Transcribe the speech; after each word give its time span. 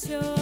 canción, 0.00 0.39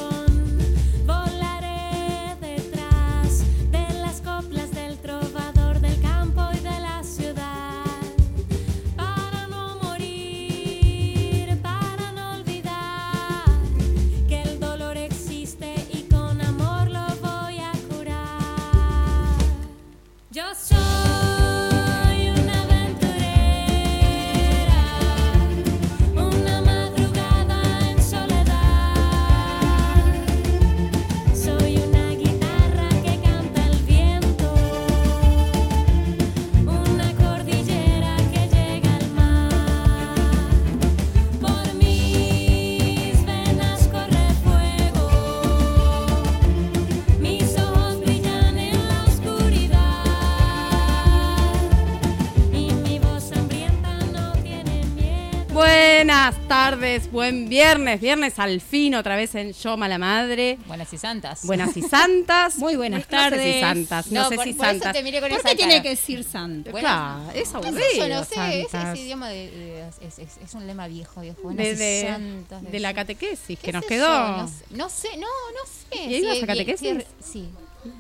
tardes, 56.71 57.11
buen 57.11 57.49
viernes, 57.49 57.99
viernes 57.99 58.39
al 58.39 58.61
fin, 58.61 58.95
otra 58.95 59.17
vez 59.17 59.35
en 59.35 59.55
Yo 59.55 59.79
Mala 59.79 59.97
Madre. 59.97 60.59
Buenas 60.67 60.93
y 60.93 60.99
santas. 60.99 61.41
Buenas 61.47 61.75
y 61.79 61.83
santas. 61.83 62.57
Muy 62.59 62.77
buenas 62.77 63.01
No 63.01 63.05
sé 63.07 63.11
tardes. 63.11 63.55
si 63.55 63.61
santas, 63.61 64.07
no, 64.13 64.23
No, 64.25 64.29
sé 64.29 64.35
por, 64.37 64.45
si 64.45 64.53
por 64.53 64.67
eso 64.67 64.73
santas. 64.75 64.93
te 64.93 65.03
miré 65.03 65.21
con 65.21 65.31
¿Por 65.31 65.43
qué 65.43 65.55
tiene 65.57 65.73
cara. 65.75 65.83
que 65.83 65.89
decir 65.89 66.25
santo? 66.25 66.71
Bueno, 66.71 66.87
Claro, 66.87 67.31
es 67.35 67.53
No 67.53 67.59
aburrido. 67.61 67.79
sé, 67.91 67.97
yo 67.97 68.09
no 68.09 68.25
sé, 68.25 68.61
ese, 68.61 68.69
santas. 68.71 68.95
ese 68.99 69.03
idioma 69.03 69.29
de, 69.31 69.51
de- 69.51 69.89
es, 70.07 70.19
es- 70.19 70.37
es 70.45 70.55
un 70.55 70.67
lema 70.67 70.89
viejo, 70.89 71.23
viejo. 71.23 71.39
de, 71.39 71.43
Buenas 71.43 71.67
y 71.67 71.75
de- 71.75 72.07
santas, 72.07 72.63
de 72.71 72.81
la 72.81 72.93
catequesis 72.93 73.59
¿Qué 73.59 73.65
que 73.65 73.73
nos 73.73 73.87
quedó. 73.87 74.07
yo? 74.07 74.37
No 74.37 74.49
sé, 74.49 74.65
no 74.71 74.89
sé, 74.91 75.09
no, 75.17 75.27
no 75.27 75.97
sé. 75.97 76.03
¿Y 76.05 76.17
ibas 76.17 76.37
Sí, 76.37 76.43
a 76.43 76.47
catequesis? 76.47 76.89
Sí. 77.19 77.33
sí. 77.33 77.49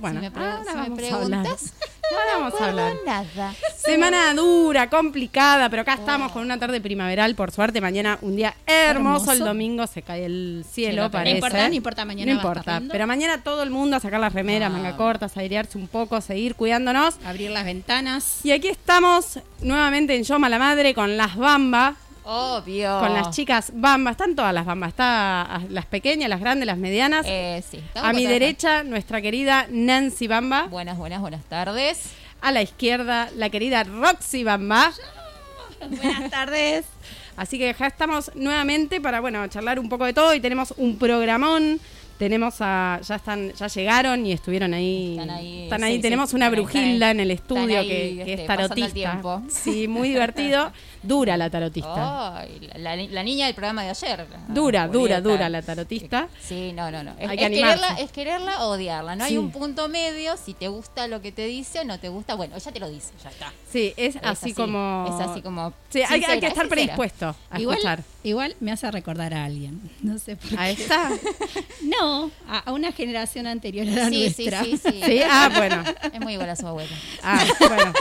Bueno, 0.01 0.21
si 0.21 0.27
me, 0.27 0.31
pre- 0.31 0.43
ahora 0.45 0.59
si 0.65 0.69
me 0.69 0.75
vamos 0.75 0.79
a 0.79 1.15
hablar. 1.17 1.43
preguntas, 1.43 1.73
Ahora 2.11 2.39
vamos 2.39 2.61
a 2.61 2.69
hablar. 2.69 2.97
nada. 3.07 3.55
Semana 3.89 4.35
dura, 4.35 4.91
complicada, 4.91 5.71
pero 5.71 5.83
acá 5.83 5.95
estamos 5.95 6.31
con 6.33 6.43
una 6.43 6.59
tarde 6.59 6.81
primaveral, 6.81 7.35
por 7.35 7.51
suerte. 7.53 7.81
Mañana 7.81 8.19
un 8.21 8.37
día 8.37 8.55
hermoso, 8.67 9.25
Hermoso. 9.25 9.33
el 9.33 9.39
domingo 9.41 9.87
se 9.87 10.03
cae 10.03 10.27
el 10.27 10.65
cielo, 10.71 10.93
Cielo, 10.93 11.11
parece. 11.11 11.31
No 11.33 11.37
importa, 11.47 11.69
no 11.69 11.75
importa, 11.75 12.05
mañana 12.05 12.33
No 12.33 12.39
importa, 12.39 12.83
pero 12.91 13.07
mañana 13.07 13.43
todo 13.43 13.63
el 13.63 13.71
mundo 13.71 13.97
a 13.97 14.01
sacar 14.01 14.21
las 14.21 14.33
remeras, 14.35 14.71
Ah. 14.71 14.77
manga 14.77 14.97
cortas, 14.97 15.37
airearse 15.37 15.79
un 15.79 15.89
poco, 15.89 16.21
seguir 16.21 16.55
cuidándonos. 16.55 17.17
Abrir 17.25 17.51
las 17.51 17.65
ventanas. 17.65 18.45
Y 18.45 18.51
aquí 18.51 18.69
estamos 18.69 19.41
nuevamente 19.63 20.15
en 20.17 20.25
Yo 20.25 20.39
Mala 20.39 20.59
Madre 20.59 20.93
con 20.95 21.17
las 21.17 21.37
Bamba, 21.37 21.95
Obvio. 22.25 22.99
con 23.01 23.15
las 23.15 23.31
chicas 23.31 23.71
Bamba. 23.75 24.11
Están 24.11 24.35
todas 24.37 24.53
las 24.53 24.67
Bambas, 24.67 24.91
está 24.91 25.43
ah, 25.43 25.61
las 25.71 25.87
pequeñas, 25.87 26.29
las 26.29 26.41
grandes, 26.41 26.67
las 26.67 26.77
medianas. 26.77 27.25
Eh, 27.27 27.65
sí. 27.71 27.81
a 27.95 28.13
mi 28.13 28.27
derecha, 28.27 28.83
nuestra 28.85 29.23
querida 29.23 29.67
Nancy 29.71 30.27
Bamba. 30.27 30.65
Buenas, 30.65 30.99
buenas, 30.99 31.21
buenas 31.23 31.43
tardes. 31.45 32.11
A 32.41 32.53
la 32.53 32.63
izquierda, 32.63 33.31
la 33.37 33.51
querida 33.51 33.85
Roxy 33.85 34.45
Bamba. 34.45 34.93
Buenas 35.91 36.31
tardes. 36.31 36.87
Así 37.37 37.59
que 37.59 37.75
ya 37.79 37.87
estamos 37.87 38.33
nuevamente 38.35 39.01
para 39.01 39.21
bueno 39.21 39.47
charlar 39.49 39.79
un 39.79 39.89
poco 39.89 40.05
de 40.05 40.13
todo 40.13 40.35
y 40.35 40.41
tenemos 40.41 40.75
un 40.77 40.99
programón. 40.99 41.81
Tenemos 42.19 42.57
a 42.59 43.01
ya 43.07 43.15
están 43.15 43.53
ya 43.53 43.69
llegaron 43.69 44.27
y 44.27 44.33
estuvieron 44.33 44.75
ahí. 44.75 45.13
Están 45.13 45.31
ahí, 45.31 45.63
Están 45.65 45.85
ahí. 45.85 45.97
sí, 45.97 46.03
tenemos 46.03 46.33
una 46.33 46.51
brujilda 46.51 47.13
en 47.13 47.21
el 47.21 47.31
estudio 47.31 47.79
ahí, 47.79 47.89
que, 47.89 48.25
que 48.25 48.33
este, 48.33 48.43
es 48.43 48.47
tarotista. 48.47 49.23
Sí, 49.49 49.87
muy 49.87 50.09
divertido. 50.09 50.73
Dura 51.09 51.37
la 51.37 51.49
tarotista. 51.51 52.45
La, 52.77 52.95
la- 52.97 53.03
la 53.09 53.23
niña 53.23 53.47
del 53.47 53.55
programa 53.55 53.83
de 53.83 53.91
ayer. 53.91 54.27
Dura, 54.49 54.87
dura, 54.87 54.89
Julieta. 55.17 55.21
dura 55.23 55.49
la 55.49 55.63
tarotista. 55.63 56.29
Sí, 56.41 56.73
no, 56.75 56.91
no, 56.91 57.03
no. 57.03 57.13
Es, 57.19 57.29
Hay 57.31 57.37
que 57.39 57.47
es 57.47 57.51
quererla, 57.51 57.89
es 57.99 58.13
quererla 58.13 58.65
o 58.67 58.71
odiarla. 58.73 59.17
No 59.17 59.25
Sí. 59.25 59.33
hay 59.33 59.39
un 59.39 59.51
punto 59.51 59.89
medio. 59.89 60.37
Si 60.37 60.55
te 60.55 60.69
gusta 60.69 61.09
lo 61.09 61.21
que 61.23 61.33
te 61.33 61.47
dice 61.47 61.81
o 61.81 61.85
no 61.85 61.99
te 61.99 62.09
gusta, 62.11 62.35
bueno, 62.35 62.57
ella 62.57 62.73
te 62.73 62.79
lo 62.81 62.89
dice, 62.91 63.13
ya 63.25 63.31
está. 63.31 63.53
Sí, 63.73 63.95
es, 63.97 64.17
Es 64.17 64.23
así, 64.23 64.53
como. 64.53 65.07
Es 65.09 65.27
así 65.29 65.41
como. 65.43 65.73
Sí, 65.89 66.03
hay, 66.03 66.21
que 66.21 66.27
es 66.27 66.33
estar 66.35 66.41
sincera. 66.51 66.69
predispuesto 66.69 67.35
a 67.51 67.61
Igual, 67.61 67.77
escuchar. 67.79 68.03
igual 68.23 68.57
me 68.61 68.73
hace 68.73 68.91
recordar 68.91 69.33
a 69.35 69.45
alguien. 69.45 69.81
No 70.03 70.19
sé 70.19 70.37
por 70.37 70.51
qué. 70.51 70.57
A 70.59 70.71
esta. 70.71 71.11
No, 71.83 72.31
a, 72.47 72.59
a 72.59 72.73
una 72.73 72.93
generación 72.93 73.47
anterior 73.47 73.87
a 73.89 73.91
la 73.91 74.09
Sí, 74.11 74.29
sí, 74.31 74.45
nuestra. 74.51 74.65
sí, 74.65 74.77
sí. 74.77 75.01
Sí, 75.05 75.21
ah, 75.29 75.51
bueno. 75.57 75.83
Es 76.13 76.21
muy 76.21 76.35
igual 76.35 76.51
a 76.51 76.57
su 76.57 76.67
abuela. 76.67 76.91
Ah, 77.23 77.43
bueno. 77.61 77.93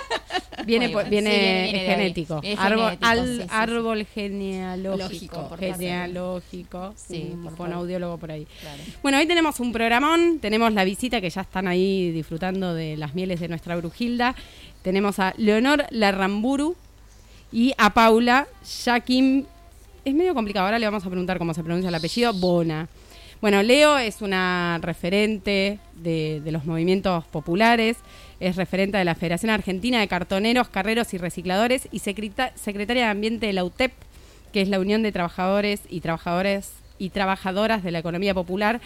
Viene, 0.67 0.89
por- 0.89 1.09
viene, 1.09 1.69
Sí, 1.71 1.77
genético. 1.79 2.39
Es 2.43 2.59
árbol, 2.59 2.85
genético, 2.85 3.07
al- 3.07 3.25
sí, 3.27 3.33
sí, 3.37 3.41
sí. 3.41 3.47
árbol 3.49 4.05
genealógico. 4.13 4.97
Lógico, 5.03 5.57
genealógico. 5.57 6.93
Sí, 6.95 7.29
un 7.33 7.43
por 7.43 7.55
favor. 7.57 7.73
audiólogo 7.73 8.17
por 8.17 8.31
ahí. 8.31 8.45
Claro. 8.61 8.83
Bueno, 9.01 9.17
hoy 9.17 9.25
tenemos 9.25 9.59
un 9.59 9.71
programón. 9.71 10.39
Tenemos 10.39 10.73
la 10.73 10.83
visita 10.83 11.21
que 11.21 11.29
ya 11.29 11.41
están 11.41 11.67
ahí 11.67 12.11
disfrutando 12.11 12.73
de 12.73 12.97
las 12.97 13.15
mieles 13.15 13.39
de 13.39 13.47
nuestra 13.47 13.75
brujilda. 13.75 14.35
Tenemos 14.81 15.19
a 15.19 15.33
Leonor 15.37 15.85
Larramburu 15.89 16.75
y 17.51 17.73
a 17.77 17.93
Paula 17.93 18.47
Jaquim. 18.85 19.45
Es 20.05 20.13
medio 20.13 20.33
complicado. 20.33 20.65
Ahora 20.65 20.79
le 20.79 20.85
vamos 20.85 21.05
a 21.05 21.09
preguntar 21.09 21.37
cómo 21.37 21.53
se 21.53 21.63
pronuncia 21.63 21.89
el 21.89 21.95
apellido. 21.95 22.33
Bona. 22.33 22.87
Bueno, 23.41 23.61
Leo 23.61 23.97
es 23.99 24.21
una 24.21 24.79
referente 24.81 25.77
de, 25.95 26.41
de 26.43 26.51
los 26.51 26.65
movimientos 26.65 27.23
populares, 27.25 27.97
es 28.39 28.55
referente 28.55 28.97
de 28.97 29.05
la 29.05 29.15
Federación 29.15 29.49
Argentina 29.49 29.99
de 29.99 30.07
Cartoneros, 30.07 30.69
Carreros 30.69 31.13
y 31.13 31.17
Recicladores 31.17 31.87
y 31.91 31.99
secreta- 31.99 32.51
secretaria 32.55 33.05
de 33.05 33.09
Ambiente 33.09 33.47
de 33.47 33.53
la 33.53 33.63
UTEP, 33.63 33.91
que 34.53 34.61
es 34.61 34.69
la 34.69 34.79
Unión 34.79 35.03
de 35.03 35.11
Trabajadores 35.11 35.81
y 35.89 36.01
Trabajadores 36.01 36.71
y 36.99 37.09
Trabajadoras 37.09 37.83
de 37.83 37.91
la 37.91 37.99
Economía 37.99 38.33
Popular. 38.33 38.79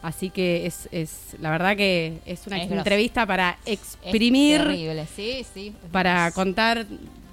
Así 0.00 0.30
que 0.30 0.64
es, 0.66 0.88
es 0.92 1.34
la 1.40 1.50
verdad 1.50 1.76
que 1.76 2.18
es 2.24 2.46
una 2.46 2.56
Es 2.58 2.66
grosso. 2.68 2.78
entrevista 2.78 3.26
para 3.26 3.58
Es 3.66 3.80
exprimir, 4.02 4.58
terrible, 4.62 5.06
sí, 5.16 5.44
sí. 5.52 5.72
para 5.90 6.30
contar 6.30 6.86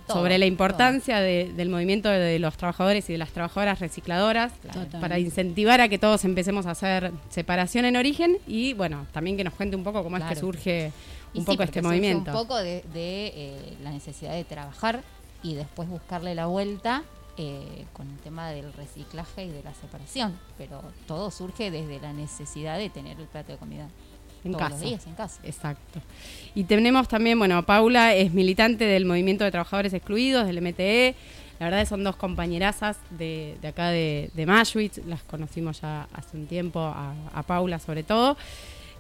Todo, 0.08 0.18
sobre 0.18 0.40
la 0.40 0.48
importancia 0.48 1.20
de- 1.20 1.52
del 1.56 1.70
movimiento 1.70 2.10
de 2.10 2.40
los 2.40 2.58
trabajadores 2.58 3.08
y 3.10 3.14
de 3.14 3.20
las 3.20 3.30
trabajadoras 3.30 3.80
recicladoras 3.80 4.52
para 5.00 5.20
incentivar 5.20 5.80
a 5.80 5.90
que 5.90 6.00
todos 6.00 6.26
empecemos 6.26 6.66
a 6.66 6.72
hacer 6.72 7.12
separación 7.30 7.86
en 7.86 7.98
origen 7.98 8.38
y 8.48 8.74
bueno, 8.74 9.06
también 9.14 9.38
que 9.38 9.44
nos 9.44 9.54
cuente 9.54 9.76
un 9.76 9.84
poco 9.84 10.04
cómo 10.04 10.18
es 10.18 10.24
que 10.24 10.36
surge 10.36 10.92
un 11.40 11.46
poco 11.46 11.64
este 11.64 11.82
movimiento. 11.82 12.32
Un 12.32 12.38
poco 12.38 12.58
de, 12.58 12.84
de, 12.94 13.28
eh, 13.36 13.78
la 13.84 13.92
necesidad 13.92 14.34
de 14.34 14.44
trabajar 14.44 15.04
y 15.44 15.56
después 15.56 15.88
buscarle 15.90 16.34
la 16.36 16.46
vuelta 16.48 17.04
eh, 17.38 17.86
con 17.94 18.10
el 18.10 18.18
tema 18.20 18.50
del 18.50 18.72
reciclaje 18.74 19.46
y 19.46 19.50
de 19.50 19.62
la 19.64 19.74
separación. 19.74 20.38
Pero 20.58 20.82
todo 21.08 21.32
surge 21.32 21.70
desde 21.72 22.00
la 22.00 22.14
necesidad 22.14 22.78
de 22.78 22.90
tener 22.90 23.20
el 23.20 23.26
plato 23.28 23.52
de 23.52 23.58
comida 23.58 23.88
En 24.44 24.52
todos 24.54 24.64
casa. 24.64 24.76
los 24.76 24.82
días 24.82 25.08
en 25.08 25.14
casa. 25.16 25.40
Exacto. 25.44 26.00
Y 26.56 26.64
tenemos 26.64 27.08
también, 27.08 27.38
bueno, 27.38 27.64
Paula 27.66 28.14
es 28.16 28.34
militante 28.34 28.86
del 28.86 29.06
Movimiento 29.06 29.44
de 29.44 29.52
Trabajadores 29.52 29.94
Excluidos, 29.94 30.46
del 30.48 30.62
MTE. 30.62 31.16
La 31.60 31.68
verdad 31.70 31.88
son 31.88 32.04
dos 32.04 32.16
compañerazas 32.18 32.98
de, 33.12 33.58
de 33.62 33.68
acá 33.70 33.90
de, 33.90 34.30
de 34.34 34.46
Mashwitz. 34.46 35.00
Las 35.06 35.22
conocimos 35.24 35.80
ya 35.82 36.08
hace 36.14 36.36
un 36.38 36.48
tiempo, 36.48 36.80
a, 36.80 37.14
a 37.34 37.44
Paula 37.44 37.80
sobre 37.80 38.04
todo. 38.04 38.36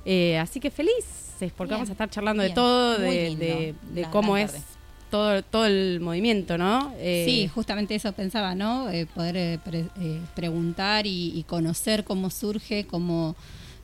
Eh, 0.06 0.38
así 0.38 0.60
que 0.60 0.72
porque 1.56 1.70
Bien, 1.70 1.78
vamos 1.80 1.90
a 1.90 1.92
estar 1.94 2.10
charlando 2.10 2.44
de 2.44 2.50
todo, 2.52 2.98
de, 3.00 3.30
lindo. 3.30 3.46
de- 3.46 3.76
de 3.94 4.02
Una 4.02 4.12
cómo 4.12 4.38
es 4.38 4.54
todo, 5.12 5.44
todo 5.44 5.66
el 5.66 6.00
movimiento, 6.02 6.58
¿no? 6.58 6.94
Eh, 6.98 7.24
Sí, 7.28 7.48
justamente 7.48 7.96
eso 7.96 8.12
pensaba, 8.14 8.56
¿no? 8.56 8.90
Eh, 8.90 9.06
poder 9.06 9.38
eh, 9.38 9.60
pre- 9.64 9.88
eh, 10.00 10.22
preguntar 10.36 11.06
y, 11.06 11.32
y 11.38 11.44
conocer 11.44 12.04
cómo 12.04 12.30
surge, 12.30 12.86
cómo, 12.88 13.36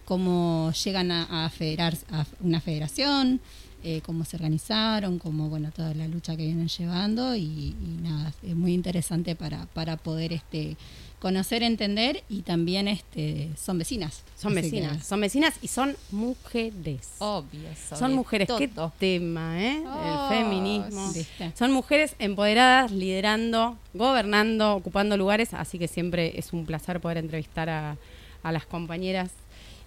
cómo 0.05 0.71
llegan 0.83 1.11
a, 1.11 1.45
a 1.45 1.49
federar 1.49 1.95
a 2.11 2.25
una 2.41 2.59
federación, 2.59 3.39
eh, 3.83 4.01
cómo 4.05 4.25
se 4.25 4.35
organizaron, 4.35 5.19
cómo, 5.19 5.49
bueno, 5.49 5.71
toda 5.71 5.93
la 5.93 6.07
lucha 6.07 6.35
que 6.35 6.45
vienen 6.45 6.67
llevando 6.67 7.35
y, 7.35 7.41
y 7.41 7.97
nada, 8.01 8.33
es 8.43 8.55
muy 8.55 8.73
interesante 8.73 9.35
para, 9.35 9.65
para 9.67 9.97
poder 9.97 10.33
este 10.33 10.77
conocer, 11.21 11.61
entender 11.61 12.23
y 12.29 12.41
también 12.41 12.87
este 12.87 13.49
son 13.55 13.77
vecinas. 13.77 14.23
Son 14.35 14.53
que- 14.55 14.61
vecinas, 14.63 15.05
son 15.05 15.21
vecinas 15.21 15.53
y 15.61 15.67
son 15.67 15.95
mujeres. 16.11 17.09
Obvio. 17.19 17.69
Son 17.95 18.13
mujeres, 18.13 18.49
qué 18.57 18.67
todo. 18.67 18.91
tema, 18.97 19.61
¿eh? 19.61 19.83
Oh, 19.85 20.29
el 20.31 20.37
feminismo. 20.39 21.11
¿Viste? 21.13 21.51
Son 21.55 21.71
mujeres 21.71 22.15
empoderadas, 22.19 22.91
liderando, 22.91 23.77
gobernando, 23.93 24.73
ocupando 24.75 25.15
lugares, 25.15 25.53
así 25.53 25.77
que 25.77 25.87
siempre 25.87 26.37
es 26.39 26.53
un 26.53 26.65
placer 26.65 26.99
poder 26.99 27.17
entrevistar 27.17 27.69
a, 27.69 27.97
a 28.41 28.51
las 28.51 28.65
compañeras 28.65 29.29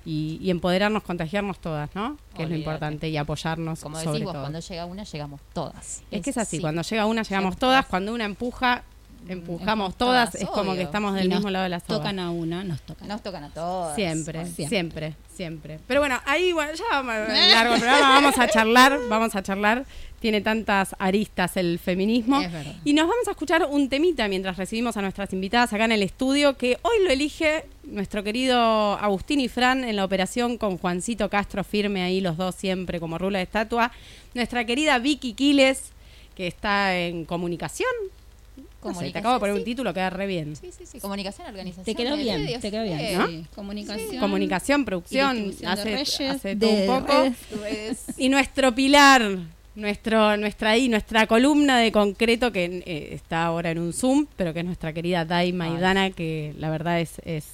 y, 0.06 0.38
y 0.40 0.50
empoderarnos, 0.50 1.02
contagiarnos 1.02 1.58
todas, 1.58 1.92
¿no? 1.94 2.16
Que 2.36 2.44
es 2.44 2.48
lo 2.50 2.54
importante 2.56 3.08
y 3.08 3.16
apoyarnos 3.16 3.80
Como 3.80 3.96
sobre 3.96 4.12
decís 4.12 4.24
vos, 4.24 4.32
todo. 4.34 4.42
cuando 4.42 4.60
llega 4.60 4.84
una, 4.84 5.02
llegamos 5.04 5.40
todas. 5.52 6.02
Es 6.12 6.22
que 6.22 6.30
es 6.30 6.38
así, 6.38 6.56
sí. 6.58 6.60
cuando 6.62 6.82
llega 6.82 7.06
una 7.06 7.22
llegamos 7.22 7.56
todas. 7.56 7.86
cuando 7.86 8.12
una 8.14 8.24
empuja, 8.26 8.84
empujamos 9.28 9.96
todas, 9.96 10.30
todas, 10.30 10.42
es 10.42 10.48
como 10.48 10.72
obvio. 10.72 10.80
que 10.80 10.82
estamos 10.82 11.14
del 11.14 11.28
mismo 11.28 11.50
lado 11.50 11.64
de 11.64 11.70
la 11.70 11.80
soga. 11.80 11.98
Tocan 11.98 12.18
a 12.18 12.30
una, 12.30 12.64
nos 12.64 12.80
tocan. 12.82 13.08
Nos 13.08 13.22
tocan 13.22 13.44
a 13.44 13.50
todas. 13.50 13.94
Siempre, 13.94 14.44
siempre, 14.44 14.68
siempre. 14.68 15.14
siempre, 15.34 15.80
Pero 15.86 16.00
bueno, 16.00 16.20
ahí 16.26 16.52
bueno, 16.52 16.72
ya 16.74 16.84
vamos, 16.90 17.14
largo 17.52 17.74
programa, 17.76 18.08
vamos 18.08 18.38
a 18.38 18.48
charlar, 18.48 18.98
vamos 19.08 19.34
a 19.34 19.42
charlar. 19.42 19.84
Tiene 20.20 20.40
tantas 20.40 20.96
aristas 20.98 21.56
el 21.58 21.78
feminismo. 21.78 22.40
Es 22.40 22.50
verdad. 22.50 22.74
Y 22.84 22.94
nos 22.94 23.06
vamos 23.06 23.28
a 23.28 23.32
escuchar 23.32 23.66
un 23.70 23.88
temita 23.90 24.26
mientras 24.28 24.56
recibimos 24.56 24.96
a 24.96 25.02
nuestras 25.02 25.32
invitadas 25.34 25.72
acá 25.72 25.84
en 25.84 25.92
el 25.92 26.02
estudio, 26.02 26.56
que 26.56 26.78
hoy 26.82 27.04
lo 27.04 27.10
elige 27.10 27.66
nuestro 27.84 28.22
querido 28.24 28.94
Agustín 28.94 29.40
y 29.40 29.48
Fran 29.48 29.84
en 29.84 29.96
la 29.96 30.04
operación 30.04 30.56
con 30.56 30.78
Juancito 30.78 31.28
Castro 31.28 31.62
firme 31.64 32.02
ahí 32.02 32.20
los 32.20 32.36
dos 32.36 32.54
siempre 32.54 33.00
como 33.00 33.18
rula 33.18 33.38
de 33.38 33.44
estatua. 33.44 33.92
Nuestra 34.34 34.64
querida 34.64 34.98
Vicky 34.98 35.34
Quiles, 35.34 35.92
que 36.34 36.46
está 36.46 36.96
en 36.98 37.24
comunicación. 37.24 37.90
No 38.84 38.94
sé, 38.94 39.10
te 39.10 39.18
acabo 39.18 39.34
de 39.34 39.40
poner 39.40 39.54
un 39.54 39.60
sí. 39.60 39.64
título, 39.64 39.94
queda 39.94 40.10
re 40.10 40.26
bien. 40.26 40.56
Sí, 40.56 40.70
sí, 40.76 40.84
sí. 40.86 41.00
Comunicación, 41.00 41.46
organización. 41.48 41.84
Te 41.84 41.94
quedó 41.94 42.16
bien, 42.16 42.44
medios. 42.44 42.60
te 42.60 42.70
quedó 42.70 42.82
bien. 42.82 43.18
¿no? 43.18 43.26
Sí, 43.28 43.46
Comunicación. 43.54 44.18
Comunicación, 44.18 44.84
producción, 44.84 45.54
hace, 45.66 45.88
de 45.88 45.96
reyes, 45.96 46.20
hace 46.20 46.56
todo 46.56 46.70
de 46.70 46.88
un 46.88 47.00
poco. 47.00 47.12
redes. 47.62 48.04
Y 48.16 48.28
nuestro 48.28 48.74
pilar, 48.74 49.38
nuestro, 49.74 50.36
nuestra 50.36 50.70
ahí, 50.70 50.88
nuestra 50.88 51.26
columna 51.26 51.78
de 51.78 51.90
concreto 51.92 52.52
que 52.52 52.82
eh, 52.86 53.08
está 53.14 53.44
ahora 53.46 53.70
en 53.70 53.78
un 53.78 53.92
Zoom, 53.92 54.26
pero 54.36 54.52
que 54.52 54.60
es 54.60 54.66
nuestra 54.66 54.92
querida 54.92 55.24
Daima 55.24 55.68
y 55.68 55.72
Ay. 55.72 55.80
Dana, 55.80 56.10
que 56.10 56.54
la 56.58 56.70
verdad 56.70 57.00
es, 57.00 57.20
es, 57.24 57.46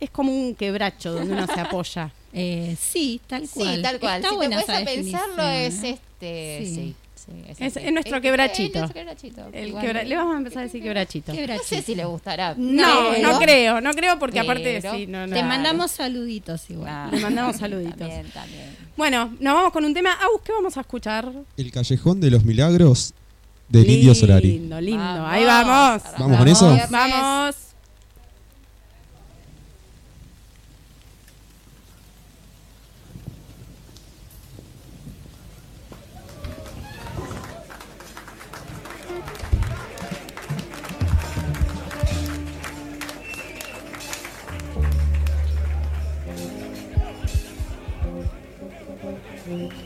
es 0.00 0.10
como 0.10 0.32
un 0.32 0.54
quebracho 0.54 1.12
donde 1.12 1.34
uno 1.34 1.46
se 1.46 1.60
apoya. 1.60 2.12
Eh, 2.38 2.76
sí, 2.78 3.18
tal 3.26 3.48
cual. 3.48 3.76
Sí, 3.76 3.82
tal 3.82 3.98
cual. 3.98 4.16
Está 4.16 4.28
si 4.28 4.34
buena 4.34 4.58
te 4.58 4.66
puedes 4.66 4.82
a 4.82 4.84
pensarlo, 4.84 5.42
es 5.48 5.82
¿eh? 5.82 5.90
este. 5.90 6.66
Sí. 6.66 6.74
Sí. 6.74 6.94
Sí, 7.26 7.64
es, 7.64 7.76
Es- 7.76 7.92
nuestro 7.92 8.16
Es- 8.16 8.22
quebrachito. 8.22 8.78
es 8.78 8.80
nuestro 8.80 8.94
quebrachito. 9.00 9.48
El 9.52 9.68
Igual 9.68 9.84
quebra- 9.84 10.00
que- 10.02 10.08
le 10.08 10.16
vamos 10.16 10.34
a 10.34 10.38
empezar 10.38 10.58
a 10.58 10.62
decir 10.62 10.82
quebrachito. 10.82 11.32
Qué 11.32 11.46
No 11.46 11.58
sé 11.62 11.82
si 11.82 11.94
le 11.94 12.04
gustará. 12.04 12.54
No, 12.56 13.10
pero- 13.14 13.32
no 13.32 13.38
creo, 13.38 13.80
no 13.80 13.90
creo 13.92 14.18
porque 14.18 14.40
aparte 14.40 14.78
pero 14.82 14.94
sí, 14.94 15.06
no, 15.06 15.26
no. 15.26 15.34
Te 15.34 15.42
mandamos 15.42 15.90
saluditos 15.90 16.68
igual. 16.70 16.88
Ah, 16.90 17.08
Le 17.12 17.20
mandamos 17.20 17.56
saluditos. 17.60 17.96
También, 17.98 18.30
también. 18.30 18.76
Bueno, 18.96 19.34
nos 19.40 19.54
vamos 19.54 19.72
con 19.72 19.84
un 19.84 19.92
tema. 19.94 20.12
Agus, 20.12 20.40
¿qué 20.44 20.52
vamos 20.52 20.76
a 20.76 20.80
escuchar? 20.80 21.30
El 21.56 21.70
Callejón 21.72 22.20
de 22.20 22.30
los 22.30 22.44
Milagros 22.44 23.12
del 23.68 23.90
Indio 23.90 24.14
Solari. 24.14 24.52
Lindo, 24.52 24.80
lindo. 24.80 25.02
Vamos. 25.02 25.28
Ahí 25.32 25.44
vamos. 25.44 26.02
¿Vamos 26.18 26.38
con 26.38 26.48
eso? 26.48 26.72
Viernes. 26.72 27.65
Vamos. 49.48 49.85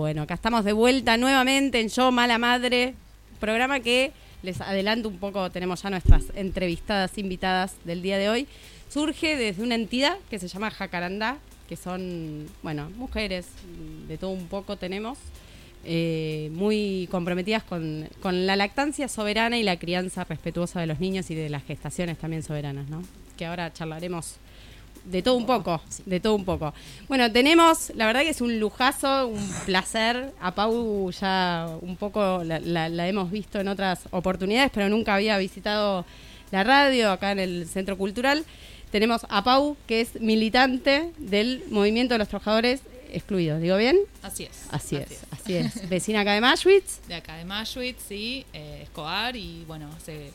Bueno, 0.00 0.22
acá 0.22 0.32
estamos 0.32 0.64
de 0.64 0.72
vuelta 0.72 1.18
nuevamente 1.18 1.78
en 1.78 1.90
Yo 1.90 2.10
Mala 2.10 2.38
Madre, 2.38 2.94
programa 3.38 3.80
que 3.80 4.12
les 4.42 4.58
adelanto 4.62 5.10
un 5.10 5.18
poco, 5.18 5.50
tenemos 5.50 5.82
ya 5.82 5.90
nuestras 5.90 6.24
entrevistadas 6.36 7.18
invitadas 7.18 7.74
del 7.84 8.00
día 8.00 8.16
de 8.16 8.30
hoy. 8.30 8.48
Surge 8.88 9.36
desde 9.36 9.62
una 9.62 9.74
entidad 9.74 10.16
que 10.30 10.38
se 10.38 10.48
llama 10.48 10.70
Jacarandá, 10.70 11.36
que 11.68 11.76
son, 11.76 12.46
bueno, 12.62 12.88
mujeres, 12.96 13.46
de 14.08 14.16
todo 14.16 14.30
un 14.30 14.46
poco 14.46 14.76
tenemos, 14.78 15.18
eh, 15.84 16.48
muy 16.54 17.06
comprometidas 17.10 17.62
con, 17.62 18.08
con 18.22 18.46
la 18.46 18.56
lactancia 18.56 19.06
soberana 19.06 19.58
y 19.58 19.62
la 19.62 19.78
crianza 19.78 20.24
respetuosa 20.24 20.80
de 20.80 20.86
los 20.86 20.98
niños 20.98 21.30
y 21.30 21.34
de 21.34 21.50
las 21.50 21.62
gestaciones 21.64 22.16
también 22.16 22.42
soberanas, 22.42 22.88
¿no? 22.88 23.02
Que 23.36 23.44
ahora 23.44 23.70
charlaremos 23.70 24.36
de 25.04 25.22
todo 25.22 25.34
un 25.36 25.46
poco, 25.46 25.80
de 26.06 26.20
todo 26.20 26.34
un 26.34 26.44
poco. 26.44 26.72
Bueno, 27.08 27.30
tenemos, 27.32 27.90
la 27.96 28.06
verdad 28.06 28.20
que 28.22 28.30
es 28.30 28.40
un 28.40 28.58
lujazo, 28.60 29.26
un 29.28 29.52
placer. 29.66 30.32
A 30.40 30.54
Pau 30.54 31.10
ya 31.10 31.68
un 31.80 31.96
poco 31.96 32.42
la, 32.44 32.58
la- 32.60 32.88
la 32.88 33.08
hemos 33.08 33.30
visto 33.30 33.58
en 33.60 33.68
otras 33.68 34.00
oportunidades, 34.10 34.70
pero 34.74 34.88
nunca 34.88 35.14
había 35.14 35.36
visitado 35.38 36.04
la 36.50 36.64
radio 36.64 37.10
acá 37.12 37.32
en 37.32 37.38
el 37.38 37.66
Centro 37.68 37.96
Cultural. 37.96 38.44
tenemos 38.90 39.24
a 39.28 39.44
Pau, 39.44 39.76
que 39.86 40.00
es 40.00 40.20
militante 40.20 41.12
del 41.18 41.62
movimiento 41.70 42.14
de 42.14 42.18
los 42.18 42.28
trabajadores 42.28 42.80
excluidos. 43.12 43.60
¿Digo 43.60 43.76
bien? 43.76 43.98
Así 44.22 44.44
es. 44.44 44.64
Así 44.70 44.96
es, 44.96 45.20
así 45.30 45.54
es. 45.56 45.88
Vecina 45.88 46.20
acá 46.20 46.32
de 46.34 46.40
Maschwitz. 46.40 47.00
De 47.08 47.14
acá 47.14 47.36
de 47.36 47.44
Maschwitz, 47.44 48.02
sí, 48.08 48.44
eh, 48.52 48.80
Escobar 48.82 49.34
y 49.36 49.64
bueno, 49.66 49.88
hace 49.96 50.30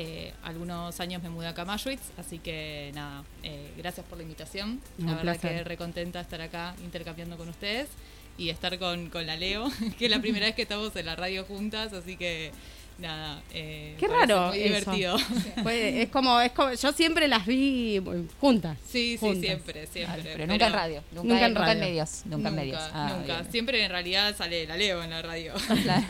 eh, 0.00 0.32
algunos 0.44 1.00
años 1.00 1.20
me 1.24 1.28
mudé 1.28 1.48
acá 1.48 1.62
a 1.62 1.64
Maschwitz, 1.64 2.12
así 2.18 2.38
que 2.38 2.92
nada, 2.94 3.24
eh, 3.42 3.72
gracias 3.76 4.06
por 4.06 4.16
la 4.16 4.22
invitación. 4.22 4.80
Un 4.96 5.06
la 5.06 5.16
verdad 5.16 5.40
placer. 5.40 5.58
que 5.58 5.64
recontenta 5.64 6.20
estar 6.20 6.40
acá 6.40 6.76
intercambiando 6.84 7.36
con 7.36 7.48
ustedes 7.48 7.88
y 8.36 8.50
estar 8.50 8.78
con, 8.78 9.10
con 9.10 9.26
la 9.26 9.34
Leo, 9.34 9.68
que 9.98 10.04
es 10.04 10.10
la 10.12 10.20
primera 10.20 10.46
vez 10.46 10.54
que 10.54 10.62
estamos 10.62 10.94
en 10.94 11.04
la 11.04 11.16
radio 11.16 11.44
juntas, 11.44 11.92
así 11.94 12.16
que 12.16 12.52
nada. 12.98 13.42
eh, 13.52 13.94
Qué 13.98 14.06
raro. 14.08 14.48
Muy 14.48 14.58
eso. 14.60 14.90
divertido. 14.92 15.18
Fue- 15.62 16.02
es, 16.02 16.08
como, 16.10 16.40
es 16.40 16.52
como, 16.52 16.72
yo 16.72 16.92
siempre 16.92 17.28
las 17.28 17.46
vi 17.46 18.00
juntas. 18.40 18.76
Sí, 18.86 19.12
sí, 19.12 19.18
juntas. 19.18 19.40
siempre, 19.42 19.86
siempre. 19.86 20.22
pero, 20.24 20.46
nunca 20.46 20.66
en 20.66 20.72
radio, 20.72 21.02
nunca, 21.12 21.28
Nunca 21.28 21.46
en 21.46 21.54
nunca 21.54 21.60
en 21.72 21.78
radio. 21.78 21.80
medios, 21.80 22.22
nunca, 22.26 22.48
en 22.48 22.54
medios. 22.54 22.80
Ah, 22.92 23.14
nunca. 23.16 23.40
bien. 23.40 23.52
Siempre 23.52 23.84
en 23.84 23.90
realidad 23.90 24.36
sale 24.36 24.66
la 24.66 24.76
Leo 24.76 25.02
en 25.02 25.10
la 25.10 25.22
radio. 25.22 25.54
Claro. 25.82 26.04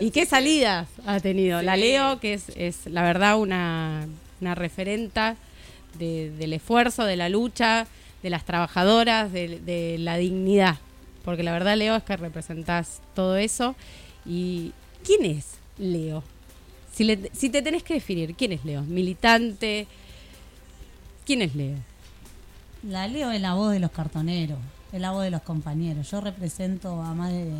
¿Y 0.00 0.10
qué 0.10 0.24
salidas 0.26 0.88
ha 1.06 1.20
tenido? 1.20 1.58
Sí. 1.60 1.66
La 1.66 1.76
Leo, 1.76 2.20
que 2.20 2.34
es, 2.34 2.44
es 2.56 2.86
la 2.86 3.02
verdad 3.02 3.36
una, 3.38 4.06
una 4.40 4.54
referenta 4.54 5.36
de- 5.98 6.30
del 6.30 6.52
esfuerzo, 6.52 7.04
de 7.04 7.16
la 7.16 7.28
lucha, 7.28 7.86
de 8.22 8.30
las 8.30 8.44
trabajadoras, 8.44 9.32
de, 9.32 9.58
de 9.60 9.96
la 9.98 10.16
dignidad. 10.16 10.76
Porque 11.24 11.42
la 11.42 11.52
verdad, 11.52 11.76
Leo, 11.76 11.96
es 11.96 12.02
que 12.04 12.16
representás 12.16 13.00
todo 13.14 13.36
eso. 13.36 13.74
¿Y 14.24 14.72
quién 15.04 15.24
es 15.24 15.51
Leo? 15.78 16.22
Si, 16.92 17.04
le- 17.04 17.30
si 17.32 17.48
te 17.50 17.62
tenés 17.62 17.82
que 17.82 17.94
definir, 17.94 18.34
¿quién 18.34 18.52
es 18.52 18.64
Leo? 18.64 18.82
¿Militante? 18.82 19.86
¿Quién 21.24 21.42
es 21.42 21.54
Leo? 21.54 21.76
La 22.82 23.06
leo 23.06 23.30
es 23.30 23.40
la 23.40 23.54
voz 23.54 23.72
de 23.72 23.78
los 23.78 23.92
cartoneros, 23.92 24.58
es 24.92 25.00
la 25.00 25.12
voz 25.12 25.22
de 25.22 25.30
los 25.30 25.42
compañeros. 25.42 26.10
Yo 26.10 26.20
represento 26.20 27.00
a 27.00 27.14
más 27.14 27.30
de, 27.30 27.52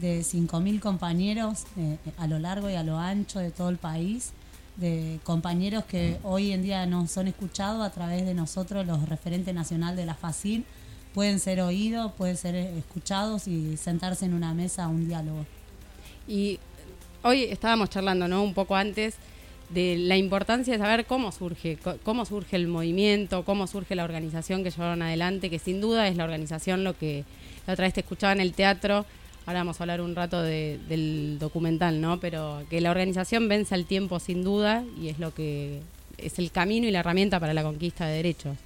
de 0.00 0.22
5.000 0.22 0.80
compañeros 0.80 1.64
eh, 1.76 1.98
a 2.18 2.26
lo 2.28 2.38
largo 2.38 2.70
y 2.70 2.74
a 2.74 2.84
lo 2.84 2.98
ancho 2.98 3.40
de 3.40 3.50
todo 3.50 3.68
el 3.68 3.78
país, 3.78 4.32
de 4.76 5.18
compañeros 5.24 5.84
que 5.84 6.18
hoy 6.22 6.52
en 6.52 6.62
día 6.62 6.86
no 6.86 7.06
son 7.08 7.26
escuchados 7.28 7.84
a 7.84 7.90
través 7.90 8.24
de 8.26 8.34
nosotros, 8.34 8.86
los 8.86 9.08
referentes 9.08 9.54
nacional 9.54 9.96
de 9.96 10.06
la 10.06 10.14
FACIL, 10.14 10.64
pueden 11.14 11.40
ser 11.40 11.60
oídos, 11.60 12.12
pueden 12.12 12.36
ser 12.36 12.54
escuchados 12.54 13.46
y 13.48 13.76
sentarse 13.76 14.24
en 14.24 14.34
una 14.34 14.54
mesa 14.54 14.84
a 14.84 14.88
un 14.88 15.08
diálogo. 15.08 15.46
Y 16.28 16.58
hoy 17.24 17.44
estábamos 17.44 17.90
charlando, 17.90 18.28
¿no? 18.28 18.42
Un 18.42 18.54
poco 18.54 18.76
antes 18.76 19.16
de 19.70 19.96
la 19.98 20.16
importancia 20.16 20.72
de 20.74 20.78
saber 20.78 21.06
cómo 21.06 21.32
surge, 21.32 21.78
cómo 22.04 22.24
surge 22.26 22.54
el 22.56 22.68
movimiento, 22.68 23.44
cómo 23.44 23.66
surge 23.66 23.94
la 23.94 24.04
organización 24.04 24.62
que 24.62 24.70
llevaron 24.70 25.02
adelante, 25.02 25.50
que 25.50 25.58
sin 25.58 25.80
duda 25.80 26.06
es 26.06 26.16
la 26.16 26.24
organización 26.24 26.84
lo 26.84 26.96
que 26.96 27.24
la 27.66 27.72
otra 27.72 27.86
vez 27.86 27.94
te 27.94 28.00
escuchaba 28.00 28.32
en 28.34 28.40
el 28.40 28.52
teatro. 28.52 29.06
Ahora 29.46 29.60
vamos 29.60 29.80
a 29.80 29.84
hablar 29.84 30.00
un 30.00 30.14
rato 30.14 30.40
de- 30.42 30.78
del 30.88 31.38
documental, 31.40 32.00
¿no? 32.00 32.20
Pero 32.20 32.62
que 32.70 32.80
la 32.80 32.90
organización 32.90 33.48
vence 33.48 33.74
al 33.74 33.84
tiempo 33.86 34.20
sin 34.20 34.44
duda 34.44 34.84
y 35.00 35.08
es 35.08 35.18
lo 35.18 35.34
que 35.34 35.80
es 36.18 36.38
el 36.38 36.50
camino 36.50 36.86
y 36.86 36.90
la 36.90 37.00
herramienta 37.00 37.40
para 37.40 37.54
la 37.54 37.62
conquista 37.62 38.06
de 38.06 38.16
derechos. 38.16 38.56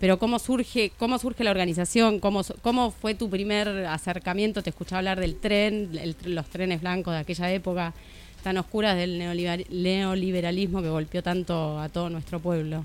Pero 0.00 0.18
cómo 0.18 0.38
surge, 0.38 0.92
cómo 0.98 1.18
surge 1.18 1.44
la 1.44 1.50
organización, 1.50 2.20
cómo, 2.20 2.42
cómo 2.62 2.90
fue 2.90 3.14
tu 3.14 3.30
primer 3.30 3.86
acercamiento, 3.86 4.62
te 4.62 4.70
escuchaba 4.70 4.98
hablar 4.98 5.20
del 5.20 5.36
tren, 5.36 5.96
el 5.98 6.16
los 6.34 6.46
trenes 6.46 6.80
blancos 6.80 7.14
de 7.14 7.20
aquella 7.20 7.50
época 7.52 7.94
tan 8.42 8.58
oscuras 8.58 8.96
del 8.96 9.18
neoliber- 9.18 9.66
neoliberalismo 9.70 10.82
que 10.82 10.90
golpeó 10.90 11.22
tanto 11.22 11.80
a 11.80 11.88
todo 11.88 12.10
nuestro 12.10 12.40
pueblo. 12.40 12.84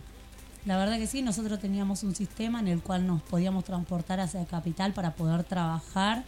La 0.65 0.77
verdad 0.77 0.97
que 0.97 1.07
sí, 1.07 1.21
nosotros 1.21 1.59
teníamos 1.59 2.03
un 2.03 2.15
sistema 2.15 2.59
en 2.59 2.67
el 2.67 2.81
cual 2.81 3.07
nos 3.07 3.21
podíamos 3.23 3.63
transportar 3.65 4.19
hacia 4.19 4.45
capital 4.45 4.93
para 4.93 5.11
poder 5.11 5.43
trabajar 5.43 6.23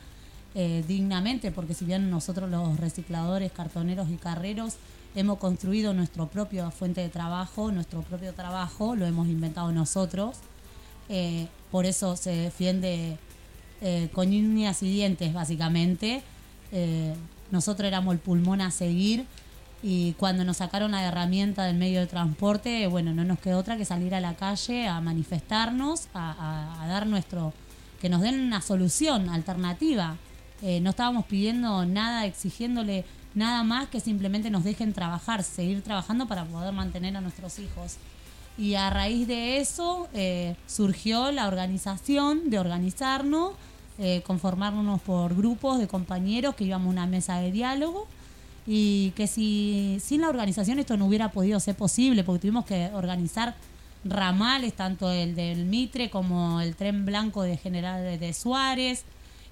eh, 0.56 0.84
dignamente, 0.88 1.52
porque 1.52 1.74
si 1.74 1.86
bien 1.86 2.10
nosotros 2.10 2.50
los 2.50 2.78
recicladores, 2.78 3.52
cartoneros 3.52 4.10
y 4.10 4.16
carreros 4.16 4.76
hemos 5.16 5.38
construido 5.38 5.94
nuestra 5.94 6.26
propia 6.26 6.72
fuente 6.72 7.02
de 7.02 7.10
trabajo, 7.10 7.72
nuestro 7.72 8.02
propio 8.02 8.34
trabajo, 8.34 8.96
lo 8.96 9.06
hemos 9.06 9.28
inventado 9.28 9.72
nosotros, 9.72 10.38
eh, 11.12 11.48
por 11.72 11.86
eso 11.86 12.16
se 12.16 12.32
defiende 12.32 13.18
eh, 13.82 14.10
con 14.14 14.30
uñas 14.30 14.82
y 14.82 14.90
dientes 14.92 15.34
básicamente. 15.34 16.24
Eh, 16.72 17.14
nosotros 17.52 17.86
éramos 17.88 18.14
el 18.14 18.20
pulmón 18.20 18.62
a 18.62 18.72
seguir 18.72 19.26
y 19.84 20.14
cuando 20.14 20.44
nos 20.46 20.58
sacaron 20.58 20.92
la 20.92 21.04
herramienta 21.04 21.66
del 21.66 21.76
medio 21.76 22.00
de 22.00 22.08
transporte, 22.08 22.88
bueno, 22.88 23.14
no 23.14 23.24
nos 23.24 23.40
quedó 23.40 23.58
otra 23.60 23.78
que 23.78 23.84
salir 23.86 24.14
a 24.16 24.20
la 24.22 24.36
calle 24.36 24.88
a 24.88 25.02
manifestarnos, 25.02 26.08
a, 26.14 26.32
a- 26.32 26.84
a 26.84 26.88
dar 26.88 27.08
nuestro, 27.08 27.54
que 28.00 28.08
nos 28.10 28.22
den 28.22 28.40
una 28.40 28.62
solución 28.62 29.30
alternativa. 29.30 30.18
Eh, 30.62 30.80
no 30.82 30.92
estábamos 30.92 31.26
pidiendo 31.26 31.86
nada, 31.86 32.26
exigiéndole 32.26 33.04
nada 33.34 33.64
más 33.64 33.88
que 33.90 34.00
simplemente 34.00 34.50
nos 34.50 34.64
dejen 34.64 34.94
trabajar, 34.94 35.44
seguir 35.44 35.82
trabajando 35.82 36.28
para 36.28 36.46
poder 36.46 36.74
mantener 36.74 37.18
a 37.18 37.22
nuestros 37.22 37.58
hijos. 37.60 37.98
Y 38.58 38.76
a 38.76 38.90
raíz 38.90 39.28
de 39.28 39.60
eso 39.60 40.08
eh, 40.14 40.56
surgió 40.68 41.32
la 41.32 41.48
organización 41.48 42.50
de 42.50 42.60
organizarnos, 42.60 43.54
eh, 43.98 44.22
conformarnos 44.26 45.02
por 45.02 45.36
grupos 45.36 45.80
de 45.80 45.88
compañeros 45.88 46.56
que 46.56 46.66
íbamos 46.66 46.88
a 46.88 46.90
una 46.90 47.08
mesa 47.08 47.40
de 47.40 47.52
diálogo 47.52 48.08
y 48.68 49.12
que 49.12 49.28
si 49.28 49.98
sin 50.02 50.22
la 50.22 50.30
organización 50.30 50.80
esto 50.80 50.98
no 50.98 51.08
hubiera 51.08 51.32
podido 51.32 51.60
ser 51.60 51.76
posible 51.76 52.24
porque 52.24 52.42
tuvimos 52.42 52.66
que 52.66 52.90
organizar 52.94 53.56
ramales, 54.04 54.74
tanto 54.74 55.12
el 55.12 55.36
del 55.36 55.66
Mitre 55.66 56.10
como 56.10 56.62
el 56.62 56.76
tren 56.76 57.06
blanco 57.06 57.44
de 57.44 57.58
General 57.58 58.20
de, 58.20 58.34
Suárez. 58.34 59.04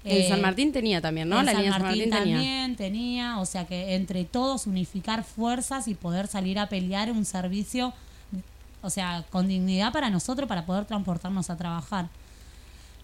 El 0.04 0.22
Eh, 0.22 0.28
San 0.28 0.40
Martín 0.40 0.72
tenía 0.72 1.00
también, 1.00 1.28
¿no? 1.28 1.40
el 1.40 1.46
La 1.46 1.52
San 1.52 1.60
línea 1.62 1.78
San 1.78 1.82
Martín 1.82 2.10
Martín 2.10 2.18
tenía. 2.18 2.36
también 2.36 2.76
tenía, 2.76 3.38
o 3.40 3.46
sea 3.46 3.66
que 3.66 3.94
entre 3.94 4.24
todos 4.24 4.66
unificar 4.66 5.24
fuerzas 5.24 5.88
y 5.88 5.94
poder 5.94 6.26
salir 6.26 6.58
a 6.58 6.68
pelear 6.68 7.12
un 7.12 7.24
servicio, 7.24 7.92
o 8.82 8.90
sea, 8.90 9.24
con 9.30 9.48
dignidad 9.48 9.92
para 9.92 10.10
nosotros 10.10 10.48
para 10.48 10.66
poder 10.66 10.84
transportarnos 10.84 11.50
a 11.50 11.56
trabajar. 11.56 12.08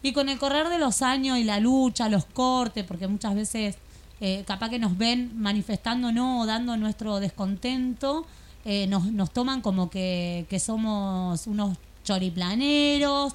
Y 0.03 0.13
con 0.13 0.29
el 0.29 0.39
correr 0.39 0.69
de 0.69 0.79
los 0.79 1.03
años 1.03 1.39
y 1.39 1.45
la 1.45 1.59
lucha, 1.59 2.09
los 2.09 2.25
cortes, 2.27 2.85
porque 2.85 3.09
muchas 3.09 3.35
veces 3.35 3.77
eh, 4.21 4.45
capaz 4.47 4.71
que 4.71 4.79
nos 4.79 4.97
ven 4.97 5.33
manifestándonos 5.35 6.43
o 6.43 6.47
dando 6.47 6.77
nuestro 6.77 7.21
descontento, 7.21 8.27
eh, 8.65 8.87
nos, 8.87 9.07
nos 9.07 9.31
toman 9.33 9.61
como 9.61 9.91
que, 9.91 10.47
que 10.49 10.59
somos 10.59 11.47
unos 11.47 11.77
choriplaneros 12.05 13.35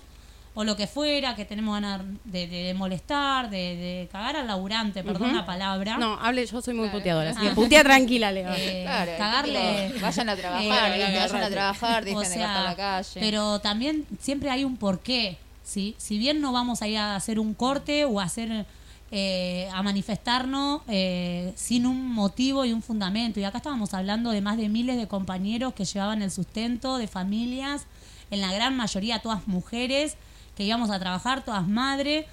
o 0.54 0.64
lo 0.66 0.76
que 0.76 0.86
fuera, 0.86 1.34
que 1.36 1.46
tenemos 1.46 1.74
ganas 1.76 2.02
de, 2.26 2.46
de 2.48 2.74
molestar, 2.74 3.50
de, 3.50 3.58
de 3.58 4.10
cagar 4.12 4.36
al 4.36 4.48
laburante, 4.48 5.02
perdón 5.04 5.28
Ujú. 5.30 5.36
la 5.38 5.46
palabra. 5.46 5.98
No, 5.98 6.20
hable, 6.20 6.46
yo 6.46 6.62
soy 6.62 6.74
muy 6.74 6.86
Claro. 6.88 6.98
puteadora, 7.00 7.30
así 7.30 7.40
que 7.40 7.48
Ah. 7.50 7.56
putea 7.56 7.84
tranquila, 7.84 8.32
Leo. 8.34 8.50
Eh, 8.54 8.84
Claro, 8.86 9.12
cagarle. 9.18 9.88
tipo, 9.94 10.02
vayan 10.02 10.30
a 10.30 10.36
trabajar, 10.36 10.92
Eh, 10.92 11.16
vayan 11.16 11.44
a 11.44 11.50
trabajar, 11.50 12.04
dejen 12.04 12.18
O 12.18 12.22
de 12.22 12.26
sea, 12.28 12.48
gastar 12.48 12.64
la 12.66 12.76
calle. 12.76 13.20
Pero 13.22 13.60
también 13.60 14.06
siempre 14.20 14.50
hay 14.50 14.66
un 14.66 14.76
porqué, 14.76 15.38
¿sí? 15.64 15.96
Si 15.98 16.18
bien 16.18 16.42
no 16.42 16.52
vamos 16.52 16.82
a 16.82 16.88
ir 16.90 16.98
a 16.98 17.16
hacer 17.16 17.40
un 17.40 17.54
corte 17.54 18.04
o 18.06 18.20
a 18.20 18.24
hacer 18.26 18.66
eh, 19.14 19.68
a 19.74 19.84
manifestarnos 19.84 20.82
eh, 20.88 21.52
sin 21.58 21.86
un 21.86 22.14
motivo 22.14 22.64
y 22.64 22.72
un 22.72 22.82
fundamento. 22.82 23.40
Y 23.42 23.44
acá 23.44 23.58
estábamos 23.58 23.94
hablando 23.94 24.32
de 24.32 24.40
más 24.42 24.56
de 24.58 24.70
miles 24.70 24.96
de 24.96 25.08
compañeros 25.08 25.74
que 25.74 25.84
llevaban 25.84 26.22
el 26.22 26.32
sustento 26.32 26.98
de 26.98 27.08
familias, 27.08 27.88
en 28.32 28.40
la 28.40 28.54
gran 28.54 28.76
mayoría 28.78 29.20
todas 29.20 29.48
mujeres, 29.50 30.16
que 30.62 30.68
íbamos 30.68 30.92
a 30.92 31.00
trabajar, 31.00 31.44
todas 31.44 31.68
madres. 31.68 32.26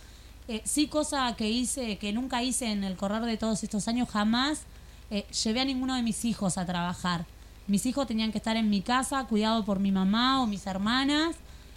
Eh, 0.49 0.61
sí, 0.65 0.87
cosa 0.87 1.35
que 1.35 1.49
hice, 1.51 1.97
que 1.97 2.13
nunca 2.13 2.43
hice 2.43 2.71
en 2.71 2.85
el 2.85 2.95
correr 2.95 3.23
de 3.23 3.39
todos 3.39 3.63
estos 3.65 3.89
años, 3.89 4.07
jamás 4.11 4.61
eh, 5.11 5.25
llevé 5.45 5.61
a 5.63 5.65
ninguno 5.65 5.95
de 5.95 6.03
mis 6.03 6.27
hijos 6.27 6.59
a 6.59 6.67
trabajar. 6.67 7.25
Mis 7.67 7.87
hijos 7.87 8.07
tenían 8.07 8.31
que 8.33 8.37
estar 8.39 8.57
en 8.59 8.69
mi 8.69 8.83
casa, 8.83 9.25
cuidado 9.25 9.65
por 9.65 9.79
mi 9.79 9.93
mamá 9.93 10.43
o 10.43 10.47
mis 10.47 10.67
hermanas, 10.67 11.37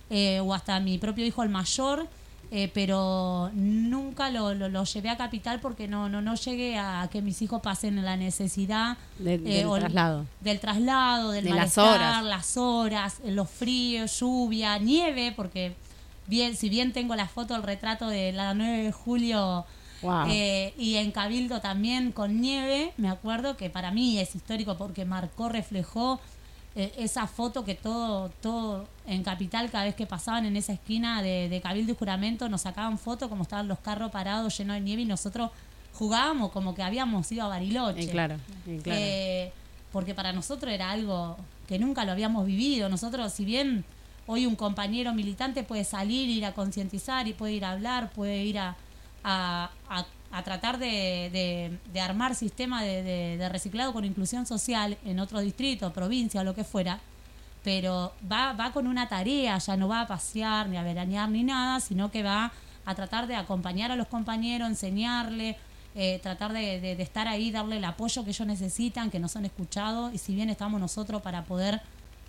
eh, 0.10 0.42
o 0.42 0.54
hasta 0.54 0.78
mi 0.82 0.98
propio 0.98 1.26
hijo 1.26 1.42
el 1.44 1.48
mayor, 1.50 2.08
eh, 2.54 2.70
pero 2.74 3.50
nunca 3.54 4.30
lo, 4.30 4.54
lo, 4.54 4.68
lo 4.68 4.84
llevé 4.84 5.10
a 5.10 5.16
capital 5.16 5.62
porque 5.62 5.88
no, 5.88 6.10
no, 6.10 6.22
no 6.22 6.36
llegué 6.36 6.78
a 6.78 7.08
que 7.10 7.22
mis 7.22 7.42
hijos 7.42 7.62
pasen 7.62 8.04
la 8.04 8.18
necesidad 8.18 8.98
De- 9.20 9.38
del 9.38 9.66
o- 9.68 9.76
traslado. 9.80 10.26
del 10.42 10.60
traslado, 10.60 11.32
del 11.32 11.46
De 11.46 11.50
las 11.52 11.78
malestar, 11.78 11.96
horas. 11.96 12.24
las 12.26 12.58
horas, 12.58 13.18
los 13.26 13.50
fríos, 13.50 14.20
lluvia, 14.20 14.78
nieve, 14.80 15.32
porque 15.34 15.76
bien, 16.28 16.56
si 16.56 16.70
bien 16.70 16.94
tengo 16.94 17.16
la 17.16 17.28
foto, 17.28 17.56
el 17.56 17.64
retrato 17.64 18.08
de 18.08 18.32
la 18.32 18.54
9 18.54 18.84
de 18.84 18.92
julio 18.92 19.66
Wow. 20.02 20.26
eh, 20.30 20.74
y 20.80 20.96
en 20.96 21.12
Cabildo 21.12 21.62
también 21.62 22.12
con 22.12 22.42
nieve, 22.42 22.92
me 22.98 23.08
acuerdo 23.08 23.56
que 23.56 23.70
para 23.70 23.92
mí 23.92 24.18
es 24.18 24.34
histórico 24.36 24.76
porque 24.76 25.06
marcó, 25.06 25.48
reflejó 25.48 26.20
eh, 26.74 26.92
esa 26.98 27.28
foto 27.28 27.64
que 27.66 27.76
todo, 27.76 28.30
todo 28.42 28.88
en 29.06 29.24
Capital, 29.24 29.70
cada 29.70 29.84
vez 29.84 29.94
que 29.94 30.08
pasaban 30.08 30.46
en 30.46 30.56
esa 30.58 30.74
esquina 30.74 31.22
de, 31.22 31.50
de 31.50 31.62
Cabildo 31.62 31.92
y 31.92 31.96
Juramento, 31.96 32.50
nos 32.50 32.62
sacaban 32.62 32.98
fotos 32.98 33.30
como 33.30 33.44
estaban 33.44 33.68
los 33.68 33.78
carros 33.80 34.10
parados 34.10 34.58
llenos 34.58 34.74
de 34.76 34.82
nieve 34.82 35.04
y 35.04 35.06
nosotros 35.06 35.52
jugábamos 35.94 36.52
como 36.52 36.74
que 36.74 36.82
habíamos 36.82 37.32
ido 37.32 37.44
a 37.44 37.50
Bariloche. 37.50 38.04
Eh, 38.04 38.10
claro, 38.10 38.38
claro. 38.84 39.00
Eh, 39.00 39.52
porque 39.92 40.16
para 40.16 40.34
nosotros 40.34 40.72
era 40.74 40.90
algo 40.92 41.38
que 41.68 41.78
nunca 41.78 42.06
lo 42.06 42.14
habíamos 42.14 42.46
vivido. 42.46 42.90
Nosotros, 42.90 43.32
si 43.34 43.46
bien 43.46 43.84
hoy 44.28 44.46
un 44.46 44.56
compañero 44.56 45.14
militante 45.14 45.64
puede 45.64 45.84
salir, 45.84 46.30
ir 46.30 46.46
a 46.46 46.54
concientizar 46.54 47.28
y 47.28 47.34
puede 47.34 47.54
ir 47.54 47.66
a 47.66 47.72
hablar, 47.72 48.12
puede 48.12 48.44
ir 48.44 48.60
a, 48.60 48.76
a, 49.24 49.70
a- 49.90 50.44
tratar 50.44 50.78
de, 50.78 51.30
de- 51.32 51.78
de 51.92 52.00
armar 52.02 52.36
sistema 52.36 52.82
de, 52.84 53.04
de- 53.38 53.50
reciclado 53.50 53.92
con 53.94 54.06
inclusión 54.06 54.46
social 54.46 54.98
en 55.06 55.20
otro 55.20 55.40
distrito, 55.42 55.92
provincia 55.92 56.44
lo 56.44 56.56
que 56.56 56.64
fuera, 56.64 57.00
pero 57.64 58.14
va, 58.32 58.54
va 58.54 58.72
con 58.72 58.88
una 58.88 59.08
tarea, 59.10 59.58
ya 59.58 59.76
no 59.78 59.88
va 59.88 60.02
a 60.02 60.08
pasear 60.08 60.70
ni 60.70 60.78
a 60.78 60.84
veranear 60.84 61.30
ni 61.30 61.44
nada, 61.44 61.80
sino 61.80 62.10
que 62.12 62.24
va 62.24 62.52
a 62.86 62.96
tratar 62.96 63.28
de 63.28 63.36
acompañar 63.36 63.92
a 63.92 63.96
los 63.96 64.08
compañeros, 64.08 64.68
enseñarle, 64.70 65.58
eh, 65.94 66.20
tratar 66.24 66.54
de, 66.54 66.80
de- 66.80 66.96
de 66.96 67.04
estar 67.04 67.28
ahí, 67.28 67.52
darle 67.52 67.78
el 67.78 67.84
apoyo 67.86 68.24
que 68.24 68.30
ellos 68.32 68.48
necesitan, 68.48 69.12
que 69.12 69.20
no 69.20 69.28
son 69.28 69.46
escuchados, 69.46 70.14
y 70.14 70.18
si 70.18 70.34
bien 70.34 70.50
estamos 70.50 70.80
nosotros 70.80 71.22
para 71.22 71.44
poder 71.44 71.82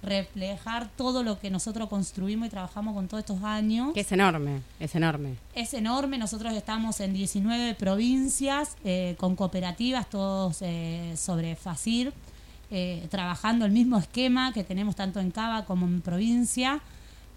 reflejar 0.02 0.90
todo 0.96 1.22
lo 1.22 1.38
que 1.38 1.50
nosotros 1.50 1.88
construimos 1.88 2.48
y 2.48 2.50
trabajamos 2.50 2.94
con 2.94 3.08
todos 3.08 3.20
estos 3.20 3.42
años. 3.42 3.92
Que 3.94 4.00
es 4.00 4.12
enorme, 4.12 4.62
es 4.80 4.94
enorme. 4.94 5.36
Es 5.54 5.74
enorme, 5.74 6.18
nosotros 6.18 6.52
estamos 6.54 7.00
en 7.00 7.12
19 7.12 7.74
provincias 7.74 8.76
eh, 8.84 9.14
con 9.18 9.36
cooperativas, 9.36 10.10
todos 10.10 10.58
eh, 10.60 11.14
sobre 11.16 11.54
FACIR, 11.54 12.12
eh, 12.70 13.06
trabajando 13.10 13.64
el 13.64 13.72
mismo 13.72 13.98
esquema 13.98 14.52
que 14.52 14.64
tenemos 14.64 14.96
tanto 14.96 15.20
en 15.20 15.30
Cava 15.30 15.64
como 15.64 15.86
en 15.86 16.00
provincia. 16.00 16.80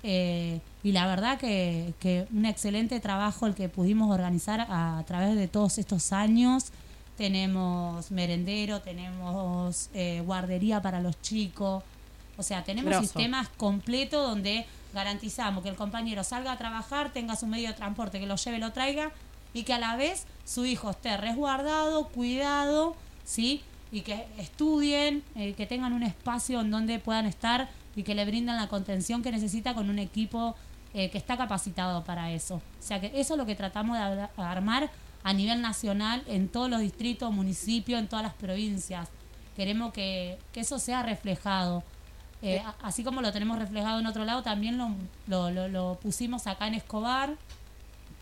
y 0.04 0.92
la 0.92 1.08
verdad 1.08 1.40
que, 1.40 1.94
que 2.00 2.28
un 2.32 2.46
excelente 2.46 3.00
trabajo 3.00 3.48
el 3.48 3.56
que 3.56 3.70
pudimos 3.70 4.12
organizar 4.12 4.62
a, 4.62 5.00
a 5.00 5.04
través 5.04 5.36
de 5.36 5.48
todos 5.48 5.78
estos 5.78 6.14
años. 6.14 6.72
Tenemos 7.18 8.12
merendero, 8.12 8.82
tenemos 8.82 9.90
eh, 9.94 10.22
guardería 10.26 10.82
para 10.82 11.00
los 11.00 11.22
chicos, 11.22 11.82
o 12.38 12.44
sea, 12.44 12.64
tenemos 12.64 12.90
Grosso. 12.92 13.04
sistemas 13.06 13.50
completos 13.50 14.28
donde 14.28 14.66
garantizamos 14.94 15.64
que 15.64 15.70
el 15.70 15.76
compañero 15.76 16.24
salga 16.24 16.52
a 16.54 16.58
trabajar, 16.58 17.12
tenga 17.12 17.36
su 17.36 17.48
medio 17.48 17.68
de 17.70 17.74
transporte, 17.74 18.20
que 18.20 18.26
lo 18.28 18.36
lleve, 18.36 18.60
lo 18.60 18.72
traiga 18.72 19.12
y 19.54 19.64
que 19.64 19.74
a 19.74 19.80
la 19.80 19.96
vez 19.96 20.26
su 20.46 20.66
hijo 20.66 20.90
esté 20.92 21.18
resguardado, 21.18 22.08
cuidado, 22.10 22.96
¿sí? 23.24 23.62
Y 23.92 24.02
que 24.02 24.26
estudien, 24.38 25.24
eh, 25.36 25.54
que 25.54 25.66
tengan 25.66 25.94
un 25.94 26.04
espacio 26.04 26.62
en 26.62 26.72
donde 26.72 27.00
puedan 27.00 27.26
estar 27.26 27.70
y 27.96 28.04
que 28.04 28.16
le 28.16 28.26
brinden 28.26 28.56
la 28.58 28.68
contención 28.68 29.22
que 29.24 29.32
necesita 29.32 29.74
con 29.74 29.90
un 29.90 30.00
equipo 30.00 30.56
eh, 30.94 31.10
que 31.10 31.18
está 31.18 31.38
capacitado 31.38 32.04
para 32.04 32.32
eso. 32.32 32.56
O 32.56 32.62
sea 32.82 33.00
que 33.00 33.08
eso 33.20 33.34
es 33.34 33.38
lo 33.38 33.46
que 33.46 33.56
tratamos 33.56 33.98
de 33.98 34.04
ar- 34.04 34.32
armar 34.38 34.90
a 35.24 35.34
nivel 35.34 35.62
nacional 35.62 36.24
en 36.28 36.48
todos 36.50 36.70
los 36.70 36.80
distritos, 36.82 37.32
municipios, 37.34 38.00
en 38.00 38.08
todas 38.08 38.24
las 38.24 38.34
provincias. 38.34 39.10
Queremos 39.56 39.94
que, 39.94 40.38
que 40.54 40.60
eso 40.62 40.78
sea 40.80 41.04
reflejado. 41.04 41.84
Eh, 42.48 42.64
así 42.84 43.04
como 43.04 43.22
lo 43.22 43.32
tenemos 43.32 43.58
reflejado 43.58 44.00
en 44.00 44.06
otro 44.08 44.24
lado, 44.26 44.44
también 44.44 44.78
lo, 44.78 44.90
lo, 45.28 45.50
lo- 45.52 45.68
lo 45.68 46.00
pusimos 46.02 46.46
acá 46.48 46.68
en 46.68 46.76
Escobar. 46.76 47.36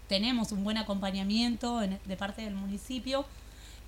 Tenemos 0.07 0.51
un 0.51 0.63
buen 0.63 0.77
acompañamiento 0.77 1.81
en- 1.81 1.99
de 2.05 2.17
parte 2.17 2.41
del 2.43 2.55
municipio 2.55 3.25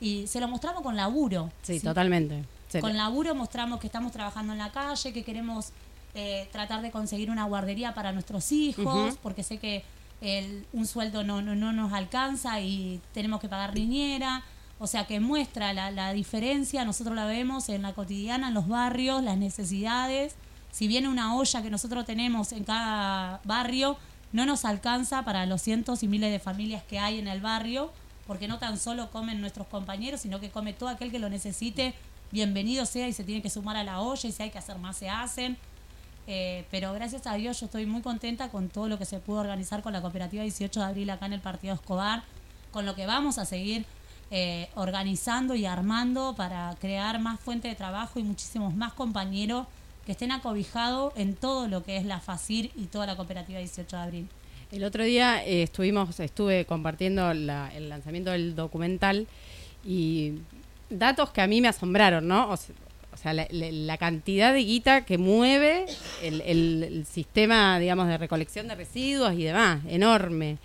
y 0.02 0.28
se 0.28 0.40
lo 0.40 0.48
mostramos 0.48 0.82
con 0.82 0.96
laburo. 0.96 1.52
Sí, 1.62 1.80
¿sí? 1.80 1.86
totalmente. 1.86 2.44
Con 2.82 2.98
laburo 2.98 3.36
mostramos 3.36 3.80
que 3.80 3.88
estamos 3.88 4.12
trabajando 4.12 4.52
en 4.54 4.60
la 4.60 4.72
calle, 4.72 5.14
que 5.14 5.24
queremos 5.24 5.70
eh, 6.18 6.48
tratar 6.52 6.82
de 6.82 6.92
conseguir 6.92 7.30
una 7.30 7.44
guardería 7.44 7.94
para 7.94 8.12
nuestros 8.14 8.52
hijos, 8.54 9.18
porque 9.22 9.44
sé 9.44 9.58
que 9.58 9.84
el- 10.22 10.66
un 10.74 10.88
sueldo 10.88 11.24
no, 11.24 11.42
no, 11.42 11.56
no 11.56 11.74
nos 11.74 11.92
alcanza 11.94 12.60
y 12.62 13.02
tenemos 13.14 13.40
que 13.42 13.50
pagar 13.50 13.74
niñera. 13.74 14.44
O 14.78 14.88
sea 14.88 15.08
que 15.08 15.20
muestra 15.20 15.74
la, 15.74 15.90
la 15.92 16.12
diferencia, 16.14 16.84
nosotros 16.84 17.16
la 17.16 17.26
vemos 17.26 17.70
en 17.70 17.82
la 17.82 17.94
cotidiana, 17.94 18.50
en 18.50 18.54
los 18.54 18.68
barrios, 18.68 19.24
las 19.24 19.38
necesidades. 19.38 20.36
Si 20.72 20.88
viene 20.88 21.08
una 21.08 21.36
olla 21.36 21.62
que 21.62 21.70
nosotros 21.70 22.06
tenemos 22.06 22.52
en 22.52 22.66
cada 22.66 23.40
barrio, 23.46 23.98
no 24.34 24.46
nos 24.46 24.66
alcanza 24.66 25.24
para 25.24 25.46
los 25.46 25.62
cientos 25.62 26.04
y 26.04 26.10
miles 26.10 26.30
de 26.30 26.40
familias 26.40 26.84
que 26.84 27.00
hay 27.00 27.20
en 27.20 27.30
el 27.30 27.40
barrio, 27.40 27.94
porque 28.28 28.50
no 28.50 28.60
tan 28.60 28.78
solo 28.78 29.10
comen 29.12 29.40
nuestros 29.40 29.68
compañeros, 29.68 30.20
sino 30.22 30.42
que 30.42 30.50
come 30.50 30.74
todo 30.74 30.90
aquel 30.90 31.10
que 31.10 31.20
lo 31.20 31.30
necesite, 31.30 31.94
bienvenido 32.32 32.86
sea 32.86 33.08
y 33.08 33.14
se 33.14 33.24
tiene 33.24 33.42
que 33.42 33.50
sumar 33.50 33.78
a 33.78 33.84
la 33.86 34.02
olla 34.02 34.28
y 34.28 34.34
si 34.34 34.44
hay 34.44 34.50
que 34.50 34.58
hacer 34.58 34.78
más 34.78 34.98
se 34.98 35.10
hacen. 35.10 35.58
Eh, 36.28 36.66
pero 36.70 36.92
gracias 36.92 37.28
a 37.28 37.36
Dios 37.36 37.60
yo 37.62 37.68
estoy 37.68 37.86
muy 37.86 38.02
contenta 38.02 38.50
con 38.50 38.68
todo 38.68 38.90
lo 38.90 38.98
que 38.98 39.06
se 39.06 39.20
pudo 39.20 39.40
organizar 39.40 39.82
con 39.82 39.94
la 39.94 40.02
cooperativa 40.02 40.44
18 40.44 40.80
de 40.80 40.86
abril 40.86 41.10
acá 41.12 41.28
en 41.28 41.34
el 41.34 41.42
Partido 41.42 41.74
Escobar, 41.74 42.24
con 42.72 42.86
lo 42.86 42.96
que 42.96 43.06
vamos 43.06 43.38
a 43.38 43.46
seguir 43.46 43.86
eh, 44.32 44.70
organizando 44.76 45.56
y 45.56 45.66
armando 45.66 46.34
para 46.36 46.76
crear 46.82 47.20
más 47.20 47.40
fuente 47.40 47.68
de 47.68 47.76
trabajo 47.76 48.20
y 48.20 48.24
muchísimos 48.24 48.76
más 48.76 48.94
compañeros 48.94 49.68
que 50.06 50.12
estén 50.12 50.32
acobijados 50.32 51.14
en 51.16 51.36
todo 51.36 51.68
lo 51.68 51.84
que 51.84 51.98
es 51.98 52.06
la 52.06 52.20
FACIR 52.20 52.72
y 52.76 52.86
toda 52.86 53.06
la 53.08 53.16
cooperativa 53.16 53.60
18 53.60 53.96
de 53.96 54.02
abril. 54.02 54.28
El 54.72 54.84
otro 54.84 55.04
día 55.04 55.44
eh, 55.46 55.64
estuvimos, 55.64 56.20
estuve 56.20 56.66
compartiendo 56.66 57.34
la- 57.34 57.72
el 57.76 57.88
lanzamiento 57.90 58.32
del 58.32 58.56
documental 58.56 59.28
y 59.86 60.34
datos 60.90 61.30
que 61.32 61.42
a 61.42 61.48
mí 61.48 61.62
me 61.62 61.68
asombraron, 61.68 62.28
¿no? 62.28 62.50
O 62.50 62.58
se- 62.58 62.74
o 63.14 63.18
sea, 63.18 63.34
la 63.34 63.98
cantidad 63.98 64.52
de 64.52 64.60
guita 64.66 65.06
que 65.06 65.18
mueve 65.18 65.86
el, 66.22 66.42
el- 66.42 66.84
el 66.84 67.06
sistema, 67.06 67.80
digamos, 67.80 68.08
de 68.10 68.18
recolección 68.18 68.68
de 68.68 68.76
residuos 68.76 69.34
y 69.36 69.44
demás, 69.44 69.82
enorme. 69.88 70.58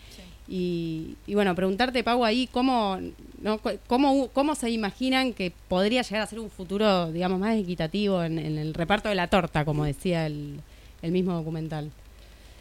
Y, 0.53 1.15
y 1.29 1.35
bueno, 1.37 1.55
preguntarte, 1.55 2.03
Pau, 2.03 2.25
ahí 2.25 2.49
cómo, 2.49 2.99
¿no? 3.41 3.61
Cómo, 3.87 4.29
cómo 4.31 4.57
se 4.57 4.69
imaginan 4.69 5.33
que 5.33 5.53
podría 5.69 6.03
llegar 6.03 6.23
a 6.23 6.27
ser 6.27 6.41
un 6.41 6.51
futuro, 6.51 7.13
digamos, 7.13 7.39
más 7.39 7.57
equitativo 7.57 8.25
en, 8.25 8.37
el 8.37 8.75
reparto 8.75 9.09
de 9.09 9.15
la 9.15 9.29
torta, 9.29 9.65
como 9.65 9.85
decía 9.85 10.27
el, 10.27 10.61
el 11.03 11.13
mismo 11.13 11.35
documental. 11.35 11.93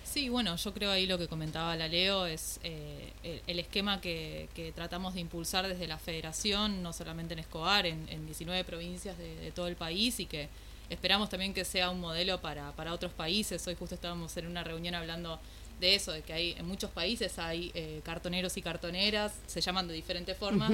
Sí, 0.03 0.29
bueno, 0.29 0.55
yo 0.55 0.71
creo 0.71 0.91
ahí 0.91 1.07
lo 1.07 1.17
que 1.17 1.27
comentaba 1.27 1.75
la 1.75 1.87
Leo 1.87 2.27
es 2.27 2.59
eh, 2.63 3.41
el, 3.47 3.57
esquema 3.57 3.99
que, 3.99 4.49
que 4.53 4.71
tratamos 4.71 5.15
de 5.15 5.21
impulsar 5.21 5.67
desde 5.67 5.87
la 5.87 5.97
federación, 5.97 6.83
no 6.83 6.93
solamente 6.93 7.33
en 7.33 7.39
Escobar, 7.39 7.87
en, 7.87 8.07
en 8.09 8.25
19 8.25 8.63
provincias 8.65 9.17
de, 9.17 9.35
de 9.35 9.51
todo 9.51 9.67
el 9.67 9.75
país 9.75 10.19
y 10.19 10.27
que 10.27 10.47
esperamos 10.89 11.29
también 11.29 11.53
que 11.55 11.65
sea 11.65 11.89
un 11.89 11.99
modelo 11.99 12.39
para, 12.39 12.71
para 12.73 12.93
otros 12.93 13.13
países. 13.13 13.65
Hoy 13.67 13.75
justo 13.75 13.95
estábamos 13.95 14.35
en 14.37 14.47
una 14.47 14.63
reunión 14.63 14.95
hablando 14.95 15.39
de 15.79 15.95
eso, 15.95 16.11
de 16.11 16.21
que 16.21 16.33
hay 16.33 16.55
en 16.57 16.67
muchos 16.67 16.91
países 16.91 17.39
hay 17.39 17.71
eh, 17.73 18.01
cartoneros 18.03 18.57
y 18.57 18.61
cartoneras, 18.61 19.33
se 19.47 19.61
llaman 19.61 19.87
de 19.87 19.93
diferentes 19.93 20.37
formas, 20.37 20.71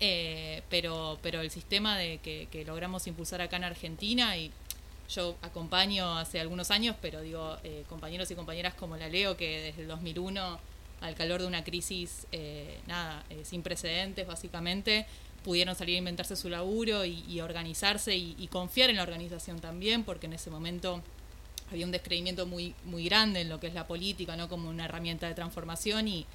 eh, 0.00 0.62
pero, 0.70 1.18
pero 1.22 1.40
el 1.40 1.50
sistema 1.50 1.98
de 1.98 2.18
que, 2.18 2.48
que 2.50 2.64
logramos 2.64 3.06
impulsar 3.06 3.40
acá 3.40 3.56
en 3.56 3.64
Argentina 3.64 4.36
y 4.36 4.50
yo 5.10 5.36
acompaño 5.42 6.18
hace 6.18 6.40
algunos 6.40 6.70
años, 6.70 6.96
pero 7.02 7.20
digo, 7.20 7.56
eh, 7.64 7.84
compañeros 7.88 8.30
y 8.30 8.34
compañeras 8.34 8.74
como 8.74 8.96
la 8.96 9.08
Leo, 9.08 9.36
que 9.36 9.60
desde 9.60 9.82
el 9.82 9.88
2001, 9.88 10.60
al 11.00 11.14
calor 11.14 11.40
de 11.40 11.46
una 11.46 11.64
crisis, 11.64 12.26
eh, 12.32 12.78
nada, 12.86 13.24
eh, 13.30 13.42
sin 13.44 13.62
precedentes 13.62 14.26
básicamente, 14.26 15.06
pudieron 15.42 15.74
salir 15.74 15.96
a 15.96 15.98
inventarse 15.98 16.36
su 16.36 16.48
laburo 16.48 17.04
y, 17.04 17.24
y 17.28 17.40
organizarse 17.40 18.14
y, 18.14 18.36
y 18.38 18.46
confiar 18.48 18.90
en 18.90 18.96
la 18.96 19.02
organización 19.02 19.58
también, 19.58 20.04
porque 20.04 20.26
en 20.26 20.34
ese 20.34 20.50
momento 20.50 21.02
había 21.70 21.86
un 21.86 21.92
descreimiento 21.92 22.46
muy, 22.46 22.74
muy 22.84 23.04
grande 23.04 23.40
en 23.40 23.48
lo 23.48 23.60
que 23.60 23.66
es 23.68 23.74
la 23.74 23.86
política, 23.86 24.36
¿no? 24.36 24.48
Como 24.48 24.68
una 24.68 24.84
herramienta 24.86 25.28
de 25.28 25.34
transformación 25.34 26.08
y, 26.08 26.26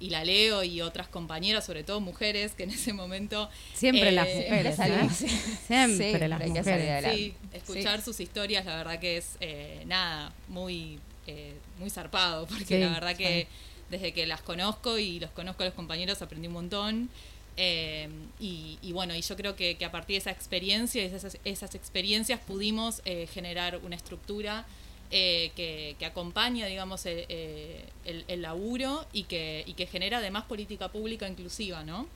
y 0.00 0.10
la 0.10 0.24
Leo 0.24 0.64
y 0.64 0.80
otras 0.80 1.06
compañeras, 1.06 1.64
sobre 1.64 1.84
todo 1.84 2.00
mujeres, 2.00 2.52
que 2.52 2.64
en 2.64 2.70
ese 2.70 2.92
momento... 2.92 3.48
Siempre 3.74 4.08
eh, 4.08 4.12
las 4.12 4.28
mujeres, 4.34 4.76
salimos. 4.76 5.20
¿eh? 5.22 5.28
Siempre 5.66 5.96
Siempre 5.96 6.28
las 6.28 6.46
mujeres. 6.48 7.14
Sí, 7.14 7.34
escuchar 7.52 8.02
sus 8.02 8.18
historias, 8.18 8.64
la 8.64 8.76
verdad 8.76 8.98
que 8.98 9.16
es 9.18 9.36
eh, 9.40 9.84
nada, 9.86 10.32
muy, 10.48 10.98
eh, 11.26 11.54
muy 11.78 11.88
zarpado, 11.90 12.46
porque 12.46 12.64
Sí, 12.64 12.78
la 12.78 12.90
verdad 12.90 13.16
que 13.16 13.46
sí. 13.48 13.56
desde 13.90 14.12
que 14.12 14.26
las 14.26 14.42
conozco 14.42 14.98
y 14.98 15.20
los 15.20 15.30
conozco 15.30 15.62
a 15.62 15.66
los 15.66 15.74
compañeros 15.74 16.20
aprendí 16.20 16.48
un 16.48 16.54
montón. 16.54 17.08
Eh, 17.56 18.08
y, 18.40 18.78
y 18.80 18.92
bueno, 18.92 19.14
y 19.14 19.20
yo 19.20 19.36
creo 19.36 19.56
que, 19.56 19.76
a 19.84 19.90
partir 19.90 20.14
de 20.14 20.18
esa 20.18 20.30
experiencia 20.30 21.04
esas, 21.04 21.36
esas 21.44 21.74
experiencias 21.74 22.40
pudimos 22.40 23.02
eh, 23.04 23.26
generar 23.26 23.78
una 23.84 23.94
estructura 23.94 24.64
eh, 25.10 25.52
que, 25.54 26.06
acompaña, 26.06 26.66
digamos, 26.66 27.04
el, 27.04 28.42
laburo 28.42 29.04
y 29.12 29.24
que, 29.24 29.64
y 29.66 29.74
que 29.74 29.86
genera 29.86 30.18
además 30.18 30.44
política 30.44 30.88
pública 30.88 31.28
inclusiva, 31.28 31.84
¿no? 31.84 32.06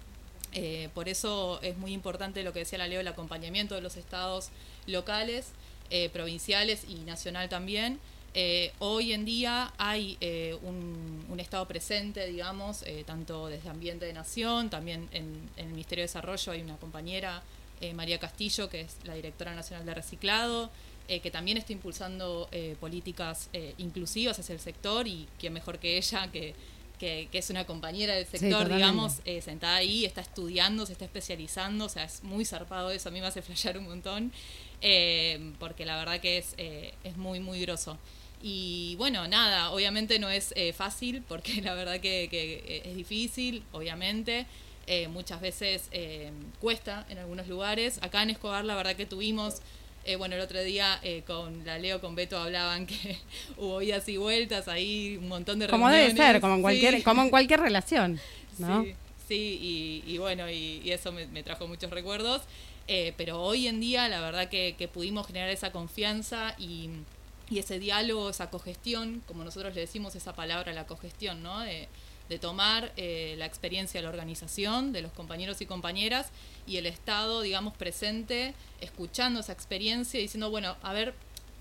Por 0.94 1.10
eso 1.10 1.60
es 1.60 1.76
muy 1.76 1.92
importante 1.92 2.42
lo 2.42 2.54
que 2.54 2.60
decía 2.60 2.78
la 2.78 2.88
Leo, 2.88 3.00
el 3.00 3.08
acompañamiento 3.08 3.74
de 3.74 3.82
los 3.82 3.98
estados 3.98 4.48
locales, 4.86 5.48
provinciales 6.14 6.84
y 6.88 6.94
nacional 7.00 7.50
también. 7.50 8.00
Eh, 8.38 8.70
hoy 8.80 9.14
en 9.14 9.24
día 9.24 9.72
hay 9.78 10.18
eh, 10.20 10.58
un, 10.60 11.24
un 11.30 11.40
estado 11.40 11.66
presente, 11.66 12.26
digamos, 12.26 12.82
eh, 12.82 13.02
tanto 13.06 13.46
desde 13.46 13.70
Ambiente 13.70 14.04
de 14.04 14.12
Nación, 14.12 14.68
también 14.68 15.08
en, 15.12 15.48
en 15.56 15.68
el 15.68 15.72
Ministerio 15.72 16.02
de 16.02 16.08
Desarrollo 16.08 16.52
hay 16.52 16.60
una 16.60 16.76
compañera, 16.76 17.42
María 17.94 18.18
Castillo, 18.18 18.70
que 18.70 18.82
es 18.82 18.96
la 19.04 19.14
directora 19.14 19.54
nacional 19.54 19.84
de 19.84 19.92
reciclado, 19.92 20.70
que 21.06 21.30
también 21.30 21.58
está 21.58 21.74
impulsando 21.74 22.48
políticas 22.80 23.50
inclusivas 23.76 24.38
hacia 24.38 24.54
el 24.54 24.60
sector 24.60 25.06
y 25.06 25.28
quién 25.38 25.52
mejor 25.52 25.78
que 25.78 25.98
ella, 25.98 26.32
que, 26.32 26.54
que, 26.98 27.28
que 27.30 27.36
es 27.36 27.50
una 27.50 27.66
compañera 27.66 28.14
del 28.14 28.24
sector, 28.24 28.74
digamos, 28.74 29.20
sentada 29.42 29.76
ahí, 29.76 30.06
está 30.06 30.22
estudiando, 30.22 30.86
se 30.86 30.92
está 30.92 31.04
especializando, 31.04 31.84
o 31.84 31.88
sea, 31.90 32.04
es 32.04 32.24
muy 32.24 32.46
zarpado 32.46 32.90
eso, 32.90 33.10
a 33.10 33.12
mí 33.12 33.20
me 33.20 33.26
hace 33.26 33.42
flashear 33.42 33.76
un 33.76 33.84
montón, 33.84 34.32
porque 35.58 35.84
la 35.84 35.98
verdad 35.98 36.18
que 36.18 36.38
es, 36.38 36.54
eh, 36.56 36.94
es 37.04 37.18
muy, 37.18 37.40
muy 37.40 37.60
grosso. 37.60 37.98
Y 38.42 38.94
bueno, 38.96 39.26
nada, 39.28 39.70
obviamente 39.70 40.18
no 40.18 40.28
es 40.30 40.52
eh, 40.56 40.72
fácil 40.72 41.22
porque 41.26 41.60
la 41.62 41.74
verdad 41.74 41.94
que, 42.00 42.28
que, 42.30 42.62
eh, 42.66 42.82
es 42.84 42.96
difícil, 42.96 43.62
obviamente. 43.72 44.46
Eh, 44.88 45.08
muchas 45.08 45.40
veces 45.40 45.88
eh, 45.90 46.30
cuesta 46.60 47.06
en 47.10 47.18
algunos 47.18 47.48
lugares. 47.48 47.98
Acá 48.02 48.22
en 48.22 48.30
Escobar 48.30 48.64
la 48.64 48.76
verdad 48.76 48.94
que 48.94 49.04
tuvimos, 49.06 49.56
bueno, 50.18 50.36
el 50.36 50.40
otro 50.40 50.62
día 50.62 51.00
con 51.26 51.66
la 51.66 51.80
Leo, 51.80 52.00
con 52.00 52.14
Beto 52.14 52.38
hablaban 52.38 52.86
que 52.86 53.18
hubo 53.56 53.82
idas 53.82 54.08
y 54.08 54.16
vueltas, 54.16 54.68
ahí 54.68 55.16
un 55.16 55.26
montón 55.26 55.58
de 55.58 55.66
Como 55.66 55.88
debe 55.88 56.04
reuniones. 56.04 56.32
ser, 56.32 56.40
como 56.40 56.54
en 56.54 56.62
cualquier, 56.62 56.94
Sí. 56.98 57.02
como 57.02 57.22
en 57.22 57.30
cualquier 57.30 57.58
relación, 57.60 58.20
¿no? 58.58 58.84
Sí, 58.84 58.94
sí, 59.26 59.58
y, 60.06 60.12
y 60.14 60.18
bueno, 60.18 60.48
y, 60.48 60.80
y 60.84 60.92
eso 60.92 61.10
me, 61.10 61.26
me 61.26 61.42
trajo 61.42 61.66
muchos 61.66 61.90
recuerdos. 61.90 62.42
Pero 62.86 63.42
hoy 63.42 63.66
en 63.66 63.80
día, 63.80 64.08
la 64.08 64.20
verdad 64.20 64.48
que, 64.48 64.76
que 64.78 64.86
pudimos 64.86 65.26
generar 65.26 65.48
esa 65.50 65.72
confianza 65.72 66.54
y, 66.56 66.90
y 67.48 67.58
ese 67.58 67.78
diálogo, 67.78 68.30
esa 68.30 68.50
cogestión, 68.50 69.22
como 69.26 69.44
nosotros 69.44 69.74
le 69.74 69.82
decimos 69.82 70.14
esa 70.16 70.34
palabra, 70.34 70.72
la 70.72 70.86
cogestión, 70.86 71.42
¿no? 71.42 71.60
De, 71.60 71.88
de 72.28 72.38
tomar 72.38 72.92
eh, 72.96 73.34
la 73.38 73.46
experiencia 73.46 73.98
de 73.98 74.02
la 74.02 74.10
organización, 74.10 74.92
de 74.92 75.02
los 75.02 75.12
compañeros 75.12 75.60
y 75.60 75.66
compañeras, 75.66 76.30
y 76.66 76.76
el 76.76 76.86
Estado, 76.86 77.40
digamos, 77.42 77.76
presente, 77.76 78.54
escuchando 78.80 79.40
esa 79.40 79.52
experiencia 79.52 80.18
y 80.18 80.24
diciendo, 80.24 80.50
bueno, 80.50 80.76
a 80.82 80.92
ver, 80.92 81.14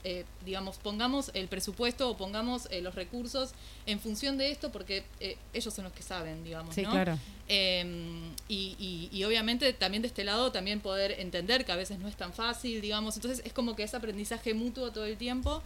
eh, 0.05 0.23
digamos, 0.45 0.77
pongamos 0.77 1.31
el 1.33 1.47
presupuesto 1.49 2.09
o 2.09 2.15
pongamos 2.15 2.67
eh, 2.71 2.79
los 2.81 2.95
recursos 2.95 3.51
en 3.85 3.99
función 3.99 4.37
de 4.37 4.51
esto, 4.51 4.71
porque 4.71 5.03
eh, 5.19 5.35
ellos 5.53 5.73
son 5.73 5.83
los 5.83 5.93
que 5.93 6.03
saben, 6.03 6.43
digamos, 6.45 6.73
Sí, 6.75 6.83
¿no? 6.83 6.91
claro. 6.91 7.17
Eh, 7.47 8.31
y, 8.47 8.75
y- 8.79 9.09
y 9.11 9.23
obviamente 9.23 9.71
también 9.73 10.01
de 10.01 10.07
este 10.07 10.23
lado 10.23 10.51
también 10.51 10.79
poder 10.79 11.19
entender 11.19 11.65
que 11.65 11.71
a 11.71 11.75
veces 11.75 11.99
no 11.99 12.07
es 12.07 12.15
tan 12.15 12.33
fácil, 12.33 12.81
digamos, 12.81 13.15
entonces 13.17 13.41
es 13.45 13.51
como 13.53 13.75
que 13.75 13.83
es 13.83 13.93
aprendizaje 13.93 14.53
mutuo 14.53 14.91
todo 14.91 15.05
el 15.05 15.17
tiempo, 15.17 15.61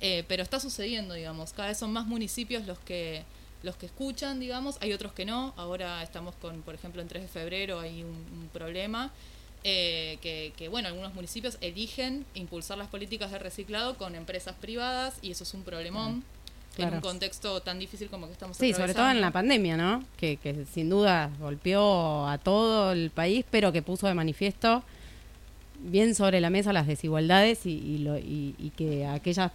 eh, 0.00 0.24
pero 0.28 0.42
está 0.42 0.60
sucediendo, 0.60 1.14
digamos, 1.14 1.52
cada 1.52 1.68
vez 1.68 1.78
son 1.78 1.92
más 1.92 2.06
municipios 2.06 2.66
los 2.66 2.78
que 2.80 3.24
los 3.62 3.74
que 3.76 3.86
escuchan, 3.86 4.38
digamos, 4.38 4.76
hay 4.80 4.92
otros 4.92 5.12
que 5.12 5.24
no, 5.24 5.52
ahora 5.56 6.02
estamos 6.02 6.34
con, 6.36 6.62
por 6.62 6.74
ejemplo, 6.74 7.02
en 7.02 7.08
3 7.08 7.22
de 7.22 7.28
febrero 7.28 7.80
hay 7.80 8.02
un, 8.04 8.10
un 8.10 8.48
problema, 8.52 9.10
eh, 9.68 10.18
que, 10.22 10.52
que, 10.56 10.68
bueno, 10.68 10.86
algunos 10.86 11.12
municipios 11.12 11.58
eligen 11.60 12.24
impulsar 12.34 12.78
las 12.78 12.86
políticas 12.86 13.32
de 13.32 13.40
reciclado 13.40 13.96
con 13.96 14.14
empresas 14.14 14.54
privadas 14.60 15.18
y 15.22 15.32
eso 15.32 15.42
es 15.42 15.52
un 15.54 15.62
problemón. 15.64 16.22
En 16.78 16.92
un 16.94 17.00
contexto 17.00 17.60
tan 17.62 17.78
difícil 17.78 18.08
como 18.08 18.26
que 18.26 18.32
estamos 18.34 18.56
Sí, 18.58 18.72
sobre 18.74 18.92
todo 18.94 19.10
en 19.10 19.20
la 19.22 19.30
pandemia, 19.32 19.76
¿no? 19.78 20.04
Que, 20.18 20.36
que 20.36 20.66
sin 20.72 20.88
duda 20.90 21.30
golpeó 21.40 22.28
a 22.28 22.36
todo 22.38 22.92
el 22.92 23.10
país, 23.10 23.44
pero 23.50 23.72
que 23.72 23.80
puso 23.82 24.06
de 24.06 24.14
manifiesto 24.14 24.84
bien 25.80 26.14
sobre 26.14 26.40
la 26.40 26.50
mesa 26.50 26.72
las 26.72 26.86
desigualdades 26.86 27.66
y, 27.66 27.70
y 27.72 27.98
lo- 27.98 28.18
y- 28.18 28.54
y 28.58 28.70
que 28.76 29.06
aquellas, 29.06 29.52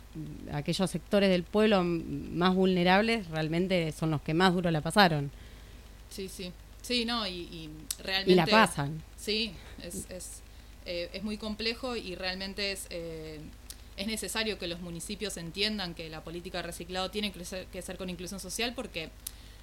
aquellos 0.52 0.90
sectores 0.90 1.30
del 1.30 1.44
pueblo 1.44 1.84
más 1.84 2.54
vulnerables 2.56 3.28
realmente 3.30 3.92
son 3.92 4.12
los 4.12 4.22
que 4.22 4.34
más 4.34 4.54
duro 4.54 4.72
la 4.72 4.82
pasaron. 4.82 5.32
Sí, 6.10 6.28
sí. 6.28 6.52
Sí, 6.82 7.06
no, 7.06 7.28
y, 7.28 7.32
y 7.34 7.70
realmente... 8.04 8.32
Y 8.32 8.36
la 8.36 8.48
pasan. 8.48 9.02
Sí, 9.16 9.52
es, 9.84 10.10
es, 10.10 10.42
eh, 10.86 11.10
es 11.14 11.24
muy 11.24 11.38
complejo 11.38 11.96
y 11.96 12.16
realmente 12.16 12.72
es, 12.72 12.88
eh, 12.90 13.40
es 13.98 14.08
necesario 14.08 14.58
que 14.58 14.68
los 14.68 14.80
municipios 14.82 15.38
entiendan 15.38 15.94
que 15.94 16.10
la 16.10 16.24
política 16.24 16.60
de 16.60 16.64
reciclado 16.64 17.12
tiene 17.12 17.32
que 17.32 17.46
ser, 17.46 17.68
que 17.68 17.82
ser 17.82 17.98
con 17.98 18.10
inclusión 18.10 18.40
social 18.40 18.74
porque 18.74 19.10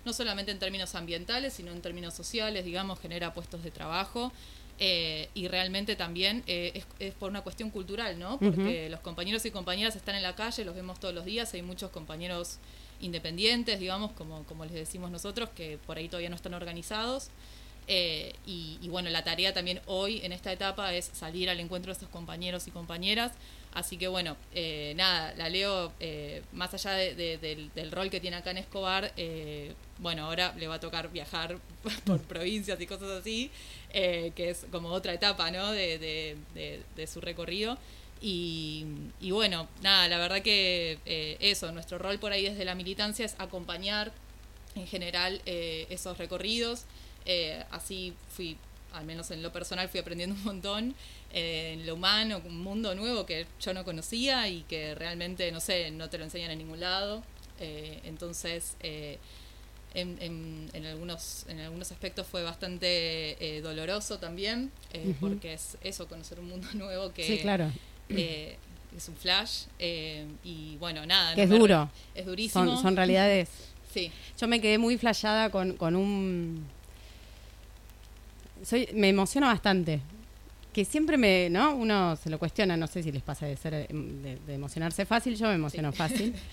no 0.05 0.13
solamente 0.13 0.53
en 0.53 0.59
términos 0.59 0.95
ambientales, 0.95 1.55
sino 1.55 1.73
en 1.73 1.81
términos 1.83 2.15
sociales, 2.15 2.65
digamos, 2.65 3.01
genera 3.01 3.35
puestos 3.35 3.63
de 3.63 3.71
trabajo. 3.71 4.33
eh, 4.81 5.29
y 5.35 5.49
realmente 5.49 5.97
también 5.97 6.45
eh, 6.47 6.71
es, 6.75 6.87
es 7.01 7.15
por 7.15 7.31
una 7.31 7.41
cuestión 7.43 7.71
cultural, 7.71 8.17
¿no? 8.19 8.39
Porque 8.39 8.89
los 8.89 9.01
compañeros 9.01 9.45
y 9.45 9.51
compañeras 9.51 9.97
están 9.97 10.15
en 10.15 10.23
la 10.23 10.37
calle, 10.37 10.65
los 10.65 10.75
vemos 10.75 11.01
todos 11.01 11.13
los 11.13 11.25
días, 11.25 11.53
hay 11.53 11.63
muchos 11.63 11.91
compañeros 11.91 12.59
independientes, 13.01 13.81
digamos, 13.81 14.13
como, 14.13 14.45
como 14.45 14.65
les 14.65 14.75
decimos 14.75 15.11
nosotros, 15.11 15.49
que 15.51 15.79
por 15.85 15.99
ahí 15.99 16.09
todavía 16.09 16.31
no 16.31 16.37
están 16.37 16.55
organizados. 16.55 17.31
Eh, 17.91 18.35
y, 18.47 18.87
bueno, 18.89 19.09
la 19.09 19.25
tarea 19.25 19.55
también 19.55 19.81
hoy 19.87 20.21
en 20.23 20.33
esta 20.33 20.53
etapa 20.53 20.93
es 20.95 21.07
salir 21.15 21.49
al 21.49 21.59
encuentro 21.59 21.89
de 21.91 21.95
estos 21.95 22.11
compañeros 22.11 22.69
y 22.69 22.71
compañeras. 22.71 23.33
Así 23.73 23.97
que 23.97 24.09
bueno, 24.09 24.37
eh, 24.55 24.93
nada, 24.97 25.35
la 25.37 25.49
Leo, 25.49 25.93
eh, 26.01 26.43
más 26.53 26.75
allá 26.75 26.93
de- 26.93 27.15
de- 27.15 27.71
del, 27.75 27.91
rol 27.93 28.11
que 28.11 28.21
tiene 28.21 28.37
acá 28.37 28.51
en 28.51 28.59
Escobar, 28.59 29.13
eh, 29.17 29.73
bueno, 29.99 30.27
ahora 30.27 30.55
le 30.59 30.67
va 30.69 30.75
a 30.77 30.81
tocar 30.81 31.11
viajar 31.11 31.59
por 32.05 32.21
provincias 32.23 32.79
y 32.81 32.87
cosas 32.87 33.11
así, 33.11 33.51
eh, 33.93 34.33
que 34.37 34.51
es 34.51 34.67
como 34.71 34.89
otra 34.91 35.13
etapa, 35.15 35.51
¿no? 35.51 35.71
De, 35.73 35.99
de- 35.99 37.07
su 37.07 37.21
recorrido. 37.23 37.79
Y, 38.21 38.85
y 39.21 39.31
bueno, 39.31 39.69
nada, 39.81 40.09
la 40.09 40.19
verdad 40.19 40.43
que 40.43 40.99
eso, 41.41 41.71
nuestro 41.73 41.99
rol 41.99 42.19
por 42.19 42.33
ahí 42.33 42.45
desde 42.45 42.65
la 42.67 42.75
militancia 42.75 43.25
es 43.25 43.35
acompañar 43.39 44.13
en 44.75 44.87
general 44.87 45.41
esos 45.47 46.19
recorridos. 46.19 46.85
Eh, 47.31 47.63
así 47.71 48.15
fui, 48.35 48.57
al 48.95 49.05
menos 49.05 49.31
en 49.31 49.43
lo 49.43 49.53
personal, 49.53 49.89
fui 49.91 50.01
aprendiendo 50.01 50.35
un 50.35 50.43
montón 50.45 50.95
eh, 51.33 51.75
en 51.75 51.87
lo 51.87 51.95
humano, 51.95 52.41
un 52.45 52.59
mundo 52.63 52.95
nuevo 52.95 53.27
que 53.27 53.47
yo 53.61 53.75
no 53.75 53.85
conocía 53.85 54.49
y 54.49 54.63
que 54.63 54.95
realmente, 54.95 55.53
no 55.53 55.61
sé, 55.61 55.91
no 55.91 56.09
te 56.09 56.17
lo 56.19 56.25
enseñan 56.25 56.51
en 56.53 56.59
ningún 56.59 56.81
lado. 56.81 57.23
Eh, 57.61 58.01
entonces, 58.05 58.77
en, 59.95 60.17
en- 60.21 60.71
en 60.73 60.87
algunos, 60.87 61.45
en 61.49 61.61
algunos 61.61 61.91
aspectos 61.93 62.27
fue 62.27 62.43
bastante 62.43 63.61
doloroso 63.63 64.19
también, 64.19 64.71
porque 65.21 65.53
es 65.55 65.77
eso, 65.83 66.07
conocer 66.09 66.41
un 66.41 66.49
mundo 66.49 66.67
nuevo 66.75 67.13
que 67.13 67.25
Sí, 67.27 67.39
claro. 67.41 67.71
es 68.09 69.09
un 69.09 69.17
flash. 69.17 69.65
eh, 69.79 70.27
y 70.45 70.77
bueno, 70.77 71.05
nada. 71.05 71.35
Que 71.35 71.47
no 71.47 71.55
es 71.55 71.61
duro. 71.61 71.91
Es 72.15 72.25
durísimo. 72.27 72.65
Son, 72.65 72.83
son 72.83 72.97
realidades. 72.97 73.49
Sí. 73.93 74.11
Yo 74.41 74.47
me 74.49 74.61
quedé 74.61 74.79
muy 74.79 74.97
flayada 74.99 75.51
con, 75.51 75.73
con 75.77 75.95
un... 75.97 76.67
Soy, 78.63 78.89
me 78.95 79.09
emociona 79.09 79.49
bastante. 79.49 80.01
Que 80.73 80.85
siempre 80.85 81.17
me, 81.17 81.49
¿no? 81.51 81.75
Uno 81.75 82.15
se 82.17 82.31
lo 82.31 82.39
cuestiona, 82.39 82.77
no 82.77 82.87
sé 82.87 83.03
si 83.03 83.11
les 83.11 83.23
pasa 83.23 83.47
de 83.47 83.57
ser 83.57 83.87
em, 83.89 84.23
de, 84.23 84.39
de 84.47 84.55
emocionarse 84.55 85.05
fácil, 85.07 85.37
yo 85.37 85.47
me 85.49 85.55
emociono 85.55 85.93
fácil. 85.93 86.35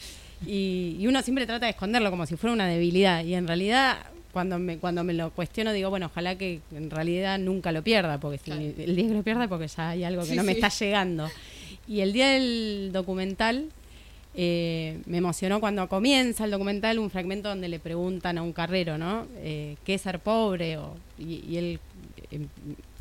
Y, 0.45 0.97
y 0.99 1.07
uno 1.07 1.21
siempre 1.21 1.45
trata 1.45 1.65
de 1.65 1.71
esconderlo 1.71 2.11
como 2.11 2.25
si 2.25 2.35
fuera 2.35 2.53
una 2.53 2.67
debilidad. 2.67 3.23
Y 3.23 3.35
en 3.35 3.47
realidad, 3.47 3.99
cuando 4.33 4.59
me, 4.59 4.77
cuando 4.79 5.01
me 5.05 5.13
lo 5.13 5.29
cuestiono, 5.31 5.71
digo, 5.71 5.89
bueno, 5.89 6.07
ojalá 6.07 6.37
que 6.37 6.59
en 6.75 6.89
realidad 6.91 7.39
nunca 7.39 7.71
lo 7.71 7.81
pierda, 7.83 8.19
porque 8.19 8.37
si 8.39 8.51
el 8.51 8.95
día 8.97 9.07
que 9.07 9.13
lo 9.13 9.23
pierda, 9.23 9.47
porque 9.47 9.69
ya 9.69 9.91
hay 9.91 10.03
algo 10.03 10.23
que 10.23 10.31
Sí, 10.31 10.35
no 10.35 10.43
me 10.43 10.51
sí. 10.53 10.59
está 10.59 10.67
llegando. 10.67 11.29
Y 11.87 12.01
el 12.01 12.11
día 12.11 12.31
del 12.31 12.89
documental, 12.91 13.69
eh, 14.35 14.99
me 15.05 15.19
emocionó 15.19 15.61
cuando 15.61 15.87
comienza 15.87 16.43
el 16.43 16.51
documental 16.51 16.99
un 16.99 17.09
fragmento 17.09 17.47
donde 17.47 17.69
le 17.69 17.79
preguntan 17.79 18.37
a 18.37 18.41
un 18.43 18.51
carrero, 18.51 18.97
¿no? 18.97 19.25
Eh, 19.37 19.77
¿Qué 19.85 19.93
es 19.93 20.01
ser 20.01 20.19
pobre? 20.19 20.77
O, 20.77 20.97
y, 21.17 21.45
y 21.49 21.55
él 21.57 21.79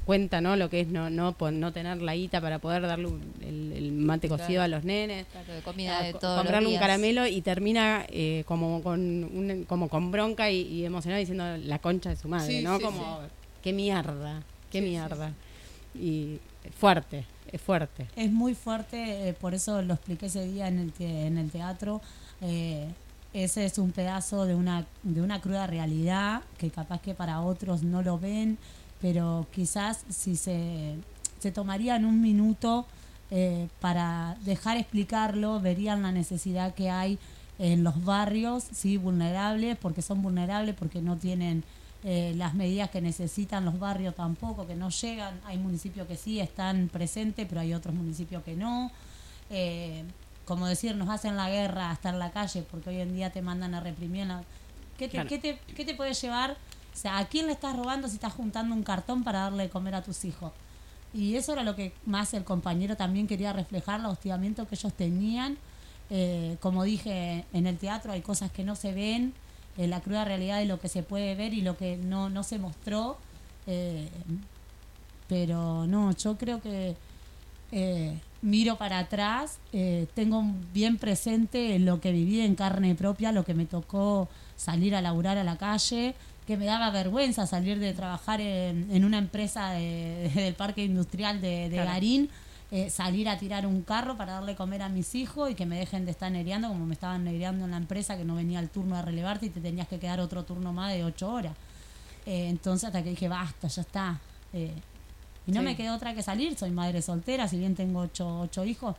cuenta, 0.04 0.40
¿no? 0.42 0.56
Lo 0.56 0.68
que 0.68 0.80
es 0.80 0.88
no 0.88 1.08
no 1.08 1.34
no 1.52 1.72
tener 1.72 2.02
la 2.02 2.14
guita 2.14 2.40
para 2.40 2.58
poder 2.58 2.82
darle 2.82 3.06
un- 3.06 3.32
el, 3.40 3.72
el 3.72 3.92
mate 3.92 4.28
Claro. 4.28 4.42
cocido 4.42 4.62
a 4.62 4.68
los 4.68 4.84
nenes. 4.84 5.26
Claro, 5.32 5.52
de 5.54 5.60
comida 5.62 5.98
a 5.98 6.02
de 6.02 6.12
co- 6.12 6.18
todos 6.18 6.36
los 6.36 6.42
comprarle 6.44 6.68
un 6.68 6.78
caramelo 6.78 7.26
y 7.26 7.40
termina 7.40 8.04
eh, 8.08 8.44
como 8.46 8.82
con 8.82 9.00
un- 9.00 9.64
como 9.66 9.88
con 9.88 10.10
bronca 10.10 10.50
y, 10.50 10.60
y 10.60 10.84
emocionado 10.84 11.20
diciendo 11.20 11.44
la 11.56 11.78
concha 11.78 12.10
de 12.10 12.16
su 12.16 12.28
madre, 12.28 12.58
Sí, 12.58 12.62
¿no? 12.62 12.76
sí, 12.76 12.82
como 12.84 13.20
sí. 13.22 13.28
qué 13.62 13.72
mierda, 13.72 14.42
qué 14.70 14.80
Sí, 14.80 14.84
sí, 14.84 14.90
mierda. 14.90 15.32
Y 15.94 16.38
fuerte, 16.78 17.24
es 17.50 17.60
fuerte. 17.60 18.06
Es 18.16 18.30
muy 18.30 18.54
fuerte, 18.54 19.28
eh, 19.28 19.32
por 19.32 19.54
eso 19.54 19.80
lo 19.80 19.94
expliqué 19.94 20.26
ese 20.26 20.44
día 20.46 20.68
en 20.68 20.78
el, 20.80 20.92
te- 20.92 21.26
en 21.26 21.38
el 21.38 21.50
teatro. 21.50 22.00
eh, 22.42 22.88
ese 23.32 23.64
es 23.64 23.78
un 23.78 23.90
pedazo 23.90 24.44
de 24.44 24.54
una, 24.54 24.86
de 25.02 25.20
una 25.20 25.40
cruda 25.40 25.66
realidad 25.66 26.42
que 26.56 26.70
capaz 26.70 27.00
que 27.00 27.14
para 27.14 27.40
otros 27.40 27.82
no 27.82 28.00
lo 28.02 28.16
ven, 28.16 28.58
pero 29.04 29.46
quizás 29.52 30.02
si 30.08 30.34
se, 30.34 30.94
se 31.38 31.52
tomarían 31.52 32.06
un 32.06 32.22
minuto 32.22 32.86
eh, 33.30 33.68
para 33.78 34.34
dejar 34.46 34.78
explicarlo, 34.78 35.60
verían 35.60 36.00
la 36.00 36.10
necesidad 36.10 36.72
que 36.72 36.88
hay 36.88 37.18
en 37.58 37.84
los 37.84 38.02
barrios, 38.02 38.64
sí, 38.72 38.96
vulnerables, 38.96 39.76
porque 39.76 40.00
son 40.00 40.22
vulnerables, 40.22 40.74
porque 40.74 41.02
no 41.02 41.18
tienen 41.18 41.64
eh, 42.02 42.32
las 42.38 42.54
medidas 42.54 42.88
que 42.88 43.02
necesitan 43.02 43.66
los 43.66 43.78
barrios 43.78 44.14
tampoco, 44.14 44.66
que 44.66 44.74
no 44.74 44.88
llegan. 44.88 45.38
Hay 45.44 45.58
municipios 45.58 46.08
que 46.08 46.16
sí 46.16 46.40
están 46.40 46.88
presentes, 46.90 47.46
pero 47.46 47.60
hay 47.60 47.74
otros 47.74 47.94
municipios 47.94 48.42
que 48.42 48.56
no. 48.56 48.90
Eh, 49.50 50.02
como 50.46 50.66
decir, 50.66 50.96
nos 50.96 51.10
hacen 51.10 51.36
la 51.36 51.50
guerra 51.50 51.90
hasta 51.90 52.08
en 52.08 52.18
la 52.18 52.30
calle, 52.30 52.64
porque 52.70 52.88
hoy 52.88 53.00
en 53.02 53.14
día 53.14 53.28
te 53.28 53.42
mandan 53.42 53.74
a 53.74 53.80
reprimir. 53.80 54.28
la- 54.28 54.44
¿Qué, 54.96 55.08
te, 55.08 55.12
Claro. 55.12 55.28
¿qué, 55.28 55.38
te, 55.38 55.58
¿Qué 55.74 55.84
te 55.84 55.94
puede 55.94 56.14
llevar? 56.14 56.56
O 56.94 56.96
sea, 56.96 57.18
¿a 57.18 57.26
quién 57.26 57.46
le 57.46 57.52
estás 57.52 57.76
robando 57.76 58.08
si 58.08 58.14
estás 58.14 58.32
juntando 58.32 58.74
un 58.74 58.84
cartón 58.84 59.24
para 59.24 59.40
darle 59.40 59.64
de 59.64 59.68
comer 59.68 59.96
a 59.96 60.02
tus 60.02 60.24
hijos? 60.24 60.52
Y 61.12 61.36
eso 61.36 61.52
era 61.52 61.62
lo 61.62 61.76
que 61.76 61.92
más 62.06 62.34
el 62.34 62.44
compañero 62.44 62.96
también 62.96 63.26
quería 63.26 63.52
reflejar, 63.52 64.00
los 64.00 64.12
hostigamientos 64.12 64.66
que 64.68 64.74
ellos 64.74 64.92
tenían. 64.92 65.56
Eh, 66.10 66.56
como 66.60 66.84
dije, 66.84 67.44
en 67.52 67.66
el 67.66 67.78
teatro 67.78 68.12
hay 68.12 68.20
cosas 68.20 68.50
que 68.50 68.64
no 68.64 68.74
se 68.74 68.92
ven, 68.92 69.32
la 69.76 70.00
cruda 70.00 70.24
realidad 70.24 70.58
de 70.58 70.66
lo 70.66 70.78
que 70.78 70.88
se 70.88 71.02
puede 71.02 71.34
ver 71.34 71.52
y 71.54 71.62
lo 71.62 71.76
que 71.76 71.96
no, 71.96 72.30
no 72.30 72.42
se 72.42 72.58
mostró. 72.58 73.16
eh, 73.66 74.08
pero 75.26 75.86
no, 75.86 76.12
yo 76.12 76.36
creo 76.36 76.60
que 76.60 76.94
eh, 77.72 78.20
miro 78.42 78.76
para 78.76 78.98
atrás, 78.98 79.58
tengo 80.14 80.44
bien 80.72 80.98
presente 80.98 81.78
lo 81.78 82.00
que 82.00 82.12
viví 82.12 82.40
en 82.40 82.54
carne 82.56 82.94
propia, 82.94 83.32
lo 83.32 83.44
que 83.44 83.54
me 83.54 83.64
tocó 83.64 84.28
salir 84.56 84.94
a 84.94 85.00
laburar 85.00 85.38
a 85.38 85.44
la 85.44 85.56
calle, 85.56 86.14
que 86.46 86.56
me 86.56 86.66
daba 86.66 86.90
vergüenza 86.90 87.46
salir 87.46 87.78
de 87.78 87.94
trabajar 87.94 88.40
en, 88.40 88.88
en 88.90 89.04
una 89.04 89.18
empresa 89.18 89.70
de- 89.70 90.30
del 90.34 90.54
parque 90.54 90.84
industrial 90.84 91.40
de, 91.40 91.68
de 91.68 91.76
Claro. 91.76 91.90
Garín, 91.90 92.30
eh, 92.70 92.90
salir 92.90 93.28
a 93.28 93.38
tirar 93.38 93.66
un 93.66 93.82
carro 93.82 94.16
para 94.16 94.32
darle 94.34 94.56
comer 94.56 94.82
a 94.82 94.88
mis 94.88 95.14
hijos 95.14 95.50
y 95.50 95.54
que 95.54 95.64
me 95.64 95.78
dejen 95.78 96.04
de 96.04 96.10
estar 96.10 96.30
nereando 96.32 96.68
como 96.68 96.86
me 96.86 96.94
estaban 96.94 97.22
nereando 97.24 97.64
en 97.64 97.70
la 97.70 97.76
empresa, 97.76 98.16
que 98.16 98.24
no 98.24 98.34
venía 98.34 98.58
el 98.60 98.68
turno 98.68 98.96
a 98.96 99.02
relevarte 99.02 99.46
y 99.46 99.50
te 99.50 99.60
tenías 99.60 99.86
que 99.88 99.98
quedar 99.98 100.20
otro 100.20 100.44
turno 100.44 100.72
más 100.72 100.92
de 100.92 101.04
ocho 101.04 101.30
horas. 101.32 101.54
Eh, 102.26 102.48
entonces 102.48 102.86
hasta 102.88 103.02
que 103.02 103.10
dije, 103.10 103.28
basta, 103.28 103.68
ya 103.68 103.82
está. 103.82 104.20
Eh, 104.52 104.72
y 105.46 105.52
no 105.52 105.60
Sí. 105.60 105.64
me 105.66 105.76
quedó 105.76 105.94
otra 105.94 106.14
que 106.14 106.22
salir, 106.22 106.56
soy 106.58 106.70
madre 106.70 107.00
soltera, 107.02 107.46
si 107.48 107.58
bien 107.58 107.74
tengo 107.74 108.00
ocho, 108.00 108.40
ocho 108.40 108.64
hijos, 108.64 108.96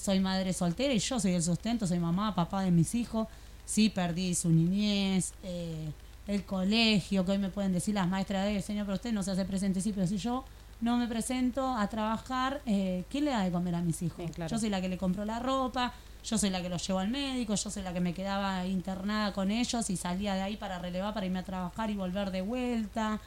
soy 0.00 0.18
madre 0.20 0.52
soltera 0.52 0.92
y 0.92 0.98
yo 0.98 1.18
soy 1.20 1.32
el 1.34 1.42
sustento, 1.42 1.86
soy 1.86 1.98
mamá, 2.00 2.34
papá 2.34 2.62
de 2.62 2.70
mis 2.72 2.94
hijos. 2.94 3.26
Sí, 3.64 3.88
perdí 3.90 4.34
su 4.34 4.50
niñez, 4.50 5.32
eh, 5.44 5.90
el 6.28 6.44
colegio, 6.44 7.24
que 7.24 7.32
hoy 7.32 7.38
me 7.38 7.48
pueden 7.48 7.72
decir 7.72 7.94
las 7.94 8.06
maestras 8.06 8.44
de 8.44 8.62
señor, 8.62 8.86
pero 8.86 8.96
usted 8.96 9.12
no 9.12 9.22
se 9.22 9.32
hace 9.32 9.44
presente, 9.44 9.80
sí, 9.80 9.92
pero 9.92 10.06
si 10.06 10.18
yo 10.18 10.44
no 10.80 10.96
me 10.98 11.08
presento 11.08 11.66
a 11.66 11.88
trabajar, 11.88 12.60
eh, 12.66 13.04
¿quién 13.10 13.24
le 13.24 13.32
da 13.32 13.42
de 13.42 13.50
comer 13.50 13.74
a 13.74 13.80
mis 13.80 14.02
hijos? 14.02 14.24
Sí, 14.24 14.32
claro. 14.32 14.50
Yo 14.50 14.58
soy 14.58 14.68
la 14.68 14.80
que 14.80 14.88
le 14.88 14.98
compro 14.98 15.24
la 15.24 15.40
ropa, 15.40 15.92
yo 16.22 16.36
soy 16.36 16.50
la 16.50 16.60
que 16.60 16.68
los 16.68 16.86
llevo 16.86 16.98
al 16.98 17.08
médico, 17.08 17.54
yo 17.54 17.70
soy 17.70 17.82
la 17.82 17.94
que 17.94 18.00
me 18.00 18.12
quedaba 18.12 18.66
internada 18.66 19.32
con 19.32 19.50
ellos 19.50 19.88
y 19.88 19.96
salía 19.96 20.34
de 20.34 20.42
ahí 20.42 20.56
para 20.56 20.78
relevar, 20.78 21.14
para 21.14 21.24
irme 21.24 21.38
a 21.38 21.44
trabajar 21.44 21.90
y 21.90 21.94
volver 21.94 22.30
de 22.30 22.42
vuelta. 22.42 23.18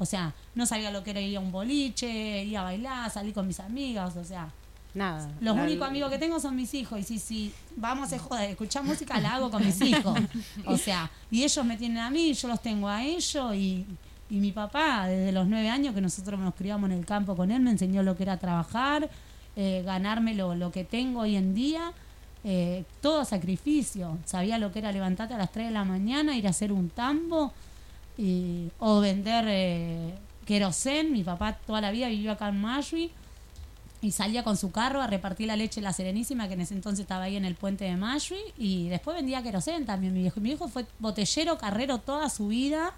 O 0.00 0.04
sea, 0.04 0.34
no 0.54 0.66
sabía 0.66 0.90
lo 0.90 1.04
que 1.04 1.10
era 1.10 1.20
ir 1.20 1.36
a 1.36 1.40
un 1.40 1.52
boliche, 1.52 2.44
ir 2.44 2.56
a 2.58 2.64
bailar, 2.64 3.10
salir 3.10 3.32
con 3.32 3.46
mis 3.46 3.60
amigas, 3.60 4.16
o 4.16 4.24
sea, 4.24 4.50
Nada. 4.98 5.30
los 5.40 5.56
La- 5.56 5.62
únicos 5.62 5.88
amigos 5.88 6.10
que 6.10 6.18
tengo 6.18 6.38
son 6.40 6.54
mis 6.56 6.74
hijos. 6.74 6.98
Y 7.00 7.02
si, 7.04 7.18
si 7.18 7.54
vamos 7.76 8.12
a 8.12 8.18
joda, 8.18 8.44
escuchar 8.44 8.84
música, 8.84 9.18
la 9.20 9.36
hago 9.36 9.50
con 9.50 9.64
mis 9.64 9.80
hijos. 9.80 10.18
O 10.66 10.76
sea, 10.76 11.10
y 11.30 11.44
ellos 11.44 11.64
me 11.64 11.76
tienen 11.76 11.98
a 11.98 12.10
mí, 12.10 12.34
yo 12.34 12.48
los 12.48 12.60
tengo 12.60 12.88
a 12.88 13.02
ellos. 13.04 13.54
Y, 13.54 13.86
y 14.30 14.36
mi 14.36 14.52
papá, 14.52 15.06
desde 15.06 15.32
los 15.32 15.46
nueve 15.46 15.70
años 15.70 15.94
que 15.94 16.00
nosotros 16.02 16.38
nos 16.38 16.54
criamos 16.54 16.90
en 16.90 16.98
el 16.98 17.06
campo 17.06 17.34
con 17.36 17.50
él, 17.50 17.60
me 17.60 17.70
enseñó 17.70 18.02
lo 18.02 18.16
que 18.16 18.24
era 18.24 18.36
trabajar, 18.36 19.08
eh, 19.56 19.82
ganarme 19.86 20.34
lo, 20.34 20.54
lo 20.54 20.70
que 20.70 20.84
tengo 20.84 21.20
hoy 21.20 21.36
en 21.36 21.54
día. 21.54 21.92
eh, 22.44 22.84
todo 23.00 23.24
sacrificio. 23.24 24.16
Sabía 24.24 24.58
lo 24.58 24.70
que 24.72 24.78
era 24.78 24.92
levantarte 24.92 25.34
a 25.34 25.38
las 25.38 25.50
3 25.50 25.66
de 25.68 25.72
la 25.72 25.84
mañana, 25.84 26.36
ir 26.36 26.46
a 26.46 26.50
hacer 26.50 26.70
un 26.72 26.88
tambo 26.88 27.52
y, 28.16 28.68
o 28.78 29.00
vender 29.00 29.44
eh, 29.48 30.14
querosén. 30.46 31.10
Mi 31.12 31.24
papá 31.24 31.54
toda 31.66 31.80
la 31.80 31.90
vida 31.90 32.08
vivió 32.08 32.32
acá 32.32 32.48
en 32.48 32.60
Mashwi 32.60 33.10
y 34.00 34.12
salía 34.12 34.44
con 34.44 34.56
su 34.56 34.70
carro 34.70 35.02
a 35.02 35.06
repartir 35.08 35.48
la 35.48 35.56
leche 35.56 35.80
La 35.80 35.92
Serenísima, 35.92 36.46
que 36.48 36.54
en 36.54 36.60
ese 36.60 36.74
entonces 36.74 37.00
estaba 37.00 37.24
ahí 37.24 37.36
en 37.36 37.44
el 37.44 37.54
puente 37.56 37.84
de 37.84 37.96
Mashwi, 37.96 38.38
y 38.56 38.88
después 38.88 39.16
vendía 39.16 39.42
querosén 39.42 39.86
también 39.86 40.12
mi 40.14 40.20
viejo. 40.20 40.40
Mi 40.40 40.50
viejo 40.50 40.68
fue 40.68 40.86
botellero, 41.00 41.58
carrero 41.58 41.98
toda 41.98 42.28
su 42.30 42.48
vida, 42.48 42.92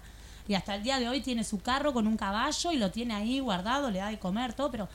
y 0.47 0.53
hasta 0.53 0.75
el 0.75 0.83
día 0.83 0.99
de 0.99 1.09
hoy 1.09 1.21
tiene 1.21 1.43
su 1.43 1.59
carro 1.61 1.93
con 1.93 2.05
un 2.07 2.17
caballo 2.17 2.71
y 2.71 2.77
lo 2.77 2.91
tiene 2.91 3.13
ahí 3.15 3.39
guardado, 3.39 3.89
le 3.89 3.99
da 3.99 4.09
de 4.09 4.19
comer, 4.19 4.53
todo, 4.53 4.69
pero 4.69 4.87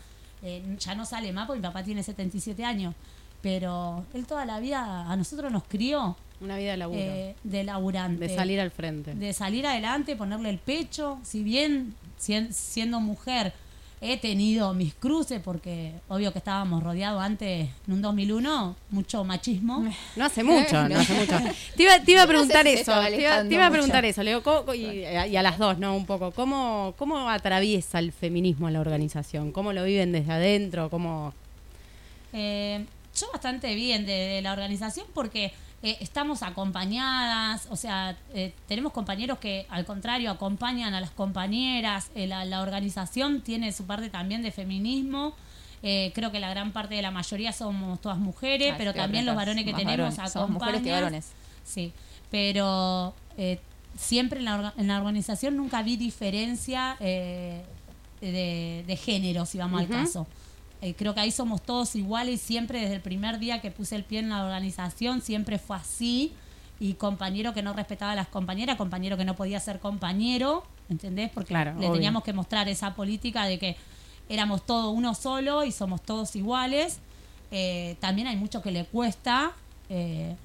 eh, 0.42 0.77
ya 0.79 0.95
no 0.95 1.05
sale 1.07 1.33
más 1.33 1.47
porque 1.47 1.61
mi 1.61 1.66
papá 1.66 1.83
tiene 1.83 2.03
77 2.03 2.64
años. 2.64 2.95
Pero 3.42 4.05
él 4.14 4.27
toda 4.27 4.45
la 4.45 4.59
vida 4.61 5.11
a 5.11 5.14
nosotros 5.16 5.53
nos 5.53 5.62
crió 5.64 6.16
Una 6.40 6.57
vida 6.57 6.73
de 6.73 6.77
laburo. 6.79 7.01
eh, 7.01 7.37
de 7.45 7.64
laburante 7.64 8.27
de 8.29 8.35
salir 8.35 8.61
al 8.61 8.71
frente. 8.71 9.14
de 9.14 9.33
salir 9.33 9.66
adelante, 9.66 10.16
ponerle 10.16 10.51
el 10.51 10.59
pecho. 10.59 11.19
Si 11.23 11.42
bien 11.45 11.95
sien- 12.19 12.53
siendo 12.53 12.99
mujer 13.01 13.53
he 14.01 14.19
tenido 14.19 14.75
mis 14.75 14.95
cruces, 14.95 15.41
porque 15.43 15.93
obvio 16.09 16.31
que 16.33 16.39
estábamos 16.39 16.83
rodeados 16.83 17.23
antes, 17.23 17.69
en 17.87 17.93
un 17.95 18.03
2001, 18.03 18.77
mucho 18.91 19.25
machismo. 19.25 19.85
No 20.17 20.25
hace 20.25 20.45
mucho, 20.45 20.87
no 20.89 20.99
hace 20.99 21.15
mucho. 21.15 21.39
Te 21.77 21.83
iba, 21.83 21.99
te 22.01 22.13
iba 22.13 22.23
a 22.23 22.27
No 22.27 22.33
sé 22.33 22.35
preguntar 22.37 22.67
si 22.67 22.73
eso, 22.75 22.93
te 23.01 23.21
iba, 23.23 23.43
te 23.43 23.55
iba 23.55 23.65
a 23.65 23.69
mucho. 23.69 23.73
preguntar 23.73 24.05
eso, 24.05 24.23
Leo, 24.23 24.43
¿cómo- 24.43 24.75
y, 24.75 25.01
y 25.01 25.37
a 25.37 25.43
las 25.43 25.59
dos, 25.59 25.79
¿no? 25.79 25.97
Un 25.97 26.05
poco, 26.05 26.31
¿cómo, 26.33 26.95
¿cómo 26.99 27.29
atraviesa 27.31 27.99
el 27.99 28.13
feminismo 28.13 28.69
la 28.69 28.81
organización? 28.81 29.51
¿Cómo 29.51 29.73
lo 29.73 29.85
viven 29.85 30.13
desde 30.13 30.33
adentro? 30.33 30.91
¿Cómo...? 30.91 31.33
Eh, 32.33 32.85
yo 33.19 33.27
bastante 33.33 33.75
bien 33.75 34.05
de, 34.05 34.13
de 34.13 34.43
la 34.43 34.53
organización 34.53 35.07
porque 35.15 35.53
eh, 35.83 35.97
estamos 36.01 36.43
acompañadas, 36.43 37.69
o 37.71 37.77
sea, 37.77 38.17
eh, 38.35 38.53
tenemos 38.67 38.93
compañeros 38.93 39.39
que 39.39 39.67
al 39.71 39.85
contrario 39.85 40.31
acompañan 40.31 40.95
a 40.95 41.01
las 41.01 41.11
compañeras, 41.11 42.11
eh, 42.15 42.27
la, 42.27 42.45
la 42.45 42.62
organización 42.62 43.41
tiene 43.43 43.73
su 43.73 43.85
parte 43.87 44.09
también 44.11 44.43
de 44.43 44.51
feminismo. 44.53 45.35
Eh, 45.83 46.11
creo 46.15 46.33
que 46.33 46.41
la 46.41 46.49
gran 46.51 46.73
parte 46.73 46.95
de 46.95 47.03
la 47.03 47.11
mayoría 47.11 47.53
somos 47.53 48.01
todas 48.01 48.19
mujeres, 48.19 48.73
Ah, 48.73 48.77
pero 48.79 48.95
también 48.95 49.27
los 49.27 49.37
varones 49.37 49.65
que 49.65 49.75
tenemos 49.75 50.17
varones. 50.17 50.33
Somos 50.33 50.51
mujeres 50.51 50.81
que 50.83 50.91
acompañan. 50.91 51.03
varones. 51.05 51.27
Sí, 51.65 51.93
pero 52.31 53.15
eh, 53.37 53.61
siempre 53.97 54.39
en 54.41 54.47
la, 54.47 54.73
en 54.77 54.89
la 54.89 54.97
organización 54.99 55.57
nunca 55.57 55.83
vi 55.83 55.97
diferencia 55.97 56.97
eh, 57.01 57.62
de, 58.21 58.85
de 58.87 58.97
género, 58.97 59.45
si 59.47 59.59
vamos 59.59 59.81
al 59.83 59.89
caso. 59.89 60.27
Eh, 60.83 60.95
creo 60.95 61.15
que 61.15 61.21
ahí 61.21 61.31
somos 61.31 61.62
todos 61.62 61.97
iguales, 61.97 62.41
siempre 62.41 62.81
desde 62.81 62.95
el 62.97 63.01
primer 63.01 63.39
día 63.39 63.61
que 63.61 63.71
puse 63.71 63.97
el 63.97 64.05
pie 64.05 64.19
en 64.21 64.29
la 64.29 64.45
organización, 64.45 65.21
siempre 65.23 65.59
fue 65.59 65.77
así. 65.77 66.33
Y 66.79 66.93
compañero 66.95 67.55
que 67.55 67.62
no 67.62 67.73
respetaba 67.73 68.12
a 68.12 68.15
las 68.15 68.29
compañeras, 68.29 68.77
compañero 68.77 69.17
que 69.17 69.25
no 69.25 69.35
podía 69.35 69.59
ser 69.61 69.81
compañero, 69.81 70.62
¿entendés? 70.91 71.31
Porque 71.31 71.49
Claro, 71.49 71.71
le 71.73 71.79
obvio. 71.87 71.93
teníamos 71.95 72.23
que 72.23 72.35
mostrar 72.35 72.69
esa 72.69 72.95
política 72.95 73.47
de 73.47 73.59
que 73.59 73.77
éramos 74.29 74.67
todos 74.67 74.95
uno 74.95 75.15
solo 75.15 75.65
y 75.65 75.73
somos 75.73 76.03
todos 76.03 76.37
iguales. 76.37 76.99
Eh, 77.51 77.97
también 78.01 78.29
hay 78.29 78.37
mucho 78.37 78.61
que 78.61 78.71
le 78.73 78.85
cuesta, 78.85 79.53
eh, 79.89 80.37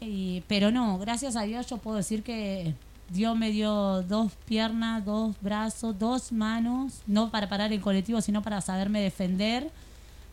y- 0.00 0.42
pero 0.48 0.70
no, 0.70 0.96
gracias 0.98 1.36
a 1.36 1.42
Dios 1.42 1.66
yo 1.66 1.76
puedo 1.76 1.98
decir 1.98 2.22
que 2.22 2.72
Dios 3.10 3.36
me 3.36 3.50
dio 3.50 4.02
dos 4.02 4.32
piernas, 4.46 5.04
dos 5.04 5.34
brazos, 5.40 5.98
dos 5.98 6.30
manos, 6.30 7.02
no 7.08 7.30
para 7.30 7.48
parar 7.48 7.72
el 7.72 7.80
colectivo, 7.80 8.20
sino 8.20 8.40
para 8.42 8.60
saberme 8.60 9.00
defender. 9.00 9.70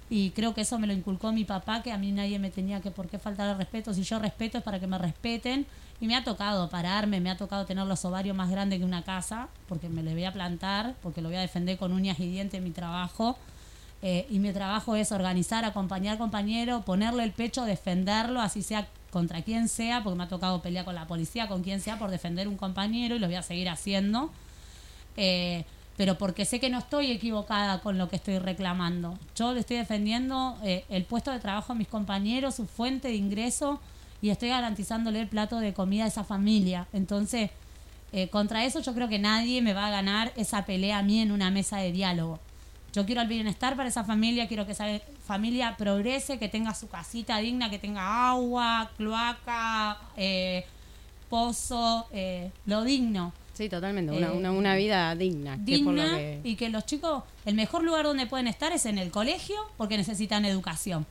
Y 0.10 0.30
creo 0.30 0.54
que 0.54 0.62
eso 0.62 0.78
me 0.78 0.88
lo 0.88 0.94
inculcó 0.94 1.32
mi 1.32 1.44
papá, 1.44 1.82
que 1.82 1.92
a 1.92 1.98
mí 1.98 2.12
nadie 2.12 2.40
me 2.40 2.52
tenía 2.52 2.80
que 2.80 2.92
por 2.92 3.10
qué 3.10 3.18
faltar 3.18 3.50
el 3.50 3.58
respeto. 3.58 3.94
Si 3.94 4.04
yo 4.04 4.20
respeto 4.20 4.60
es 4.60 4.64
para 4.64 4.80
que 4.80 4.88
me 4.88 4.98
respeten. 4.98 5.66
Y 6.00 6.06
me 6.06 6.16
ha 6.16 6.24
tocado 6.24 6.70
pararme, 6.70 7.20
me 7.20 7.32
ha 7.32 7.38
tocado 7.38 7.66
tener 7.66 7.88
los 7.88 8.06
ovarios 8.06 8.38
más 8.38 8.52
grandes 8.52 8.78
que 8.78 8.86
una 8.86 9.02
casa, 9.02 9.48
porque 9.68 9.90
me 9.90 10.04
le 10.04 10.14
voy 10.14 10.26
a 10.26 10.32
plantar, 10.32 10.94
porque 11.02 11.24
lo 11.24 11.30
voy 11.30 11.38
a 11.38 11.42
defender 11.42 11.80
con 11.80 11.92
uñas 11.92 12.20
y 12.20 12.30
dientes 12.30 12.60
en 12.60 12.64
mi 12.64 12.70
trabajo. 12.70 13.36
Eh, 14.04 14.28
y 14.30 14.38
mi 14.38 14.54
trabajo 14.54 14.96
es 14.96 15.12
organizar, 15.12 15.66
acompañar 15.66 16.20
compañero, 16.20 16.82
ponerle 16.82 17.24
el 17.24 17.32
pecho, 17.32 17.66
defenderlo, 17.66 18.42
así 18.42 18.62
sea 18.62 18.88
contra 19.18 19.42
quien 19.42 19.68
sea, 19.68 20.04
porque 20.04 20.16
me 20.16 20.26
ha 20.26 20.28
tocado 20.28 20.62
pelear 20.62 20.86
con 20.86 20.94
la 20.94 21.08
policía, 21.08 21.48
con 21.48 21.64
quien 21.64 21.82
sea, 21.82 21.98
por 21.98 22.12
defender 22.12 22.48
un 22.48 22.56
compañero 22.56 23.16
y 23.16 23.20
lo 23.20 23.26
voy 23.26 23.36
a 23.36 23.42
seguir 23.42 23.68
haciendo. 23.68 24.30
Eh, 25.16 25.66
pero 25.98 26.20
porque 26.20 26.46
sé 26.46 26.60
que 26.60 26.70
no 26.70 26.78
estoy 26.78 27.10
equivocada 27.10 27.82
con 27.82 27.98
lo 27.98 28.10
que 28.10 28.18
estoy 28.18 28.38
reclamando. 28.38 29.18
Yo 29.36 29.56
le 29.56 29.62
estoy 29.62 29.78
defendiendo 29.78 30.56
eh, 30.64 30.86
el 30.90 31.04
puesto 31.04 31.32
de 31.32 31.40
trabajo 31.40 31.74
a 31.74 31.76
mis 31.76 31.88
compañeros, 31.88 32.54
su 32.54 32.68
fuente 32.68 33.08
de 33.08 33.16
ingreso 33.16 33.80
y 34.22 34.30
estoy 34.30 34.50
garantizándole 34.50 35.20
el 35.20 35.28
plato 35.28 35.60
de 35.60 35.74
comida 35.74 36.04
a 36.04 36.08
esa 36.10 36.24
familia. 36.24 36.86
Entonces, 36.94 37.50
eh, 38.12 38.28
contra 38.28 38.66
eso 38.66 38.82
yo 38.82 38.94
creo 38.94 39.10
que 39.10 39.18
nadie 39.18 39.64
me 39.64 39.74
va 39.74 39.88
a 39.88 39.90
ganar 39.90 40.32
esa 40.36 40.64
pelea 40.64 41.00
a 41.00 41.02
mí 41.02 41.22
en 41.22 41.32
una 41.32 41.50
mesa 41.50 41.78
de 41.78 41.92
diálogo. 41.92 42.40
Yo 42.94 43.08
quiero 43.08 43.22
el 43.22 43.28
bienestar 43.28 43.76
para 43.76 43.90
esa 43.90 44.04
familia, 44.04 44.48
quiero 44.48 44.68
que 44.68 44.74
esa 44.74 44.86
familia 45.28 45.76
progrese, 45.78 46.40
que 46.40 46.50
tenga 46.50 46.74
su 46.74 46.88
casita 46.90 47.38
digna, 47.38 47.70
que 47.70 47.78
tenga 47.78 48.30
agua, 48.32 48.90
cloaca, 48.98 50.00
eh, 50.16 50.66
pozo, 51.30 52.08
eh, 52.12 52.52
lo 52.66 52.84
digno 52.84 53.34
Sí, 53.54 53.70
totalmente, 53.70 54.12
una, 54.12 54.28
Eh, 54.28 54.32
una, 54.38 54.52
una 54.52 54.76
vida 54.76 55.16
digna. 55.16 55.58
que 55.66 55.76
es 55.76 55.82
por 55.82 55.96
lo 55.96 56.04
digna 56.04 56.18
que- 56.18 56.42
y 56.44 56.56
que 56.56 56.70
los 56.70 56.86
chicos, 56.86 57.24
el 57.44 57.56
mejor 57.56 57.84
lugar 57.84 58.06
donde 58.06 58.28
pueden 58.28 58.48
estar 58.48 58.72
es 58.72 58.86
en 58.86 59.00
el 59.00 59.10
colegio 59.10 59.56
porque 59.78 59.98
necesitan 59.98 60.46
educación, 60.46 61.08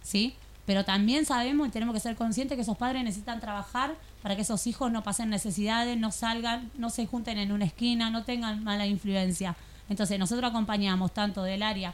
¿sí? 0.00 0.34
Pero 0.66 0.84
también 0.84 1.24
sabemos 1.26 1.66
y 1.66 1.72
tenemos 1.72 1.92
que 1.92 2.00
ser 2.00 2.14
conscientes 2.14 2.54
que 2.54 2.62
esos 2.62 2.76
padres 2.76 3.02
necesitan 3.02 3.40
trabajar 3.40 3.96
para 4.22 4.36
que 4.36 4.42
esos 4.42 4.68
hijos 4.68 4.92
no 4.92 5.02
pasen 5.02 5.30
necesidades, 5.30 5.98
no 5.98 6.12
salgan, 6.12 6.70
no 6.78 6.90
se 6.90 7.06
junten 7.08 7.38
en 7.38 7.50
una 7.50 7.64
esquina, 7.64 8.08
no 8.08 8.22
tengan 8.22 8.62
mala 8.62 8.86
influencia. 8.86 9.56
Entonces 9.88 10.16
nosotros 10.16 10.48
acompañamos 10.48 11.12
tanto 11.12 11.42
del 11.42 11.62
área 11.64 11.92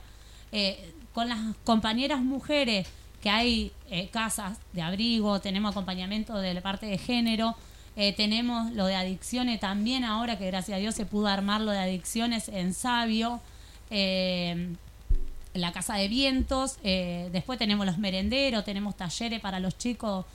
eh, 0.52 0.92
con 1.16 1.30
las 1.30 1.38
compañeras 1.64 2.20
mujeres 2.20 2.86
que 3.22 3.30
hay 3.30 3.72
eh, 3.90 4.10
casas 4.12 4.58
de 4.74 4.82
abrigo, 4.82 5.40
tenemos 5.40 5.70
acompañamiento 5.70 6.36
de 6.36 6.52
la 6.52 6.60
parte 6.60 6.84
de 6.84 6.98
género, 6.98 7.56
eh, 7.96 8.12
tenemos 8.12 8.70
lo 8.72 8.84
de 8.84 8.96
adicciones 8.96 9.58
también 9.58 10.04
ahora 10.04 10.36
que 10.36 10.44
gracias 10.46 10.76
a 10.76 10.78
Dios 10.78 10.94
se 10.94 11.06
pudo 11.06 11.28
armar 11.28 11.62
lo 11.62 11.70
de 11.70 11.78
adicciones 11.78 12.50
en 12.50 12.74
Sabio, 12.74 13.40
eh, 13.88 14.74
la 15.54 15.72
Casa 15.72 15.94
de 15.94 16.08
Vientos, 16.08 16.76
después 16.82 17.58
tenemos 17.58 17.86
los 17.86 17.96
merenderos, 17.96 18.62
tenemos 18.66 18.94
talleres 18.94 19.40
para 19.40 19.58
los 19.58 19.78
chicos 19.78 20.26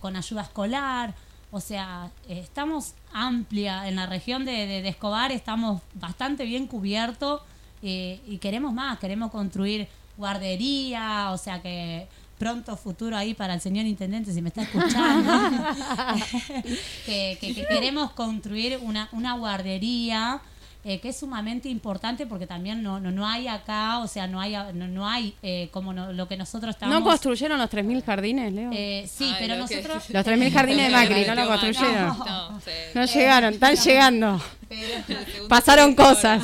con 0.00 0.14
ayuda 0.14 0.42
escolar, 0.42 1.14
o 1.50 1.58
sea, 1.60 2.10
estamos 2.28 2.92
amplia 3.14 3.88
en 3.88 3.96
la 3.96 4.04
región 4.04 4.44
de, 4.44 4.66
de- 4.66 4.82
de 4.82 4.88
Escobar, 4.90 5.32
estamos 5.32 5.80
bastante 5.94 6.44
bien 6.44 6.66
cubiertos 6.66 7.40
y 7.80 8.38
queremos 8.42 8.74
más, 8.74 8.98
queremos 8.98 9.30
construir 9.30 9.88
guardería, 10.16 11.30
o 11.32 11.38
sea 11.38 11.60
que 11.62 12.06
pronto 12.38 12.76
futuro 12.76 13.16
ahí 13.16 13.34
para 13.34 13.54
el 13.54 13.60
señor 13.60 13.86
intendente 13.86 14.32
si 14.32 14.42
me 14.42 14.48
está 14.48 14.62
escuchando, 14.62 15.32
que, 17.06 17.38
que- 17.40 17.54
que 17.54 17.66
queremos 17.66 18.10
construir 18.12 18.78
una, 18.82 19.08
una 19.12 19.34
guardería 19.34 20.40
eh, 20.84 20.98
que 20.98 21.10
es 21.10 21.16
sumamente 21.20 21.68
importante 21.68 22.26
porque 22.26 22.44
también 22.48 22.82
no, 22.82 22.98
no, 22.98 23.12
no 23.12 23.24
hay 23.24 23.46
acá, 23.46 24.00
o 24.00 24.08
sea, 24.08 24.26
no 24.26 24.40
hay, 24.40 24.56
no, 24.74 24.88
no 24.88 25.08
hay 25.08 25.32
eh, 25.40 25.68
como 25.70 25.92
no- 25.92 26.12
lo 26.12 26.26
que 26.26 26.36
nosotros 26.36 26.74
estamos... 26.74 26.92
¿No 26.98 27.04
construyeron 27.04 27.56
los 27.56 27.70
3.000 27.70 28.02
jardines, 28.04 28.52
Leo? 28.52 28.70
Eh, 28.72 29.08
sí, 29.08 29.26
Ay, 29.32 29.36
pero 29.38 29.54
lo 29.58 29.66
que- 29.66 29.76
nosotros... 29.76 30.10
los 30.10 30.26
3.000 30.26 30.52
jardines 30.52 30.86
de 30.86 30.92
Macri, 30.92 31.24
no 31.24 31.34
lo 31.36 31.46
construyeron. 31.46 32.18
No. 32.18 32.50
No, 32.50 32.60
sí. 32.60 32.70
No 32.94 33.04
llegaron, 33.04 33.54
están 33.54 33.76
llegando. 33.76 34.42
Segunda 34.68 35.48
Pasaron 35.48 35.94
cosas. 35.94 36.42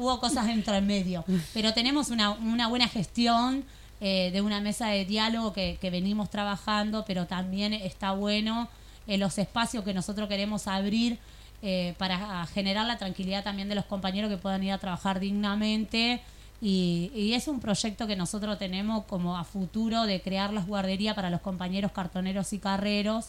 Hubo 0.00 0.18
cosas 0.18 0.48
entre 0.48 0.78
el 0.78 0.84
medio. 0.84 1.24
Pero 1.54 1.72
tenemos 1.72 2.10
una, 2.10 2.30
una 2.30 2.68
buena 2.68 2.88
gestión 2.88 3.64
eh, 4.00 4.30
de 4.32 4.40
una 4.40 4.60
mesa 4.60 4.88
de 4.88 5.04
diálogo 5.04 5.52
que, 5.52 5.78
que 5.80 5.90
venimos 5.90 6.30
trabajando, 6.30 7.04
pero 7.06 7.26
también 7.26 7.72
está 7.72 8.12
bueno 8.12 8.68
eh, 9.06 9.18
los 9.18 9.38
espacios 9.38 9.84
que 9.84 9.92
nosotros 9.94 10.28
queremos 10.28 10.66
abrir 10.66 11.18
eh, 11.62 11.94
para 11.98 12.46
generar 12.46 12.86
la 12.86 12.96
tranquilidad 12.96 13.44
también 13.44 13.68
de 13.68 13.74
los 13.74 13.84
compañeros 13.84 14.30
que 14.30 14.38
puedan 14.38 14.62
ir 14.64 14.72
a 14.72 14.78
trabajar 14.78 15.20
dignamente. 15.20 16.22
Y, 16.62 17.10
y 17.14 17.32
es 17.34 17.48
un 17.48 17.60
proyecto 17.60 18.06
que 18.06 18.16
nosotros 18.16 18.58
tenemos 18.58 19.04
como 19.04 19.36
a 19.36 19.44
futuro 19.44 20.04
de 20.04 20.20
crear 20.20 20.52
las 20.52 20.66
guarderías 20.66 21.14
para 21.14 21.30
los 21.30 21.40
compañeros 21.40 21.92
cartoneros 21.92 22.52
y 22.52 22.58
carreros. 22.58 23.26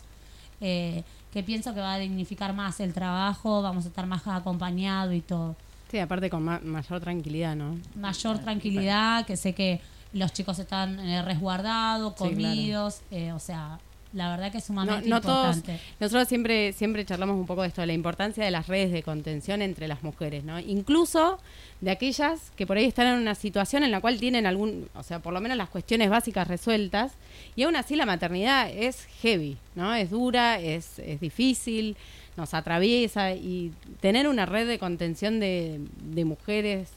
eh, 0.62 1.04
que 1.34 1.44
pienso 1.44 1.74
que 1.74 1.80
va 1.80 1.94
a 1.94 1.98
dignificar 1.98 2.54
más 2.54 2.80
el 2.80 2.94
trabajo, 2.94 3.62
vamos 3.62 3.86
a 3.86 3.88
estar 3.88 4.06
más 4.06 4.22
acompañados 4.28 5.14
y 5.14 5.22
todo 5.22 5.56
Sí, 5.92 6.00
aparte 6.00 6.30
con 6.30 6.42
ma- 6.44 6.62
mayor 6.64 7.02
tranquilidad, 7.02 7.54
¿no? 7.56 7.78
mayor 7.96 8.40
tranquilidad, 8.40 9.26
que 9.26 9.36
sé 9.36 9.54
que 9.54 9.82
los 10.14 10.32
chicos 10.32 10.58
están 10.58 10.98
eh, 11.00 11.22
resguardados, 11.22 12.14
Sí, 12.14 12.18
claro. 12.18 12.32
comidos, 12.34 13.02
eh, 13.12 13.34
o 13.34 13.40
sea, 13.40 13.78
la 14.14 14.30
verdad 14.30 14.52
que 14.52 14.58
es 14.58 14.64
sumamente 14.66 15.08
no 15.08 15.18
importante. 15.18 15.80
nosotros 16.00 16.28
siempre, 16.28 16.74
siempre 16.74 17.06
charlamos 17.06 17.36
un 17.38 17.46
poco 17.46 17.62
de 17.62 17.70
esto, 17.70 17.80
de 17.82 17.88
la 17.88 17.94
importancia 17.94 18.44
de 18.44 18.52
las 18.52 18.68
redes 18.68 18.92
de 18.92 19.04
contención 19.04 19.62
entre 19.62 19.88
las 19.88 20.04
mujeres, 20.04 20.44
¿no? 20.44 20.60
Incluso 20.60 21.40
de 21.80 21.92
aquellas 21.92 22.52
que 22.58 22.68
por 22.68 22.76
ahí 22.78 22.86
están 22.86 23.08
en 23.08 23.20
una 23.20 23.36
situación 23.36 23.84
en 23.84 23.92
la 23.92 24.02
cual 24.02 24.20
tienen 24.20 24.46
algún, 24.46 24.90
o 24.96 25.04
sea, 25.04 25.20
por 25.20 25.34
lo 25.34 25.40
menos 25.40 25.58
las 25.58 25.70
cuestiones 25.70 26.10
básicas 26.10 26.48
resueltas, 26.48 27.14
y 27.56 27.64
aún 27.64 27.76
así 27.78 27.96
la 27.96 28.06
maternidad 28.06 28.70
es 28.70 29.06
heavy, 29.22 29.58
¿no? 29.76 29.94
Es 29.94 30.10
dura, 30.10 30.60
es, 30.60 31.00
es 31.00 31.20
difícil, 31.22 31.96
nos 32.38 32.54
atraviesa, 32.54 33.34
y 33.34 33.72
tener 34.00 34.28
una 34.28 34.46
red 34.46 34.68
de 34.68 34.80
contención 34.80 35.40
de, 35.40 35.80
de 36.02 36.26
mujeres, 36.26 36.90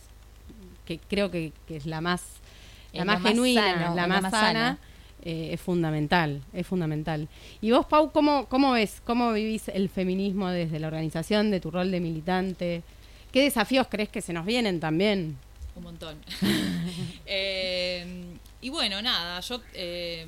que 0.85 0.99
creo 0.99 1.31
que, 1.31 1.53
que 1.67 1.77
es 1.77 1.87
la 1.87 2.01
más, 2.01 2.23
la 2.93 3.01
Es 3.01 3.07
más 3.07 3.23
genuina, 3.23 3.63
sano, 3.63 3.95
la 3.95 4.07
más, 4.07 4.23
más 4.23 4.31
sana, 4.31 4.79
eh, 5.23 5.51
es 5.53 5.61
fundamental, 5.61 6.43
es 6.53 6.67
fundamental. 6.67 7.29
Y 7.61 7.71
vos, 7.71 7.87
Pau, 7.87 8.13
¿cómo, 8.13 8.47
¿cómo 8.47 8.73
ves, 8.73 9.01
cómo 9.05 9.33
vivís 9.33 9.69
el 9.69 9.89
feminismo 9.89 10.49
desde 10.51 10.79
la 10.79 10.89
organización, 10.89 11.51
de 11.51 11.61
tu 11.61 11.71
rol 11.71 11.91
de 11.91 12.01
militante? 12.01 12.83
¿Qué 13.33 13.43
desafíos 13.43 13.87
crees 13.91 14.11
que 14.11 14.21
se 14.21 14.33
nos 14.33 14.47
vienen 14.47 14.81
también? 14.81 15.37
Un 15.75 15.83
montón. 15.83 16.19
Eh, 17.27 18.37
y 18.61 18.69
bueno, 18.69 19.01
nada, 19.01 19.41
yo 19.41 19.61
eh, 19.73 20.27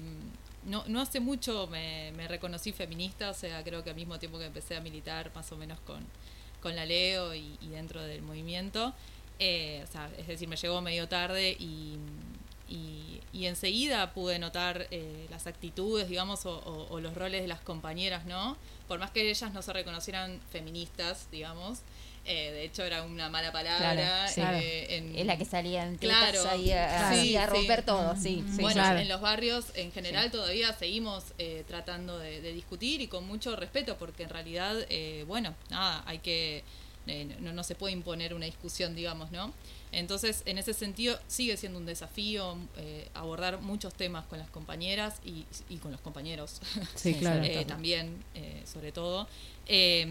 no, 0.67 0.85
no 0.89 1.01
hace 1.01 1.21
mucho 1.21 1.69
me, 1.69 2.13
reconocí 2.29 2.73
feminista, 2.73 3.31
o 3.31 3.35
sea, 3.35 3.63
creo 3.63 3.83
que 3.85 3.91
al 3.91 3.97
mismo 3.97 4.19
tiempo 4.19 4.39
que 4.39 4.47
empecé 4.47 4.77
a 4.77 4.81
militar 4.81 5.31
más 5.35 5.51
o 5.53 5.57
menos 5.57 5.79
con, 5.81 6.05
con 6.61 6.77
la 6.77 6.85
Leo 6.85 7.35
y, 7.35 7.57
dentro 7.71 8.03
del 8.03 8.23
movimiento, 8.23 8.93
eh, 9.39 9.83
o 9.89 9.91
sea, 9.91 10.11
es 10.19 10.27
decir, 10.27 10.49
me 10.49 10.57
llegó 10.57 10.81
medio 10.81 11.09
tarde 11.09 11.57
y, 11.59 11.97
y, 12.69 13.47
enseguida 13.47 14.13
pude 14.13 14.39
notar 14.41 14.89
eh, 14.91 15.27
las 15.31 15.47
actitudes, 15.47 16.09
digamos, 16.09 16.47
o 16.47 16.99
los 17.01 17.15
roles 17.15 17.43
de 17.43 17.49
las 17.49 17.61
compañeras, 17.61 18.25
¿no? 18.25 18.57
Por 18.89 18.99
más 18.99 19.11
que 19.13 19.29
ellas 19.29 19.53
no 19.53 19.63
se 19.63 19.73
reconocieran 19.73 20.41
feministas, 20.51 21.29
digamos, 21.31 21.83
eh, 22.27 22.53
de 22.53 22.65
hecho 22.65 22.83
era 22.85 23.03
una 23.03 23.29
mala 23.29 23.53
palabra. 23.53 23.93
Claro, 23.95 24.29
sí. 24.33 24.41
eh, 24.43 24.97
en- 24.97 25.17
Es 25.17 25.27
la 25.27 25.37
que 25.39 25.45
salía 25.45 25.85
en 25.87 25.97
Claro. 25.97 26.43
a, 26.49 26.57
Sí, 26.57 26.73
a 26.73 27.13
sí. 27.13 27.37
romper 27.53 27.83
todo, 27.85 28.15
sí. 28.17 28.45
sí. 28.55 28.61
bueno, 28.63 28.75
claro. 28.83 28.99
en 28.99 29.09
los 29.09 29.21
barrios 29.21 29.67
en 29.75 29.93
general 29.93 30.31
todavía 30.31 30.73
seguimos 30.75 31.25
eh, 31.39 31.65
tratando 31.67 32.19
de, 32.19 32.41
de 32.41 32.53
discutir 32.53 33.01
y 33.01 33.09
con 33.09 33.27
mucho 33.27 33.55
respeto, 33.57 33.97
porque 33.99 34.25
en 34.25 34.31
realidad, 34.31 34.77
eh, 34.89 35.25
bueno, 35.27 35.55
nada, 35.71 36.03
hay 36.07 36.19
que, 36.19 36.65
eh, 37.07 37.37
no, 37.41 37.53
no 37.53 37.63
se 37.65 37.75
puede 37.75 37.93
imponer 37.93 38.35
una 38.35 38.47
discusión, 38.47 38.95
digamos, 38.95 39.31
¿no? 39.31 39.53
Entonces, 39.93 40.43
en 40.47 40.59
ese 40.59 40.75
sentido, 40.75 41.19
sigue 41.29 41.57
siendo 41.57 41.79
un 41.79 41.87
desafío 41.87 42.59
eh, 42.77 43.09
abordar 43.15 43.61
muchos 43.63 43.95
temas 43.95 44.27
con 44.27 44.39
las 44.39 44.51
compañeras 44.51 45.15
y, 45.25 45.47
y 45.71 45.77
con 45.79 45.93
los 45.93 46.01
compañeros. 46.01 46.61
Sí, 46.97 47.15
claro. 47.21 47.43
Eh, 47.45 47.65
también, 47.65 48.23
eh, 48.35 48.63
sobre 48.71 48.91
todo. 48.93 49.29
Eh, 49.69 50.07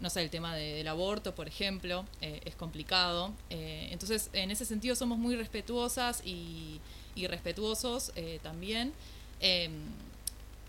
no 0.00 0.10
sé, 0.10 0.22
el 0.22 0.30
tema 0.30 0.54
de- 0.54 0.74
del 0.74 0.88
aborto, 0.88 1.34
por 1.34 1.48
ejemplo, 1.48 2.04
eh, 2.20 2.40
es 2.44 2.54
complicado. 2.54 3.32
Eh, 3.50 3.88
entonces, 3.90 4.30
en 4.32 4.50
ese 4.50 4.64
sentido 4.64 4.94
somos 4.94 5.18
muy 5.18 5.36
respetuosas 5.36 6.22
y, 6.24 6.80
respetuosos 7.28 8.12
eh, 8.14 8.38
también. 8.44 8.92
Eh, 9.40 9.68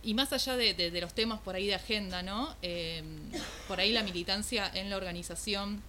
y 0.02 0.16
más 0.16 0.34
allá 0.34 0.58
de, 0.58 1.00
los 1.00 1.14
temas 1.14 1.40
por 1.42 1.54
ahí 1.54 1.68
de 1.68 1.76
agenda, 1.76 2.24
¿no? 2.24 2.56
Eh, 2.64 3.04
por 3.68 3.80
ahí 3.80 3.92
la 3.92 4.02
militancia 4.02 4.72
en 4.74 4.90
la 4.90 4.98
organización 4.98 5.80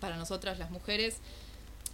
para 0.00 0.16
nosotras 0.16 0.58
las 0.58 0.70
mujeres 0.70 1.16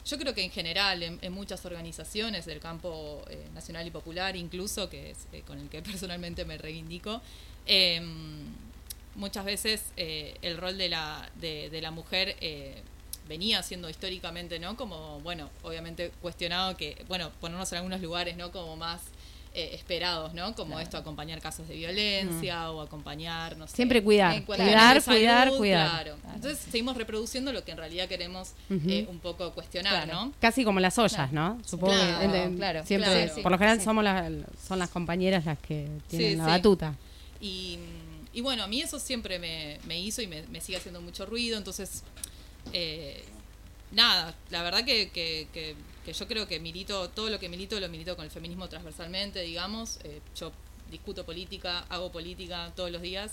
yo 0.04 0.18
creo 0.18 0.34
que 0.34 0.42
en 0.42 0.50
general, 0.50 1.02
en, 1.02 1.32
muchas 1.34 1.64
organizaciones 1.66 2.46
del 2.46 2.60
campo 2.60 3.22
nacional 3.52 3.86
y 3.86 3.90
popular, 3.90 4.34
incluso, 4.36 4.88
que 4.88 5.10
es 5.10 5.18
con 5.46 5.58
el 5.58 5.68
que 5.68 5.82
personalmente 5.82 6.46
me 6.46 6.56
reivindico, 6.56 7.20
muchas 9.18 9.44
veces 9.44 9.92
eh, 9.98 10.34
el 10.42 10.56
rol 10.56 10.78
de 10.78 10.88
la, 10.88 11.28
de, 11.40 11.68
de 11.68 11.80
la 11.82 11.90
mujer 11.90 12.36
eh, 12.40 12.80
venía 13.28 13.62
siendo 13.62 13.90
históricamente, 13.90 14.58
¿no? 14.58 14.76
Como, 14.76 15.20
bueno, 15.20 15.50
obviamente 15.62 16.10
cuestionado 16.22 16.76
que, 16.78 17.04
bueno, 17.08 17.30
ponernos 17.40 17.70
en 17.72 17.78
algunos 17.78 18.00
lugares, 18.00 18.36
¿no? 18.38 18.50
Como 18.50 18.76
más 18.76 19.02
eh, 19.54 19.70
esperados, 19.74 20.32
¿no? 20.34 20.54
Como 20.54 20.78
esto, 20.80 20.96
acompañar 20.96 21.40
casos 21.40 21.66
de 21.68 21.74
violencia 21.76 22.70
o 22.70 22.80
acompañar, 22.80 23.56
no 23.58 23.66
sé. 23.66 23.76
Siempre 23.76 24.02
cuidar, 24.02 24.42
cuidar, 24.44 25.02
salud, 25.02 25.18
cuidar, 25.18 25.50
cuidar. 25.56 25.90
Claro. 26.04 26.16
Entonces 26.34 26.58
seguimos 26.70 26.96
reproduciendo 26.96 27.52
lo 27.52 27.64
que 27.64 27.72
en 27.72 27.78
realidad 27.78 28.08
queremos 28.08 28.52
eh, 28.70 29.06
un 29.10 29.18
poco 29.18 29.52
cuestionar. 29.52 30.06
¿no? 30.08 30.32
Casi 30.40 30.64
como 30.64 30.80
las 30.80 30.96
ollas, 30.98 31.32
¿no? 31.32 31.58
Supongo 31.66 31.92
Claro, 31.94 32.32
que 32.50 32.56
claro, 32.56 32.86
siempre, 32.86 33.32
por 33.42 33.50
lo 33.52 33.58
general 33.58 33.78
Sí. 33.78 33.84
somos 33.84 34.04
las, 34.04 34.30
son 34.66 34.78
las 34.78 34.90
compañeras 34.90 35.44
las 35.44 35.58
que 35.58 35.88
tienen 36.08 36.30
Sí, 36.30 36.36
la 36.36 36.44
sí. 36.44 36.50
batuta. 36.50 36.94
Y, 37.40 37.78
y 38.38 38.40
bueno, 38.40 38.62
a 38.62 38.68
mí 38.68 38.80
eso 38.80 39.00
siempre 39.00 39.40
me, 39.40 39.80
me 39.84 39.98
hizo 40.00 40.22
y 40.22 40.28
me, 40.28 40.44
sigue 40.60 40.78
haciendo 40.78 41.00
mucho 41.00 41.26
ruido, 41.26 41.58
entonces, 41.58 42.04
eh, 42.72 43.24
nada, 43.90 44.32
la 44.50 44.62
verdad 44.62 44.84
que- 45.52 45.74
que 46.04 46.12
yo 46.12 46.26
creo 46.28 46.46
que 46.46 46.60
milito, 46.60 47.08
todo 47.10 47.30
lo 47.30 47.40
que 47.40 47.48
milito 47.48 47.78
lo 47.80 47.88
milito 47.88 48.14
con 48.14 48.24
el 48.24 48.30
feminismo 48.30 48.68
transversalmente, 48.68 49.40
digamos, 49.42 49.98
Eh, 50.04 50.20
yo 50.38 50.52
discuto 50.88 51.24
política, 51.26 51.84
hago 51.88 52.12
política 52.12 52.72
todos 52.76 52.90
los 52.92 53.02
días, 53.02 53.32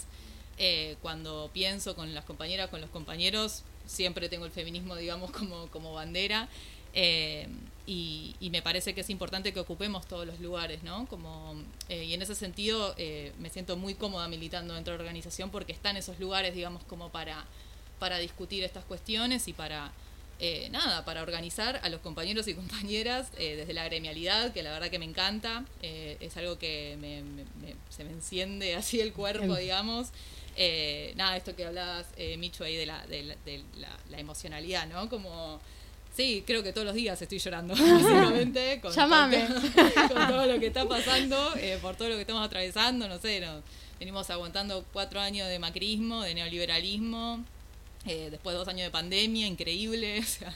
Eh, 0.57 0.95
cuando 1.01 1.49
pienso 1.53 1.95
con 1.95 2.13
las 2.15 2.23
compañeras, 2.25 2.69
con 2.69 2.79
los 2.81 2.89
compañeros, 2.89 3.63
siempre 3.85 4.27
tengo 4.29 4.45
el 4.45 4.51
feminismo, 4.51 4.95
digamos, 4.95 5.29
como, 5.31 5.67
como 5.67 5.93
bandera. 5.93 6.47
Y, 7.87 8.35
y 8.39 8.49
me 8.49 8.61
parece 8.63 8.95
que 8.95 9.01
es 9.01 9.09
importante 9.11 9.53
que 9.53 9.59
ocupemos 9.59 10.07
todos 10.07 10.25
los 10.25 10.39
lugares, 10.39 10.81
¿no? 10.81 11.05
Como, 11.07 11.53
eh, 11.87 12.03
y 12.05 12.13
en 12.15 12.21
ese 12.23 12.33
sentido 12.33 12.95
eh, 12.97 13.31
me 13.39 13.49
siento 13.51 13.77
muy 13.77 13.93
cómoda 13.93 14.27
militando 14.27 14.73
dentro 14.73 14.93
de 14.93 14.97
la 14.97 15.03
organización 15.03 15.51
porque 15.51 15.71
están 15.71 15.95
esos 15.95 16.19
lugares, 16.19 16.55
digamos, 16.55 16.83
como 16.85 17.09
para, 17.11 17.45
para 17.99 18.17
discutir 18.17 18.63
estas 18.63 18.85
cuestiones 18.85 19.47
y 19.47 19.53
para, 19.53 19.91
eh, 20.39 20.67
nada, 20.71 21.05
para 21.05 21.21
organizar 21.21 21.79
a 21.83 21.89
los 21.89 22.01
compañeros 22.01 22.47
y 22.47 22.55
compañeras 22.55 23.27
eh, 23.37 23.55
desde 23.55 23.73
la 23.73 23.85
gremialidad, 23.85 24.51
que 24.51 24.63
la 24.63 24.71
verdad 24.71 24.89
que 24.89 24.97
me 24.97 25.05
encanta, 25.05 25.63
eh, 25.83 26.17
es 26.21 26.35
algo 26.37 26.57
que 26.57 26.97
me- 26.99 27.21
me- 27.21 27.43
me- 27.61 27.75
se 27.89 28.03
me 28.03 28.09
enciende 28.11 28.73
así 28.75 28.99
el 28.99 29.13
cuerpo, 29.13 29.55
digamos. 29.57 30.07
Eh, 30.57 31.13
nada, 31.17 31.37
esto 31.37 31.55
que 31.55 31.65
hablabas, 31.65 32.07
eh, 32.17 32.35
Micho, 32.37 32.63
ahí 32.63 32.75
de, 32.77 32.85
la, 32.87 33.05
de, 33.05 33.23
la, 33.23 33.35
de 33.45 33.63
la- 33.77 33.99
la 34.09 34.19
emocionalidad, 34.19 34.87
¿no? 34.87 35.07
Como, 35.09 35.59
sí, 36.15 36.43
creo 36.45 36.63
que 36.63 36.73
todos 36.73 36.85
los 36.85 36.95
días 36.95 37.21
estoy 37.21 37.39
llorando, 37.39 37.73
básicamente, 37.79 38.79
con, 38.81 38.93
Llámame. 38.93 39.45
con 39.47 39.71
todo, 39.73 40.07
con 40.13 40.27
todo 40.27 40.45
lo 40.45 40.59
que 40.59 40.67
está 40.67 40.87
pasando, 40.87 41.53
eh, 41.57 41.77
por 41.81 41.95
todo 41.95 42.09
lo 42.09 42.15
que 42.15 42.21
estamos 42.21 42.45
atravesando, 42.45 43.07
no 43.07 43.19
sé, 43.19 43.39
no, 43.39 43.61
venimos 43.99 44.29
aguantando 44.29 44.85
cuatro 44.93 45.19
años 45.19 45.47
de 45.47 45.59
macrismo, 45.59 46.23
de 46.23 46.33
neoliberalismo, 46.35 47.43
eh, 48.05 48.29
después 48.31 48.53
de 48.53 48.59
dos 48.59 48.67
años 48.67 48.83
de 48.83 48.91
pandemia, 48.91 49.47
increíble, 49.47 50.19
o 50.23 50.23
sea, 50.23 50.53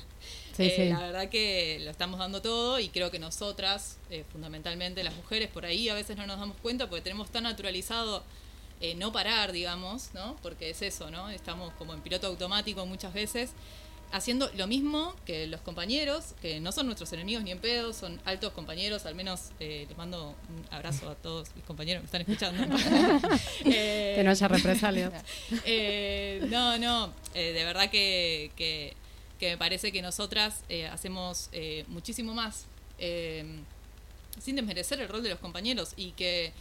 Sí, 0.60 0.66
eh, 0.66 0.74
sí. 0.76 0.89
la 0.89 0.99
verdad 0.99 1.30
que 1.30 1.80
lo 1.86 1.89
estamos 1.89 2.20
dando 2.20 2.41
todo 2.41 2.82
y 2.82 2.89
creo 2.89 3.10
que 3.12 3.18
nosotras, 3.18 3.97
eh, 4.10 4.26
fundamentalmente 4.30 5.01
las 5.05 5.16
mujeres, 5.16 5.47
por 5.47 5.66
ahí 5.66 5.88
a 5.88 5.93
veces 5.93 6.18
no 6.18 6.28
nos 6.28 6.38
damos 6.38 6.57
cuenta 6.57 6.89
porque 6.89 7.01
tenemos 7.01 7.30
tan 7.30 7.43
naturalizado 7.43 8.24
eh, 8.82 8.93
no 8.95 9.14
parar, 9.14 9.53
digamos, 9.53 10.10
¿no? 10.14 10.36
Porque 10.41 10.72
es 10.72 10.82
eso, 10.82 11.12
¿no? 11.12 11.30
Estamos 11.30 11.74
como 11.76 11.93
en 11.93 12.01
piloto 12.01 12.28
automático 12.28 12.86
muchas 12.86 13.14
veces 13.14 13.51
haciendo 14.12 14.49
lo 14.55 14.66
mismo 14.68 15.16
que 15.26 15.45
los 15.47 15.62
compañeros, 15.62 16.34
que 16.41 16.60
no 16.60 16.72
son 16.72 16.86
nuestros 16.88 17.12
enemigos 17.14 17.43
ni 17.43 17.51
en 17.51 17.60
pedo, 17.60 17.93
son 17.93 18.20
altos 18.26 18.53
compañeros, 18.53 19.05
al 19.05 19.16
menos 19.16 19.49
eh, 19.60 19.86
les 19.88 19.97
mando 19.97 20.30
un 20.49 20.66
abrazo 20.74 21.10
a 21.10 21.16
todos 21.16 21.55
mis 21.55 21.64
compañeros 21.66 22.01
que 22.01 22.05
están 22.05 22.22
escuchando. 22.22 22.76
Eh, 23.66 24.14
Que 24.18 24.24
no 24.24 24.32
haya 24.32 24.47
represalias. 24.47 25.14
eh, 25.66 26.45
no, 26.49 26.78
no, 26.78 27.14
eh, 27.34 27.51
de 27.53 27.64
verdad 27.64 27.89
que, 27.89 28.51
que, 28.55 28.95
que 29.39 29.51
me 29.51 29.57
parece 29.57 29.91
que 29.91 30.01
nosotras 30.01 30.64
eh, 30.70 30.88
hacemos 30.88 31.49
eh, 31.51 31.86
muchísimo 31.88 32.34
más, 32.34 32.66
sin 34.39 34.55
desmerecer 34.55 34.99
el 34.99 35.07
rol 35.07 35.24
de 35.24 35.30
los 35.30 35.39
compañeros 35.39 35.93
y 35.95 36.12
que 36.12 36.51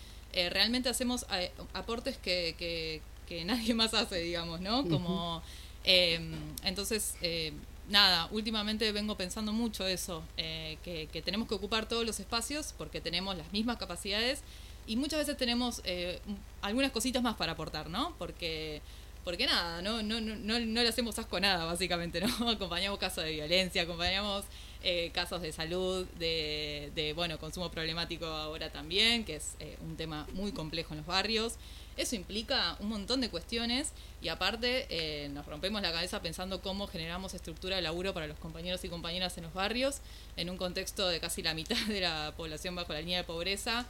realmente 0.51 0.89
hacemos 0.89 1.27
aportes 1.73 2.17
que, 2.17 2.55
que, 2.59 3.01
que 3.27 3.45
nadie 3.45 3.75
más 3.75 3.93
hace, 3.95 4.19
digamos, 4.21 4.61
¿no? 4.61 4.87
Como, 4.89 5.43
eh, 5.89 6.21
entonces, 6.63 7.17
eh, 7.23 7.53
nada, 7.89 8.29
últimamente 8.31 8.93
vengo 8.93 9.17
pensando 9.17 9.53
mucho 9.53 9.87
eso, 9.87 10.23
eh, 10.37 10.77
que, 10.85 11.09
que 11.13 11.23
tenemos 11.23 11.49
que 11.49 11.55
ocupar 11.55 11.89
todos 11.89 12.05
los 12.07 12.21
espacios 12.21 12.75
porque 12.77 13.01
tenemos 13.01 13.37
las 13.37 13.51
mismas 13.53 13.79
capacidades 13.79 14.43
y 14.89 14.97
muchas 14.97 15.19
veces 15.21 15.37
tenemos 15.37 15.83
eh, 15.85 16.19
algunas 16.63 16.91
cositas 16.91 17.23
más 17.23 17.37
para 17.37 17.53
aportar, 17.53 17.91
¿no? 17.91 18.15
Porque, 18.19 18.81
porque 19.23 19.47
nada, 19.47 19.83
no, 19.83 20.03
no, 20.03 20.21
no, 20.21 20.35
no, 20.35 20.59
no 20.59 20.83
le 20.83 20.89
hacemos 20.89 21.19
asco 21.19 21.37
a 21.37 21.41
nada, 21.41 21.67
básicamente, 21.67 22.21
¿no? 22.21 22.49
Acompañamos 22.49 22.99
casos 22.99 23.25
de 23.25 23.33
violencia, 23.33 23.83
acompañamos 23.83 24.45
eh, 24.83 25.11
casos 25.13 25.43
de 25.43 25.53
salud, 25.53 26.07
de, 26.19 26.91
de, 26.95 27.13
bueno, 27.13 27.39
consumo 27.39 27.71
problemático 27.71 28.25
ahora 28.25 28.73
también, 28.73 29.25
que 29.25 29.37
es 29.37 29.57
eh, 29.61 29.77
un 29.83 29.97
tema 29.97 30.27
muy 30.33 30.53
complejo 30.53 30.95
en 30.95 30.99
los 30.99 31.07
barrios. 31.07 31.57
Eso 31.99 32.15
implica 32.15 32.77
un 32.79 32.89
montón 32.89 33.21
de 33.21 33.29
cuestiones 33.29 33.91
y 34.23 34.29
aparte 34.29 34.87
eh, 34.89 35.29
nos 35.31 35.45
rompemos 35.47 35.83
la 35.83 35.91
cabeza 35.91 36.23
pensando 36.23 36.63
cómo 36.63 36.87
generamos 36.87 37.35
estructura 37.35 37.75
de 37.75 37.83
laburo 37.83 38.15
para 38.15 38.29
los 38.29 38.39
compañeros 38.39 38.85
y 38.85 38.89
compañeras 38.89 39.37
en 39.37 39.43
los 39.43 39.53
barrios 39.53 39.97
en 40.37 40.49
un 40.49 40.57
contexto 40.57 41.09
de 41.09 41.19
casi 41.19 41.43
la 41.43 41.55
mitad 41.55 41.77
de 41.89 42.01
la 42.01 42.33
población 42.37 42.77
bajo 42.77 42.93
la 42.93 43.01
línea 43.01 43.19
de 43.19 43.25
pobreza. 43.25 43.85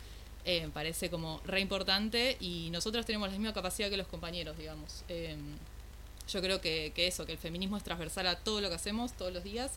Eh, 0.47 0.71
parece 0.73 1.11
como 1.11 1.43
re 1.45 1.61
importante 1.61 2.39
y 2.41 2.71
nosotros 2.71 3.05
tenemos 3.05 3.29
la 3.29 3.37
misma 3.37 3.53
capacidad 3.53 3.91
que 3.91 3.99
los 3.99 4.07
compañeros, 4.07 4.57
digamos. 4.57 5.05
Eh, 5.11 5.37
yo 6.33 6.41
creo 6.41 6.63
que, 6.63 6.93
que 6.95 7.09
eso, 7.09 7.27
que 7.27 7.33
el 7.33 7.39
feminismo 7.39 7.77
es 7.77 7.85
transversal 7.85 8.27
a 8.27 8.37
todo 8.37 8.63
lo 8.63 8.71
que 8.71 8.77
hacemos 8.77 9.13
todos 9.13 9.35
los 9.35 9.45
días 9.45 9.73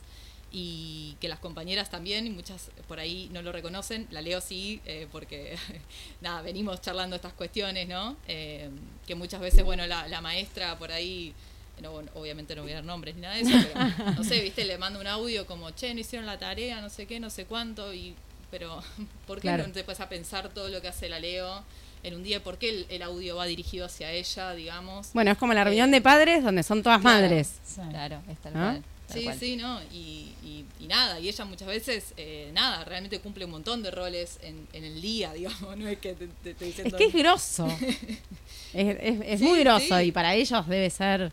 y 0.54 1.16
que 1.20 1.28
las 1.28 1.38
compañeras 1.38 1.88
también, 1.90 2.26
y 2.26 2.30
muchas 2.30 2.70
por 2.86 3.00
ahí 3.00 3.30
no 3.32 3.40
lo 3.42 3.52
reconocen, 3.52 4.06
la 4.10 4.20
leo 4.20 4.40
sí, 4.40 4.80
eh, 4.84 5.06
porque 5.10 5.56
nada, 6.20 6.42
venimos 6.42 6.80
charlando 6.82 7.16
estas 7.16 7.32
cuestiones, 7.32 7.88
¿no? 7.88 8.16
Eh, 8.28 8.68
que 9.06 9.14
muchas 9.14 9.40
veces, 9.40 9.64
bueno, 9.64 9.86
la, 9.86 10.06
la 10.08 10.20
maestra 10.20 10.76
por 10.78 10.92
ahí, 10.92 11.32
no, 11.80 11.90
obviamente 12.14 12.54
no 12.54 12.62
voy 12.62 12.72
a 12.72 12.76
dar 12.76 12.84
nombres 12.84 13.14
ni 13.14 13.22
nada 13.22 13.34
de 13.36 13.40
eso, 13.42 13.50
pero 13.72 14.12
no 14.16 14.24
sé, 14.24 14.40
viste, 14.42 14.64
le 14.64 14.76
mando 14.78 15.00
un 15.00 15.06
audio 15.06 15.46
como, 15.46 15.70
che, 15.70 15.94
no 15.94 16.00
hicieron 16.00 16.26
la 16.26 16.38
tarea, 16.38 16.80
no 16.82 16.90
sé 16.90 17.06
qué, 17.06 17.18
no 17.18 17.30
sé 17.30 17.46
cuánto, 17.46 17.92
y 17.94 18.14
pero 18.50 18.82
¿por 19.26 19.38
qué 19.38 19.48
Claro. 19.48 19.66
no 19.66 19.72
te 19.72 19.82
puedes 19.84 20.00
a 20.00 20.08
pensar 20.10 20.50
todo 20.50 20.68
lo 20.68 20.82
que 20.82 20.88
hace 20.88 21.08
la 21.08 21.18
Leo 21.18 21.64
en 22.02 22.14
un 22.14 22.22
día? 22.22 22.42
¿Por 22.42 22.58
qué 22.58 22.68
el, 22.68 22.86
el 22.90 23.00
audio 23.02 23.36
va 23.36 23.46
dirigido 23.46 23.86
hacia 23.86 24.10
ella, 24.12 24.52
digamos? 24.52 25.12
Bueno, 25.14 25.30
es 25.30 25.38
como 25.38 25.54
la 25.54 25.64
reunión 25.64 25.90
de 25.90 26.02
padres 26.02 26.44
donde 26.44 26.62
son 26.62 26.82
todas 26.82 27.00
Claro. 27.00 27.22
madres. 27.22 27.54
Claro, 27.90 28.20
es 28.30 28.38
tal 28.38 28.52
¿No? 28.52 28.82
Sí, 29.12 29.24
cual. 29.24 29.38
sí, 29.38 29.56
¿no? 29.56 29.80
Y, 29.92 30.32
y, 30.44 30.64
y 30.80 30.86
nada, 30.86 31.20
y 31.20 31.28
ella 31.28 31.44
muchas 31.44 31.68
veces, 31.68 32.14
eh, 32.16 32.50
nada, 32.54 32.84
realmente 32.84 33.20
cumple 33.20 33.44
un 33.44 33.50
montón 33.52 33.82
de 33.82 33.90
roles 33.90 34.38
en, 34.42 34.66
en 34.72 34.84
el 34.84 35.00
día, 35.00 35.32
digamos, 35.34 35.76
no 35.76 35.88
es 35.88 35.98
que 35.98 36.14
te, 36.14 36.26
te 36.26 36.50
estoy 36.50 36.68
Es 36.86 36.94
que 36.94 37.04
es 37.06 37.12
grosso. 37.14 37.66
es 38.74 38.96
es- 39.00 39.20
es 39.24 39.40
Sí, 39.40 39.46
muy 39.46 39.60
grosso 39.60 39.98
sí. 39.98 40.04
y 40.06 40.12
para 40.12 40.34
ellos 40.34 40.66
debe 40.68 40.90
ser 40.90 41.32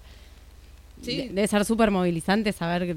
Sí. 1.01 1.15
de- 1.15 1.29
debe 1.29 1.47
ser 1.47 1.63
súper 1.63 1.91
movilizante 1.91 2.51
saber 2.51 2.93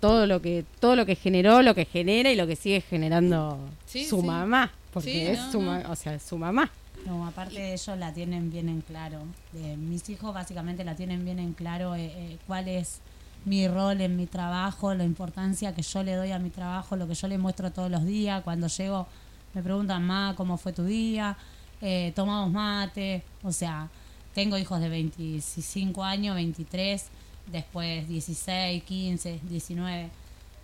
todo 0.00 0.26
lo 0.28 0.40
que 0.40 0.64
todo 0.78 0.94
lo 0.94 1.04
que 1.06 1.16
generó, 1.16 1.60
lo 1.62 1.74
que 1.74 1.84
genera 1.84 2.30
y 2.30 2.36
lo 2.36 2.46
que 2.46 2.54
sigue 2.54 2.80
generando 2.82 3.58
Sí, 3.86 4.04
su 4.04 4.20
sí. 4.20 4.26
mamá, 4.26 4.70
porque 4.92 5.10
Sí, 5.10 5.20
es 5.22 5.38
no, 5.40 5.52
su 5.52 5.60
no. 5.62 5.72
ma- 5.72 5.90
o 5.90 5.96
sea, 5.96 6.18
su 6.20 6.38
mamá. 6.38 6.70
No, 7.04 7.26
aparte 7.26 7.58
de 7.58 7.72
ellos 7.72 7.98
la 7.98 8.14
tienen 8.14 8.52
bien 8.52 8.68
en 8.68 8.80
claro. 8.80 9.24
Eh, 9.56 9.74
mis 9.76 10.08
hijos 10.08 10.32
básicamente 10.32 10.84
la 10.84 10.94
tienen 10.94 11.24
bien 11.24 11.40
en 11.40 11.52
claro 11.52 11.96
eh, 11.96 12.12
eh, 12.14 12.36
cuál 12.46 12.68
es 12.68 13.00
mi 13.44 13.66
rol 13.68 14.00
en 14.00 14.16
mi 14.16 14.26
trabajo, 14.26 14.94
la 14.94 15.04
importancia 15.04 15.74
que 15.74 15.82
yo 15.82 16.02
le 16.02 16.14
doy 16.14 16.32
a 16.32 16.38
mi 16.38 16.50
trabajo, 16.50 16.96
lo 16.96 17.08
que 17.08 17.14
yo 17.14 17.28
le 17.28 17.38
muestro 17.38 17.70
todos 17.72 17.90
los 17.90 18.04
días. 18.04 18.42
Cuando 18.42 18.68
llego 18.68 19.06
me 19.54 19.62
preguntan, 19.62 20.04
ma, 20.04 20.34
¿cómo 20.36 20.56
fue 20.56 20.72
tu 20.72 20.84
día? 20.84 21.36
Eh, 21.80 22.12
tomamos 22.14 22.50
mate. 22.50 23.22
O 23.42 23.52
sea, 23.52 23.88
tengo 24.34 24.56
hijos 24.56 24.80
de 24.80 24.88
25 24.88 26.04
años, 26.04 26.34
23, 26.36 27.04
después 27.50 28.08
16, 28.08 28.82
15, 28.84 29.40
19. 29.48 30.10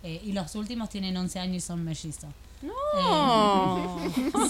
eh, 0.03 0.21
y 0.23 0.31
los 0.31 0.55
últimos 0.55 0.89
tienen 0.89 1.15
11 1.17 1.39
años 1.39 1.57
y 1.57 1.61
son 1.61 1.83
mellizos. 1.83 2.31
¡Oh! 2.95 3.99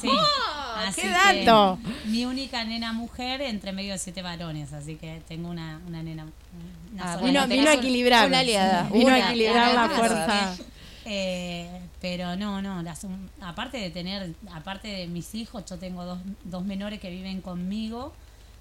Sí. 0.02 0.10
Así 0.78 1.02
¡Qué 1.02 1.08
que 1.08 1.44
dato! 1.46 1.78
mi 2.06 2.26
única 2.26 2.64
nena 2.64 2.94
mujer 2.94 3.42
entre 3.42 3.72
medio 3.74 3.92
de 3.92 3.98
siete 4.00 4.22
varones, 4.22 4.72
así 4.72 4.96
que 4.96 5.22
tengo 5.28 5.50
una, 5.50 5.82
una 5.88 6.02
nena. 6.02 6.26
una 6.94 7.14
Ah, 7.14 7.18
vino, 7.18 7.46
vino 7.48 7.70
a 7.70 7.74
un- 7.74 7.80
equilibrar. 7.80 8.28
una 8.28 8.40
aliada, 8.40 8.84
Vino 8.90 9.06
una, 9.06 9.16
a 9.16 9.20
equilibrar 9.30 9.74
la 9.74 9.84
aliada. 9.84 9.90
fuerza. 9.90 10.58
Eh, 11.06 11.82
pero 12.02 12.36
no, 12.38 12.62
no, 12.62 12.82
las- 12.82 13.06
aparte 13.42 13.78
de 13.78 13.90
tener, 13.90 14.34
aparte 14.54 14.88
de 14.88 15.08
mis 15.08 15.36
hijos, 15.36 15.66
yo 15.66 15.78
tengo 15.78 16.06
dos, 16.06 16.20
dos 16.46 16.64
menores 16.66 17.00
que 17.00 17.10
viven 17.10 17.42
conmigo. 17.42 18.14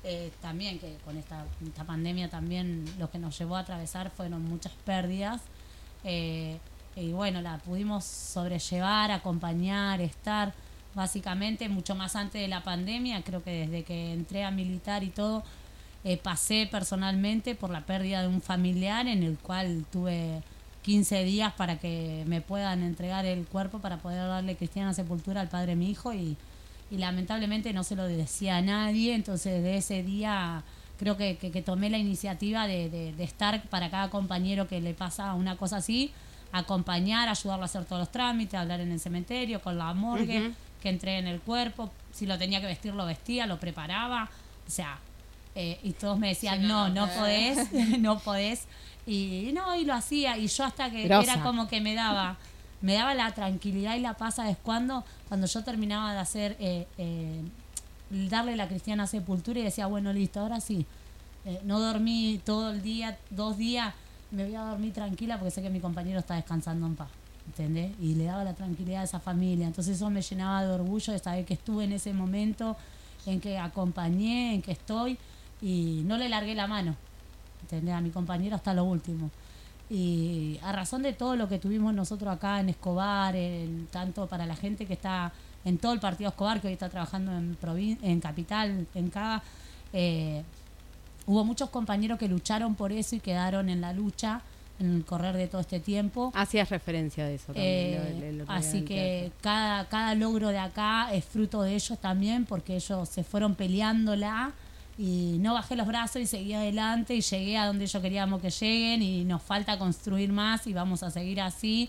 eh, 0.05 0.31
también 0.41 0.79
que 0.79 0.97
con 1.05 1.17
esta, 1.19 1.45
esta 1.67 1.85
pandemia 1.85 2.31
también 2.31 2.85
lo 2.99 3.11
que 3.11 3.19
nos 3.19 3.37
llevó 3.39 3.57
a 3.57 3.61
atravesar 3.61 4.11
fueron 4.11 4.43
muchas 4.45 4.73
pérdidas. 4.85 5.41
eh, 6.05 6.59
y 7.01 7.13
bueno, 7.13 7.41
la 7.41 7.59
pudimos 7.59 8.05
sobrellevar, 8.05 9.11
acompañar, 9.11 10.01
estar 10.01 10.53
básicamente 10.95 11.69
mucho 11.69 11.95
más 11.95 12.17
antes 12.17 12.41
de 12.41 12.49
la 12.49 12.63
pandemia. 12.63 13.23
Creo 13.23 13.43
que 13.43 13.67
desde 13.67 13.85
que 13.85 14.13
entré 14.13 14.45
a 14.45 14.51
militar 14.51 15.05
y 15.05 15.11
todo, 15.11 15.43
eh, 16.05 16.17
pasé 16.17 16.69
personalmente 16.71 17.55
por 17.55 17.71
la 17.71 17.83
pérdida 17.83 18.23
de 18.23 18.29
un 18.29 18.41
familiar 18.41 19.07
en 19.07 19.23
el 19.23 19.37
cual 19.39 19.85
tuve 19.93 20.43
15 20.83 21.25
días 21.25 21.53
para 21.55 21.79
que 21.79 22.25
me 22.27 22.41
puedan 22.41 22.83
entregar 22.83 23.27
el 23.27 23.45
cuerpo 23.47 23.79
para 23.81 23.99
poder 23.99 24.27
darle 24.27 24.57
cristiana 24.57 24.95
sepultura 24.95 25.41
al 25.41 25.49
padre 25.49 25.69
de 25.73 25.77
mi 25.77 25.91
hijo 25.91 26.13
y, 26.15 26.37
lamentablemente 26.91 27.73
no 27.75 27.85
se 27.85 27.97
lo 27.97 28.05
decía 28.05 28.57
a 28.57 28.63
nadie, 28.63 29.15
entonces 29.15 29.63
de 29.63 29.77
ese 29.77 30.03
día 30.03 30.63
creo 30.99 31.17
que, 31.19 31.37
que- 31.37 31.63
tomé 31.63 31.91
la 31.91 31.99
iniciativa 31.99 32.67
de, 32.67 32.89
de- 32.89 33.13
de 33.13 33.25
estar 33.25 33.63
para 33.69 33.91
cada 33.91 34.09
compañero 34.09 34.67
que 34.69 34.81
le 34.81 34.95
pasa 34.95 35.35
una 35.35 35.57
cosa 35.57 35.77
así, 35.77 36.13
acompañar, 36.53 37.29
ayudarlo 37.29 37.63
a 37.63 37.67
hacer 37.67 37.85
todos 37.85 38.01
los 38.01 38.13
trámites, 38.13 38.55
hablar 38.59 38.81
en 38.81 38.93
el 38.93 39.01
cementerio, 39.01 39.61
con 39.61 39.77
la 39.79 39.93
morgue, 39.95 40.53
que 40.83 40.89
entré 40.89 41.19
en 41.19 41.27
el 41.27 41.41
cuerpo, 41.41 41.91
si 42.13 42.27
lo 42.27 42.39
tenía 42.39 42.61
que 42.61 42.67
vestir 42.67 42.95
lo 42.95 43.05
vestía, 43.07 43.47
lo 43.47 43.59
preparaba, 43.59 44.31
o 44.67 44.71
sea, 44.71 44.99
eh, 45.55 45.79
y 45.83 45.93
todos 45.93 46.19
me 46.19 46.29
decían, 46.29 46.61
Sí, 46.61 46.67
no, 46.67 46.89
no, 46.89 46.95
no, 46.95 47.07
no. 47.07 47.13
podés, 47.15 47.73
no 47.99 48.19
podés. 48.21 48.67
Y 49.07 49.51
no, 49.55 49.75
y 49.75 49.85
lo 49.85 49.95
hacía. 49.95 50.37
Y 50.37 50.47
yo 50.49 50.65
hasta 50.65 50.91
que 50.91 51.05
Grosa. 51.05 51.33
era 51.33 51.43
como 51.43 51.67
que 51.67 51.81
me 51.81 51.95
daba, 51.95 52.37
me 52.83 52.93
daba 52.95 53.15
la 53.15 53.33
tranquilidad 53.33 53.97
y 53.97 54.01
la 54.01 54.15
paz, 54.15 54.35
¿sabes 54.37 54.57
cuándo? 54.63 55.03
Cuando 55.29 55.47
yo 55.47 55.65
terminaba 55.65 56.13
de 56.13 56.19
hacer, 56.19 56.57
eh, 56.61 56.87
eh, 56.99 57.41
darle 58.11 58.55
la 58.57 58.69
cristiana 58.69 59.07
sepultura 59.07 59.61
y 59.61 59.63
decía, 59.65 59.87
bueno, 59.87 60.13
listo, 60.13 60.41
ahora 60.41 60.61
sí. 60.61 60.85
Eh, 61.47 61.61
no 61.65 61.81
dormí 61.81 62.41
todo 62.45 62.71
el 62.71 62.83
día, 62.83 63.17
dos 63.31 63.57
días, 63.57 63.95
me 64.31 64.45
voy 64.45 64.55
a 64.55 64.63
dormir 64.63 64.93
tranquila 64.93 65.39
porque 65.39 65.51
sé 65.51 65.63
que 65.63 65.71
mi 65.71 65.81
compañero 65.81 66.19
está 66.21 66.35
descansando 66.35 66.87
en 66.87 66.97
paz. 66.97 67.09
¿Entendés? 67.47 67.93
Y 67.99 68.15
le 68.15 68.25
daba 68.25 68.45
la 68.45 68.53
tranquilidad 68.53 69.01
a 69.01 69.05
esa 69.05 69.21
familia. 69.21 69.67
Entonces 69.67 69.97
eso 69.97 70.11
me 70.11 70.21
llenaba 70.21 70.63
de 70.65 70.71
orgullo 70.71 71.13
de 71.15 71.19
saber 71.19 71.47
que 71.47 71.55
estuve 71.55 71.85
en 71.85 71.93
ese 71.93 72.13
momento, 72.13 72.77
en 73.25 73.41
que 73.41 73.57
acompañé, 73.59 74.55
en 74.55 74.61
que 74.61 74.73
estoy 74.73 75.17
y 75.63 76.03
no 76.05 76.19
le 76.19 76.29
largué 76.29 76.55
la 76.55 76.67
mano. 76.67 76.95
¿Entendés? 77.63 77.95
A 77.95 78.03
mi 78.03 78.11
compañero 78.11 78.55
hasta 78.57 78.75
lo 78.75 78.85
último. 78.85 79.31
Y 79.89 80.59
a 80.63 80.73
razón 80.73 81.03
de 81.03 81.15
todo 81.15 81.37
lo 81.37 81.49
que 81.49 81.59
tuvimos 81.59 81.95
nosotros 81.95 82.35
acá 82.35 82.61
en 82.61 82.69
Escobar, 82.69 83.35
en, 83.35 83.87
tanto 83.91 84.27
para 84.27 84.45
la 84.45 84.55
gente 84.55 84.85
que 84.85 84.93
está 84.93 85.33
en 85.65 85.79
todo 85.79 85.95
el 85.95 86.01
partido 86.01 86.29
Escobar, 86.29 86.61
que 86.61 86.67
hoy 86.67 86.75
está 86.75 86.91
trabajando 86.91 87.33
en, 87.33 87.59
provin- 87.59 87.99
en 88.03 88.21
Capital, 88.21 88.87
en 88.95 89.09
Cava, 89.09 89.43
eh, 89.95 90.45
hubo 91.29 91.45
muchos 91.45 91.71
compañeros 91.71 92.19
que 92.19 92.27
lucharon 92.27 92.75
por 92.75 92.91
eso 92.91 93.15
y 93.15 93.21
quedaron 93.21 93.69
en 93.69 93.81
la 93.81 93.93
lucha 93.93 94.41
en 94.81 94.95
el 94.97 95.05
correr 95.05 95.37
de 95.37 95.47
todo 95.49 95.61
este 95.61 95.79
tiempo. 95.81 96.31
Hacías 96.35 96.71
referencia 96.71 97.25
de 97.27 97.35
eso 97.37 97.47
también. 97.53 97.67
Eh, 97.67 98.17
lo- 98.21 98.39
lo- 98.39 98.45
lo 98.45 98.51
así 98.53 98.83
que 98.83 98.95
teatro. 99.33 99.39
cada, 99.43 99.85
cada 99.89 100.15
logro 100.15 100.49
de 100.49 100.59
acá 100.59 101.09
es 101.13 101.25
fruto 101.25 101.63
de 101.63 101.75
ellos 101.75 101.99
también, 102.01 102.45
porque 102.45 102.77
ellos 102.77 103.09
se 103.09 103.23
fueron 103.25 103.55
peleándola 103.57 104.53
y 104.97 105.37
no 105.41 105.55
bajé 105.55 105.77
los 105.77 105.87
brazos 105.87 106.23
y 106.23 106.27
seguí 106.27 106.55
adelante 106.55 107.15
y 107.15 107.21
llegué 107.21 107.57
a 107.59 107.67
donde 107.67 107.85
ellos 107.85 108.03
queríamos 108.03 108.41
que 108.41 108.51
lleguen 108.51 109.03
y 109.03 109.25
nos 109.25 109.43
falta 109.43 109.79
construir 109.79 110.33
más 110.33 110.67
y 110.67 110.73
vamos 110.73 111.03
a 111.03 111.11
seguir 111.11 111.41
así. 111.41 111.89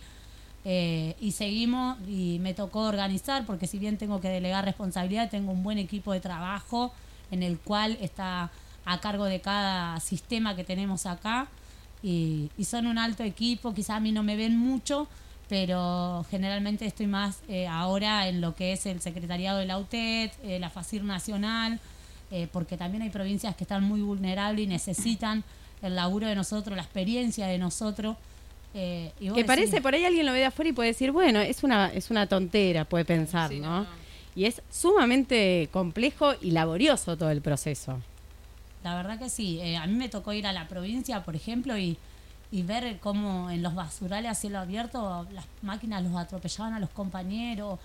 Eh, 0.66 1.16
y 1.22 1.32
seguimos 1.32 1.98
y 2.08 2.38
me 2.42 2.54
tocó 2.54 2.82
organizar 2.82 3.46
porque 3.46 3.66
si 3.68 3.80
bien 3.80 3.98
tengo 3.98 4.20
que 4.20 4.28
delegar 4.30 4.66
responsabilidad, 4.66 5.30
tengo 5.30 5.52
un 5.54 5.64
buen 5.64 5.78
equipo 5.78 6.12
de 6.12 6.20
trabajo 6.20 6.92
en 7.32 7.44
el 7.44 7.58
cual 7.60 7.98
está 8.02 8.52
a 8.92 9.00
cargo 9.00 9.26
de 9.26 9.40
cada 9.42 10.00
sistema 10.00 10.56
que 10.56 10.64
tenemos 10.64 11.06
acá. 11.06 11.48
y, 12.02 12.50
y 12.58 12.64
son 12.64 12.88
un 12.88 12.98
alto 12.98 13.24
equipo, 13.24 13.74
quizá 13.74 13.98
a 13.98 14.00
mí 14.00 14.12
no 14.14 14.24
me 14.24 14.36
ven 14.38 14.56
mucho, 14.58 15.08
pero 15.50 16.26
generalmente 16.30 16.86
estoy 16.86 17.08
más 17.08 17.40
eh, 17.50 17.68
ahora 17.68 18.28
en 18.30 18.40
lo 18.40 18.56
que 18.56 18.72
es 18.74 18.86
el 18.86 19.02
secretariado 19.02 19.58
de 19.60 19.66
la 19.66 19.78
UTED, 19.80 20.32
eh, 20.44 20.60
la 20.60 20.70
FACIR 20.70 21.04
Nacional, 21.04 21.80
eh, 22.32 22.48
porque 22.54 22.78
también 22.78 23.02
hay 23.04 23.10
provincias 23.10 23.56
que 23.56 23.64
están 23.64 23.84
muy 23.84 24.02
vulnerables 24.02 24.64
y 24.64 24.68
necesitan 24.68 25.44
el 25.82 25.96
laburo 25.96 26.28
de 26.28 26.36
nosotros, 26.36 26.76
la 26.78 26.84
experiencia 26.84 27.48
de 27.48 27.58
nosotros. 27.58 28.16
eh, 28.76 29.12
Que 29.20 29.26
decís, 29.32 29.46
parece, 29.46 29.82
por 29.82 29.94
ahí 29.96 30.06
alguien 30.06 30.26
lo 30.26 30.32
ve 30.32 30.40
de 30.40 30.46
afuera 30.46 30.70
y 30.70 30.74
puede 30.74 30.90
decir, 30.90 31.12
bueno, 31.12 31.40
es 31.42 31.64
una, 31.64 31.88
es 31.88 32.12
una 32.12 32.28
tontera, 32.28 32.86
puede 32.86 33.04
pensar, 33.06 33.50
Sí, 33.50 33.60
¿no? 33.60 33.68
no, 33.70 33.84
no. 33.84 34.10
Y 34.36 34.46
es 34.46 34.62
sumamente 34.72 35.68
complejo 35.72 36.34
y 36.40 36.52
laborioso 36.52 37.18
todo 37.18 37.32
el 37.32 37.42
proceso. 37.42 38.00
La 38.84 38.96
verdad 38.96 39.20
que 39.20 39.30
sí. 39.30 39.60
Eh, 39.62 39.78
a 39.78 39.86
mí 39.88 39.94
me 39.94 40.10
tocó 40.10 40.34
ir 40.34 40.48
a 40.48 40.54
la 40.54 40.68
provincia, 40.68 41.24
por 41.24 41.36
ejemplo, 41.36 41.78
y, 41.78 41.98
y 42.52 42.64
ver 42.64 43.00
cómo 43.00 43.50
en 43.50 43.62
los 43.62 43.76
basurales 43.76 44.32
a 44.32 44.36
cielo 44.36 44.60
abierto 44.60 45.28
las 45.34 45.46
máquinas 45.62 46.04
los 46.04 46.16
atropellaban 46.16 46.74
a 46.74 46.80
los 46.80 46.90
compañeros. 46.90 47.80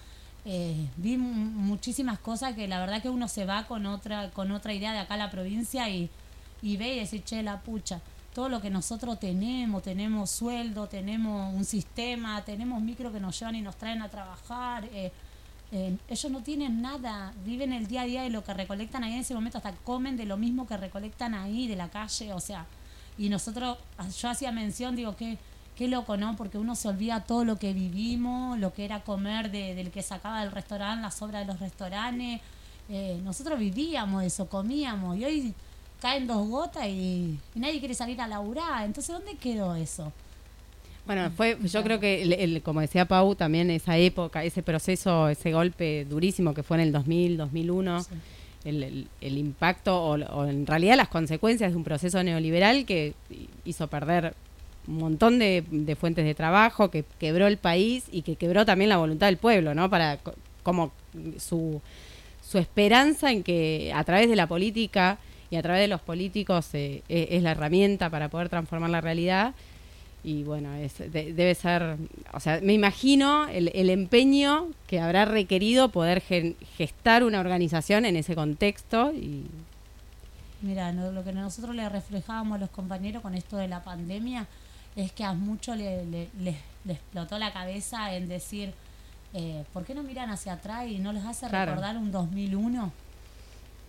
Eh, 0.47 0.87
vi 0.97 1.17
mu- 1.17 1.33
muchísimas 1.35 2.19
cosas 2.19 2.55
que 2.55 2.69
la 2.69 2.79
verdad 2.79 3.01
que 3.03 3.09
uno 3.09 3.29
se 3.29 3.47
va 3.47 3.65
con 3.65 3.87
otra 3.87 4.31
con 4.31 4.51
otra 4.53 4.75
idea 4.75 4.93
de 4.93 4.99
acá 4.99 5.15
a 5.15 5.17
la 5.17 5.31
provincia 5.31 5.89
y, 5.89 6.11
y 6.63 6.77
ve 6.77 6.95
y 6.97 7.01
decir, 7.01 7.25
che, 7.25 7.43
la 7.43 7.61
pucha, 7.61 8.01
todo 8.35 8.49
lo 8.51 8.61
que 8.61 8.69
nosotros 8.71 9.19
tenemos, 9.19 9.83
tenemos 9.83 10.31
sueldo, 10.31 10.87
tenemos 10.87 11.53
un 11.55 11.65
sistema, 11.65 12.43
tenemos 12.45 12.81
micro 12.83 13.11
que 13.13 13.21
nos 13.21 13.39
llevan 13.39 13.55
y 13.57 13.63
nos 13.63 13.77
traen 13.77 14.03
a 14.03 14.09
trabajar. 14.11 14.85
eh, 14.93 15.11
eh, 15.73 15.97
ellos 16.09 16.31
no 16.33 16.41
tienen 16.43 16.81
nada, 16.83 17.33
viven 17.45 17.73
el 17.73 17.87
día 17.87 18.03
a 18.03 18.05
día 18.05 18.23
de 18.23 18.31
lo 18.31 18.45
que 18.45 18.55
recolectan 18.55 19.03
ahí 19.05 19.15
en 19.15 19.21
ese 19.21 19.35
momento, 19.35 19.59
hasta 19.59 19.73
comen 19.73 20.17
de 20.17 20.25
lo 20.27 20.37
mismo 20.37 20.67
que 20.67 20.77
recolectan 20.77 21.35
ahí, 21.35 21.67
de 21.67 21.77
la 21.77 21.89
calle, 21.89 22.33
o 22.33 22.41
sea, 22.41 22.67
y 23.19 23.29
nosotros, 23.29 23.79
yo 24.21 24.29
hacía 24.29 24.53
mención, 24.53 24.95
digo, 24.97 25.17
qué, 25.17 25.39
qué 25.77 25.89
loco, 25.89 26.17
¿no? 26.17 26.37
Porque 26.37 26.59
uno 26.59 26.75
se 26.77 26.89
olvida 26.89 27.21
todo 27.25 27.45
lo 27.45 27.59
que 27.59 27.73
vivimos, 27.73 28.59
lo 28.59 28.73
que 28.73 28.85
era 28.85 29.01
comer 29.03 29.51
de- 29.51 29.75
del 29.75 29.91
que 29.91 30.03
sacaba 30.03 30.41
del 30.43 30.53
restaurante, 30.53 31.03
las 31.03 31.15
sobras 31.15 31.47
de 31.47 31.53
los 31.53 31.61
restaurantes, 31.61 32.41
eh, 32.89 33.21
nosotros 33.25 33.59
vivíamos 33.59 34.23
eso, 34.25 34.49
comíamos, 34.49 35.17
y 35.17 35.25
hoy 35.25 35.55
caen 36.01 36.27
dos 36.27 36.47
gotas 36.49 36.87
y, 36.87 37.39
y 37.55 37.59
nadie 37.59 37.79
quiere 37.81 37.95
salir 37.95 38.21
a 38.21 38.29
laburar, 38.29 38.85
entonces, 38.85 39.15
¿dónde 39.15 39.37
quedó 39.37 39.75
eso? 39.75 40.13
Bueno, 41.07 41.31
fue, 41.37 41.59
yo 41.63 41.83
creo 41.83 42.01
que, 42.01 42.23
el- 42.23 42.33
el- 42.33 42.63
como 42.63 42.81
decía 42.81 43.05
Pau, 43.05 43.35
también 43.35 43.71
esa 43.71 43.99
época, 43.99 44.43
ese 44.43 44.63
proceso, 44.63 45.29
ese 45.29 45.53
golpe 45.53 46.07
durísimo 46.07 46.55
que 46.55 46.63
fue 46.63 46.79
en 46.79 46.83
el 46.85 46.93
2000, 46.93 47.37
2001, 47.37 48.03
Sí. 48.03 48.11
el, 48.65 48.83
el- 48.83 49.09
el 49.21 49.37
impacto 49.39 50.03
o, 50.03 50.13
o 50.15 50.47
en 50.47 50.67
realidad 50.67 50.97
las 50.97 51.09
consecuencias 51.09 51.73
de 51.73 51.77
un 51.77 51.85
proceso 51.85 52.23
neoliberal 52.23 52.87
que 52.87 53.13
hizo 53.67 53.87
perder 53.89 54.35
un 54.87 54.97
montón 54.99 55.39
de, 55.39 55.63
de 55.71 55.95
fuentes 55.97 56.25
de 56.25 56.35
trabajo, 56.35 56.91
que 56.91 57.05
quebró 57.19 57.47
el 57.49 57.59
país 57.59 58.05
y 58.11 58.23
que 58.23 58.37
quebró 58.37 58.65
también 58.65 58.89
la 58.89 58.97
voluntad 58.97 59.27
del 59.27 59.37
pueblo, 59.37 59.75
¿no? 59.75 59.91
Para 59.91 60.17
co- 60.19 60.35
como 60.63 60.93
su, 61.39 61.83
su 62.43 62.57
esperanza 62.59 63.31
en 63.31 63.43
que 63.43 63.93
a 63.95 64.05
través 64.05 64.29
de 64.31 64.37
la 64.37 64.47
política 64.47 65.19
y 65.51 65.57
a 65.57 65.63
través 65.63 65.83
de 65.83 65.89
los 65.89 66.01
políticos 66.01 66.69
eh, 66.73 67.03
e- 67.11 67.29
es 67.33 67.43
la 67.43 67.51
herramienta 67.53 68.09
para 68.09 68.29
poder 68.31 68.49
transformar 68.49 68.89
la 68.89 69.03
realidad. 69.03 69.55
Y 70.25 70.43
bueno, 70.43 70.73
es, 70.75 70.97
de- 70.99 71.35
debe 71.35 71.55
ser, 71.55 71.99
o 72.33 72.41
sea, 72.41 72.59
me 72.63 72.73
imagino 72.73 73.47
el, 73.47 73.71
el 73.75 73.91
empeño 73.91 74.69
que 74.87 74.99
habrá 74.99 75.27
requerido 75.27 75.91
poder 75.91 76.23
gen- 76.23 76.57
gestar 76.79 77.23
una 77.25 77.41
organización 77.41 78.07
en 78.07 78.17
ese 78.17 78.35
contexto 78.35 79.13
y 79.13 79.47
Mira, 80.63 80.93
no- 80.93 81.13
lo 81.13 81.23
que 81.25 81.33
nosotros 81.33 81.75
le 81.75 81.87
reflejábamos 81.91 82.57
a 82.57 82.59
los 82.61 82.71
compañeros 82.71 83.21
con 83.23 83.35
esto 83.35 83.59
de 83.59 83.69
la 83.69 83.85
pandemia 83.85 84.47
es 84.97 85.13
que 85.13 85.25
a 85.25 85.35
muchos 85.35 85.77
le, 85.77 86.07
le- 86.07 86.31
le- 86.41 86.57
le 86.87 86.93
explotó 86.95 87.39
la 87.39 87.53
cabeza 87.53 88.15
en 88.15 88.29
decir, 88.29 88.73
eh, 89.35 89.65
¿por 89.75 89.85
qué 89.85 89.95
no 89.95 90.03
miran 90.03 90.31
hacia 90.31 90.55
atrás 90.55 90.87
y 90.89 90.99
no 91.01 91.13
les 91.13 91.25
hace 91.27 91.49
Claro. 91.49 91.73
recordar 91.73 91.99
un 91.99 92.11
2001? 92.11 92.93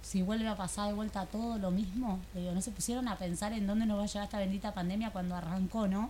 Si 0.02 0.22
vuelve 0.22 0.48
a 0.50 0.56
pasar 0.56 0.88
de 0.90 0.94
vuelta 0.94 1.26
todo 1.28 1.58
lo 1.58 1.72
mismo. 1.72 2.20
Digo, 2.34 2.52
no 2.52 2.62
se 2.62 2.72
pusieron 2.72 3.08
a 3.08 3.16
pensar 3.16 3.54
en 3.54 3.66
dónde 3.66 3.86
nos 3.86 3.98
va 3.98 4.04
a 4.04 4.08
llegar 4.08 4.26
esta 4.26 4.40
bendita 4.40 4.74
pandemia 4.74 5.12
cuando 5.12 5.36
arrancó, 5.36 5.88
¿no? 5.88 6.10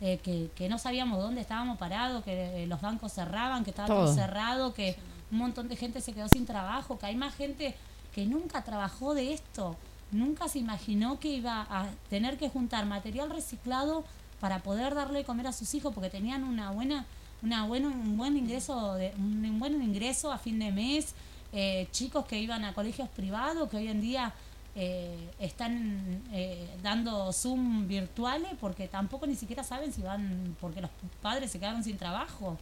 Eh, 0.00 0.18
que, 0.22 0.50
que 0.56 0.68
no 0.68 0.78
sabíamos 0.78 1.22
dónde 1.22 1.40
estábamos 1.40 1.78
parados, 1.78 2.24
que 2.24 2.64
eh, 2.64 2.66
los 2.66 2.80
bancos 2.80 3.12
cerraban, 3.12 3.64
que 3.64 3.70
estaba 3.70 3.88
todo, 3.88 4.04
Todo. 4.06 4.14
cerrado, 4.14 4.74
que 4.74 4.96
un 5.30 5.38
montón 5.38 5.68
de 5.68 5.76
gente 5.76 6.00
se 6.00 6.12
quedó 6.12 6.28
sin 6.28 6.46
trabajo, 6.46 6.98
que 6.98 7.06
hay 7.06 7.16
más 7.16 7.34
gente 7.34 7.74
que 8.14 8.26
nunca 8.26 8.62
trabajó 8.64 9.14
de 9.14 9.32
esto, 9.32 9.76
nunca 10.10 10.48
se 10.48 10.58
imaginó 10.58 11.18
que 11.20 11.28
iba 11.28 11.66
a 11.70 11.86
tener 12.10 12.38
que 12.38 12.48
juntar 12.48 12.86
material 12.86 13.30
reciclado 13.30 14.04
para 14.40 14.58
poder 14.60 14.94
darle 14.94 15.20
de 15.20 15.24
comer 15.24 15.46
a 15.46 15.52
sus 15.52 15.74
hijos 15.74 15.94
porque 15.94 16.10
tenían 16.10 16.44
una 16.44 16.70
buena 16.70 17.06
una 17.42 17.66
buena 17.66 17.88
un 17.88 18.16
buen 18.16 18.36
ingreso 18.36 18.94
de, 18.94 19.12
un 19.16 19.58
buen 19.58 19.82
ingreso 19.82 20.32
a 20.32 20.38
fin 20.38 20.58
de 20.58 20.70
mes 20.70 21.14
eh, 21.52 21.88
chicos 21.92 22.24
que 22.26 22.38
iban 22.38 22.64
a 22.64 22.74
colegios 22.74 23.08
privados 23.08 23.68
que 23.68 23.76
hoy 23.76 23.88
en 23.88 24.00
día 24.00 24.32
eh, 24.76 25.30
están 25.38 26.22
eh, 26.32 26.68
dando 26.82 27.32
Zoom 27.32 27.86
virtuales 27.86 28.50
porque 28.60 28.88
tampoco 28.88 29.26
ni 29.26 29.36
siquiera 29.36 29.62
saben 29.62 29.92
si 29.92 30.02
van 30.02 30.56
porque 30.60 30.80
los 30.80 30.90
padres 31.22 31.50
se 31.52 31.58
quedaron 31.60 31.84
sin 31.84 31.96
trabajo 31.96 32.58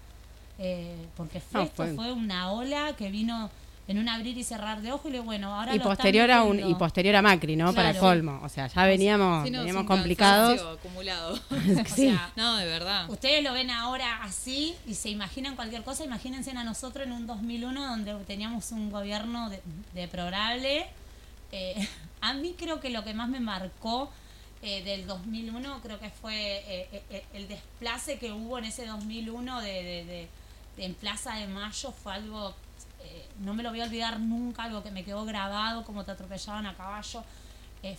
eh, 0.58 0.94
porque 1.16 1.40
fue, 1.40 1.60
No, 1.60 1.66
esto 1.66 1.76
fue- 1.84 1.94
fue 1.94 2.12
una 2.12 2.52
ola 2.52 2.94
que 2.96 3.10
vino 3.10 3.50
en 3.88 3.98
un 3.98 4.08
abrir 4.08 4.36
y 4.38 4.44
cerrar 4.44 4.80
de 4.80 4.92
ojo 4.92 5.08
y 5.08 5.12
le 5.12 5.20
bueno 5.20 5.52
ahora 5.56 5.74
y 5.74 5.78
lo 5.78 5.82
están 5.82 5.96
posterior 5.96 6.30
a 6.30 6.44
un 6.44 6.60
y 6.60 6.74
posterior 6.76 7.16
a 7.16 7.22
Macri, 7.22 7.56
¿no? 7.56 7.72
Para 7.74 7.90
Claro. 7.90 8.06
colmo, 8.06 8.40
o 8.44 8.48
sea, 8.48 8.68
ya 8.68 8.84
veníamos 8.84 9.44
Sí, 9.44 9.50
no, 9.50 9.58
es 9.58 9.64
veníamos 9.64 9.80
un 9.82 9.86
complicados. 9.88 10.78
acumulado. 10.78 11.36
Sí. 11.96 12.06
O 12.08 12.12
sea, 12.12 12.30
no, 12.36 12.56
de 12.58 12.66
verdad. 12.66 13.10
Ustedes 13.10 13.42
lo 13.42 13.52
ven 13.52 13.70
ahora 13.70 14.22
así 14.22 14.76
y 14.86 14.94
se 14.94 15.08
imaginan 15.10 15.56
cualquier 15.56 15.82
cosa, 15.82 16.04
imagínense 16.04 16.52
a 16.52 16.62
nosotros 16.62 17.06
en 17.06 17.12
un 17.12 17.26
2001 17.26 17.84
donde 17.88 18.14
teníamos 18.26 18.70
un 18.70 18.90
gobierno 18.92 19.50
de- 19.50 19.60
deplorable. 19.94 20.86
Eh, 21.52 21.88
a 22.20 22.34
mí 22.34 22.54
creo 22.58 22.80
que 22.80 22.90
lo 22.90 23.04
que 23.04 23.14
más 23.14 23.28
me 23.28 23.40
marcó 23.40 24.10
eh, 24.64 24.84
del 24.84 25.08
2001 25.08 25.80
creo 25.82 25.98
que 25.98 26.08
fue 26.08 26.36
eh, 26.36 27.02
eh, 27.10 27.24
el 27.32 27.48
desplace 27.48 28.16
que 28.20 28.30
hubo 28.30 28.58
en 28.58 28.66
ese 28.66 28.86
2001 28.86 29.60
de, 29.60 30.28
en 30.76 30.94
Plaza 30.94 31.34
de 31.34 31.48
Mayo 31.48 31.90
fue 31.90 32.12
algo, 32.14 32.54
no 33.40 33.54
me 33.54 33.64
lo 33.64 33.70
voy 33.70 33.80
a 33.80 33.84
olvidar 33.84 34.20
nunca, 34.20 34.62
algo 34.62 34.84
que 34.84 34.92
me 34.92 35.02
quedó 35.02 35.24
grabado, 35.24 35.84
como 35.84 36.04
te 36.04 36.12
atropellaban 36.12 36.66
a 36.66 36.76
caballo. 36.76 37.24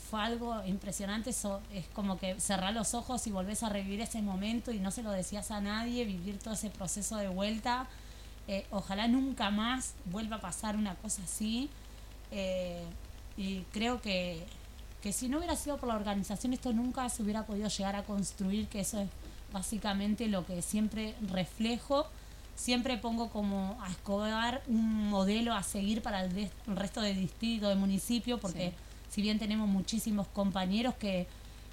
Fue 0.09 0.21
algo 0.21 0.63
impresionante, 0.63 1.31
eso 1.31 1.59
es 1.73 1.85
como 1.89 2.17
que 2.17 2.39
cerrar 2.39 2.73
los 2.73 2.93
ojos 2.93 3.27
y 3.27 3.31
volvés 3.31 3.63
a 3.63 3.69
revivir 3.69 3.99
ese 3.99 4.21
momento 4.21 4.71
y 4.71 4.79
no 4.79 4.91
se 4.91 5.03
lo 5.03 5.11
decías 5.11 5.51
a 5.51 5.59
nadie, 5.59 6.05
vivir 6.05 6.39
todo 6.39 6.53
ese 6.53 6.69
proceso 6.69 7.17
de 7.17 7.27
vuelta. 7.27 7.87
Ojalá 8.71 9.09
nunca 9.09 9.51
más 9.51 9.95
vuelva 10.05 10.37
a 10.37 10.41
pasar 10.41 10.77
una 10.77 10.95
cosa 10.95 11.23
así. 11.23 11.69
Y 13.37 13.61
creo 13.71 14.01
que, 14.01 14.45
que 15.01 15.11
si 15.13 15.27
no 15.27 15.37
hubiera 15.37 15.55
sido 15.55 15.77
por 15.77 15.89
la 15.89 15.95
organización 15.95 16.53
esto 16.53 16.71
nunca 16.73 17.07
se 17.09 17.23
hubiera 17.23 17.45
podido 17.45 17.67
llegar 17.67 17.95
a 17.95 18.03
construir, 18.03 18.67
que 18.67 18.81
eso 18.81 18.99
es 19.01 19.09
básicamente 19.51 20.27
lo 20.27 20.45
que 20.45 20.61
siempre 20.61 21.15
reflejo. 21.29 22.05
Siempre 22.55 22.97
pongo 22.97 23.29
como 23.29 23.77
a 23.81 23.89
Escobar 23.89 24.61
un 24.67 25.09
modelo 25.09 25.55
a 25.55 25.63
seguir 25.63 26.03
para 26.03 26.23
el, 26.23 26.33
de- 26.33 26.51
el 26.67 26.75
resto 26.75 27.01
de 27.01 27.15
distrito, 27.15 27.67
de 27.67 27.73
municipio, 27.75 28.37
porque 28.39 28.73
si 29.09 29.23
bien 29.23 29.39
tenemos 29.39 29.67
muchísimos 29.67 30.27
compañeros 30.27 30.93
que, 30.95 31.25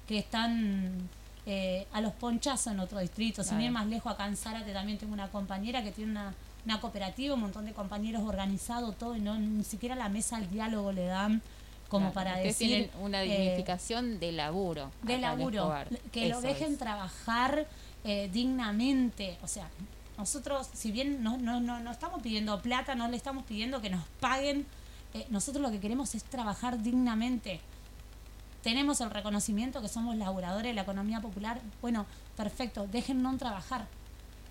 que 0.07 0.17
están 0.17 0.91
eh, 1.45 1.85
a 1.93 2.01
los 2.01 2.13
ponchazos 2.13 2.73
en 2.73 2.79
otro 2.79 2.97
distrito, 2.99 3.43
Claro. 3.43 3.61
ir 3.61 3.69
más 3.71 3.85
lejos, 3.85 4.11
acá 4.11 4.25
en 4.27 4.35
Zárate 4.35 4.73
también 4.73 4.97
tengo 4.97 5.13
una 5.13 5.27
compañera 5.29 5.83
que 5.83 5.91
tiene 5.91 6.11
una, 6.11 6.33
una 6.65 6.79
cooperativa, 6.79 7.33
un 7.33 7.41
montón 7.41 7.65
de 7.65 7.73
compañeros 7.73 8.23
organizados, 8.23 8.97
todo, 8.97 9.15
y 9.15 9.19
no 9.19 9.37
ni 9.37 9.63
siquiera 9.63 9.95
la 9.95 10.09
mesa 10.09 10.37
al 10.37 10.49
diálogo 10.49 10.91
le 10.91 11.05
dan 11.05 11.41
como 11.89 12.11
Claro, 12.11 12.31
para 12.31 12.37
decir... 12.37 12.67
tienen 12.67 12.89
una 13.01 13.23
eh, 13.23 13.27
dignificación 13.27 14.19
de 14.19 14.31
laburo. 14.31 14.91
de 15.03 15.17
laburo, 15.17 15.73
que 16.11 16.29
lo 16.29 16.39
dejen 16.39 16.73
es. 16.73 16.79
trabajar 16.79 17.67
eh, 18.05 18.29
dignamente. 18.31 19.37
O 19.43 19.47
sea, 19.47 19.69
nosotros, 20.17 20.69
si 20.73 20.91
bien 20.91 21.21
no, 21.21 21.37
no, 21.37 21.59
no, 21.59 21.79
no 21.79 21.91
estamos 21.91 22.21
pidiendo 22.21 22.61
plata, 22.61 22.95
no 22.95 23.09
le 23.09 23.17
estamos 23.17 23.43
pidiendo 23.43 23.81
que 23.81 23.89
nos 23.89 24.05
paguen, 24.21 24.65
eh, 25.13 25.25
nosotros 25.29 25.61
lo 25.61 25.69
que 25.69 25.79
queremos 25.79 26.15
es 26.15 26.23
trabajar 26.23 26.81
dignamente. 26.81 27.59
Tenemos 28.63 29.01
el 29.01 29.09
reconocimiento 29.09 29.81
que 29.81 29.89
somos 29.89 30.15
laburadores 30.15 30.69
de 30.69 30.73
la 30.73 30.83
economía 30.83 31.19
popular. 31.19 31.59
Bueno, 31.81 32.05
perfecto, 32.37 32.87
déjennos 32.87 33.37
trabajar. 33.37 33.87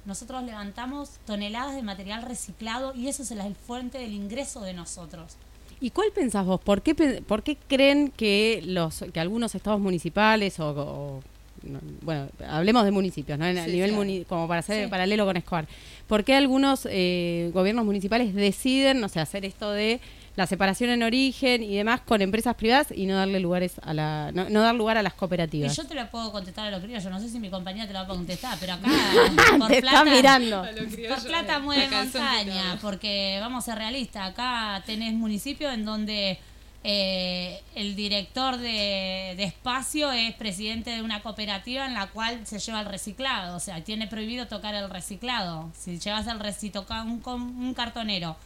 Nosotros 0.07 0.43
levantamos 0.45 1.11
toneladas 1.27 1.75
de 1.75 1.83
material 1.83 2.23
reciclado 2.23 2.95
y 2.95 3.09
eso 3.09 3.23
es 3.23 3.31
la 3.33 3.49
fuente 3.67 3.99
del 3.99 4.13
ingreso 4.13 4.61
de 4.63 4.73
nosotros. 4.73 5.37
¿Y 5.81 5.91
cuál 5.91 6.09
pensás 6.15 6.45
vos? 6.47 6.61
¿Por 6.61 6.83
qué, 6.83 6.95
por 7.27 7.43
qué 7.43 7.57
creen 7.69 8.11
que 8.15 8.63
los 8.67 9.05
que 9.13 9.21
algunos 9.21 9.55
estados 9.55 9.81
municipales 9.81 10.59
o, 10.61 10.71
o- 10.71 11.23
no, 11.63 11.79
bueno, 12.03 12.29
hablemos 12.49 12.85
de 12.85 12.91
municipios, 12.91 13.39
¿no? 13.39 13.45
En- 13.47 13.59
a 13.59 13.65
Sí, 13.67 13.73
nivel 13.73 13.91
claro. 13.91 14.03
muni- 14.05 14.25
como 14.25 14.49
para 14.49 14.61
hacer 14.61 14.85
Sí. 14.85 14.91
paralelo 14.91 15.27
con 15.27 15.37
Escobar. 15.37 15.67
¿Por 16.07 16.25
qué 16.25 16.35
algunos 16.35 16.87
eh, 16.91 17.51
gobiernos 17.53 17.85
municipales 17.85 18.35
deciden, 18.35 19.01
no 19.01 19.09
sé, 19.11 19.21
hacer 19.21 19.45
esto 19.45 19.71
de 19.71 20.01
la 20.41 20.47
separación 20.47 20.89
en 20.91 21.03
origen 21.03 21.63
y 21.63 21.77
demás 21.77 22.01
con 22.01 22.23
empresas 22.23 22.55
privadas 22.55 22.89
y 22.97 23.05
no 23.05 23.15
darle 23.15 23.41
lugares 23.41 23.75
a 23.83 23.93
la 23.93 24.31
no, 24.33 24.49
no 24.49 24.63
dar 24.63 24.75
lugar 24.75 24.97
a 24.97 25.03
las 25.03 25.13
Y 25.13 25.17
cooperativas. 25.17 25.77
yo 25.77 25.87
te 25.87 25.95
lo 25.95 26.11
puedo 26.11 26.33
contestar 26.33 26.67
a 26.67 26.71
los 26.71 26.83
criollos, 26.83 27.05
no 27.11 27.21
sé 27.21 27.29
si 27.29 27.39
mi 27.39 27.51
compañera 27.51 27.87
te 27.87 27.93
lo 27.93 27.99
va 27.99 28.07
a 28.07 28.09
contestar, 28.09 28.57
pero 28.59 28.73
acá 28.73 28.89
por 29.59 29.69
Te 29.69 29.83
plata, 29.83 29.99
está 29.99 30.05
mirando. 30.05 30.65
Por 31.09 31.25
plata 31.25 31.59
mueve 31.59 31.89
montaña, 31.95 32.79
porque 32.81 33.37
vamos 33.41 33.65
a 33.65 33.73
ser 33.73 33.79
realistas, 33.79 34.31
acá 34.31 34.83
tenés 34.87 35.13
municipios 35.13 35.75
en 35.75 35.85
donde 35.85 36.39
eh, 36.83 37.61
el 37.75 37.95
director 37.95 38.57
de, 38.57 39.35
de 39.37 39.45
espacio 39.45 40.11
es 40.13 40.35
presidente 40.37 40.89
de 40.89 41.03
una 41.03 41.21
cooperativa 41.21 41.85
en 41.85 41.93
la 41.93 42.07
cual 42.07 42.47
se 42.47 42.59
lleva 42.59 42.81
el 42.81 42.87
reciclado, 42.87 43.57
o 43.57 43.61
sea, 43.61 43.85
tiene 43.85 44.07
prohibido 44.07 44.47
tocar 44.47 44.75
el 44.75 44.89
reciclado. 44.89 45.71
Si 45.79 45.99
llevas 45.99 46.27
el 46.27 46.41
recito 46.41 46.87
un, 46.89 47.21
un 47.27 47.75
cartonero, 47.75 48.37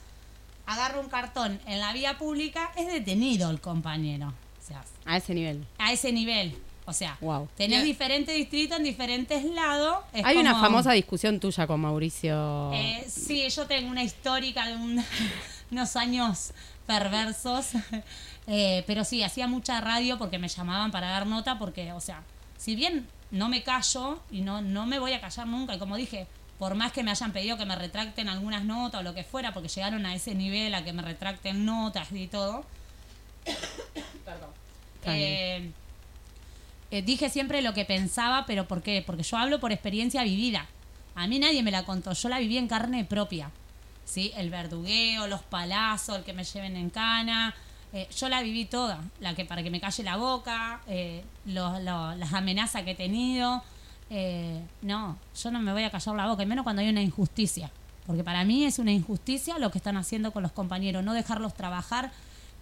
agarra 0.67 1.01
un 1.01 1.09
cartón 1.09 1.61
en 1.67 1.81
la 1.81 1.93
vía 1.93 2.17
pública, 2.19 2.71
es 2.77 2.87
detenido 2.87 3.51
el 3.51 3.61
compañero. 3.61 4.29
O 4.63 4.67
sea, 4.67 4.83
A 5.05 5.17
ese 5.19 5.35
nivel. 5.35 5.67
a 5.79 5.93
ese 5.93 6.13
nivel. 6.13 6.57
O 6.87 6.93
sea, 6.93 7.17
Wow. 7.23 7.49
tenés 7.57 7.83
diferentes 7.83 8.35
distritos 8.35 8.77
en 8.79 8.85
diferentes 8.85 9.43
lados. 9.45 9.99
es 10.13 10.25
Hay 10.25 10.37
una 10.37 10.61
famosa 10.61 10.93
discusión 10.93 11.41
tuya 11.41 11.67
con 11.67 11.81
Mauricio. 11.81 12.71
Eh, 12.75 13.05
sí, 13.09 13.49
yo 13.49 13.67
tengo 13.67 13.91
una 13.91 14.03
histórica 14.05 14.67
de 14.67 14.77
un- 14.77 15.03
unos 15.71 15.97
años 15.97 16.53
perversos. 16.87 17.69
Eh, 18.47 18.85
pero 18.87 19.05
sí, 19.05 19.23
hacía 19.23 19.47
mucha 19.47 19.81
radio 19.81 20.19
porque 20.19 20.39
me 20.39 20.49
llamaban 20.49 20.91
para 20.91 21.09
dar 21.09 21.27
nota, 21.27 21.59
porque, 21.59 21.95
o 21.95 22.01
sea, 22.03 22.23
si 22.59 22.75
bien 22.77 23.09
no 23.31 23.49
me 23.49 23.63
callo 23.63 24.21
y 24.31 24.43
no, 24.43 24.61
no 24.61 24.85
me 24.85 24.99
voy 24.99 25.15
a 25.15 25.21
callar 25.23 25.47
nunca, 25.47 25.75
y 25.75 25.79
como 25.79 25.97
dije, 25.97 26.27
por 26.59 26.75
más 26.75 26.93
que 26.93 27.03
me 27.03 27.11
hayan 27.11 27.33
pedido 27.33 27.57
que 27.57 27.67
me 27.67 27.77
retracten 27.77 28.29
algunas 28.29 28.65
notas 28.65 29.01
o 29.01 29.03
lo 29.03 29.15
que 29.15 29.25
fuera, 29.25 29.53
porque 29.53 29.69
llegaron 29.69 30.07
a 30.07 30.15
ese 30.15 30.35
nivel 30.35 30.75
a 30.75 30.85
que 30.85 30.93
me 30.93 31.03
retracten 31.03 31.65
notas 31.65 32.11
y 32.13 32.27
todo. 32.29 32.65
Perdón. 34.25 34.51
Eh, 35.07 35.71
eh, 36.91 37.03
dije 37.03 37.29
siempre 37.29 37.61
lo 37.63 37.75
que 37.75 37.85
pensaba, 37.85 38.47
pero 38.47 38.67
¿por 38.69 38.83
qué? 38.83 39.03
Porque 39.05 39.23
yo 39.23 39.37
hablo 39.37 39.61
por 39.61 39.73
experiencia 39.73 40.23
vivida. 40.23 40.67
A 41.15 41.27
mí 41.27 41.39
nadie 41.39 41.63
me 41.63 41.71
la 41.71 41.85
contó, 41.85 42.13
yo 42.13 42.29
la 42.29 42.39
viví 42.39 42.57
en 42.59 42.69
carne 42.69 43.05
propia. 43.05 43.51
¿Sí? 44.05 44.33
El 44.37 44.51
verdugueo, 44.51 45.27
los 45.27 45.43
palazos, 45.43 46.19
el 46.19 46.25
que 46.25 46.33
me 46.35 46.45
lleven 46.45 46.77
en 46.77 46.91
cana. 46.91 47.55
eh, 47.93 48.09
yo 48.19 48.29
la 48.29 48.43
viví 48.43 48.65
toda, 48.65 49.01
la 49.21 49.35
que 49.37 49.45
para 49.45 49.63
que 49.63 49.71
me 49.71 49.81
calle 49.81 50.03
la 50.03 50.17
boca, 50.17 50.81
lo- 51.47 51.79
lo- 51.81 52.15
las 52.17 52.33
amenazas 52.33 52.83
que 52.83 52.91
he 52.93 52.95
tenido. 52.97 53.63
Eh, 54.11 54.61
no, 54.83 55.19
yo 55.43 55.51
no 55.51 55.61
me 55.61 55.73
voy 55.73 55.85
a 55.85 55.91
callar 55.91 56.15
la 56.15 56.27
boca, 56.27 56.43
y 56.43 56.47
menos 56.47 56.65
cuando 56.65 56.83
hay 56.83 56.89
una 56.89 57.03
injusticia. 57.03 57.71
Porque 58.07 58.23
para 58.23 58.45
mí 58.45 58.65
es 58.65 58.79
una 58.79 58.93
injusticia 58.93 59.59
lo 59.59 59.71
que 59.71 59.79
están 59.79 59.97
haciendo 59.97 60.33
con 60.33 60.43
los 60.43 60.53
compañeros, 60.53 61.03
no 61.03 61.15
dejarlos 61.15 61.55
trabajar, 61.55 62.13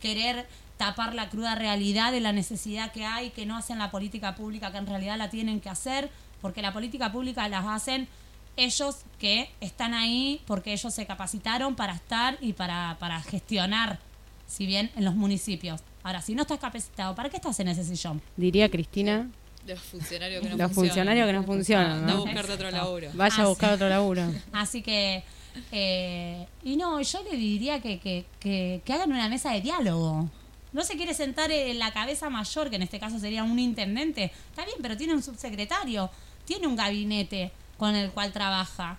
querer 0.00 0.46
tapar 0.76 1.14
la 1.14 1.28
cruda 1.28 1.54
realidad 1.54 2.12
de 2.12 2.20
la 2.20 2.32
necesidad 2.32 2.92
que 2.92 3.04
hay, 3.04 3.30
que 3.30 3.46
no 3.46 3.56
hacen 3.56 3.78
la 3.78 3.90
política 3.90 4.34
pública 4.34 4.70
que 4.70 4.78
en 4.78 4.86
realidad 4.86 5.16
la 5.18 5.30
tienen 5.30 5.60
que 5.60 5.68
hacer, 5.68 6.10
porque 6.40 6.62
la 6.62 6.72
política 6.72 7.12
pública 7.12 7.48
las 7.48 7.66
hacen 7.66 8.08
ellos 8.56 9.04
que 9.18 9.50
están 9.60 9.94
ahí 9.94 10.40
porque 10.46 10.72
ellos 10.72 10.92
se 10.92 11.06
capacitaron 11.06 11.74
para 11.74 11.94
estar 11.94 12.36
y 12.40 12.52
para, 12.52 12.96
para 12.98 13.20
gestionar, 13.20 13.98
si 14.46 14.66
bien 14.66 14.90
en 14.96 15.04
los 15.04 15.14
municipios. 15.14 15.82
Ahora, 16.02 16.20
si 16.20 16.34
no 16.34 16.42
estás 16.42 16.58
capacitado, 16.58 17.14
¿para 17.14 17.30
qué 17.30 17.36
estás 17.36 17.58
en 17.60 17.68
ese 17.68 17.84
sillón? 17.84 18.20
Diría 18.36 18.68
Cristina, 18.68 19.28
Los 19.66 19.78
funcionarios 19.80 20.42
que 20.42 20.48
no 20.50 20.56
Los 20.56 20.66
funcionan. 20.72 20.88
funcionarios 20.88 21.26
que 21.26 21.32
no 21.32 21.42
funcionan, 21.44 21.90
Anda 21.98 22.12
a 22.12 22.16
¿no? 22.16 22.20
buscarte 22.24 22.52
otro 22.52 22.70
laburo. 22.70 23.08
vaya 23.14 23.36
Ah, 23.38 23.42
a 23.42 23.46
buscar 23.48 23.72
otro 23.74 23.88
laburo. 23.88 24.22
Así 24.52 24.82
que, 24.82 25.22
eh, 25.70 26.46
y 26.64 26.76
no, 26.76 27.00
yo 27.00 27.22
le 27.30 27.36
diría 27.36 27.80
que, 27.80 27.98
que, 28.00 28.24
que, 28.40 28.82
que 28.84 28.92
hagan 28.92 29.12
una 29.12 29.28
mesa 29.28 29.52
de 29.52 29.60
diálogo. 29.60 30.28
No 30.72 30.82
se 30.84 30.96
quiere 30.96 31.12
sentar 31.14 31.50
en 31.52 31.78
la 31.78 31.92
cabeza 31.92 32.30
mayor, 32.30 32.70
que 32.70 32.76
en 32.76 32.82
este 32.82 32.98
caso 32.98 33.18
sería 33.18 33.44
un 33.44 33.58
intendente. 33.58 34.32
Está 34.50 34.64
bien, 34.64 34.78
pero 34.80 34.96
tiene 34.96 35.14
un 35.14 35.22
subsecretario, 35.22 36.10
tiene 36.44 36.66
un 36.66 36.76
gabinete 36.76 37.52
con 37.76 37.94
el 37.94 38.10
cual 38.10 38.32
trabaja. 38.32 38.98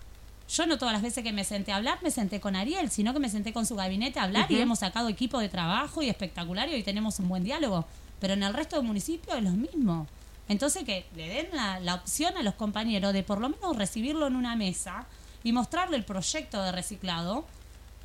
Yo 0.49 0.67
no 0.67 0.77
todas 0.77 0.93
las 0.93 1.01
veces 1.01 1.23
que 1.23 1.31
me 1.33 1.43
senté 1.43 1.71
a 1.71 1.77
hablar 1.77 1.97
me 2.03 2.11
senté 2.11 2.39
con 2.39 2.55
Ariel, 2.55 2.91
sino 2.91 3.13
que 3.13 3.19
me 3.19 3.29
senté 3.29 3.53
con 3.53 3.65
su 3.65 3.75
gabinete 3.75 4.19
a 4.19 4.23
hablar 4.23 4.51
y 4.51 4.59
hemos 4.59 4.79
sacado 4.79 5.07
equipo 5.09 5.39
de 5.39 5.49
trabajo 5.49 6.03
y 6.03 6.09
espectacular 6.09 6.69
y 6.69 6.73
hoy 6.73 6.83
tenemos 6.83 7.17
un 7.19 7.27
buen 7.29 7.43
diálogo. 7.43 7.85
Pero 8.19 8.33
en 8.33 8.43
el 8.43 8.53
resto 8.53 8.75
del 8.75 8.85
municipio 8.85 9.33
es 9.35 9.41
lo 9.43 9.51
mismo. 9.51 10.05
Entonces 10.49 10.83
que 10.83 11.05
le 11.15 11.27
den 11.27 11.47
la, 11.53 11.79
la 11.79 11.95
opción 11.95 12.37
a 12.37 12.43
los 12.43 12.55
compañeros 12.55 13.13
de 13.13 13.23
por 13.23 13.39
lo 13.39 13.49
menos 13.49 13.75
recibirlo 13.77 14.27
en 14.27 14.35
una 14.35 14.55
mesa 14.55 15.05
y 15.43 15.51
mostrarle 15.51 15.97
el 15.97 16.03
proyecto 16.03 16.61
de 16.61 16.71
reciclado 16.71 17.45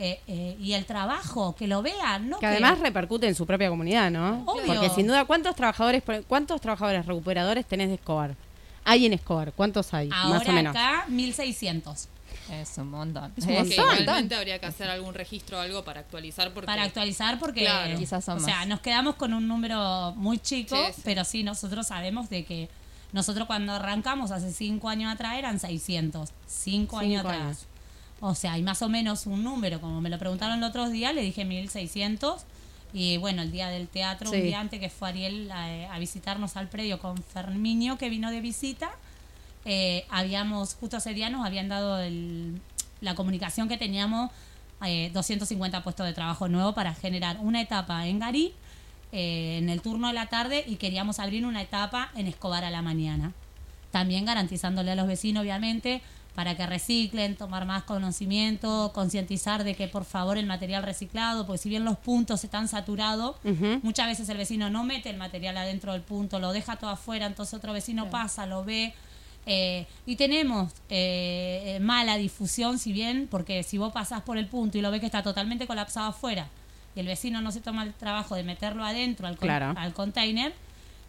eh, 0.01 0.21
eh, 0.29 0.57
y 0.61 0.75
el 0.75 0.87
trabajo, 0.87 1.57
que 1.57 1.67
lo 1.67 1.83
vean, 1.83 2.29
¿no? 2.29 2.39
Que 2.39 2.47
además 2.47 2.79
repercute 2.79 3.27
en 3.27 3.35
su 3.35 3.45
propia 3.47 3.69
comunidad, 3.69 4.11
¿no? 4.13 4.45
Obvio. 4.47 4.67
Porque 4.67 4.91
sin 4.91 5.09
duda, 5.09 5.25
¿cuántos 5.25 5.57
trabajadores 5.57 6.05
cuántos 6.29 6.61
trabajadores 6.61 7.05
recuperadores 7.05 7.67
tenés 7.67 7.89
de 7.89 7.95
Escobar? 7.95 8.37
Hay 8.85 9.07
en 9.07 9.13
Escobar, 9.15 9.53
¿cuántos 9.53 9.93
hay? 9.93 10.09
más 10.09 10.31
o 10.31 10.35
Ahora 10.35 10.53
menos. 10.53 10.77
acá 10.77 11.05
1600 11.09 12.09
Es 12.51 12.79
un 12.79 12.91
montón. 12.91 13.33
Es 13.37 13.45
un 13.45 13.51
Que 13.51 13.59
montón. 13.61 13.73
igualmente 14.01 14.35
habría 14.35 14.59
que 14.59 14.67
hacer 14.67 14.89
algún 14.91 15.15
registro 15.15 15.59
o 15.59 15.61
algo 15.61 15.85
para 15.85 16.01
actualizar 16.01 16.53
porque 16.53 16.67
para 16.67 16.83
actualizar 16.85 17.39
porque 17.39 17.61
Claro. 17.63 17.99
Quizás 17.99 18.25
son 18.25 18.39
o 18.39 18.41
sea, 18.41 18.65
nos 18.67 18.81
quedamos 18.81 19.17
con 19.17 19.35
un 19.35 19.47
número 19.47 20.13
muy 20.17 20.39
chico, 20.39 20.77
Sí, 20.77 20.93
sí. 20.95 21.03
pero 21.05 21.25
sí 21.25 21.43
nosotros 21.43 21.87
sabemos 21.89 22.31
de 22.31 22.45
que 22.45 22.69
nosotros 23.13 23.47
cuando 23.47 23.73
arrancamos 23.73 24.31
hace 24.31 24.53
cinco 24.53 24.89
años 24.89 25.13
atrás 25.13 25.35
eran 25.39 25.59
600, 25.61 26.31
cinco 26.47 26.99
años 26.99 27.25
atrás. 27.25 27.41
años. 27.41 27.67
O 28.21 28.35
sea, 28.35 28.55
hay 28.55 28.63
más 28.63 28.83
o 28.83 28.89
menos 28.89 29.27
un 29.27 29.45
número, 29.45 29.81
como 29.81 30.01
me 30.01 30.11
lo 30.11 30.19
preguntaron 30.19 30.59
el 30.59 30.65
otro 30.65 30.89
día, 30.91 31.13
le 31.13 31.23
dije 31.23 31.45
1600 31.45 32.43
y 32.93 33.17
bueno, 33.19 33.43
el 33.43 33.53
día 33.53 33.69
del 33.69 33.87
teatro, 33.89 34.31
Sí. 34.31 34.37
un 34.37 34.43
día 34.43 34.61
antes 34.61 34.81
que 34.81 34.89
fue 34.91 35.11
Ariel 35.11 35.51
a, 35.53 35.95
a 35.95 35.99
visitarnos 35.99 36.57
al 36.57 36.69
predio 36.69 36.99
con 36.99 37.23
Fermiño 37.23 37.97
que 37.99 38.09
vino 38.09 38.31
de 38.31 38.41
visita, 38.41 38.91
eh, 39.65 40.07
habíamos, 40.11 40.75
justo 40.75 40.97
ese 40.99 41.15
día 41.15 41.31
nos 41.31 41.45
habían 41.47 41.69
dado 41.69 41.99
el- 42.01 42.61
la 43.01 43.15
comunicación 43.15 43.69
que 43.69 43.77
teníamos 43.77 44.31
eh, 44.85 45.11
250 45.13 45.83
puestos 45.83 46.07
de 46.07 46.13
trabajo 46.13 46.49
nuevos 46.49 46.75
para 46.75 46.95
generar 46.95 47.39
una 47.41 47.61
etapa 47.61 48.07
en 48.07 48.19
Garí 48.21 48.53
eh, 49.13 49.59
en 49.59 49.69
el 49.71 49.81
turno 49.83 50.07
de 50.09 50.15
la 50.15 50.27
tarde 50.27 50.63
y 50.67 50.77
queríamos 50.77 51.19
abrir 51.19 51.45
una 51.47 51.63
etapa 51.63 52.11
en 52.15 52.27
Escobar 52.29 52.65
a 52.65 52.71
la 52.71 52.83
mañana. 52.83 53.33
También 53.91 54.25
garantizándole 54.25 54.91
a 54.93 54.95
los 54.95 55.07
vecinos, 55.07 55.43
obviamente, 55.43 56.03
para 56.35 56.57
que 56.57 56.67
reciclen, 56.67 57.35
tomar 57.35 57.65
más 57.65 57.83
conocimiento, 57.85 58.93
concientizar 58.95 59.65
de 59.65 59.75
que 59.75 59.89
por 59.89 60.05
favor 60.05 60.39
el 60.39 60.47
material 60.47 60.83
reciclado, 60.83 61.47
porque 61.47 61.59
si 61.59 61.69
bien 61.69 61.85
los 61.85 61.97
puntos 61.99 62.45
están 62.45 62.69
saturados. 62.69 63.37
Muchas 63.83 64.07
veces 64.07 64.29
el 64.29 64.37
vecino 64.37 64.71
no 64.71 64.85
mete 64.85 65.11
el 65.11 65.17
material 65.17 65.57
adentro 65.57 65.93
del 65.93 66.03
punto, 66.03 66.39
lo 66.39 66.53
deja 66.53 66.77
todo 66.77 66.91
afuera, 66.91 67.27
entonces 67.27 67.55
otro 67.55 67.73
vecino 67.73 68.11
pasa, 68.11 68.47
lo 68.47 68.63
ve. 68.65 68.95
Eh, 69.51 69.87
y 70.07 70.17
tenemos 70.17 70.71
eh, 70.91 71.63
eh, 71.77 71.81
mala 71.81 72.17
difusión, 72.19 72.79
si 72.79 72.93
bien, 72.93 73.27
porque 73.31 73.63
si 73.63 73.79
vos 73.79 73.93
pasás 73.93 74.21
por 74.23 74.37
el 74.39 74.47
punto 74.47 74.77
y 74.79 74.83
lo 74.83 74.91
ves 74.91 75.01
que 75.01 75.07
está 75.07 75.23
totalmente 75.23 75.67
colapsado 75.67 76.09
afuera 76.09 76.47
y 76.95 77.01
el 77.01 77.07
vecino 77.07 77.41
no 77.41 77.51
se 77.51 77.61
toma 77.61 77.83
el 77.85 77.95
trabajo 77.95 78.35
de 78.35 78.43
meterlo 78.45 78.85
adentro 78.85 79.27
al, 79.27 79.37
con- 79.37 79.49
Claro. 79.49 79.73
al 79.77 79.93
container, 79.95 80.53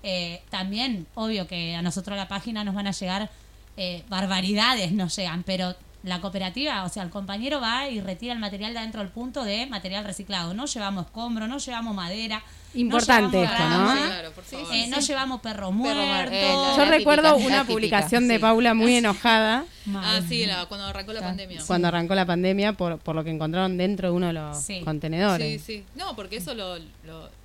eh, 0.04 0.42
también, 0.50 1.06
obvio 1.16 1.46
que 1.48 1.76
a 1.76 1.82
nosotros 1.82 2.14
a 2.14 2.18
la 2.22 2.28
página 2.30 2.64
nos 2.64 2.74
van 2.76 2.88
a 2.88 2.92
llegar 2.92 3.30
eh, 3.78 4.04
barbaridades, 4.10 4.92
nos 4.94 5.16
llegan, 5.16 5.44
pero 5.44 5.76
la 6.04 6.22
cooperativa, 6.22 6.84
o 6.86 6.90
sea, 6.90 7.04
el 7.04 7.10
compañero 7.10 7.60
va 7.60 7.90
y 7.90 8.00
retira 8.00 8.32
el 8.34 8.40
material 8.40 8.72
de 8.74 8.80
adentro 8.80 9.02
del 9.02 9.10
punto 9.10 9.44
de 9.44 9.66
material 9.68 10.06
reciclado. 10.06 10.54
No 10.54 10.66
llevamos 10.66 11.06
escombro, 11.08 11.48
no 11.48 11.58
llevamos 11.58 11.94
madera. 11.94 12.42
Importante 12.74 13.36
no 13.38 13.44
esto, 13.44 13.56
llevamos 13.58 13.80
¿no? 13.80 13.88
rama, 13.96 14.06
Claro, 14.08 14.32
por 14.32 14.44
favor. 14.44 14.76
eh, 14.76 14.88
no 14.88 15.00
llevamos 15.00 15.42
perro 15.42 15.72
muerto. 15.72 16.34
Eh, 16.36 16.54
la- 16.56 16.76
Yo 16.78 16.86
la 16.86 16.92
recuerdo 16.92 17.30
típica, 17.34 17.48
una 17.48 17.56
típica, 17.62 17.74
publicación 17.74 18.28
de 18.28 18.36
sí. 18.36 18.40
Paula 18.40 18.74
muy 18.76 18.96
enojada 18.96 19.66
Ah, 19.96 20.22
sí, 20.28 20.46
la- 20.46 20.68
cuando 20.68 20.86
arrancó 20.88 21.12
la 21.14 21.22
pandemia. 21.22 21.62
cuando 21.66 21.88
arrancó 21.88 22.16
la 22.16 22.26
pandemia 22.26 22.74
por, 22.74 23.00
por 23.00 23.16
lo 23.16 23.24
que 23.24 23.32
encontraron 23.32 23.76
dentro 23.78 24.10
de 24.10 24.16
uno 24.16 24.28
de 24.28 24.34
los 24.34 24.62
Sí. 24.62 24.82
contenedores. 24.86 25.62
Sí, 25.64 25.80
sí. 25.80 25.84
No, 25.96 26.16
porque 26.16 26.38
eso 26.38 26.54
lo... 26.54 26.78
lo- 26.78 27.39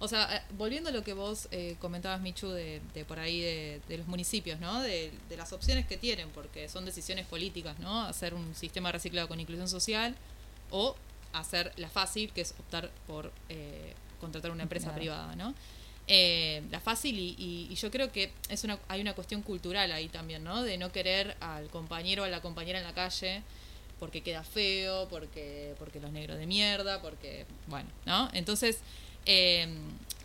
o 0.00 0.06
sea, 0.08 0.36
eh, 0.36 0.42
volviendo 0.56 0.90
a 0.90 0.92
lo 0.92 1.02
que 1.02 1.12
vos 1.12 1.48
eh, 1.50 1.76
comentabas, 1.80 2.20
Michu, 2.20 2.48
de, 2.50 2.80
de 2.94 3.04
por 3.04 3.18
ahí 3.18 3.40
de, 3.40 3.80
de 3.88 3.98
los 3.98 4.06
municipios, 4.06 4.60
¿no? 4.60 4.80
De, 4.82 5.12
de 5.28 5.36
las 5.36 5.52
opciones 5.52 5.86
que 5.86 5.96
tienen, 5.96 6.28
porque 6.30 6.68
son 6.68 6.84
decisiones 6.84 7.26
políticas, 7.26 7.78
¿no? 7.80 8.02
Hacer 8.02 8.34
un 8.34 8.54
sistema 8.54 8.92
reciclado 8.92 9.26
con 9.28 9.40
inclusión 9.40 9.68
social 9.68 10.14
o 10.70 10.94
hacer 11.32 11.72
la 11.76 11.88
fácil, 11.88 12.32
que 12.32 12.40
es 12.42 12.52
optar 12.58 12.90
por 13.06 13.32
eh, 13.48 13.94
contratar 14.20 14.50
una 14.50 14.62
empresa 14.62 14.86
Claro. 14.86 14.98
privada, 15.00 15.36
¿no? 15.36 15.54
Eh, 16.10 16.62
la 16.70 16.80
fácil 16.80 17.18
y, 17.18 17.34
y- 17.38 17.68
y 17.70 17.74
yo 17.74 17.90
creo 17.90 18.10
que 18.10 18.32
es 18.48 18.64
una 18.64 18.78
hay 18.88 19.00
una 19.02 19.12
cuestión 19.14 19.42
cultural 19.42 19.92
ahí 19.92 20.08
también, 20.08 20.42
¿no? 20.42 20.62
De 20.62 20.78
no 20.78 20.90
querer 20.90 21.36
al 21.40 21.68
compañero 21.68 22.22
o 22.22 22.24
a 22.24 22.28
la 22.30 22.40
compañera 22.40 22.78
en 22.78 22.84
la 22.86 22.94
calle 22.94 23.42
porque 24.00 24.22
queda 24.22 24.42
feo, 24.42 25.06
porque 25.10 25.74
porque 25.78 26.00
los 26.00 26.10
negros 26.12 26.38
de 26.38 26.46
mierda, 26.46 27.02
porque 27.02 27.44
bueno, 27.66 27.90
¿no? 28.06 28.30
Entonces 28.32 28.78
eh, 29.28 29.68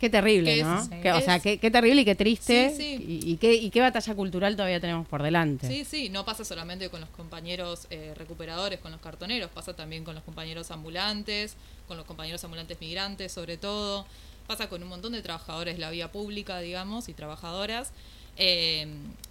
Qué 0.00 0.10
terrible. 0.10 0.62
¿no? 0.62 0.90
Que- 1.00 1.12
o 1.12 1.20
sea, 1.20 1.38
qué, 1.38 1.58
qué 1.58 1.70
terrible 1.70 2.02
y 2.02 2.04
qué 2.04 2.14
triste. 2.16 2.70
Sí, 2.70 2.76
sí. 2.98 3.04
Y, 3.26 3.32
y 3.32 3.36
qué, 3.36 3.54
y 3.54 3.70
qué 3.70 3.80
batalla 3.80 4.14
cultural 4.14 4.54
todavía 4.56 4.80
tenemos 4.80 5.06
por 5.06 5.22
delante. 5.22 5.66
Sí, 5.68 5.84
sí, 5.84 6.08
no 6.10 6.24
pasa 6.24 6.44
solamente 6.44 6.90
con 6.90 7.00
los 7.00 7.08
compañeros 7.10 7.86
eh, 7.90 8.12
recuperadores, 8.16 8.80
con 8.80 8.90
los 8.92 9.00
cartoneros, 9.00 9.50
pasa 9.50 9.74
también 9.74 10.04
con 10.04 10.14
los 10.16 10.24
compañeros 10.24 10.70
ambulantes, 10.72 11.56
con 11.86 11.96
los 11.96 12.04
compañeros 12.06 12.42
ambulantes 12.44 12.78
migrantes 12.80 13.32
sobre 13.32 13.56
todo, 13.56 14.04
pasa 14.46 14.68
con 14.68 14.82
un 14.82 14.88
montón 14.90 15.12
de 15.12 15.22
trabajadores 15.22 15.76
de 15.76 15.80
la 15.80 15.90
vía 15.90 16.10
pública, 16.12 16.58
digamos, 16.60 17.08
y 17.08 17.14
trabajadoras. 17.14 17.92
eh, 18.36 18.86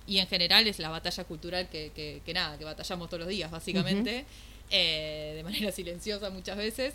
y 0.08 0.18
en 0.20 0.28
general 0.28 0.66
es 0.68 0.80
la 0.80 0.90
batalla 0.90 1.24
cultural 1.26 1.68
que, 1.70 1.92
que, 1.96 2.22
que 2.26 2.34
nada, 2.34 2.58
que 2.58 2.66
batallamos 2.66 3.10
todos 3.10 3.20
los 3.20 3.30
días, 3.30 3.52
básicamente, 3.52 4.26
eh, 4.72 5.34
de 5.36 5.44
manera 5.44 5.72
silenciosa 5.80 6.30
muchas 6.30 6.58
veces. 6.58 6.94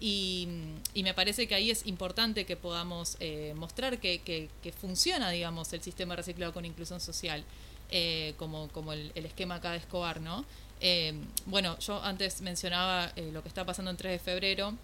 Y, 0.00 0.48
me 0.94 1.14
parece 1.14 1.46
que 1.46 1.54
ahí 1.54 1.70
es 1.70 1.86
importante 1.86 2.44
que 2.44 2.56
podamos 2.56 3.16
eh, 3.20 3.52
mostrar 3.56 3.98
que, 3.98 4.48
funciona, 4.78 5.30
digamos, 5.30 5.72
el 5.72 5.82
sistema 5.82 6.16
reciclado 6.16 6.52
con 6.52 6.64
inclusión 6.64 7.00
social, 7.00 7.44
eh, 7.90 8.34
como, 8.36 8.68
como 8.68 8.92
el, 8.92 9.12
esquema 9.14 9.56
acá 9.56 9.72
de 9.72 9.78
Escobar, 9.78 10.20
¿no? 10.20 10.44
Eh, 10.80 11.14
bueno, 11.46 11.78
yo 11.78 12.02
antes 12.02 12.40
mencionaba 12.42 13.12
eh, 13.16 13.30
lo 13.32 13.42
que 13.42 13.48
está 13.48 13.64
pasando 13.64 13.90
en 13.90 13.96
3 13.96 14.12
de 14.12 14.18
febrero. 14.18 14.74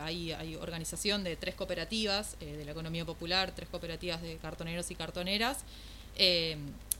Hay, 0.00 0.30
hay 0.30 0.54
organización 0.54 1.24
de 1.24 1.34
tres 1.34 1.56
cooperativas 1.56 2.38
de 2.38 2.64
la 2.64 2.70
economía 2.70 3.04
popular, 3.04 3.52
tres 3.52 3.68
cooperativas 3.68 4.22
de 4.22 4.36
cartoneros 4.36 4.92
y 4.92 4.94
cartoneras. 4.94 5.64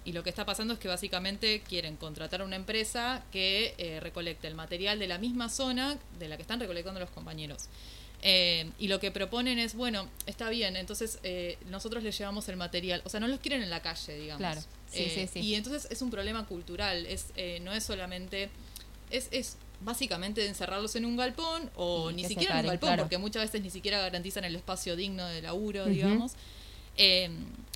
Y 0.07 0.13
lo 0.13 0.23
que 0.23 0.31
está 0.31 0.47
pasando 0.47 0.73
es 0.75 0.81
que 0.81 0.87
básicamente 0.89 1.61
quieren 1.61 1.97
contratar 1.97 2.41
a 2.41 2.45
una 2.45 2.57
empresa 2.57 3.25
que 3.33 3.75
eh, 3.77 3.99
recolecte 4.01 4.47
el 4.47 4.55
material 4.55 4.99
de 5.01 5.09
la 5.09 5.19
misma 5.19 5.51
zona 5.51 5.99
de 6.19 6.29
la 6.29 6.37
que 6.37 6.43
están 6.43 6.61
recolectando 6.61 7.01
los 7.01 7.11
compañeros. 7.11 7.65
Eh, 8.23 8.71
y 8.79 8.89
lo 8.89 8.99
que 8.99 9.11
proponen 9.11 9.59
es, 9.59 9.75
bueno, 9.75 10.09
está 10.27 10.49
bien, 10.49 10.77
entonces 10.77 11.19
eh, 11.23 11.59
nosotros 11.67 12.03
les 12.03 12.17
llevamos 12.17 12.49
el 12.49 12.57
material, 12.57 13.03
o 13.05 13.09
sea, 13.09 13.21
no 13.21 13.29
los 13.29 13.41
quieren 13.41 13.63
en 13.63 13.69
la 13.69 13.83
calle, 13.83 14.17
digamos. 14.17 14.39
Claro, 14.39 14.61
sí, 14.91 15.03
Eh, 15.03 15.13
sí, 15.15 15.31
sí. 15.33 15.41
Y 15.41 15.55
entonces 15.55 15.89
es 15.91 16.01
un 16.03 16.11
problema 16.11 16.47
cultural, 16.47 17.05
es 17.07 17.27
eh, 17.37 17.61
no 17.61 17.73
es 17.73 17.85
solamente, 17.85 18.49
es, 19.11 19.29
es 19.33 19.57
básicamente 19.81 20.47
encerrarlos 20.47 20.97
en 20.97 21.05
un 21.05 21.17
galpón 21.17 21.71
o 21.77 22.11
ni 22.11 22.25
siquiera 22.25 22.55
en 22.55 22.61
un 22.61 22.67
galpón, 22.69 22.89
claro. 22.89 23.03
porque 23.03 23.19
muchas 23.19 23.43
veces 23.43 23.61
ni 23.61 23.71
siquiera 23.71 24.01
garantizan 24.01 24.45
el 24.45 24.57
espacio 24.57 24.97
digno 24.97 25.27
de 25.27 25.43
laburo, 25.43 25.83
Ujú. 25.83 25.91
digamos. 25.91 26.33
Eh, 26.97 27.29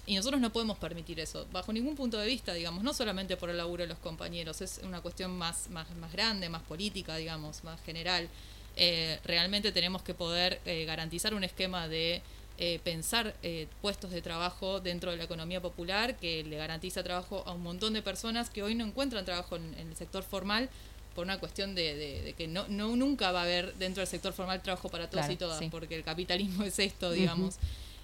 y 0.07 0.17
nosotros 0.17 0.41
no 0.41 0.51
podemos 0.53 0.79
permitir 0.79 1.21
eso, 1.21 1.47
bajo 1.53 1.73
ningún 1.73 1.95
punto 1.95 2.19
de 2.19 2.27
vista, 2.27 2.53
digamos, 2.55 2.83
no 2.83 2.93
solamente 2.95 3.37
por 3.37 3.51
el 3.51 3.57
laburo 3.59 3.83
de 3.85 3.89
los 3.89 3.99
compañeros, 3.99 4.61
es 4.61 4.81
una 4.83 5.01
cuestión 5.01 5.37
más, 5.37 5.69
más, 5.71 5.89
más 5.97 6.13
grande, 6.13 6.49
más 6.49 6.63
política, 6.63 7.17
digamos, 7.17 7.63
más 7.65 7.81
general. 7.83 8.29
Eh, 8.77 9.19
realmente 9.25 9.73
tenemos 9.73 10.03
que 10.03 10.15
poder 10.15 10.61
eh, 10.65 10.85
garantizar 10.85 11.35
un 11.35 11.45
esquema 11.45 11.87
de 11.89 12.23
eh, 12.59 12.81
pensar 12.85 13.35
eh, 13.43 13.67
puestos 13.83 14.11
de 14.11 14.21
trabajo 14.23 14.81
dentro 14.81 15.11
de 15.11 15.17
la 15.17 15.25
economía 15.25 15.61
popular 15.61 16.17
que 16.17 16.45
le 16.45 16.57
garantiza 16.57 17.03
trabajo 17.03 17.43
a 17.47 17.53
un 17.53 17.63
montón 17.63 17.93
de 17.95 18.03
personas 18.03 18.51
que 18.51 18.63
hoy 18.63 18.75
no 18.75 18.85
encuentran 18.85 19.25
trabajo 19.25 19.57
en, 19.57 19.75
en 19.79 19.89
el 19.89 19.97
sector 19.97 20.23
formal 20.23 20.69
por 21.15 21.25
una 21.25 21.39
cuestión 21.41 21.75
de, 21.75 21.95
de- 21.95 22.23
de 22.23 22.33
que 22.35 22.47
no, 22.49 22.67
no 22.69 22.95
nunca 22.97 23.33
va 23.33 23.41
a 23.41 23.43
haber 23.45 23.75
dentro 23.75 24.01
del 24.01 24.09
sector 24.09 24.33
formal 24.33 24.63
trabajo 24.63 24.89
para 24.89 25.07
todos 25.09 25.21
Claro, 25.27 25.33
y 25.33 25.37
todas, 25.37 25.59
sí. 25.59 25.69
porque 25.71 25.95
el 25.97 26.05
capitalismo 26.05 26.63
es 26.65 26.79
esto, 26.79 27.11
digamos. 27.13 27.57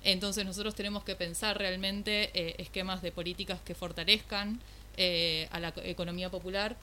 Entonces 0.07 0.45
nosotros 0.45 0.77
tenemos 0.77 1.03
que 1.03 1.17
pensar 1.17 1.59
realmente 1.59 2.31
eh, 2.33 2.55
esquemas 2.59 3.03
de 3.03 3.11
políticas 3.11 3.59
que 3.65 3.75
fortalezcan 3.75 4.61
eh, 4.97 5.49
a 5.51 5.59
la 5.59 5.73
co- 5.73 5.81
economía 5.83 6.31
popular. 6.31 6.77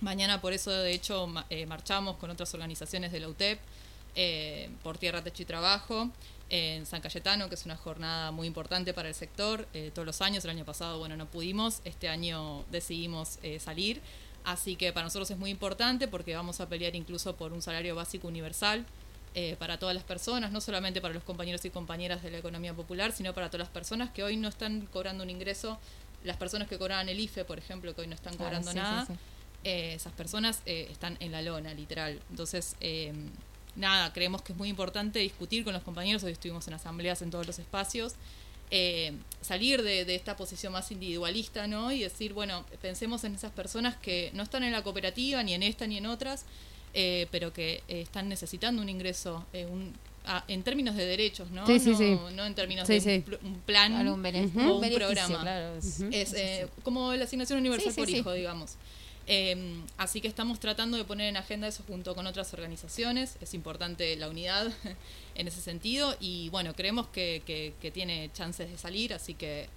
Mañana 0.00 0.40
por 0.40 0.52
eso 0.52 0.72
de 0.72 0.92
hecho 0.92 1.32
eh, 1.48 1.64
marchamos 1.66 2.16
con 2.16 2.28
otras 2.28 2.52
organizaciones 2.54 3.12
de 3.12 3.20
la 3.20 3.28
UTEP 3.28 3.60
eh, 4.16 4.68
por 4.82 4.98
Tierra, 4.98 5.22
Techo 5.22 5.44
y 5.44 5.46
Trabajo 5.46 6.10
en 6.50 6.86
San 6.86 7.00
Cayetano, 7.00 7.48
que 7.48 7.54
es 7.54 7.64
una 7.66 7.76
jornada 7.76 8.32
muy 8.32 8.48
importante 8.48 8.92
para 8.92 9.08
el 9.08 9.14
sector. 9.14 9.66
todos 9.94 10.06
los 10.06 10.20
años, 10.20 10.44
el 10.44 10.50
año 10.50 10.64
pasado, 10.64 10.98
bueno, 10.98 11.16
no 11.16 11.26
pudimos, 11.26 11.80
este 11.84 12.08
año 12.08 12.64
decidimos 12.72 13.38
salir. 13.58 14.00
Así 14.44 14.76
que 14.76 14.92
para 14.92 15.04
nosotros 15.04 15.28
es 15.30 15.38
muy 15.38 15.50
importante 15.50 16.06
porque 16.08 16.34
vamos 16.36 16.60
a 16.60 16.68
pelear 16.68 16.94
incluso 16.94 17.34
por 17.36 17.52
un 17.52 17.62
salario 17.62 17.94
básico 17.96 18.28
universal 18.28 18.86
eh, 19.38 19.54
para 19.58 19.78
todas 19.78 19.94
las 19.94 20.02
personas, 20.02 20.50
no 20.50 20.60
solamente 20.60 21.00
para 21.00 21.12
los 21.14 21.22
compañeros 21.22 21.64
y 21.66 21.70
compañeras 21.70 22.22
de 22.22 22.30
la 22.30 22.38
economía 22.38 22.74
popular, 22.74 23.12
sino 23.12 23.34
para 23.34 23.48
todas 23.50 23.66
las 23.66 23.68
personas 23.68 24.10
que 24.10 24.24
hoy 24.24 24.36
no 24.36 24.48
están 24.48 24.86
cobrando 24.86 25.22
un 25.22 25.30
ingreso, 25.30 25.78
las 26.24 26.38
personas 26.38 26.68
que 26.68 26.78
cobraban 26.78 27.08
el 27.08 27.20
IFE, 27.20 27.44
por 27.44 27.58
ejemplo, 27.58 27.94
que 27.94 28.00
hoy 28.00 28.06
no 28.06 28.14
están 28.14 28.36
cobrando 28.36 28.70
sí, 28.70 28.76
nada, 28.76 29.06
sí. 29.06 29.12
eh, 29.64 29.92
esas 29.94 30.14
personas 30.14 30.62
eh, 30.66 30.88
están 30.90 31.18
en 31.20 31.32
la 31.32 31.42
lona, 31.42 31.74
literal. 31.74 32.18
Entonces, 32.30 32.76
eh, 32.80 33.12
nada, 33.76 34.10
creemos 34.12 34.40
que 34.40 34.52
es 34.52 34.58
muy 34.58 34.68
importante 34.68 35.18
discutir 35.18 35.64
con 35.64 35.74
los 35.74 35.82
compañeros, 35.82 36.24
hoy 36.24 36.32
estuvimos 36.32 36.66
en 36.66 36.74
asambleas 36.74 37.22
en 37.22 37.30
todos 37.30 37.46
los 37.46 37.58
espacios, 37.58 38.14
eh, 38.70 39.12
salir 39.42 39.82
de, 39.82 40.04
de 40.04 40.14
esta 40.16 40.34
posición 40.34 40.72
más 40.72 40.90
individualista, 40.90 41.68
¿no? 41.68 41.92
Y 41.92 42.00
decir, 42.00 42.32
bueno, 42.32 42.64
pensemos 42.82 43.22
en 43.22 43.34
esas 43.34 43.52
personas 43.52 43.96
que 43.96 44.30
no 44.34 44.42
están 44.42 44.64
en 44.64 44.72
la 44.72 44.82
cooperativa, 44.82 45.42
ni 45.44 45.54
en 45.54 45.62
esta, 45.62 45.86
ni 45.86 45.98
en 45.98 46.06
otras, 46.06 46.46
eh, 46.98 47.26
pero 47.30 47.52
que 47.52 47.82
eh, 47.88 48.00
están 48.00 48.26
necesitando 48.30 48.80
un 48.80 48.88
ingreso, 48.88 49.44
eh, 49.52 49.66
un, 49.66 49.92
ah, 50.24 50.42
en 50.48 50.62
términos 50.62 50.96
de 50.96 51.04
derechos, 51.04 51.50
¿no? 51.50 51.66
Sí, 51.66 51.78
sí, 51.78 51.90
no, 51.90 51.98
sí. 51.98 52.18
no 52.34 52.46
en 52.46 52.54
términos 52.54 52.86
Sí, 52.86 52.94
de 52.94 53.00
sí. 53.02 53.24
un, 53.42 53.52
un 53.52 53.60
plan 53.60 54.08
o 54.08 54.14
un 54.14 54.22
beneficio, 54.22 54.80
programa. 54.96 55.40
claro, 55.42 55.76
es- 55.76 56.00
Es 56.10 56.32
eh, 56.32 56.66
como 56.82 57.12
la 57.14 57.24
asignación 57.24 57.58
universal 57.58 57.92
por 57.94 58.06
sí. 58.06 58.16
hijo, 58.16 58.32
digamos. 58.32 58.76
Eh, 59.28 59.82
así 59.98 60.20
que 60.20 60.28
estamos 60.28 60.58
tratando 60.60 60.96
de 60.96 61.04
poner 61.04 61.28
en 61.28 61.36
agenda 61.36 61.66
eso 61.68 61.82
junto 61.86 62.14
con 62.14 62.26
otras 62.26 62.54
organizaciones. 62.54 63.36
Es 63.42 63.52
importante 63.54 64.14
la 64.16 64.28
unidad 64.30 64.72
en 65.34 65.48
ese 65.48 65.60
sentido 65.60 66.16
y 66.20 66.48
bueno, 66.48 66.74
creemos 66.74 67.08
que, 67.08 67.42
que- 67.44 67.74
que 67.82 67.90
tiene 67.90 68.30
chances 68.32 68.70
de 68.70 68.78
salir, 68.78 69.12
así 69.12 69.34
que 69.34 69.68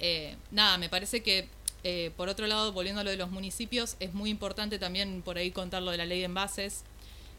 eh, 0.00 0.34
nada, 0.50 0.76
me 0.78 0.88
parece 0.88 1.22
que 1.22 1.46
eh, 1.84 2.10
por 2.16 2.28
otro 2.28 2.46
lado, 2.46 2.72
volviendo 2.72 3.00
a 3.00 3.04
lo 3.04 3.10
de 3.10 3.16
los 3.16 3.30
municipios, 3.30 3.96
es 4.00 4.14
muy 4.14 4.30
importante 4.30 4.78
también 4.78 5.22
por 5.22 5.38
ahí 5.38 5.50
contar 5.50 5.82
lo 5.82 5.90
de 5.90 5.98
la 5.98 6.06
ley 6.06 6.18
de 6.18 6.24
envases, 6.24 6.82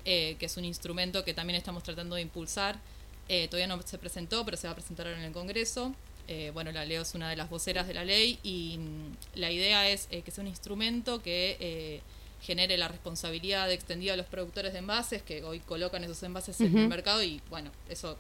eh, 0.05 0.35
que 0.39 0.45
es 0.45 0.55
un 0.55 0.65
instrumento 0.65 1.25
que 1.25 1.33
también 1.33 1.57
estamos 1.57 1.83
tratando 1.83 2.15
de 2.15 2.21
impulsar. 2.21 2.79
Eh, 3.27 3.47
todavía 3.47 3.67
no 3.67 3.81
se 3.81 3.97
presentó, 3.97 4.45
pero 4.45 4.55
se 4.55 4.67
va 4.67 4.73
a 4.73 4.75
presentar 4.75 5.07
ahora 5.07 5.19
en 5.19 5.25
el 5.25 5.33
Congreso. 5.33 5.95
Eh, 6.27 6.51
bueno, 6.53 6.71
la 6.71 6.85
Leo 6.85 7.01
es 7.01 7.13
una 7.13 7.29
de 7.29 7.35
las 7.35 7.49
voceras 7.49 7.87
de 7.87 7.93
la 7.93 8.03
ley 8.03 8.39
y 8.41 8.77
mm, 8.77 9.39
la 9.39 9.51
idea 9.51 9.89
es 9.89 10.07
que 10.07 10.31
sea 10.31 10.43
un 10.43 10.47
instrumento 10.47 11.21
que 11.21 11.57
eh, 11.59 12.01
genere 12.41 12.77
la 12.77 12.87
responsabilidad 12.87 13.71
extendida 13.71 14.13
a 14.13 14.17
los 14.17 14.25
productores 14.25 14.73
de 14.73 14.79
envases 14.79 15.21
que 15.21 15.43
hoy 15.43 15.59
colocan 15.59 16.03
esos 16.03 16.21
envases 16.23 16.59
en 16.61 16.77
el 16.77 16.87
mercado 16.87 17.23
y 17.23 17.41
bueno, 17.49 17.71
eso 17.89 18.17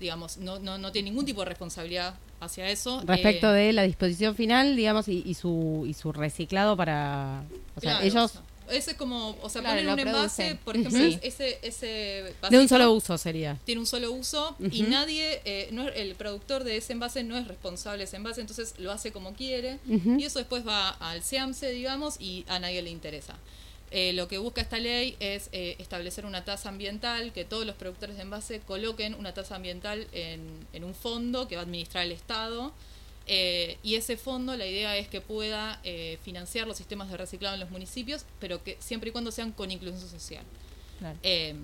digamos, 0.00 0.38
no, 0.38 0.58
no, 0.58 0.78
no 0.78 0.90
tiene 0.90 1.10
ningún 1.10 1.26
tipo 1.26 1.40
de 1.42 1.46
responsabilidad 1.46 2.14
hacia 2.40 2.68
eso. 2.70 3.02
Respecto 3.06 3.54
Eh, 3.54 3.66
de 3.66 3.72
la 3.72 3.82
disposición 3.82 4.34
final, 4.34 4.74
digamos, 4.74 5.06
y, 5.08 5.22
y 5.24 5.34
su, 5.34 5.84
y 5.86 5.94
su 5.94 6.10
reciclado 6.12 6.76
para... 6.76 7.44
O 7.76 7.80
sea, 7.80 7.98
Claro, 7.98 8.06
ellos 8.06 8.32
Ese 8.70 8.92
es 8.92 8.96
como, 8.96 9.36
o 9.42 9.48
sea, 9.48 9.62
Claro, 9.62 9.76
ponen 9.80 9.92
un 9.92 9.98
envase, 9.98 10.56
por 10.64 10.76
ejemplo, 10.76 11.04
ese, 11.22 11.58
ese 11.62 12.32
de 12.50 12.58
un 12.58 12.68
solo 12.68 12.92
uso 12.92 13.18
sería. 13.18 13.58
tiene 13.64 13.80
un 13.80 13.86
solo 13.86 14.12
uso 14.12 14.54
y 14.70 14.82
nadie, 14.82 15.40
eh, 15.44 15.68
no 15.72 15.88
es- 15.88 15.96
el 15.96 16.14
productor 16.14 16.62
de 16.62 16.76
ese 16.76 16.92
envase 16.92 17.24
no 17.24 17.36
es 17.36 17.48
responsable 17.48 17.98
de 17.98 18.04
ese 18.04 18.16
envase, 18.16 18.40
entonces 18.40 18.74
lo 18.78 18.92
hace 18.92 19.10
como 19.10 19.34
quiere 19.34 19.78
y 20.18 20.22
eso 20.24 20.38
después 20.38 20.64
va 20.66 20.90
al 20.90 21.22
SEAMSE, 21.24 21.70
digamos, 21.72 22.14
y 22.20 22.44
a 22.48 22.58
nadie 22.60 22.80
le 22.80 22.90
interesa. 22.90 23.34
Eh, 23.92 24.12
lo 24.12 24.28
que 24.28 24.38
busca 24.38 24.60
esta 24.60 24.78
ley 24.78 25.16
es 25.18 25.48
eh, 25.52 25.74
establecer 25.80 26.24
una 26.24 26.44
tasa 26.44 26.68
ambiental, 26.68 27.32
que 27.32 27.44
todos 27.44 27.66
los 27.66 27.74
productores 27.74 28.16
de 28.16 28.22
envase 28.22 28.60
coloquen 28.60 29.14
una 29.14 29.34
tasa 29.34 29.56
ambiental 29.56 30.06
en, 30.12 30.40
en 30.72 30.84
un 30.84 30.94
fondo 30.94 31.48
que 31.48 31.56
va 31.56 31.62
a 31.62 31.64
administrar 31.64 32.04
el 32.04 32.12
Estado. 32.12 32.72
eh, 33.26 33.78
y 33.82 33.94
ese 33.96 34.16
fondo, 34.16 34.56
la 34.56 34.66
idea 34.66 34.96
es 34.96 35.08
que 35.08 35.20
pueda 35.20 35.80
eh, 35.84 36.18
financiar 36.22 36.66
los 36.66 36.76
sistemas 36.76 37.10
de 37.10 37.16
reciclado 37.16 37.54
en 37.54 37.60
los 37.60 37.70
municipios, 37.70 38.24
pero 38.38 38.62
que 38.62 38.76
siempre 38.80 39.10
y 39.10 39.12
cuando 39.12 39.30
sean 39.30 39.52
con 39.52 39.70
inclusión 39.70 40.08
social. 40.10 40.44
Claro. 40.98 41.18
Eh, 41.22 41.54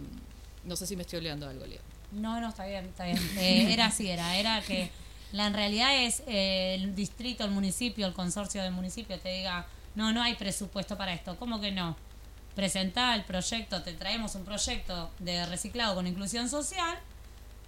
no 0.64 0.76
sé 0.76 0.86
si 0.86 0.96
me 0.96 1.02
estoy 1.02 1.18
olvidando 1.18 1.48
algo, 1.48 1.64
Leo. 1.66 1.80
No, 2.12 2.40
no, 2.40 2.48
está 2.48 2.66
bien, 2.66 2.86
está 2.86 3.04
bien. 3.04 3.18
Eh, 3.38 3.72
era 3.72 3.86
así, 3.86 4.08
era, 4.08 4.36
era 4.36 4.60
que 4.62 4.90
la 5.32 5.48
en 5.48 5.54
realidad 5.54 6.04
es 6.04 6.22
eh, 6.26 6.74
el 6.74 6.94
distrito, 6.94 7.44
el 7.44 7.50
municipio, 7.50 8.06
el 8.06 8.12
consorcio 8.12 8.62
del 8.62 8.72
municipio 8.72 9.18
te 9.18 9.28
diga, 9.28 9.66
no, 9.94 10.12
no 10.12 10.22
hay 10.22 10.34
presupuesto 10.34 10.96
para 10.96 11.12
esto. 11.14 11.36
¿Cómo 11.36 11.60
que 11.60 11.72
no? 11.72 11.96
Presentá 12.56 13.14
el 13.14 13.22
proyecto, 13.24 13.82
te 13.82 13.92
traemos 13.92 14.34
un 14.34 14.44
proyecto 14.46 15.10
de 15.18 15.44
reciclado 15.44 15.94
con 15.94 16.06
inclusión 16.06 16.48
social, 16.48 16.98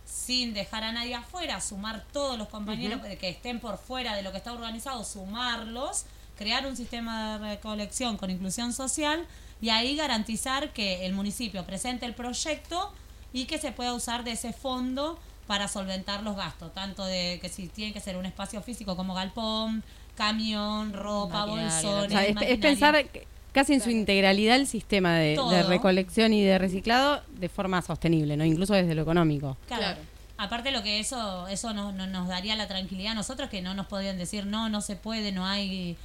sin 0.07 0.55
dejar 0.55 0.83
a 0.83 0.93
nadie 0.93 1.15
afuera, 1.15 1.61
sumar 1.61 2.05
todos 2.11 2.39
los 2.39 2.49
compañeros 2.49 3.01
que 3.21 3.29
estén 3.29 3.61
por 3.61 3.77
fuera 3.77 4.17
de 4.17 4.23
lo 4.23 4.33
que 4.33 4.39
está 4.39 4.53
organizado, 4.53 5.05
sumarlos, 5.05 6.05
crear 6.39 6.67
un 6.67 6.75
sistema 6.75 7.39
de 7.39 7.57
recolección 7.57 8.17
con 8.17 8.31
inclusión 8.31 8.73
social 8.73 9.27
y 9.61 9.69
ahí 9.69 9.95
garantizar 9.95 10.73
que 10.73 11.05
el 11.05 11.13
municipio 11.13 11.67
presente 11.67 12.07
el 12.07 12.15
proyecto 12.15 12.91
y 13.35 13.45
que 13.45 13.59
se 13.59 13.73
pueda 13.73 13.93
usar 13.93 14.25
de 14.25 14.33
ese 14.33 14.55
fondo 14.55 15.19
para 15.47 15.69
solventar 15.69 16.23
los 16.23 16.35
gastos, 16.37 16.73
tanto 16.73 17.05
de 17.05 17.39
que 17.43 17.51
si 17.51 17.69
tiene 17.69 17.93
que 17.93 18.01
ser 18.01 18.17
un 18.17 18.25
espacio 18.25 18.63
físico 18.63 18.97
como 18.97 19.13
galpón, 19.13 19.85
camión, 20.17 20.95
ropa, 20.95 21.45
O 21.45 21.49
bolsones, 21.49 22.11
sea, 22.13 22.25
es, 22.25 22.59
pensar 22.59 23.07
que- 23.09 23.27
casi 23.59 23.75
en 23.75 23.81
su 23.81 23.91
integralidad 23.91 24.55
el 24.57 24.67
sistema 24.69 25.17
de, 25.17 25.37
recolección 25.67 26.33
y 26.33 26.43
de 26.45 26.59
reciclado 26.59 27.23
de 27.41 27.49
forma 27.49 27.83
sostenible, 27.83 28.37
¿no? 28.37 28.45
Incluso 28.45 28.73
desde 28.75 28.95
lo 28.95 29.03
económico. 29.03 29.57
Claro. 29.67 29.83
Claro. 29.83 30.01
aparte 30.37 30.71
lo 30.71 30.83
que 30.85 31.01
eso 31.01 31.49
eso 31.49 31.75
no, 31.75 31.91
no- 31.91 32.07
nos 32.07 32.29
daría 32.29 32.55
la 32.55 32.69
tranquilidad 32.69 33.13
a 33.13 33.15
nosotros 33.17 33.51
que 33.51 33.61
no 33.61 33.75
nos 33.75 33.87
podían 33.87 34.17
decir 34.19 34.47
no 34.47 34.69
no 34.69 34.81
se 34.81 34.95
puede 34.95 35.33
no 35.33 35.45
hay 35.45 35.97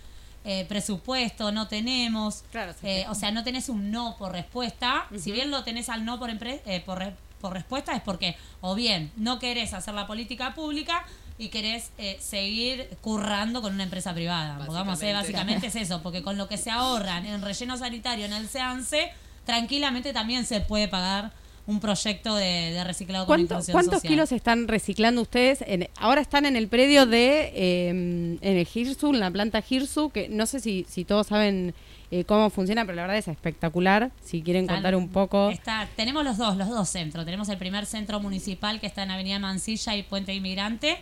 eh, 0.45 0.65
presupuesto 0.67 1.51
no 1.51 1.67
tenemos 1.67 2.43
Claro, 2.51 2.73
sí, 2.73 2.79
Eh, 2.87 3.01
sí. 3.03 3.11
o 3.11 3.13
sea 3.15 3.29
no 3.31 3.43
tenés 3.43 3.69
un 3.69 3.91
no 3.91 4.15
por 4.17 4.31
respuesta 4.31 5.05
si 5.19 5.31
bien 5.31 5.51
lo 5.51 5.63
tenés 5.63 5.87
al 5.89 6.03
no 6.03 6.17
por 6.17 6.31
empre- 6.31 6.61
eh, 6.65 6.81
por, 6.83 6.97
re- 6.97 7.13
por 7.41 7.53
respuesta 7.53 7.93
es 7.95 8.01
porque 8.01 8.35
o 8.61 8.73
bien 8.73 9.11
no 9.15 9.37
querés 9.37 9.73
hacer 9.75 9.93
la 9.93 10.07
política 10.07 10.55
pública 10.55 11.05
y 11.38 11.49
querés 11.49 11.91
eh, 11.97 12.17
seguir 12.19 12.88
currando 13.01 13.61
con 13.61 13.73
una 13.73 13.84
empresa 13.84 14.13
privada 14.13 14.65
Pongamos, 14.65 15.01
eh, 15.01 15.13
Básicamente. 15.13 15.13
básicamente 15.34 15.67
es 15.67 15.75
eso 15.75 16.01
porque 16.03 16.21
con 16.21 16.38
lo 16.38 16.47
que 16.47 16.57
se 16.57 16.69
ahorran 16.69 17.25
en 17.25 17.41
relleno 17.41 17.75
sanitario 17.77 18.25
en 18.25 18.34
el 18.34 18.47
SEANSE 18.47 19.11
tranquilamente 19.45 20.13
también 20.13 20.45
se 20.45 20.61
puede 20.61 20.88
pagar 20.88 21.31
un 21.65 21.79
proyecto 21.79 22.36
de, 22.36 22.71
de 22.71 22.84
reciclado 22.84 23.25
con 23.25 23.38
¿Cuánto- 23.38 23.53
inclusión 23.55 23.73
¿Cuántos 23.73 23.93
social. 23.95 24.11
kilos 24.11 24.31
están 24.34 24.67
reciclando 24.67 25.21
ustedes? 25.21 25.63
En- 25.65 25.89
ahora 25.97 26.19
están 26.21 26.45
en 26.45 26.55
el 26.57 26.67
predio 26.67 27.05
de 27.05 27.51
eh, 27.55 27.89
en 27.89 28.39
el 28.41 28.67
Hirsu, 28.73 29.09
en 29.13 29.19
la 29.21 29.31
planta 29.31 29.63
Hirsu, 29.67 30.09
que 30.11 30.27
no 30.29 30.45
sé 30.45 30.59
si, 30.59 30.86
si 30.89 31.05
todos 31.05 31.27
saben 31.27 31.73
eh, 32.11 32.25
cómo 32.25 32.49
funciona, 32.49 32.84
pero 32.86 32.97
la 32.97 33.03
verdad 33.03 33.17
es 33.17 33.27
espectacular. 33.29 34.11
Si 34.23 34.41
quieren 34.43 34.63
Están- 34.65 34.75
contar 34.77 34.95
un 34.97 35.07
poco. 35.09 35.49
Está, 35.51 35.88
tenemos 35.95 36.23
los 36.25 36.38
dos, 36.38 36.57
los 36.57 36.67
dos 36.69 36.89
centros. 36.89 37.23
Tenemos 37.25 37.47
el 37.49 37.57
primer 37.57 37.86
centro 37.86 38.19
municipal 38.19 38.79
que 38.81 38.88
está 38.88 39.03
en 39.03 39.11
Avenida 39.11 39.39
Mansilla 39.39 39.95
y 39.95 40.03
Puente 40.03 40.34
Inmigrante, 40.34 40.97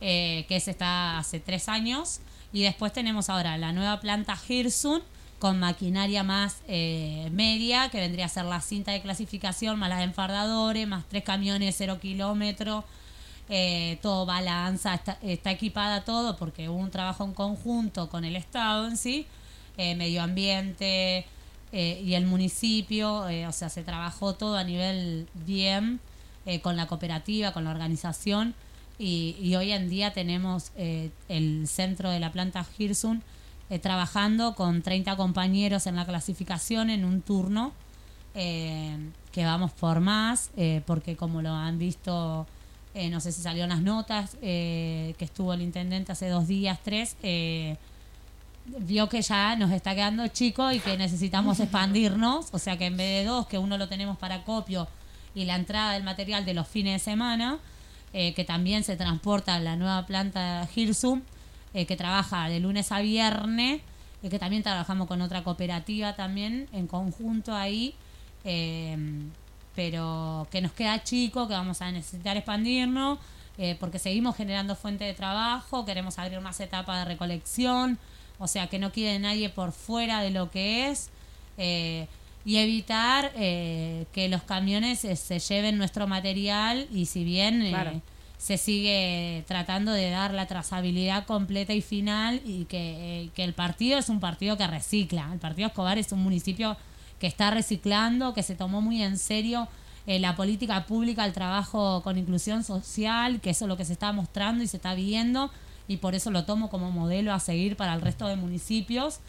eh, 0.00 0.44
que 0.48 0.56
ese 0.56 0.70
está 0.72 1.18
hace 1.18 1.40
tres 1.40 1.68
años. 1.68 2.20
Y 2.52 2.62
después 2.62 2.92
tenemos 2.92 3.28
ahora 3.28 3.58
la 3.58 3.72
nueva 3.72 4.00
planta 4.00 4.38
Hirsun 4.48 5.02
con 5.38 5.58
maquinaria 5.58 6.22
más 6.22 6.62
eh, 6.66 7.28
media, 7.32 7.90
que 7.90 8.00
vendría 8.00 8.24
a 8.26 8.28
ser 8.28 8.46
la 8.46 8.60
cinta 8.60 8.92
de 8.92 9.02
clasificación, 9.02 9.78
más 9.78 9.90
las 9.90 10.02
enfardadores, 10.02 10.88
más 10.88 11.04
tres 11.08 11.24
camiones 11.24 11.74
cero 11.76 11.98
kilómetros. 12.00 12.84
eh, 13.48 13.98
todo 14.02 14.26
balanza, 14.26 14.94
está, 14.94 15.18
está 15.22 15.50
equipada 15.52 16.04
todo 16.04 16.36
porque 16.36 16.68
hubo 16.68 16.78
un 16.78 16.90
trabajo 16.90 17.24
en 17.24 17.32
conjunto 17.32 18.08
con 18.08 18.24
el 18.24 18.36
Estado 18.36 18.88
en 18.88 18.96
sí, 18.96 19.26
eh, 19.76 19.94
medio 19.94 20.22
ambiente 20.22 21.26
eh, 21.72 22.02
y 22.04 22.14
el 22.14 22.26
municipio, 22.26 23.28
eh, 23.28 23.46
o 23.46 23.52
sea, 23.52 23.68
se 23.68 23.82
trabajó 23.82 24.34
todo 24.34 24.56
a 24.56 24.64
nivel 24.64 25.28
bien 25.34 26.00
con 26.62 26.76
la 26.76 26.86
cooperativa, 26.86 27.52
con 27.52 27.64
la 27.64 27.70
organización 27.70 28.54
y, 28.98 29.36
y 29.40 29.56
hoy 29.56 29.72
en 29.72 29.88
día 29.88 30.12
tenemos 30.12 30.72
eh, 30.76 31.10
el 31.28 31.66
centro 31.68 32.10
de 32.10 32.20
la 32.20 32.32
planta 32.32 32.64
Hirsun 32.78 33.22
eh, 33.68 33.78
trabajando 33.78 34.54
con 34.54 34.82
30 34.82 35.16
compañeros 35.16 35.86
en 35.86 35.96
la 35.96 36.06
clasificación 36.06 36.88
en 36.90 37.04
un 37.04 37.20
turno 37.20 37.72
eh, 38.34 38.96
que 39.32 39.44
vamos 39.44 39.72
por 39.72 40.00
más, 40.00 40.50
eh, 40.56 40.82
porque 40.86 41.16
como 41.16 41.42
lo 41.42 41.50
han 41.50 41.78
visto, 41.78 42.46
eh, 42.94 43.10
no 43.10 43.20
sé 43.20 43.32
si 43.32 43.42
salieron 43.42 43.70
las 43.70 43.82
notas, 43.82 44.36
eh, 44.40 45.14
que 45.18 45.24
estuvo 45.24 45.52
el 45.52 45.62
intendente 45.62 46.12
hace 46.12 46.28
dos 46.28 46.46
días, 46.46 46.78
tres, 46.82 47.16
eh, 47.22 47.76
vio 48.80 49.08
que 49.08 49.22
ya 49.22 49.56
nos 49.56 49.70
está 49.72 49.94
quedando 49.94 50.26
chico 50.28 50.70
y 50.72 50.80
que 50.80 50.96
necesitamos 50.96 51.60
expandirnos, 51.60 52.48
o 52.52 52.58
sea 52.58 52.76
que 52.76 52.86
en 52.86 52.96
vez 52.96 53.24
de 53.24 53.24
dos, 53.28 53.46
que 53.46 53.58
uno 53.58 53.78
lo 53.78 53.88
tenemos 53.88 54.16
para 54.16 54.44
copio 54.44 54.88
y 55.34 55.44
la 55.44 55.56
entrada 55.56 55.92
del 55.92 56.02
material 56.02 56.44
de 56.44 56.54
los 56.54 56.66
fines 56.66 56.94
de 56.94 57.04
semana, 57.04 57.58
eh, 58.18 58.32
que 58.32 58.44
también 58.44 58.82
se 58.82 58.96
transporta 58.96 59.60
la 59.60 59.76
nueva 59.76 60.06
planta 60.06 60.66
Hirsum, 60.74 61.20
eh, 61.74 61.84
que 61.84 61.98
trabaja 61.98 62.48
de 62.48 62.60
lunes 62.60 62.90
a 62.90 63.00
viernes, 63.00 63.82
eh, 64.22 64.30
que 64.30 64.38
también 64.38 64.62
trabajamos 64.62 65.06
con 65.06 65.20
otra 65.20 65.44
cooperativa 65.44 66.16
también 66.16 66.66
en 66.72 66.86
conjunto 66.86 67.54
ahí, 67.54 67.94
eh, 68.44 68.96
pero 69.74 70.48
que 70.50 70.62
nos 70.62 70.72
queda 70.72 71.04
chico, 71.04 71.46
que 71.46 71.52
vamos 71.52 71.82
a 71.82 71.92
necesitar 71.92 72.38
expandirnos, 72.38 73.18
porque 73.80 73.98
seguimos 73.98 74.36
generando 74.36 74.76
fuente 74.76 75.04
de 75.04 75.12
trabajo, 75.12 75.84
queremos 75.84 76.18
abrir 76.18 76.40
más 76.40 76.58
etapas 76.60 77.00
de 77.00 77.04
recolección, 77.12 77.98
o 78.38 78.46
sea, 78.48 78.68
que 78.68 78.78
no 78.78 78.92
quede 78.92 79.18
nadie 79.18 79.50
por 79.50 79.72
fuera 79.72 80.20
de 80.20 80.30
lo 80.30 80.50
que 80.50 80.88
es. 80.88 81.10
Y 82.46 82.56
evitar 82.56 83.32
eh, 83.36 84.06
que 84.12 84.28
los 84.28 84.42
camiones 84.44 85.04
eh, 85.04 85.16
se 85.16 85.40
lleven 85.40 85.76
nuestro 85.76 86.06
material 86.06 86.86
y 86.92 87.06
si 87.06 87.24
bien 87.24 87.60
eh, 87.60 88.00
se 88.38 88.58
sigue 88.58 89.44
tratando 89.48 89.92
de 89.92 90.10
dar 90.10 90.32
la 90.32 90.46
trazabilidad 90.46 91.26
completa 91.26 91.72
y 91.72 91.80
final 91.80 92.40
y 92.44 92.66
que, 92.66 93.24
eh, 93.24 93.30
que 93.34 93.44
el 93.44 93.52
partido 93.52 93.98
es 93.98 94.08
un 94.08 94.20
partido 94.20 94.56
que 94.56 94.66
recicla. 94.66 95.28
El 95.32 95.40
partido 95.40 95.68
Escobar 95.68 95.98
es 95.98 96.12
un 96.12 96.22
municipio 96.22 96.76
que 97.18 97.26
está 97.26 97.50
reciclando, 97.50 98.34
que 98.34 98.42
se 98.42 98.54
tomó 98.54 98.80
muy 98.80 99.02
en 99.02 99.18
serio 99.18 99.68
eh, 100.06 100.20
la 100.20 100.36
política 100.36 100.86
pública, 100.86 101.24
el 101.24 101.32
trabajo 101.32 102.02
con 102.02 102.18
inclusión 102.18 102.62
social, 102.62 103.40
que 103.40 103.50
eso 103.50 103.64
es 103.64 103.68
lo 103.68 103.76
que 103.76 103.84
se 103.84 103.94
está 103.94 104.12
mostrando 104.12 104.62
y 104.62 104.68
se 104.68 104.76
está 104.76 104.94
viendo 104.94 105.50
y 105.88 105.96
por 105.96 106.14
eso 106.14 106.30
lo 106.30 106.44
tomo 106.44 106.68
como 106.68 106.90
modelo 106.90 107.32
a 107.32 107.40
seguir 107.40 107.76
para 107.76 107.94
el 107.94 108.00
resto 108.00 108.28
de 108.28 108.36
municipios. 108.36 109.20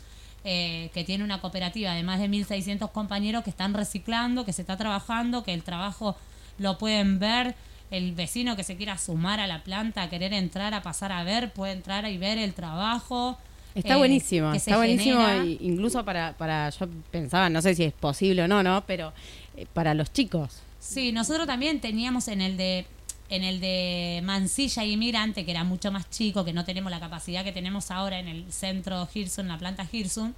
Eh, 0.43 0.89
que 0.93 1.03
tiene 1.03 1.23
una 1.23 1.41
cooperativa 1.41 1.93
de 1.93 2.03
más 2.03 2.19
de 2.19 2.29
1.600 2.29 2.91
compañeros 2.91 3.43
que 3.43 3.49
están 3.49 3.73
reciclando, 3.73 4.45
que 4.45 4.53
se 4.53 4.61
está 4.61 4.77
trabajando, 4.77 5.43
que 5.43 5.53
el 5.53 5.63
trabajo 5.63 6.15
lo 6.57 6.77
pueden 6.77 7.19
ver. 7.19 7.55
El 7.89 8.13
vecino 8.13 8.55
que 8.55 8.63
se 8.63 8.75
quiera 8.75 8.97
sumar 8.97 9.39
a 9.39 9.47
la 9.47 9.63
planta, 9.63 10.03
a 10.03 10.09
querer 10.09 10.33
entrar, 10.33 10.73
a 10.73 10.81
pasar 10.81 11.11
a 11.11 11.23
ver, 11.23 11.51
puede 11.53 11.73
entrar 11.73 12.09
y 12.09 12.17
ver 12.17 12.37
el 12.37 12.53
trabajo. 12.53 13.37
Está 13.75 13.93
eh, 13.93 13.97
buenísimo, 13.97 14.53
está 14.53 14.77
buenísimo, 14.77 15.21
y 15.43 15.57
incluso 15.61 16.03
para, 16.03 16.33
para, 16.33 16.69
yo 16.71 16.87
pensaba, 17.11 17.49
no 17.49 17.61
sé 17.61 17.75
si 17.75 17.83
es 17.83 17.93
posible 17.93 18.43
o 18.43 18.47
no, 18.47 18.63
¿no? 18.63 18.83
Pero 18.85 19.13
eh, 19.55 19.67
para 19.71 19.93
los 19.93 20.11
chicos. 20.11 20.61
Sí, 20.79 21.11
nosotros 21.11 21.47
también 21.47 21.79
teníamos 21.79 22.27
en 22.27 22.41
el 22.41 22.57
de 22.57 22.85
en 23.29 23.43
el 23.43 23.59
de 23.59 24.21
Mansilla 24.23 24.83
y 24.85 24.93
Inmigrante, 24.93 25.45
que 25.45 25.51
era 25.51 25.63
mucho 25.63 25.91
más 25.91 26.09
chico, 26.09 26.45
que 26.45 26.53
no 26.53 26.65
tenemos 26.65 26.91
la 26.91 26.99
capacidad 26.99 27.43
que 27.43 27.51
tenemos 27.51 27.91
ahora 27.91 28.19
en 28.19 28.27
el 28.27 28.51
centro 28.51 29.07
Hirsun, 29.13 29.47
la 29.47 29.57
planta 29.57 29.87
Hirsun, 29.91 30.35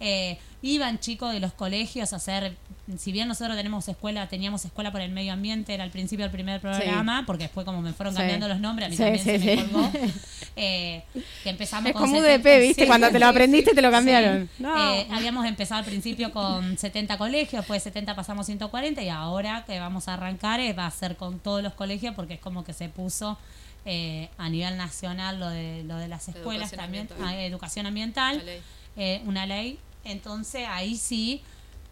eh, 0.00 0.38
iban 0.62 0.98
chicos 0.98 1.32
de 1.32 1.40
los 1.40 1.52
colegios 1.52 2.12
a 2.12 2.16
hacer, 2.16 2.56
si 2.98 3.12
bien 3.12 3.28
nosotros 3.28 3.56
tenemos 3.56 3.86
escuela, 3.88 4.28
teníamos 4.28 4.64
escuela 4.64 4.90
por 4.92 5.00
el 5.02 5.10
medio 5.12 5.32
ambiente, 5.34 5.74
era 5.74 5.84
al 5.84 5.90
principio 5.90 6.24
el 6.24 6.30
primer 6.30 6.60
programa, 6.60 7.24
porque 7.26 7.44
después 7.44 7.64
como 7.66 7.82
me 7.82 7.92
fueron 7.92 8.14
Sí. 8.14 8.18
cambiando 8.18 8.48
los 8.48 8.60
nombres, 8.60 8.86
a 8.86 8.90
mí 8.90 8.96
Sí, 8.96 9.02
también 9.02 9.24
sí, 9.24 9.38
se 9.38 9.56
me 9.56 9.62
colgó, 9.70 9.90
eh, 10.56 11.02
que 11.42 11.50
empezamos 11.50 11.86
Es 11.88 11.92
con 11.92 12.02
como 12.02 12.16
70, 12.20 12.38
UDP, 12.50 12.60
¿viste? 12.60 12.82
sí, 12.82 12.86
Cuando 12.88 13.10
te 13.10 13.18
lo 13.18 13.26
aprendiste 13.26 13.70
sí, 13.70 13.76
te 13.76 13.82
lo 13.82 13.88
sí. 13.88 13.92
cambiaron. 13.92 14.48
No. 14.58 14.94
Eh, 14.94 15.06
habíamos 15.10 15.46
empezado 15.46 15.80
al 15.80 15.84
principio 15.84 16.32
con 16.32 16.78
70 16.78 17.18
colegios, 17.18 17.60
después 17.62 17.82
de 17.84 17.90
70 17.90 18.14
pasamos 18.16 18.46
140 18.46 19.02
y 19.02 19.08
ahora 19.10 19.64
que 19.66 19.78
vamos 19.78 20.08
a 20.08 20.14
arrancar 20.14 20.60
eh, 20.60 20.72
va 20.72 20.86
a 20.86 20.90
ser 20.90 21.16
con 21.16 21.38
todos 21.40 21.62
los 21.62 21.74
colegios 21.74 22.14
porque 22.14 22.34
es 22.34 22.40
como 22.40 22.64
que 22.64 22.72
se 22.72 22.88
puso 22.88 23.38
eh, 23.86 24.30
a 24.38 24.48
nivel 24.48 24.78
nacional 24.78 25.38
lo 25.38 25.50
de, 25.50 25.84
lo 25.84 25.96
de 25.98 26.08
las 26.08 26.26
escuelas 26.28 26.70
Educación 26.72 26.80
también, 26.80 27.02
ambiental. 27.10 27.28
ah, 27.38 27.42
educación 27.44 27.86
ambiental, 27.86 28.38
La 28.38 28.44
ley. 28.44 28.60
Eh, 28.96 29.22
una 29.26 29.46
ley. 29.46 29.78
Entonces 30.04 30.66
ahí 30.68 30.96
sí 30.96 31.40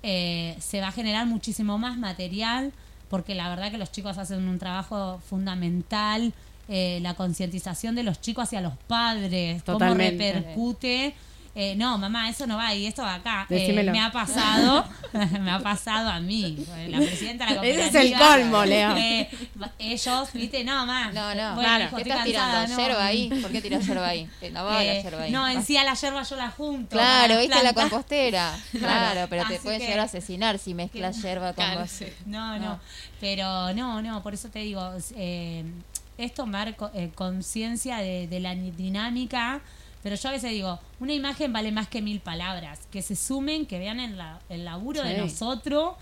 eh, 0.02 0.56
se 0.60 0.80
va 0.80 0.88
a 0.88 0.92
generar 0.92 1.26
muchísimo 1.26 1.78
más 1.78 1.96
material 1.98 2.72
porque 3.08 3.34
la 3.34 3.48
verdad 3.48 3.70
que 3.70 3.78
los 3.78 3.92
chicos 3.92 4.18
hacen 4.18 4.48
un 4.48 4.58
trabajo 4.58 5.20
fundamental. 5.28 6.32
eh, 6.68 7.00
la 7.02 7.14
concientización 7.14 7.94
de 7.96 8.02
los 8.04 8.20
chicos 8.20 8.44
hacia 8.44 8.60
los 8.60 8.74
padres, 8.86 9.62
Totalmente. 9.64 10.32
cómo 10.32 10.40
repercute. 10.40 11.14
Eh, 11.54 11.74
no, 11.76 11.98
mamá, 11.98 12.30
eso 12.30 12.46
no 12.46 12.56
va 12.56 12.72
y 12.74 12.86
esto 12.86 13.02
va 13.02 13.16
acá. 13.16 13.46
Eh, 13.50 13.72
me 13.92 14.00
ha 14.00 14.10
pasado, 14.10 14.86
me 15.40 15.50
ha 15.50 15.58
pasado 15.58 16.08
a 16.08 16.18
mí, 16.18 16.64
la 16.88 16.96
presidenta 16.98 17.44
de 17.44 17.54
la 17.56 17.62
Ese 17.66 17.86
es 17.88 17.94
el 17.94 18.16
colmo, 18.18 18.64
Leo. 18.64 18.96
eh, 18.96 19.28
ellos, 19.78 20.32
viste, 20.32 20.64
no, 20.64 20.86
mamá. 20.86 21.12
No, 21.12 21.34
no. 21.34 21.54
Bueno, 21.56 21.84
hijo, 21.84 21.96
¿Qué 21.96 22.02
estás 22.04 22.18
cansada, 22.24 22.64
tirando? 22.64 22.74
no. 22.76 22.88
¿Yerba 22.88 23.04
ahí? 23.06 23.28
¿Por 23.42 23.52
qué 23.52 23.60
tiras 23.60 23.86
yerba 23.86 24.08
ahí? 24.08 24.28
Eh, 24.40 24.50
No 24.50 24.64
va 24.64 24.82
Eh, 24.82 24.86
la 24.96 25.02
yerba 25.02 25.22
ahí. 25.24 25.30
no, 25.30 25.46
en 25.46 25.62
sí 25.62 25.76
a 25.76 25.84
la 25.84 25.92
yerba 25.92 26.22
yo 26.22 26.36
la 26.36 26.50
junto. 26.50 26.88
Claro, 26.96 27.38
viste 27.38 27.54
la 27.54 27.60
plantar. 27.60 27.82
compostera. 27.90 28.56
Claro, 28.78 29.26
pero 29.28 29.44
te 29.46 29.58
pueden 29.60 29.78
que- 29.78 29.84
llegar 29.86 30.00
a 30.00 30.04
asesinar 30.04 30.58
si 30.58 30.72
mezclas 30.72 31.20
yerba 31.20 31.52
con 31.52 31.64
Claro, 31.66 31.86
sí. 31.86 32.06
No, 32.24 32.58
no, 32.58 32.64
No. 32.64 32.80
pero 33.20 33.74
no, 33.74 34.00
no, 34.00 34.22
por 34.22 34.32
eso 34.32 34.48
te 34.48 34.60
digo, 34.60 34.90
eh, 35.16 35.64
es 36.16 36.32
tomar 36.32 36.74
co- 36.76 36.90
eh, 36.94 37.10
conciencia 37.14 37.98
de, 37.98 38.26
de 38.26 38.40
la 38.40 38.54
dinámica, 38.54 39.60
pero 40.02 40.16
yo 40.16 40.28
a 40.28 40.32
veces 40.32 40.50
digo, 40.50 40.78
una 41.00 41.12
imagen 41.12 41.52
vale 41.52 41.70
más 41.72 41.88
que 41.88 42.02
mil 42.02 42.20
palabras, 42.20 42.80
que 42.90 43.02
se 43.02 43.16
sumen, 43.16 43.66
que 43.66 43.78
vean 43.78 44.00
el, 44.00 44.16
la- 44.18 44.40
el 44.48 44.64
laburo 44.64 45.02
de 45.02 45.14
nosotros, 45.22 45.94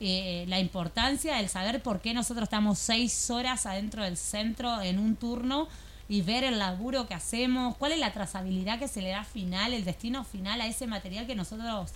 eh, 0.00 0.44
la 0.48 0.58
importancia 0.60 1.36
del 1.36 1.48
saber 1.48 1.82
por 1.82 2.00
qué 2.00 2.12
nosotros 2.12 2.44
estamos 2.44 2.78
seis 2.78 3.30
horas 3.30 3.64
adentro 3.66 4.02
del 4.04 4.16
centro 4.18 4.82
en 4.82 4.98
un 4.98 5.16
turno 5.16 5.68
y 6.08 6.20
ver 6.22 6.44
el 6.44 6.58
laburo 6.58 7.08
que 7.08 7.14
hacemos, 7.14 7.76
cuál 7.76 7.92
es 7.92 7.98
la 7.98 8.12
trazabilidad 8.12 8.78
que 8.78 8.88
se 8.88 9.00
le 9.02 9.08
da 9.10 9.24
final, 9.24 9.72
el 9.72 9.84
destino 9.84 10.22
final 10.24 10.60
a 10.60 10.66
ese 10.66 10.86
material 10.86 11.26
que 11.26 11.34
nosotros 11.34 11.92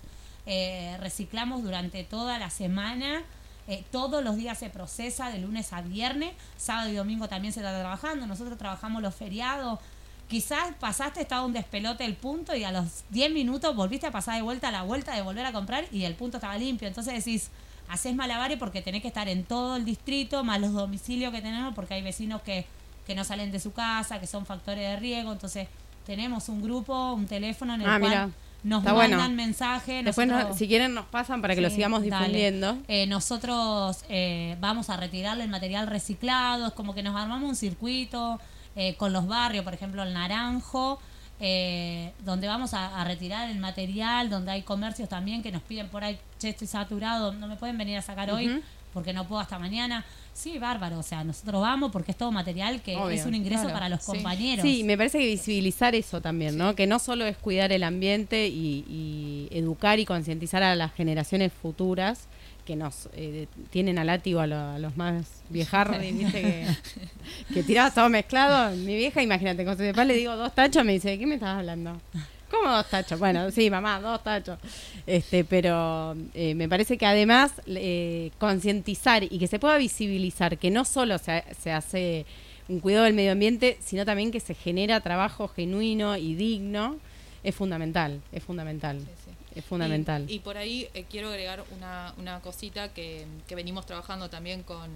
eh, 0.47 0.97
reciclamos 0.99 1.63
durante 1.63 2.03
toda 2.03 2.39
la 2.39 2.49
semana. 2.49 3.21
Eh, 3.67 3.83
todos 3.91 4.23
los 4.23 4.35
días 4.35 4.57
se 4.57 4.69
procesa 4.71 5.29
de 5.29 5.37
lunes 5.37 5.71
a 5.71 5.81
viernes, 5.81 6.33
sábado 6.57 6.89
y 6.89 6.95
domingo 6.95 7.29
también 7.29 7.53
se 7.53 7.59
está 7.59 7.79
trabajando, 7.79 8.25
nosotros 8.25 8.57
trabajamos 8.57 9.01
los 9.03 9.13
feriados. 9.13 9.79
Quizás 10.31 10.73
pasaste, 10.79 11.19
estaba 11.19 11.45
un 11.45 11.51
despelote 11.51 12.05
el 12.05 12.15
punto 12.15 12.55
y 12.55 12.63
a 12.63 12.71
los 12.71 13.03
10 13.09 13.33
minutos 13.33 13.75
volviste 13.75 14.07
a 14.07 14.11
pasar 14.11 14.35
de 14.35 14.41
vuelta 14.41 14.69
a 14.69 14.71
la 14.71 14.83
vuelta 14.83 15.13
de 15.13 15.21
volver 15.21 15.45
a 15.45 15.51
comprar 15.51 15.83
y 15.91 16.05
el 16.05 16.15
punto 16.15 16.37
estaba 16.37 16.57
limpio. 16.57 16.87
Entonces 16.87 17.13
decís, 17.13 17.49
haces 17.89 18.15
malabares 18.15 18.57
porque 18.57 18.81
tenés 18.81 19.01
que 19.01 19.09
estar 19.09 19.27
en 19.27 19.43
todo 19.43 19.75
el 19.75 19.83
distrito, 19.83 20.45
más 20.45 20.61
los 20.61 20.71
domicilios 20.71 21.33
que 21.33 21.41
tenemos, 21.41 21.75
porque 21.75 21.95
hay 21.95 22.01
vecinos 22.01 22.41
que, 22.43 22.65
que 23.05 23.13
no 23.13 23.25
salen 23.25 23.51
de 23.51 23.59
su 23.59 23.73
casa, 23.73 24.21
que 24.21 24.25
son 24.27 24.45
factores 24.45 24.87
de 24.89 24.95
riesgo, 24.95 25.33
entonces 25.33 25.67
tenemos 26.05 26.47
un 26.47 26.61
grupo, 26.61 27.11
un 27.11 27.27
teléfono 27.27 27.73
en 27.75 27.81
el 27.81 27.89
Ah, 27.89 27.99
cual 27.99 28.33
nos 28.63 28.83
Está 28.83 28.93
mandan 28.93 29.19
bueno. 29.19 29.35
mensajes. 29.35 30.05
Después, 30.05 30.27
no- 30.29 30.35
nosotros- 30.35 30.57
si 30.59 30.67
quieren, 30.69 30.93
nos 30.93 31.07
pasan 31.07 31.41
para 31.41 31.55
que 31.55 31.61
lo 31.61 31.67
Sí, 31.69 31.75
sigamos 31.75 32.03
dale. 32.07 32.15
difundiendo. 32.27 32.77
Eh, 32.87 33.05
nosotros 33.07 34.05
eh, 34.07 34.55
vamos 34.61 34.89
a 34.89 34.95
retirarle 34.95 35.43
el 35.43 35.49
material 35.49 35.87
reciclado, 35.87 36.67
es 36.67 36.73
como 36.73 36.93
que 36.93 37.03
nos 37.03 37.17
armamos 37.17 37.49
un 37.49 37.55
circuito 37.57 38.39
eh, 38.75 38.95
con 38.95 39.13
los 39.13 39.27
barrios, 39.27 39.63
por 39.63 39.73
ejemplo 39.73 40.03
el 40.03 40.13
Naranjo, 40.13 40.99
eh, 41.39 42.13
donde 42.23 42.47
vamos 42.47 42.73
a, 42.73 43.01
a 43.01 43.03
retirar 43.03 43.49
el 43.49 43.57
material, 43.57 44.29
donde 44.29 44.51
hay 44.51 44.61
comercios 44.61 45.09
también 45.09 45.41
que 45.41 45.51
nos 45.51 45.61
piden 45.63 45.89
por 45.89 46.03
ahí, 46.03 46.19
che, 46.37 46.49
estoy 46.49 46.67
saturado, 46.67 47.33
no 47.33 47.47
me 47.47 47.55
pueden 47.55 47.77
venir 47.77 47.97
a 47.97 48.01
sacar 48.01 48.31
hoy 48.31 48.61
porque 48.93 49.13
no 49.13 49.27
puedo 49.27 49.41
hasta 49.41 49.57
mañana. 49.57 50.05
Sí, 50.33 50.57
bárbaro, 50.59 50.99
o 50.99 51.03
sea, 51.03 51.23
nosotros 51.23 51.61
vamos 51.61 51.91
porque 51.91 52.11
es 52.11 52.17
todo 52.17 52.31
material 52.31 52.81
que 52.81 52.95
Obvio, 52.95 53.11
es 53.11 53.25
un 53.25 53.35
ingreso 53.35 53.63
claro, 53.63 53.75
para 53.75 53.89
los 53.89 54.03
compañeros. 54.03 54.63
Sí, 54.63 54.83
me 54.83 54.97
parece 54.97 55.19
que 55.19 55.25
visibilizar 55.27 55.93
eso 55.95 56.21
también, 56.21 56.57
¿no? 56.57 56.75
Que 56.75 56.87
no 56.87 56.99
solo 56.99 57.25
es 57.25 57.37
cuidar 57.37 57.71
el 57.71 57.83
ambiente 57.83 58.47
y, 58.47 58.85
y 58.87 59.47
educar 59.51 59.99
y 59.99 60.05
concientizar 60.05 60.63
a 60.63 60.75
las 60.75 60.93
generaciones 60.93 61.51
futuras 61.51 62.27
que 62.71 62.77
nos 62.77 63.09
eh, 63.13 63.47
tienen 63.69 63.99
al 63.99 64.07
látigo 64.07 64.39
a, 64.39 64.47
lo- 64.47 64.55
a 64.57 64.79
los 64.79 64.95
más 64.95 65.25
viejardos, 65.49 65.99
¿viste? 65.99 66.41
Que, 66.41 66.67
que 67.53 67.63
tirabas 67.63 67.93
todo 67.93 68.07
mezclado. 68.07 68.73
Mi 68.77 68.95
vieja, 68.95 69.21
imagínate, 69.21 69.65
con 69.65 69.77
su 69.77 69.83
papá 69.83 70.05
le 70.05 70.13
digo 70.15 70.37
dos 70.37 70.55
tachos, 70.55 70.85
me 70.85 70.93
dice, 70.93 71.09
¿de 71.09 71.19
qué 71.19 71.27
me 71.27 71.35
estás 71.35 71.57
hablando? 71.59 71.99
¿Cómo 72.49 72.69
dos 72.71 72.89
tachos? 72.89 73.19
Bueno, 73.19 73.51
sí, 73.51 73.69
mamá, 73.69 73.99
dos 73.99 74.23
tachos. 74.23 74.57
Este, 75.05 75.43
pero 75.43 76.15
eh, 76.33 76.55
me 76.55 76.69
parece 76.69 76.97
que 76.97 77.05
además 77.05 77.51
eh, 77.67 78.31
concientizar 78.39 79.23
y 79.23 79.37
que 79.37 79.47
se 79.47 79.59
pueda 79.59 79.77
visibilizar 79.77 80.57
que 80.57 80.71
no 80.71 80.85
solo 80.85 81.17
se, 81.17 81.43
se 81.61 81.73
hace 81.73 82.25
un 82.69 82.79
cuidado 82.79 83.03
del 83.03 83.13
medio 83.15 83.33
ambiente, 83.33 83.77
sino 83.81 84.05
también 84.05 84.31
que 84.31 84.39
se 84.39 84.53
genera 84.53 85.01
trabajo 85.01 85.49
genuino 85.49 86.15
y 86.15 86.35
digno, 86.35 86.95
es 87.43 87.53
fundamental, 87.53 88.21
es 88.31 88.43
fundamental, 88.43 88.99
Sí, 88.99 89.05
sí. 89.20 89.20
Es 89.55 89.65
fundamental. 89.65 90.25
Y, 90.29 90.39
por 90.39 90.57
ahí 90.57 90.87
eh, 90.93 91.05
quiero 91.09 91.29
agregar 91.29 91.63
una, 91.71 92.39
cosita 92.43 92.93
que, 92.93 93.25
venimos 93.49 93.85
trabajando 93.85 94.29
también 94.29 94.63
con, 94.63 94.89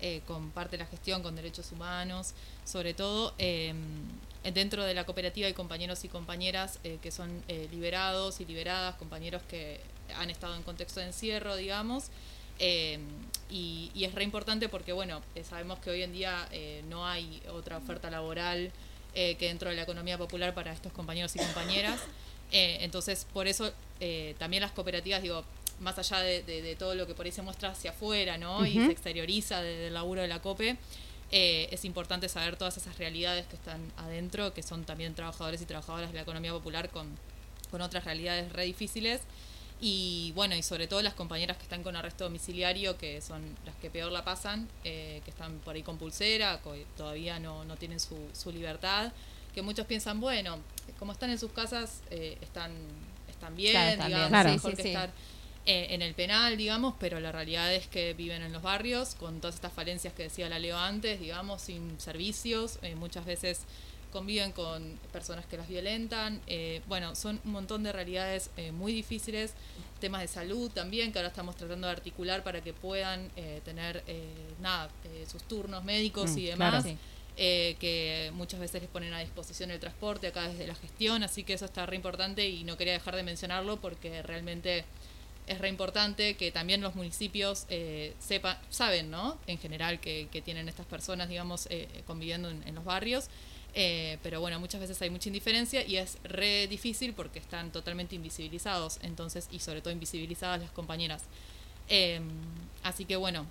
eh, 0.00 0.22
con 0.26 0.50
parte 0.50 0.76
de 0.76 0.84
la 0.84 0.90
gestión, 0.90 1.22
con 1.22 1.34
derechos 1.36 1.72
humanos, 1.72 2.34
sobre 2.64 2.94
todo 2.94 3.34
eh, 3.38 3.72
dentro 4.52 4.84
de 4.84 4.94
la 4.94 5.04
cooperativa 5.04 5.46
hay 5.46 5.52
compañeros 5.52 6.04
y 6.04 6.08
compañeras 6.08 6.78
eh, 6.84 6.98
que 7.02 7.10
son 7.10 7.42
eh, 7.48 7.68
liberados 7.70 8.40
y 8.40 8.44
liberadas, 8.44 8.94
compañeros 8.96 9.42
que 9.48 9.80
han 10.16 10.30
estado 10.30 10.54
en 10.56 10.62
contexto 10.62 11.00
de 11.00 11.06
encierro, 11.06 11.56
digamos. 11.56 12.06
eh, 12.58 12.98
y, 13.50 14.04
es 14.04 14.14
re 14.14 14.24
importante 14.24 14.68
porque, 14.68 14.92
bueno, 14.92 15.22
eh, 15.34 15.44
sabemos 15.44 15.78
que 15.78 15.90
hoy 15.90 16.02
en 16.02 16.12
día 16.12 16.48
no 16.88 17.06
hay 17.06 17.42
otra 17.50 17.76
oferta 17.78 18.10
laboral 18.10 18.72
que 19.14 19.36
dentro 19.40 19.68
de 19.68 19.74
la 19.74 19.82
economía 19.82 20.16
popular 20.16 20.54
para 20.54 20.72
estos 20.72 20.92
compañeros 20.92 21.34
y 21.34 21.40
compañeras. 21.40 21.98
Eh, 22.52 22.78
entonces, 22.80 23.26
por 23.32 23.46
eso 23.46 23.72
eh, 24.00 24.34
también 24.38 24.62
las 24.62 24.72
cooperativas, 24.72 25.22
digo, 25.22 25.44
más 25.80 25.98
allá 25.98 26.20
de, 26.20 26.42
de- 26.42 26.62
de 26.62 26.76
todo 26.76 26.94
lo 26.94 27.06
que 27.06 27.14
por 27.14 27.26
ahí 27.26 27.32
se 27.32 27.42
muestra 27.42 27.70
hacia 27.70 27.90
afuera, 27.90 28.38
¿no? 28.38 28.64
Y 28.66 28.74
se 28.86 28.92
exterioriza 28.92 29.60
desde 29.62 29.88
el 29.88 29.94
laburo 29.94 30.22
de 30.22 30.28
la 30.28 30.40
COPE, 30.40 30.76
eh, 31.30 31.68
es 31.70 31.84
importante 31.84 32.28
saber 32.28 32.56
todas 32.56 32.76
esas 32.78 32.96
realidades 32.98 33.46
que 33.46 33.56
están 33.56 33.80
adentro, 33.98 34.54
que 34.54 34.62
son 34.62 34.84
también 34.84 35.14
trabajadores 35.14 35.60
y 35.60 35.66
trabajadoras 35.66 36.08
de 36.10 36.16
la 36.16 36.22
economía 36.22 36.52
popular 36.52 36.88
con, 36.88 37.06
con 37.70 37.80
otras 37.82 38.04
realidades 38.04 38.50
re 38.52 38.64
difíciles. 38.64 39.20
Y 39.80 40.32
bueno, 40.34 40.56
y 40.56 40.62
sobre 40.64 40.88
todo 40.88 41.02
las 41.02 41.14
compañeras 41.14 41.56
que 41.56 41.62
están 41.62 41.82
con 41.84 41.94
arresto 41.94 42.24
domiciliario, 42.24 42.98
que 42.98 43.20
son 43.20 43.42
las 43.64 43.76
que 43.76 43.90
peor 43.90 44.10
la 44.10 44.24
pasan, 44.24 44.68
eh, 44.82 45.20
que 45.24 45.30
están 45.30 45.58
por 45.60 45.76
ahí 45.76 45.82
con 45.84 45.98
pulsera, 45.98 46.60
co- 46.62 46.74
todavía 46.96 47.38
no, 47.38 47.64
no 47.64 47.76
tienen 47.76 48.00
su, 48.00 48.16
su 48.32 48.50
libertad, 48.50 49.12
que 49.54 49.62
muchos 49.62 49.86
piensan, 49.86 50.18
bueno, 50.20 50.58
como 50.98 51.12
están 51.12 51.30
en 51.30 51.38
sus 51.38 51.52
casas, 51.52 52.02
eh, 52.10 52.38
están, 52.40 52.72
están 53.28 53.54
bien, 53.56 53.72
Claro, 53.72 53.90
están 53.90 54.06
digamos, 54.08 54.30
bien. 54.30 54.30
Claro. 54.30 54.50
mejor 54.52 54.70
Sí, 54.72 54.76
que 54.76 54.82
sí, 54.82 54.88
estar 54.88 55.10
eh, 55.66 55.86
en 55.90 56.02
el 56.02 56.14
penal, 56.14 56.56
digamos, 56.56 56.94
pero 56.98 57.20
la 57.20 57.30
realidad 57.32 57.72
es 57.74 57.86
que 57.86 58.14
viven 58.14 58.42
en 58.42 58.52
los 58.52 58.62
barrios 58.62 59.14
con 59.14 59.40
todas 59.40 59.54
estas 59.56 59.72
falencias 59.72 60.14
que 60.14 60.24
decía 60.24 60.48
la 60.48 60.58
Leo 60.58 60.78
antes, 60.78 61.20
digamos, 61.20 61.62
sin 61.62 61.98
servicios, 62.00 62.78
eh, 62.82 62.94
muchas 62.94 63.24
veces 63.26 63.60
conviven 64.10 64.52
con 64.52 64.98
personas 65.12 65.44
que 65.44 65.58
las 65.58 65.68
violentan, 65.68 66.40
eh, 66.46 66.80
bueno, 66.88 67.14
son 67.14 67.38
un 67.44 67.52
montón 67.52 67.82
de 67.82 67.92
realidades 67.92 68.50
eh, 68.56 68.72
muy 68.72 68.92
difíciles, 68.92 69.52
temas 70.00 70.22
de 70.22 70.28
salud 70.28 70.70
también, 70.70 71.12
que 71.12 71.18
ahora 71.18 71.28
estamos 71.28 71.56
tratando 71.56 71.86
de 71.88 71.92
articular 71.92 72.42
para 72.42 72.62
que 72.62 72.72
puedan 72.72 73.30
eh, 73.36 73.60
tener, 73.66 74.02
eh, 74.06 74.32
nada, 74.62 74.88
eh, 75.04 75.26
sus 75.30 75.42
turnos 75.42 75.84
médicos 75.84 76.30
Mm, 76.30 76.38
y 76.38 76.50
claro. 76.52 76.82
demás. 76.82 76.84
Sí. 76.84 76.96
Eh, 77.38 77.76
que 77.80 78.30
muchas 78.34 78.60
veces 78.60 78.82
les 78.82 78.90
ponen 78.90 79.14
a 79.14 79.20
disposición 79.20 79.70
el 79.70 79.80
transporte 79.80 80.26
acá 80.26 80.48
desde 80.48 80.66
la 80.66 80.74
gestión, 80.74 81.22
así 81.22 81.44
que 81.44 81.54
eso 81.54 81.64
está 81.64 81.86
re 81.86 81.96
importante 81.96 82.46
y 82.46 82.64
no 82.64 82.76
quería 82.76 82.92
dejar 82.92 83.16
de 83.16 83.22
mencionarlo 83.22 83.80
porque 83.80 84.22
realmente 84.22 84.84
es 85.46 85.58
re 85.58 85.68
importante 85.70 86.34
que 86.34 86.52
también 86.52 86.82
los 86.82 86.94
municipios 86.94 87.64
eh, 87.70 88.12
sepan, 88.18 88.58
saben, 88.68 89.10
¿no? 89.10 89.38
En 89.46 89.58
general 89.58 89.98
que, 90.00 90.28
que 90.30 90.42
tienen 90.42 90.68
estas 90.68 90.84
personas, 90.84 91.30
digamos, 91.30 91.68
eh, 91.70 91.88
conviviendo 92.06 92.50
en, 92.50 92.62
en 92.66 92.74
los 92.74 92.84
barrios. 92.84 93.30
Eh, 93.74 94.18
pero 94.22 94.40
bueno, 94.40 94.58
muchas 94.58 94.80
veces 94.80 95.00
hay 95.02 95.10
mucha 95.10 95.28
indiferencia 95.28 95.86
y 95.86 95.98
es 95.98 96.18
re 96.24 96.66
difícil 96.66 97.12
porque 97.12 97.38
están 97.38 97.70
totalmente 97.70 98.14
invisibilizados, 98.16 98.98
entonces, 99.02 99.48
y 99.52 99.60
sobre 99.60 99.80
todo 99.80 99.92
invisibilizadas 99.92 100.60
las 100.60 100.70
compañeras. 100.70 101.22
Eh, 101.88 102.20
así 102.82 103.04
que 103.04 103.16
bueno, 103.16 103.46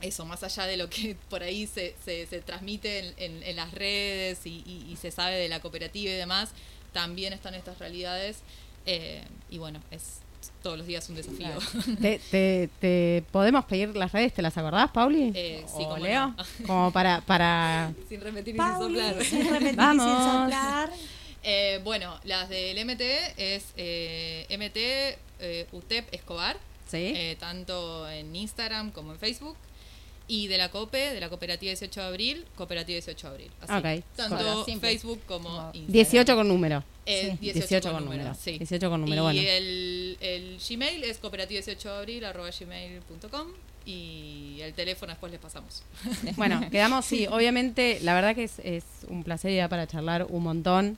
eso, 0.00 0.24
más 0.24 0.42
allá 0.42 0.66
de 0.66 0.76
lo 0.76 0.88
que 0.88 1.16
por 1.30 1.42
ahí 1.42 1.66
se, 1.66 1.94
se, 2.04 2.26
se 2.26 2.40
transmite 2.40 2.98
en, 3.00 3.14
en- 3.18 3.42
en 3.42 3.56
las 3.56 3.72
redes 3.72 4.46
y, 4.46 4.62
y- 4.66 4.86
y 4.92 4.96
se 4.96 5.10
sabe 5.10 5.36
de 5.36 5.48
la 5.48 5.60
cooperativa 5.60 6.12
y 6.12 6.16
demás, 6.16 6.50
también 6.92 7.32
están 7.32 7.54
estas 7.54 7.78
realidades. 7.78 8.38
eh, 8.86 9.22
y 9.50 9.58
bueno, 9.58 9.80
es 9.90 10.20
todos 10.62 10.78
los 10.78 10.86
días 10.86 11.06
un 11.10 11.16
desafío. 11.16 11.48
¿Te, 12.00 12.18
te, 12.30 12.70
te 12.80 13.22
podemos 13.30 13.64
pedir 13.66 13.94
las 13.94 14.10
redes? 14.12 14.32
¿Te 14.32 14.40
las 14.42 14.56
acordás, 14.56 14.90
Pauli? 14.90 15.32
Eh, 15.34 15.64
sí, 15.66 15.82
¿O 15.84 15.88
cómo 15.90 15.98
Leo? 15.98 16.28
no. 16.28 16.36
como 16.66 16.90
para, 16.92 17.20
para... 17.20 17.92
Sin 18.08 18.20
repetir 18.22 18.56
y 18.56 18.58
sin 18.58 18.72
soplar. 18.78 19.24
sin 19.24 19.48
repetir, 19.50 19.76
Vamos. 19.76 20.04
sin 20.06 20.14
soplar. 20.32 20.90
Eh, 21.42 21.80
bueno, 21.84 22.18
las 22.24 22.48
del 22.48 22.82
MT 22.84 23.00
es 23.36 23.66
eh, 23.76 24.46
MT 24.50 24.76
eh, 25.42 25.66
UTEP 25.72 26.12
Escobar, 26.12 26.56
¿Sí? 26.90 27.12
eh, 27.16 27.36
tanto 27.38 28.08
en 28.08 28.34
Instagram 28.34 28.90
como 28.92 29.12
en 29.12 29.18
Facebook. 29.18 29.56
Y 30.32 30.46
de 30.46 30.58
la 30.58 30.68
COPE, 30.70 31.12
de 31.12 31.18
la 31.18 31.28
Cooperativa 31.28 31.70
18 31.70 32.00
de 32.00 32.06
Abril, 32.06 32.44
Cooperativa 32.54 32.94
18 32.94 33.26
de 33.26 33.32
Abril. 33.34 33.50
Así, 33.62 33.72
Ok. 33.98 34.04
Tanto 34.14 34.64
simple. 34.64 34.88
Facebook 34.90 35.20
como 35.26 35.48
Instagram. 35.72 35.92
18 35.92 36.36
con 36.36 36.46
número. 36.48 36.84
Eh, 37.04 37.36
Sí. 37.40 37.50
18, 37.52 37.92
con, 37.92 38.04
número, 38.04 38.34
sí. 38.36 38.58
18 38.58 38.88
con 38.90 39.00
número, 39.00 39.22
y 39.22 39.24
bueno. 39.24 39.40
el, 39.40 40.16
el 40.20 40.58
Gmail 40.68 41.02
es 41.02 41.18
cooperativa 41.18 41.60
18 41.60 41.88
de 41.92 41.98
abril 41.98 42.24
arroba 42.24 42.50
gmail.com 42.56 43.48
y 43.84 44.58
el 44.60 44.72
teléfono 44.74 45.10
después 45.10 45.32
les 45.32 45.40
pasamos. 45.40 45.82
Bueno, 46.36 46.60
quedamos, 46.70 47.04
sí, 47.06 47.26
obviamente, 47.30 47.98
la 48.02 48.14
verdad 48.14 48.36
que 48.36 48.44
es, 48.44 48.60
es 48.62 48.84
un 49.08 49.24
placer 49.24 49.50
ir 49.50 49.68
para 49.68 49.88
charlar 49.88 50.26
un 50.28 50.44
montón 50.44 50.96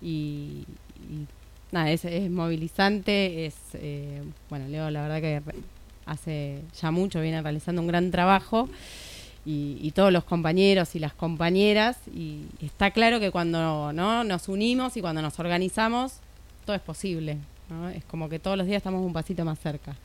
y, 0.00 0.64
y 1.10 1.26
nada, 1.72 1.90
es, 1.90 2.04
es 2.04 2.30
movilizante, 2.30 3.46
es, 3.46 3.54
eh, 3.74 4.22
bueno, 4.50 4.68
Leo, 4.68 4.88
la 4.90 5.02
verdad 5.02 5.20
que 5.20 5.42
hace 6.08 6.60
ya 6.80 6.90
mucho, 6.90 7.20
viene 7.20 7.40
realizando 7.42 7.80
un 7.82 7.88
gran 7.88 8.10
trabajo 8.10 8.68
y, 9.46 9.78
y 9.80 9.90
todos 9.92 10.12
los 10.12 10.24
compañeros 10.24 10.94
y 10.94 10.98
las 10.98 11.14
compañeras 11.14 11.96
y 12.14 12.42
está 12.60 12.90
claro 12.90 13.20
que 13.20 13.30
cuando 13.30 13.92
no 13.92 14.24
nos 14.24 14.48
unimos 14.48 14.96
y 14.96 15.00
cuando 15.00 15.22
nos 15.22 15.38
organizamos, 15.38 16.14
todo 16.66 16.76
es 16.76 16.82
posible, 16.82 17.38
¿no? 17.70 17.88
Es 17.88 18.04
como 18.04 18.28
que 18.28 18.38
todos 18.38 18.56
los 18.56 18.66
días 18.66 18.78
estamos 18.78 19.04
un 19.04 19.12
pasito 19.12 19.44
más 19.44 19.58
cerca. 19.58 19.96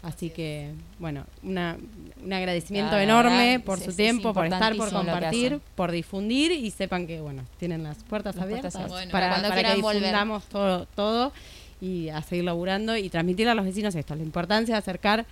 Así 0.00 0.30
que, 0.30 0.70
bueno, 1.00 1.24
una, 1.42 1.76
un 2.24 2.32
agradecimiento 2.32 2.96
enorme 2.96 3.58
por 3.58 3.78
es- 3.78 3.84
su 3.84 3.90
es 3.90 3.96
tiempo, 3.96 4.32
por 4.32 4.44
estar, 4.46 4.76
por 4.76 4.92
compartir, 4.92 5.60
por 5.74 5.90
difundir 5.90 6.52
y 6.52 6.70
sepan 6.70 7.06
que, 7.08 7.20
bueno, 7.20 7.42
tienen 7.58 7.82
las 7.82 7.98
puertas 8.04 8.36
Las 8.36 8.44
abiertas 8.44 8.74
puertas 8.74 8.92
abiertas. 8.92 9.12
para, 9.12 9.28
Cuando 9.30 9.48
para 9.48 9.74
que 9.74 9.80
volver. 9.82 9.96
difundamos 10.02 10.44
todo, 10.44 10.86
todo 10.94 11.32
y 11.80 12.10
a 12.10 12.22
seguir 12.22 12.44
laburando 12.44 12.96
y 12.96 13.08
transmitirle 13.10 13.50
a 13.50 13.54
los 13.56 13.64
vecinos 13.64 13.92
esto, 13.96 14.14
la 14.14 14.22
importancia 14.22 14.74
de 14.74 14.78
acercar 14.78 15.26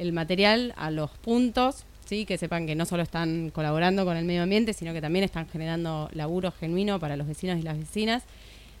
el 0.00 0.12
material 0.14 0.72
a 0.76 0.90
los 0.90 1.10
puntos, 1.10 1.84
sí, 2.06 2.24
que 2.24 2.38
sepan 2.38 2.66
que 2.66 2.74
no 2.74 2.86
solo 2.86 3.02
están 3.02 3.50
colaborando 3.50 4.06
con 4.06 4.16
el 4.16 4.24
medio 4.24 4.42
ambiente, 4.42 4.72
sino 4.72 4.94
que 4.94 5.02
también 5.02 5.24
están 5.24 5.46
generando 5.46 6.08
laburo 6.14 6.52
genuino 6.52 6.98
para 6.98 7.16
los 7.16 7.26
vecinos 7.26 7.58
y 7.58 7.62
las 7.62 7.78
vecinas. 7.78 8.22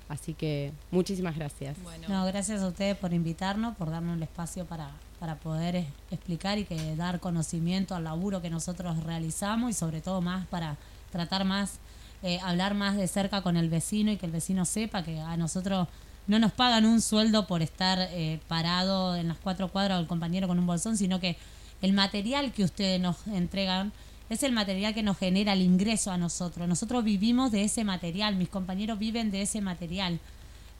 Así 0.08 0.34
que 0.34 0.72
muchísimas 0.90 1.36
gracias. 1.36 1.76
Bueno, 1.84 2.08
No, 2.08 2.24
gracias 2.24 2.62
a 2.62 2.66
ustedes 2.66 2.96
por 2.96 3.12
invitarnos, 3.12 3.76
por 3.76 3.90
darnos 3.90 4.16
el 4.16 4.22
espacio 4.22 4.64
para, 4.64 4.90
para 5.20 5.36
poder 5.36 5.84
explicar 6.10 6.58
y 6.58 6.64
que 6.64 6.96
dar 6.96 7.20
conocimiento 7.20 7.94
al 7.94 8.04
laburo 8.04 8.40
que 8.40 8.50
nosotros 8.50 9.04
realizamos 9.04 9.70
y 9.70 9.74
sobre 9.74 10.00
todo 10.00 10.22
más 10.22 10.46
para 10.46 10.78
tratar 11.12 11.44
más, 11.44 11.78
eh, 12.22 12.40
hablar 12.42 12.74
más 12.74 12.96
de 12.96 13.06
cerca 13.06 13.42
con 13.42 13.58
el 13.58 13.68
vecino 13.68 14.10
y 14.10 14.16
que 14.16 14.26
el 14.26 14.32
vecino 14.32 14.64
sepa 14.64 15.04
que 15.04 15.20
a 15.20 15.36
nosotros 15.36 15.86
no 16.26 16.38
nos 16.38 16.52
pagan 16.52 16.86
un 16.86 17.00
sueldo 17.00 17.46
por 17.46 17.62
estar 17.62 17.98
eh, 17.98 18.40
parado 18.48 19.16
en 19.16 19.28
las 19.28 19.38
cuatro 19.38 19.68
cuadras 19.68 19.98
o 19.98 20.00
el 20.00 20.06
compañero 20.06 20.46
con 20.48 20.58
un 20.58 20.66
bolsón, 20.66 20.96
sino 20.96 21.20
que 21.20 21.36
el 21.82 21.92
material 21.92 22.52
que 22.52 22.64
ustedes 22.64 23.00
nos 23.00 23.26
entregan 23.26 23.92
es 24.28 24.44
el 24.44 24.52
material 24.52 24.94
que 24.94 25.02
nos 25.02 25.18
genera 25.18 25.54
el 25.54 25.62
ingreso 25.62 26.12
a 26.12 26.18
nosotros. 26.18 26.68
Nosotros 26.68 27.02
vivimos 27.02 27.50
de 27.50 27.64
ese 27.64 27.82
material, 27.82 28.36
mis 28.36 28.48
compañeros 28.48 28.98
viven 28.98 29.30
de 29.30 29.42
ese 29.42 29.60
material. 29.60 30.20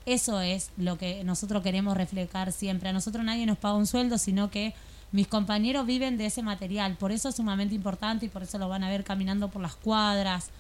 Eso 0.07 0.41
es 0.41 0.71
lo 0.77 0.97
que 0.97 1.25
nosotros 1.25 1.63
queremos 1.63 1.97
reflejar 1.97 2.53
siempre. 2.53 2.89
A 2.89 2.93
nosotros 2.93 3.25
nadie 3.25 3.47
nos 3.47 3.59
paga 3.59 3.75
un 3.75 3.87
sueldo, 3.87 4.19
sino 4.19 4.51
que 4.51 4.73
mis 5.11 5.27
compañeros 5.27 5.85
viven 5.85 6.17
de 6.17 6.27
ese 6.27 6.43
material. 6.43 6.97
Por 6.97 7.11
eso 7.11 7.29
es 7.29 7.35
sumamente 7.37 7.75
importante 7.75 8.27
y 8.27 8.29
por 8.29 8.45
eso 8.45 8.57
lo 8.59 8.69
van 8.69 8.85
a 8.85 8.89
ver 8.89 9.03
caminando 9.03 9.49
por 9.49 9.63
las 9.63 9.75
cuadras. 9.75 10.51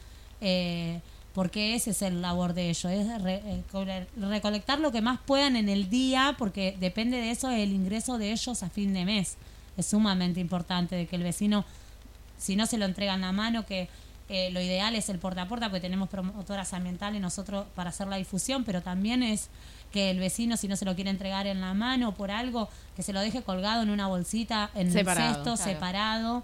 eh, 0.40 1.00
porque 1.34 1.74
ese 1.74 1.90
es 1.90 2.02
el 2.02 2.20
labor 2.22 2.54
de 2.54 2.70
ellos, 2.70 2.84
es 2.92 3.22
re- 3.22 3.42
eh, 3.44 3.62
cole- 3.70 4.06
recolectar 4.16 4.80
lo 4.80 4.90
que 4.92 5.00
más 5.00 5.20
puedan 5.24 5.56
en 5.56 5.68
el 5.68 5.88
día, 5.88 6.34
porque 6.38 6.76
depende 6.80 7.18
de 7.18 7.30
eso 7.30 7.50
el 7.50 7.72
ingreso 7.72 8.18
de 8.18 8.32
ellos 8.32 8.62
a 8.62 8.68
fin 8.70 8.92
de 8.92 9.04
mes. 9.04 9.36
Es 9.76 9.86
sumamente 9.86 10.40
importante 10.40 10.96
de 10.96 11.06
que 11.06 11.16
el 11.16 11.22
vecino 11.22 11.64
si 12.38 12.56
no 12.56 12.66
se 12.66 12.78
lo 12.78 12.86
entregan 12.86 13.22
a 13.22 13.32
mano, 13.32 13.66
que 13.66 13.88
eh, 14.30 14.50
lo 14.50 14.60
ideal 14.60 14.94
es 14.94 15.08
el 15.10 15.18
puerta 15.18 15.42
a 15.42 15.48
puerta, 15.48 15.68
porque 15.68 15.80
tenemos 15.80 16.08
promotoras 16.08 16.72
ambientales 16.72 17.20
nosotros 17.20 17.66
para 17.74 17.90
hacer 17.90 18.06
la 18.06 18.16
difusión, 18.16 18.64
pero 18.64 18.80
también 18.80 19.22
es 19.22 19.48
que 19.92 20.10
el 20.10 20.18
vecino, 20.20 20.56
si 20.56 20.66
no 20.66 20.76
se 20.76 20.84
lo 20.84 20.94
quiere 20.94 21.10
entregar 21.10 21.46
en 21.46 21.60
la 21.60 21.74
mano 21.74 22.14
por 22.14 22.30
algo, 22.30 22.68
que 22.96 23.02
se 23.02 23.12
lo 23.12 23.20
deje 23.20 23.42
colgado 23.42 23.82
en 23.82 23.90
una 23.90 24.06
bolsita, 24.06 24.70
en 24.74 24.86
el 24.86 24.92
cesto, 25.34 25.42
claro. 25.56 25.56
separado, 25.58 26.42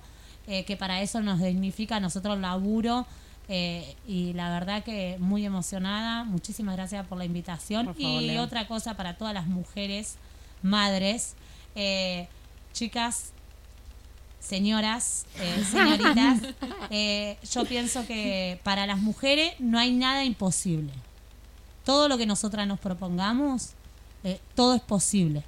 eh, 0.48 0.64
que 0.64 0.76
para 0.76 1.00
eso 1.00 1.20
nos 1.22 1.40
dignifica 1.40 1.96
a 1.96 2.00
nosotros 2.00 2.34
el 2.36 2.42
laburo. 2.42 3.06
Eh, 3.48 3.96
y 4.06 4.32
la 4.32 4.50
verdad 4.50 4.82
que 4.82 5.16
muy 5.20 5.44
emocionada, 5.44 6.24
muchísimas 6.24 6.76
gracias 6.76 7.06
por 7.06 7.18
la 7.18 7.24
invitación. 7.24 7.86
Por 7.86 7.94
favor, 7.94 8.22
y 8.22 8.26
Leo. 8.28 8.42
otra 8.42 8.66
cosa 8.66 8.94
para 8.94 9.16
todas 9.16 9.34
las 9.34 9.46
mujeres, 9.46 10.16
madres, 10.62 11.34
eh, 11.74 12.28
chicas, 12.72 13.32
señoras, 14.46 15.26
eh, 15.38 15.64
señoritas, 15.70 16.40
eh, 16.90 17.38
yo 17.50 17.64
pienso 17.64 18.06
que 18.06 18.60
para 18.62 18.86
las 18.86 18.98
mujeres 18.98 19.54
no 19.58 19.78
hay 19.78 19.92
nada 19.92 20.24
imposible. 20.24 20.92
Todo 21.84 22.08
lo 22.08 22.18
que 22.18 22.26
nosotras 22.26 22.66
nos 22.66 22.78
propongamos, 22.80 23.70
eh, 24.24 24.40
todo 24.54 24.74
es 24.74 24.82
posible. 24.82 25.44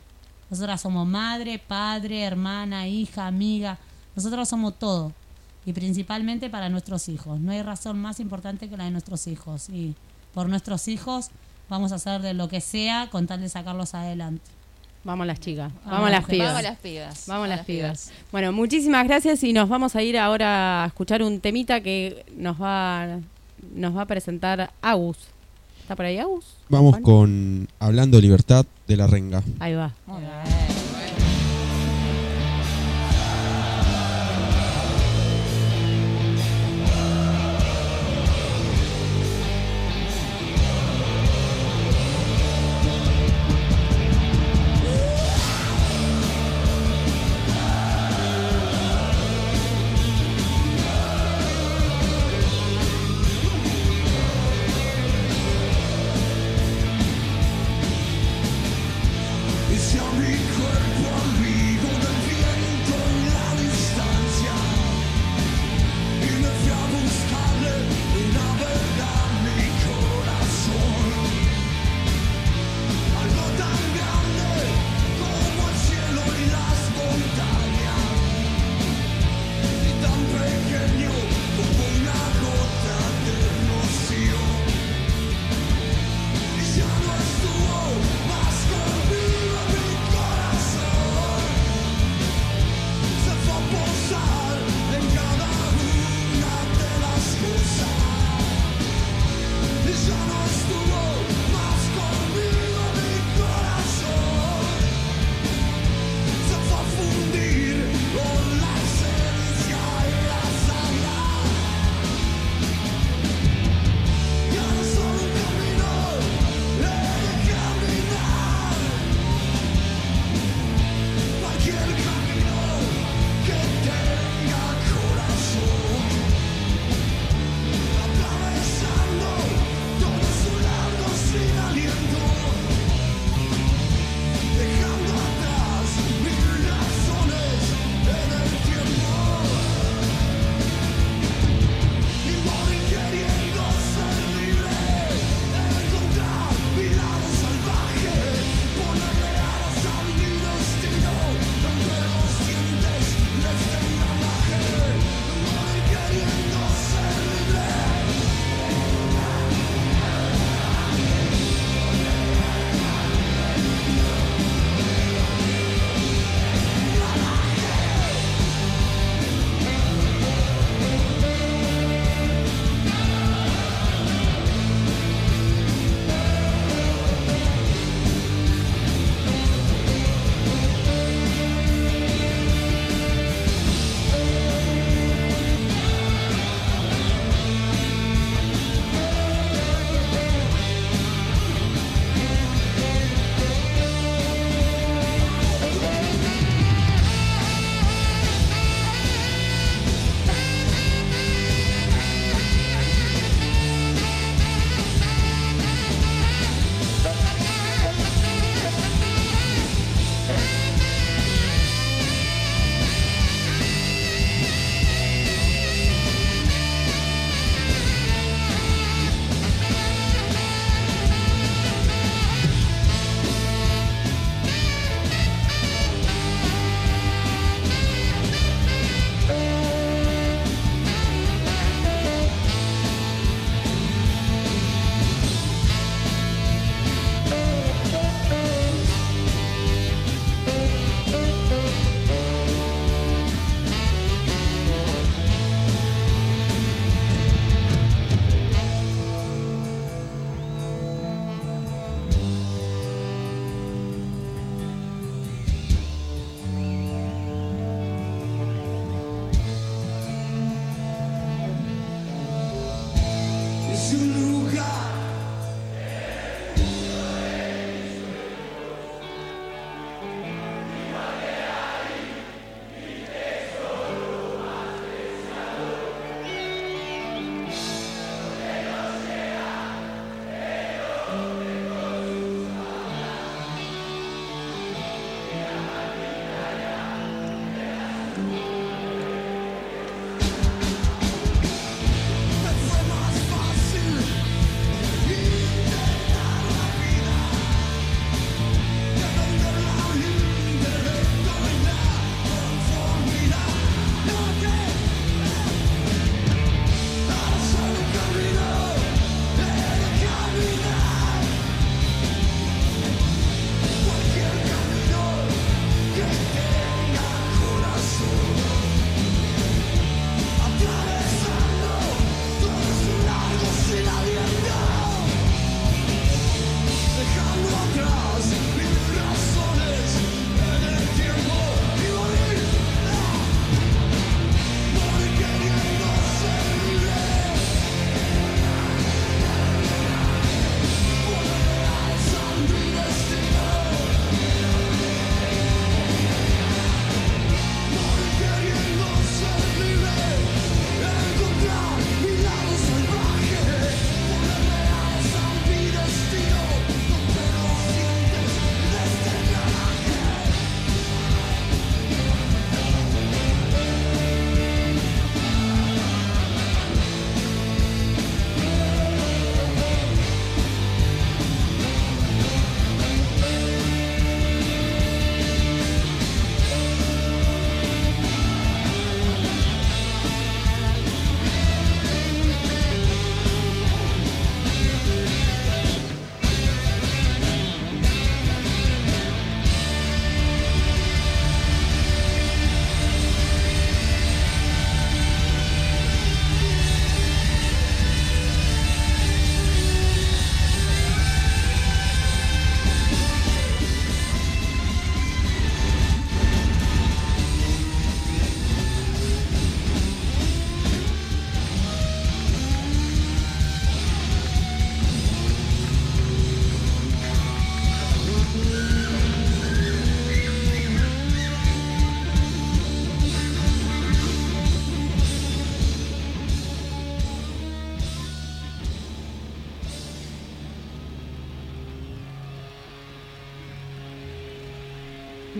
Nosotras 0.51 0.81
somos 0.81 1.07
madre, 1.07 1.59
padre, 1.59 2.23
hermana, 2.23 2.89
hija, 2.89 3.27
amiga. 3.27 3.79
Nosotros 4.17 4.49
somos 4.49 4.79
todo. 4.79 5.13
Y 5.69 5.75
principalmente 5.75 6.49
para 6.49 6.71
nuestros 6.71 7.11
hijos. 7.11 7.41
No 7.41 7.53
hay 7.53 7.61
razón 7.61 7.99
más 7.99 8.21
importante 8.21 8.71
que 8.71 8.79
la 8.79 8.85
de 8.85 8.91
nuestros 8.91 9.27
hijos. 9.27 9.69
Y 9.69 9.95
por 10.33 10.49
nuestros 10.49 10.89
hijos 10.89 11.29
vamos 11.69 11.93
a 11.93 11.97
hacer 11.97 12.23
de 12.23 12.33
lo 12.33 12.49
que 12.49 12.63
sea 12.63 13.09
con 13.11 13.27
tal 13.27 13.43
de 13.43 13.51
sacarlos 13.51 13.95
adelante. 13.95 14.51
Vamos 15.05 15.27
las 15.27 15.41
chicas, 15.41 15.71
Vamos 15.85 15.91
vamos 15.91 16.11
las 16.11 16.25
pibas. 16.25 16.49
Vamos 16.49 16.63
las 16.63 16.79
pibas. 16.79 17.27
Vamos 17.27 17.49
las 17.49 17.65
pibas. 17.67 18.11
Bueno, 18.33 18.51
muchísimas 18.51 19.07
gracias 19.07 19.45
y 19.45 19.53
nos 19.53 19.69
vamos 19.69 19.95
a 19.95 20.03
ir 20.03 20.17
ahora 20.17 20.85
a 20.85 20.87
escuchar 20.87 21.23
un 21.23 21.39
temita 21.39 21.83
que 21.83 22.25
nos 22.35 22.61
va 22.61 23.19
nos 23.75 23.95
va 23.95 24.03
a 24.03 24.07
presentar 24.07 24.73
Agus. 24.81 25.19
¿Está 25.83 25.97
por 25.97 26.07
ahí 26.07 26.17
Agus? 26.17 26.57
Vamos 26.71 26.97
con 27.01 27.69
Hablando 27.79 28.19
Libertad 28.23 28.65
de 28.87 28.97
la 28.97 29.07
Renga. 29.07 29.43
Ahí 29.61 29.75
va. 29.75 29.95
Muy 30.07 30.23
shall 59.89 60.13
be 60.21 60.37
quick. 60.53 61.18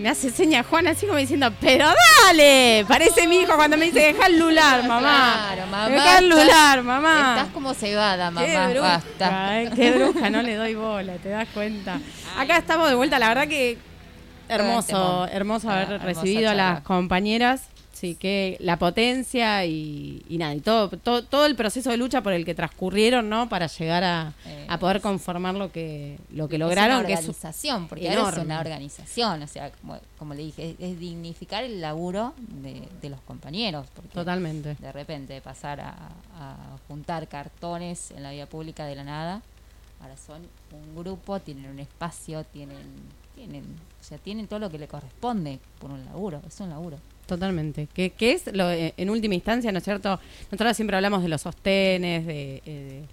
Me 0.09 0.13
hace 0.13 0.31
seña 0.31 0.63
Juan 0.63 0.87
así 0.87 1.05
como 1.05 1.19
diciendo, 1.19 1.53
pero 1.61 1.85
dale. 2.25 2.83
Parece 2.87 3.27
mi 3.27 3.41
hijo 3.41 3.55
cuando 3.55 3.77
me 3.77 3.85
dice, 3.85 3.99
deja 3.99 4.25
el 4.25 4.39
lular, 4.39 4.81
mamá. 4.87 5.49
Claro, 5.53 5.67
mamá, 5.69 5.87
Deja 5.89 6.17
el 6.17 6.29
lular, 6.29 6.81
mamá. 6.81 7.35
Estás 7.37 7.53
como 7.53 7.75
cebada, 7.75 8.29
Qué 8.29 8.55
mamá. 8.57 8.69
bruja, 8.71 8.87
Basta. 8.87 9.61
eh, 9.61 9.69
qué 9.75 9.91
bruja, 9.91 10.31
no 10.31 10.41
le 10.41 10.55
doy 10.55 10.73
bola, 10.73 11.13
te 11.17 11.29
das 11.29 11.47
cuenta. 11.53 11.99
Acá 12.39 12.57
estamos 12.57 12.89
de 12.89 12.95
vuelta, 12.95 13.19
la 13.19 13.27
verdad 13.27 13.47
que 13.47 13.77
hermoso, 14.47 15.27
hermoso 15.27 15.69
ah, 15.69 15.81
haber 15.81 16.01
recibido 16.01 16.49
a 16.49 16.55
las 16.55 16.81
compañeras. 16.81 17.67
Sí, 17.99 18.15
que 18.15 18.55
la 18.61 18.79
potencia 18.79 19.65
y, 19.65 20.23
y 20.29 20.37
nada, 20.37 20.55
y 20.55 20.61
todo, 20.61 20.87
todo, 20.89 21.21
todo 21.23 21.45
el 21.45 21.55
proceso 21.55 21.89
de 21.89 21.97
lucha 21.97 22.21
por 22.23 22.31
el 22.31 22.45
que 22.45 22.55
transcurrieron, 22.55 23.27
¿no? 23.27 23.49
Para 23.49 23.67
llegar 23.67 24.03
a, 24.05 24.33
Eh, 24.45 24.65
a 24.69 24.77
poder 24.79 25.01
conformar 25.01 25.55
lo 25.55 25.69
que, 25.71 26.17
lo 26.31 26.47
que 26.47 26.55
Es 26.55 26.59
lograron, 26.61 26.99
una 26.99 27.07
que 27.07 27.13
es 27.13 27.19
organización, 27.19 27.87
porque 27.89 28.09
ahora 28.09 28.37
es 28.37 28.45
una 28.45 28.59
organización, 28.61 29.43
o 29.43 29.47
sea, 29.47 29.71
como, 29.71 29.97
como 30.17 30.33
le 30.33 30.43
dije, 30.43 30.69
es, 30.71 30.75
es 30.79 30.99
dignificar 30.99 31.63
el 31.65 31.81
laburo 31.81 32.33
de, 32.37 32.87
de 33.01 33.09
los 33.09 33.19
compañeros, 33.21 33.85
porque 33.93 34.11
totalmente. 34.13 34.75
de 34.79 34.91
repente 34.93 35.41
pasar 35.41 35.81
a, 35.81 35.89
a 36.39 36.55
juntar 36.87 37.27
cartones 37.27 38.11
en 38.11 38.23
la 38.23 38.31
vía 38.31 38.45
pública 38.45 38.85
de 38.85 38.95
la 38.95 39.03
nada, 39.03 39.41
ahora 40.01 40.15
son 40.15 40.41
un 40.71 40.95
grupo, 40.95 41.41
tienen 41.41 41.69
un 41.69 41.79
espacio, 41.79 42.45
tienen, 42.45 42.77
tienen, 43.35 43.63
o 43.99 44.03
sea, 44.03 44.17
tienen 44.19 44.47
todo 44.47 44.59
lo 44.59 44.69
que 44.69 44.79
le 44.79 44.87
corresponde 44.87 45.59
por 45.79 45.91
un 45.91 46.05
laburo, 46.05 46.41
es 46.47 46.57
un 46.61 46.69
laburo. 46.69 46.97
Totalmente. 47.29 47.87
Que, 47.93 48.09
que 48.09 48.31
es, 48.31 48.53
lo, 48.53 48.71
eh, 48.71 48.95
en 48.97 49.09
última 49.11 49.35
instancia, 49.35 49.71
¿no 49.71 49.77
es 49.77 49.83
cierto? 49.83 50.19
Nosotros 50.51 50.75
siempre 50.75 50.95
hablamos 50.95 51.21
de 51.21 51.29
los 51.29 51.41
sostenes, 51.41 52.25
de, 52.25 52.63
eh, 52.65 53.03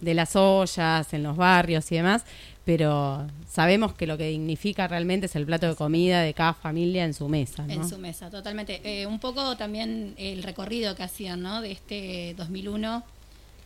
de 0.00 0.14
las 0.14 0.36
ollas 0.36 1.12
en 1.12 1.24
los 1.24 1.36
barrios 1.36 1.90
y 1.90 1.96
demás, 1.96 2.24
pero 2.64 3.26
sabemos 3.50 3.94
que 3.94 4.06
lo 4.06 4.16
que 4.16 4.28
dignifica 4.28 4.86
realmente 4.86 5.26
es 5.26 5.34
el 5.34 5.44
plato 5.44 5.66
de 5.66 5.74
comida 5.74 6.22
de 6.22 6.34
cada 6.34 6.54
familia 6.54 7.04
en 7.04 7.14
su 7.14 7.28
mesa. 7.28 7.64
En 7.68 7.88
su 7.88 7.98
mesa, 7.98 8.30
totalmente. 8.30 8.80
Eh, 8.84 9.06
un 9.06 9.18
poco 9.18 9.56
también 9.56 10.14
el 10.18 10.44
recorrido 10.44 10.94
que 10.94 11.02
hacían, 11.02 11.42
¿no? 11.42 11.60
De 11.60 11.72
este 11.72 12.34
2001, 12.36 13.02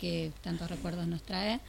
que 0.00 0.32
tantos 0.42 0.70
recuerdos 0.70 1.06
nos 1.06 1.22
trae, 1.22 1.60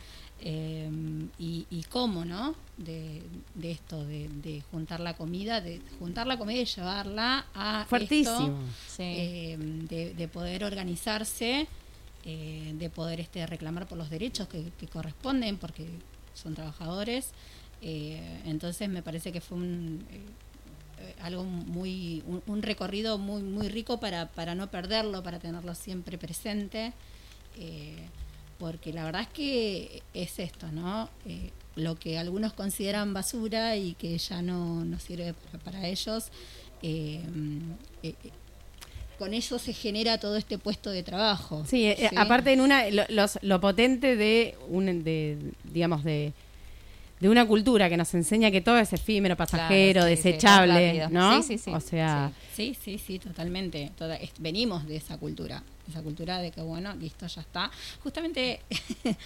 eh, 0.42 0.90
y, 1.38 1.66
y 1.70 1.84
cómo, 1.84 2.24
¿no? 2.26 2.56
De, 2.78 3.22
de 3.56 3.72
esto, 3.72 4.06
de, 4.06 4.30
de 4.30 4.62
juntar 4.72 5.00
la 5.00 5.16
comida, 5.16 5.60
de 5.62 5.82
juntar 6.00 6.28
la 6.28 6.38
comida 6.38 6.60
y 6.62 6.66
llevarla 6.66 7.46
a 7.54 7.86
Fuertísimo. 7.90 8.30
esto, 8.32 8.58
Sí. 8.88 9.04
eh, 9.04 9.58
de, 9.60 10.14
de 10.14 10.28
poder 10.28 10.64
organizarse, 10.64 11.68
eh, 12.26 12.74
de 12.78 12.90
poder 12.90 13.20
este 13.20 13.46
reclamar 13.48 13.88
por 13.88 13.98
los 13.98 14.10
derechos 14.10 14.48
que, 14.48 14.72
que 14.80 14.88
corresponden, 14.88 15.58
porque 15.58 15.88
son 16.34 16.56
trabajadores. 16.56 17.32
Eh, 17.82 18.42
entonces 18.46 18.88
me 18.90 19.02
parece 19.02 19.32
que 19.32 19.42
fue 19.42 19.58
un, 19.58 20.06
eh, 20.12 21.16
algo 21.22 21.44
muy 21.46 22.24
un, 22.28 22.42
un 22.48 22.62
recorrido 22.62 23.18
muy 23.18 23.42
muy 23.42 23.70
rico 23.70 24.00
para, 24.02 24.28
para 24.28 24.54
no 24.56 24.70
perderlo, 24.70 25.24
para 25.24 25.40
tenerlo 25.40 25.74
siempre 25.76 26.18
presente. 26.18 26.94
Porque 28.60 28.94
la 28.94 29.06
verdad 29.06 29.22
es 29.22 29.30
que 29.30 30.04
es 30.14 30.38
esto, 30.40 30.72
¿no? 30.72 31.10
Eh, 31.26 31.50
lo 31.76 31.96
que 31.98 32.18
algunos 32.20 32.54
consideran 32.54 33.14
basura 33.14 33.76
y 33.78 33.94
que 33.94 34.18
ya 34.18 34.42
no, 34.42 34.84
no 34.84 35.00
sirve 35.00 35.34
para, 35.34 35.64
para 35.64 35.88
ellos, 35.88 36.28
eh, 36.82 37.22
eh, 38.04 38.14
con 39.18 39.34
eso 39.34 39.60
se 39.60 39.74
genera 39.74 40.18
todo 40.18 40.36
este 40.38 40.58
puesto 40.58 40.92
de 40.92 41.04
trabajo. 41.04 41.66
Sí, 41.68 41.86
eh, 41.86 42.08
¿sí? 42.10 42.16
aparte 42.18 42.54
en 42.54 42.62
una 42.62 42.90
lo, 42.90 43.04
los- 43.10 43.40
lo 43.42 43.60
potente 43.62 44.16
de 44.16 44.56
un 44.70 45.04
de 45.04 45.38
digamos 45.66 46.04
de 46.04 46.34
de 47.20 47.28
una 47.30 47.46
cultura 47.46 47.90
que 47.90 47.98
nos 47.98 48.14
enseña 48.14 48.50
que 48.52 48.62
todo 48.62 48.78
es 48.78 48.94
efímero, 48.94 49.36
pasajero, 49.36 50.04
sí, 50.04 50.08
sí, 50.10 50.16
desechable, 50.16 50.88
rápido. 50.88 51.10
¿no? 51.10 51.42
Sí, 51.42 51.48
sí, 51.48 51.58
sí. 51.58 51.72
O 51.72 51.80
sea, 51.80 52.32
Sí, 52.56 52.76
sí, 52.82 52.98
sí, 52.98 53.20
totalmente. 53.20 53.92
Toda- 53.98 54.16
es- 54.16 54.32
venimos 54.40 54.88
de 54.88 54.96
esa 54.98 55.18
cultura, 55.18 55.62
esa 55.90 56.02
cultura 56.02 56.40
de 56.40 56.52
que, 56.52 56.62
bueno, 56.62 56.94
listo, 56.96 57.28
ya 57.28 57.42
está. 57.42 57.72
Justamente 58.04 58.62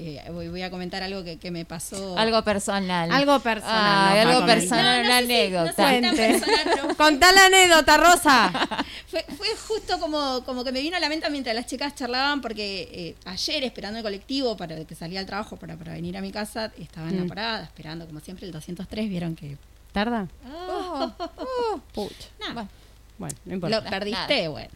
eh, 0.00 0.22
voy, 0.30 0.48
voy 0.48 0.62
a 0.62 0.70
comentar 0.70 1.02
algo 1.02 1.24
que, 1.24 1.38
que 1.38 1.50
me 1.50 1.64
pasó. 1.64 2.16
Algo 2.16 2.42
personal. 2.42 3.10
Algo 3.10 3.40
personal, 3.40 3.74
Ah, 3.76 4.20
algo 4.22 4.46
personal, 4.46 5.02
No, 5.02 5.02
no 5.02 5.08
una 5.08 5.18
si- 5.18 5.24
anécdota. 5.24 5.70
si 5.72 6.16
personal, 6.16 6.96
Contá 6.96 7.32
la 7.32 7.46
anécdota, 7.46 7.96
Rosa. 7.96 8.52
Fue, 9.08 9.24
fue 9.36 9.48
justo 9.66 9.98
como, 9.98 10.44
como 10.44 10.62
que 10.64 10.70
me 10.72 10.80
vino 10.82 10.96
a 10.96 11.00
la 11.00 11.08
mente 11.08 11.28
mientras 11.30 11.56
las 11.56 11.64
chicas 11.66 11.94
charlaban, 11.94 12.40
porque 12.42 12.88
eh, 12.92 13.14
ayer 13.24 13.64
esperando 13.64 13.98
el 13.98 14.04
colectivo 14.04 14.54
para 14.56 14.84
que 14.84 14.94
salía 14.94 15.18
al 15.20 15.24
trabajo 15.26 15.56
para, 15.56 15.76
para 15.76 15.92
venir 15.94 16.16
a 16.18 16.20
mi 16.20 16.30
casa, 16.30 16.70
estaba 16.78 17.08
en 17.08 17.16
Mm. 17.16 17.22
la 17.22 17.26
parada 17.28 17.64
esperando, 17.64 18.06
como 18.06 18.20
siempre, 18.20 18.44
el 18.46 18.52
203. 18.52 19.08
Vieron 19.08 19.34
que 19.34 19.56
¿Tarda? 19.92 20.28
Oh, 20.46 21.10
oh. 21.38 21.80
Pucha. 21.94 22.28
nada, 22.40 22.68
Bueno, 23.16 23.34
no 23.46 23.54
importa. 23.54 23.80
lo 23.80 23.88
perdiste, 23.90 24.48
bueno, 24.48 24.68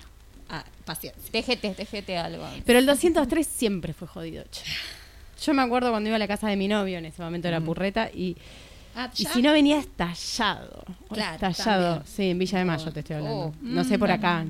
ah, 0.49 0.65
paciencia. 0.86 1.23
Tejete, 1.31 1.70
tejete 1.74 2.16
algo. 2.16 2.47
Pero 2.65 2.78
el 2.78 2.86
203 2.86 3.47
siempre 3.47 3.93
fue 3.93 4.09
jodido, 4.09 4.44
che. 4.51 4.62
Yo 5.44 5.55
me 5.55 5.62
acuerdo 5.62 5.90
cuando 5.90 6.09
iba 6.09 6.16
a 6.16 6.19
la 6.19 6.28
casa 6.28 6.48
de 6.48 6.56
mi 6.56 6.69
novio, 6.69 6.98
en 6.98 7.05
ese 7.06 7.20
momento 7.23 7.48
era 7.48 7.60
purreta, 7.60 8.10
y, 8.12 8.36
Ah, 8.94 9.10
y 9.16 9.24
si 9.24 9.40
no 9.40 9.52
venía 9.52 9.78
estallado. 9.78 10.85
Claro, 11.10 11.35
estallado. 11.48 11.94
también. 11.97 12.14
Sí, 12.14 12.23
en 12.31 12.39
Villa 12.39 12.59
de 12.59 12.64
Mayo 12.66 12.93
te 12.93 13.01
estoy 13.01 13.16
hablando. 13.16 13.39
Oh. 13.47 13.55
no 13.62 13.85
sé 13.85 13.98
por 13.98 14.10
acá. 14.10 14.44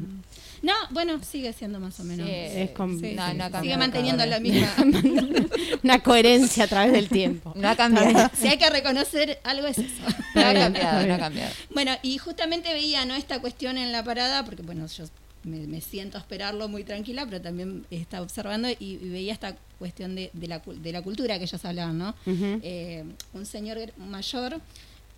No, 0.62 0.72
bueno, 0.90 1.20
sigue 1.22 1.52
siendo 1.52 1.80
más 1.80 1.98
o 2.00 2.04
menos. 2.04 2.26
Sí, 2.26 2.32
Es 2.34 2.70
con- 2.70 2.98
Sí, 3.00 3.16
no, 3.16 3.60
sigue 3.60 3.76
manteniendo 3.76 4.24
la 4.26 4.38
misma. 4.40 4.68
Una 5.82 6.00
coherencia 6.00 6.64
a 6.64 6.66
través 6.68 6.92
del 6.92 7.08
tiempo. 7.08 7.52
No 7.56 7.68
ha 7.68 7.76
cambiado. 7.76 8.30
si 8.34 8.46
hay 8.48 8.58
que 8.58 8.70
reconocer 8.70 9.40
algo 9.44 9.66
es 9.66 9.78
eso. 9.78 10.02
No 10.34 10.40
ha 10.40 10.54
cambiado, 10.54 11.06
no 11.06 11.14
ha 11.14 11.18
cambiado. 11.18 11.52
Bueno, 11.70 11.92
y 12.02 12.18
justamente 12.18 12.72
veía 12.72 13.04
¿no? 13.04 13.14
esta 13.14 13.40
cuestión 13.40 13.76
en 13.78 13.90
la 13.92 14.04
parada, 14.04 14.44
porque 14.44 14.62
bueno, 14.62 14.86
yo 14.86 15.04
me, 15.44 15.66
me 15.66 15.80
siento 15.80 16.18
a 16.18 16.20
esperarlo 16.20 16.68
muy 16.68 16.84
tranquila, 16.84 17.24
pero 17.26 17.40
también 17.40 17.84
estaba 17.90 18.22
observando 18.22 18.68
y, 18.68 18.76
y 18.80 19.08
veía 19.08 19.32
esta 19.32 19.56
cuestión 19.78 20.14
de, 20.14 20.30
de 20.32 20.46
la, 20.48 20.58
de 20.64 20.92
la 20.92 21.02
cultura 21.02 21.38
que 21.38 21.44
ellos 21.44 21.64
hablaban, 21.64 21.98
¿no? 21.98 22.14
Eh, 22.26 23.04
un 23.32 23.44
señor 23.46 23.78
mayor 23.98 24.60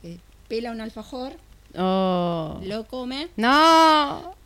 eh, 0.02 0.18
pela 0.48 0.70
un 0.70 0.80
alfajor, 0.80 1.32
Oh. 1.76 2.60
lo 2.64 2.86
come 2.86 3.28
No. 3.36 4.36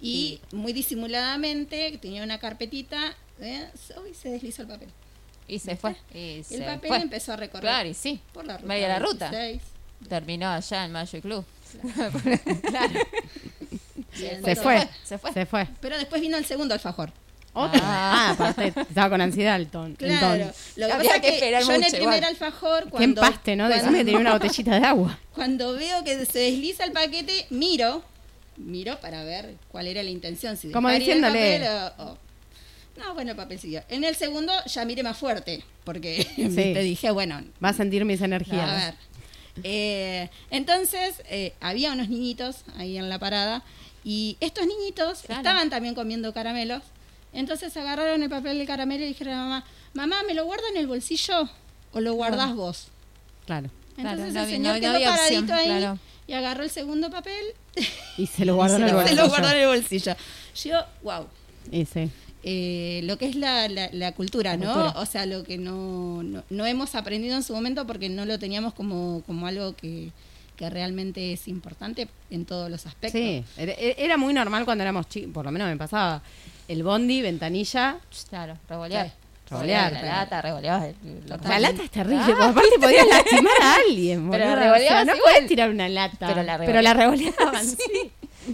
y 0.00 0.40
muy 0.52 0.72
disimuladamente 0.72 1.98
tenía 2.00 2.22
una 2.24 2.38
carpetita 2.38 3.14
¿eh? 3.38 3.68
se 4.14 4.30
deslizó 4.30 4.62
el 4.62 4.68
papel. 4.68 4.88
Y 5.46 5.58
se 5.58 5.76
fue. 5.76 5.94
Y 6.14 6.36
El 6.38 6.44
se 6.44 6.62
papel 6.62 6.88
fue. 6.88 7.02
empezó 7.02 7.34
a 7.34 7.36
recorrer 7.36 7.62
Claro, 7.68 7.88
y 7.90 7.92
sí. 7.92 8.18
por 8.32 8.46
la 8.46 8.54
ruta. 8.56 8.66
Media 8.66 8.88
la 8.88 8.98
ruta. 8.98 9.30
26. 9.30 9.62
Terminó 10.08 10.48
allá 10.48 10.84
en 10.86 10.92
Magic 10.92 11.20
Club. 11.20 11.44
Se 14.14 14.56
fue. 14.56 14.88
Se 15.04 15.18
fue. 15.18 15.32
Se 15.32 15.46
fue. 15.46 15.66
Pero 15.80 15.96
después 15.98 16.20
vino 16.20 16.36
el 16.36 16.44
segundo 16.44 16.74
alfajor. 16.74 17.12
Otra. 17.56 17.80
Ah. 17.84 18.26
Ah, 18.28 18.30
aparte, 18.32 18.72
estaba 18.80 19.10
con 19.10 19.20
ansiedad 19.20 19.54
el 19.56 19.68
ton. 19.68 19.90
el 19.92 19.96
Claro. 19.96 20.44
ton. 20.46 20.52
Lo 20.76 20.86
que 20.86 20.92
Había 20.92 21.08
pasa 21.10 21.20
que 21.20 21.38
yo 21.40 21.72
en 21.72 21.84
el 21.84 21.90
primer 21.92 22.00
igual. 22.00 22.24
alfajor, 22.24 22.84
Qué 22.84 22.90
cuando, 22.90 23.22
empaste, 23.22 23.54
¿no? 23.56 23.68
Decime 23.68 23.98
que 23.98 24.04
tenía 24.06 24.20
una 24.20 24.32
botellita 24.38 24.80
de 24.80 24.86
agua. 24.86 25.18
cuando 25.34 25.72
veo 25.74 26.02
que 26.02 26.26
se 26.26 26.38
desliza 26.40 26.82
el 26.84 26.90
paquete, 26.92 27.46
miro, 27.50 28.02
miro 28.56 28.98
para 29.00 29.22
ver 29.22 29.54
cuál 29.70 29.86
era 29.86 30.02
la 30.02 30.10
intención. 30.10 30.56
Si 30.56 30.70
Como 30.72 30.88
dejaría 30.88 31.14
el 31.14 31.20
diciéndole. 31.22 31.60
papel 31.60 31.92
o- 31.98 32.10
o- 32.12 32.18
No, 32.96 33.14
bueno, 33.14 33.30
el 33.32 33.36
papel 33.36 33.58
siguió. 33.60 33.82
En 33.88 34.02
el 34.04 34.16
segundo 34.16 34.52
ya 34.66 34.84
miré 34.84 35.02
más 35.04 35.16
fuerte, 35.16 35.62
porque 35.84 36.26
Sí. 36.36 36.48
te 36.54 36.80
dije, 36.80 37.10
bueno, 37.12 37.40
Va 37.64 37.68
a 37.68 37.72
sentir 37.72 38.04
mis 38.04 38.20
energías. 38.20 38.68
a 38.68 38.74
ver. 38.74 38.94
Eh, 39.62 40.28
entonces, 40.50 41.22
eh, 41.30 41.54
había 41.60 41.92
unos 41.92 42.08
niñitos 42.08 42.64
ahí 42.76 42.96
en 42.98 43.08
la 43.08 43.20
parada 43.20 43.62
y 44.04 44.36
estos 44.40 44.66
niñitos 44.66 45.22
Claro. 45.22 45.40
estaban 45.40 45.70
también 45.70 45.94
comiendo 45.94 46.32
caramelos. 46.34 46.82
Entonces 47.32 47.76
agarraron 47.76 48.22
el 48.22 48.30
papel 48.30 48.58
del 48.58 48.66
caramelo 48.66 49.02
y 49.04 49.08
dijeron 49.08 49.34
a 49.34 49.38
mamá, 49.44 49.64
mamá, 49.94 50.16
¿me 50.26 50.34
lo 50.34 50.44
guarda 50.44 50.64
en 50.70 50.76
el 50.76 50.86
bolsillo 50.86 51.48
o 51.92 52.00
lo 52.00 52.14
guardás 52.14 52.54
vos? 52.54 52.88
Claro. 53.46 53.70
Claro, 53.96 54.10
Entonces 54.10 54.34
no 54.34 54.40
el 54.42 54.50
señor 54.50 54.74
no- 54.74 54.80
quedó 54.80 54.92
paradito 55.10 55.40
opción, 55.40 55.50
ahí 55.52 55.66
claro. 55.66 55.98
y 56.26 56.32
agarró 56.32 56.64
el 56.64 56.70
segundo 56.70 57.10
papel 57.10 57.44
Y 58.18 58.26
se 58.26 58.44
lo 58.44 58.54
guardó 58.56 58.76
en 58.76 58.82
el 58.84 58.88
lo- 58.92 58.98
se 58.98 59.02
bolsillo. 59.04 59.22
lo 59.22 59.28
guardó 59.28 59.48
en 59.50 59.56
el 59.60 59.66
bolsillo. 59.68 60.16
Yo, 60.64 60.78
wow. 61.02 61.26
Sí. 61.72 62.10
eh, 62.44 63.00
lo 63.04 63.16
que 63.18 63.26
es 63.26 63.36
la, 63.36 63.68
la- 63.68 63.88
la 63.92 64.12
cultura, 64.12 64.52
La 64.52 64.56
¿no? 64.64 64.72
cultura. 64.74 65.00
O 65.00 65.06
sea, 65.06 65.26
lo 65.26 65.44
que 65.44 65.58
no, 65.58 66.22
no, 66.22 66.44
no 66.50 66.66
hemos 66.66 66.94
aprendido 66.94 67.36
en 67.36 67.42
su 67.42 67.52
momento 67.54 67.86
porque 67.86 68.08
no 68.08 68.24
lo 68.26 68.38
teníamos 68.38 68.74
como, 68.74 69.22
como 69.26 69.46
algo 69.46 69.74
que, 69.74 70.10
que 70.56 70.70
realmente 70.70 71.32
es 71.32 71.48
importante 71.48 72.08
en 72.30 72.44
todos 72.44 72.70
los 72.70 72.86
aspectos. 72.86 73.20
Sí, 73.20 73.44
era, 73.56 74.16
muy 74.16 74.32
normal 74.34 74.64
cuando 74.64 74.82
éramos 74.82 75.08
chicos, 75.08 75.30
por 75.32 75.44
lo 75.44 75.50
menos 75.50 75.68
me 75.68 75.76
pasaba. 75.76 76.22
El 76.68 76.82
bondi, 76.82 77.20
ventanilla. 77.22 77.96
Claro, 78.30 78.56
revolear. 78.68 79.08
Sí, 79.08 79.12
revolear, 79.50 79.92
la 79.92 80.02
lata, 80.02 80.40
revolear. 80.42 80.94
La 81.44 81.58
lata 81.60 81.82
es 81.82 81.90
terrible, 81.90 82.24
porque 82.26 82.42
aparte 82.44 82.70
podías 82.80 83.06
lastimar 83.06 83.52
a 83.62 83.74
alguien. 83.74 84.30
Pero 84.30 84.46
la 84.46 84.54
revoleabas 84.56 85.06
no 85.06 85.12
podés 85.22 85.46
tirar 85.46 85.70
una 85.70 85.88
lata. 85.88 86.26
Pero 86.28 86.42
la 86.42 86.58
pero 86.58 86.80
la 86.80 86.94
revoleabas. 86.94 87.36
revoleaban, 87.38 87.66
sí. 87.66 88.10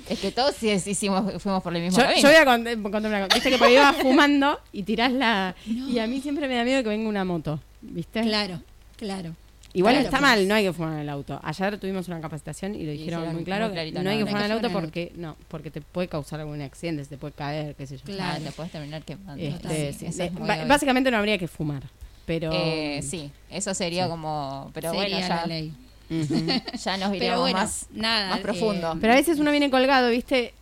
Es 0.09 0.21
que 0.21 0.31
todos 0.31 0.55
sí 0.55 0.71
hicimos, 0.71 1.43
fuimos 1.43 1.63
por 1.65 1.75
el 1.75 1.83
mismo 1.83 1.99
Yo, 1.99 2.05
camino. 2.05 2.23
yo 2.23 2.29
voy 2.29 2.37
a 2.37 2.45
cont- 2.45 2.83
contar 2.83 3.07
una 3.07 3.23
cosa. 3.25 3.35
Viste 3.35 3.51
que 3.51 3.59
por 3.59 3.67
ahí 3.67 3.75
ibas 3.75 3.97
fumando 3.97 4.61
y 4.73 4.83
tirás 4.85 5.11
la. 5.13 5.55
Y 5.67 5.99
a 5.99 6.07
mí 6.07 6.21
siempre 6.21 6.47
me 6.49 6.55
da 6.57 6.65
miedo 6.65 6.83
que 6.83 6.89
venga 6.89 7.09
una 7.09 7.25
moto. 7.25 7.61
¿Viste? 7.83 8.23
Claro, 8.23 8.61
claro. 8.97 9.35
Igual 9.73 9.95
Claro, 9.95 10.05
está 10.07 10.19
pues. 10.19 10.31
mal, 10.31 10.49
no 10.49 10.55
hay 10.57 10.65
que 10.65 10.73
fumar 10.73 10.95
en 10.95 10.99
el 11.01 11.09
auto. 11.09 11.39
Ayer 11.45 11.79
tuvimos 11.79 12.09
una 12.09 12.21
capacitación 12.21 12.75
y 12.75 12.85
lo 12.85 12.91
dijeron 12.93 13.33
muy 13.35 13.45
claro 13.45 13.67
muy 13.67 13.71
que 13.71 13.75
clarito, 13.75 14.03
no 14.03 14.11
hay 14.11 14.19
que 14.19 14.27
fumar 14.27 14.43
en 14.43 14.47
el 14.47 14.53
auto 14.57 14.71
porque 14.71 15.13
no, 15.15 15.37
porque 15.49 15.71
te 15.71 15.81
puede 15.81 16.09
causar 16.09 16.41
algún 16.41 16.61
accidente, 16.61 17.05
se 17.05 17.11
te 17.11 17.17
puede 17.19 17.35
caer, 17.35 17.75
qué 17.77 17.87
sé 17.87 17.97
yo. 17.99 18.05
Claro. 18.05 18.39
Ah, 18.41 18.45
te 18.45 18.51
puedes 18.53 18.73
terminar 18.73 19.03
quemando. 19.03 19.43
Este, 19.43 19.93
Sí, 19.93 20.07
sí, 20.13 20.23
es 20.23 20.33
básicamente 20.69 21.11
no 21.13 21.19
habría 21.19 21.39
que 21.39 21.47
fumar, 21.47 21.85
pero 22.27 22.51
Eh, 22.53 23.01
sí, 23.03 23.31
eso 23.49 23.73
sería 23.75 24.05
Sí. 24.05 24.11
como. 24.11 24.71
Pero 24.75 24.91
Sería 24.91 25.05
bueno, 25.19 25.29
la 25.29 25.41
ya, 25.43 25.47
ley. 25.47 25.73
Ujú. 26.11 26.35
ya 26.85 26.97
nos 26.97 27.15
iremos 27.15 27.41
bueno, 27.41 27.59
más, 27.59 27.87
nada. 27.93 28.31
más 28.31 28.41
profundo. 28.41 28.93
eh, 28.95 28.99
pero 29.01 29.13
a 29.13 29.17
veces 29.17 29.39
uno 29.39 29.53
viene 29.53 29.71
colgado, 29.71 30.11
¿viste? 30.11 30.53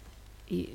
Y, 0.51 0.69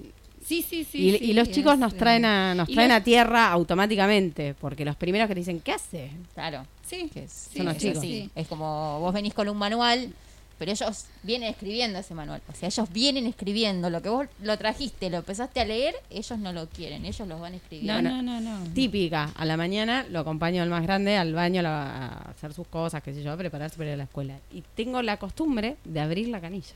sí, 0.45 0.61
sí, 0.61 0.83
sí. 0.83 1.09
y, 1.09 1.17
sí, 1.17 1.25
y 1.25 1.33
los 1.33 1.49
chicos 1.51 1.77
nos 1.77 1.93
eh, 1.93 1.97
traen 1.97 2.25
a 2.25 2.55
nos 2.55 2.69
y 2.69 2.73
traen 2.73 2.89
los- 2.89 2.97
a 2.99 3.03
tierra 3.03 3.49
automáticamente, 3.51 4.53
porque 4.59 4.85
los 4.85 4.95
primeros 4.95 5.27
que 5.27 5.33
te 5.33 5.39
dicen, 5.41 5.59
¿qué 5.59 5.73
hace? 5.73 6.11
Claro. 6.33 6.65
Sí, 6.85 7.09
Que 7.13 7.27
Son 7.27 7.65
los 7.65 7.77
chicos. 7.77 8.01
Sí. 8.01 8.29
Es 8.35 8.47
como 8.47 8.99
vos 8.99 9.13
venís 9.13 9.33
con 9.33 9.49
un 9.49 9.57
manual, 9.57 10.13
pero 10.59 10.71
ellos 10.71 11.05
vienen 11.23 11.49
escribiendo 11.49 11.97
ese 11.97 12.13
manual. 12.13 12.41
O 12.47 12.55
sea, 12.55 12.67
ellos 12.67 12.87
vienen 12.91 13.25
escribiendo. 13.25 13.89
Lo 13.89 14.01
que 14.01 14.09
vos 14.09 14.27
lo 14.41 14.57
trajiste, 14.57 15.09
lo 15.09 15.17
empezaste 15.17 15.59
a 15.59 15.65
leer, 15.65 15.95
ellos 16.09 16.37
no 16.37 16.53
lo 16.53 16.67
quieren. 16.69 17.03
Ellos 17.05 17.27
los 17.27 17.39
van 17.39 17.53
No, 17.53 17.57
escribiendo. 17.57 18.01
no, 18.09 18.21
no, 18.21 18.39
no. 18.39 18.63
Típica, 18.73 19.31
a 19.35 19.45
la 19.45 19.57
mañana 19.57 20.05
lo 20.09 20.19
acompaño 20.19 20.61
al 20.61 20.69
más 20.69 20.83
grande 20.83 21.17
al 21.17 21.33
baño 21.33 21.61
a, 21.65 22.29
hacer 22.29 22.53
sus 22.53 22.67
cosas, 22.67 23.01
qué 23.01 23.13
sé 23.13 23.23
yo, 23.23 23.31
a 23.31 23.37
prepararse 23.37 23.75
para 23.75 23.89
ir 23.89 23.93
a 23.95 23.97
la 23.97 24.03
escuela. 24.03 24.37
Y 24.53 24.63
tengo 24.75 25.01
la 25.01 25.17
costumbre 25.17 25.77
de 25.83 25.99
abrir 25.99 26.27
la 26.27 26.39
canilla. 26.39 26.75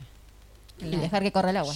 Y 0.82 0.96
dejar 0.96 1.22
que 1.24 1.32
corra 1.32 1.52
el 1.52 1.58
agua. 1.58 1.74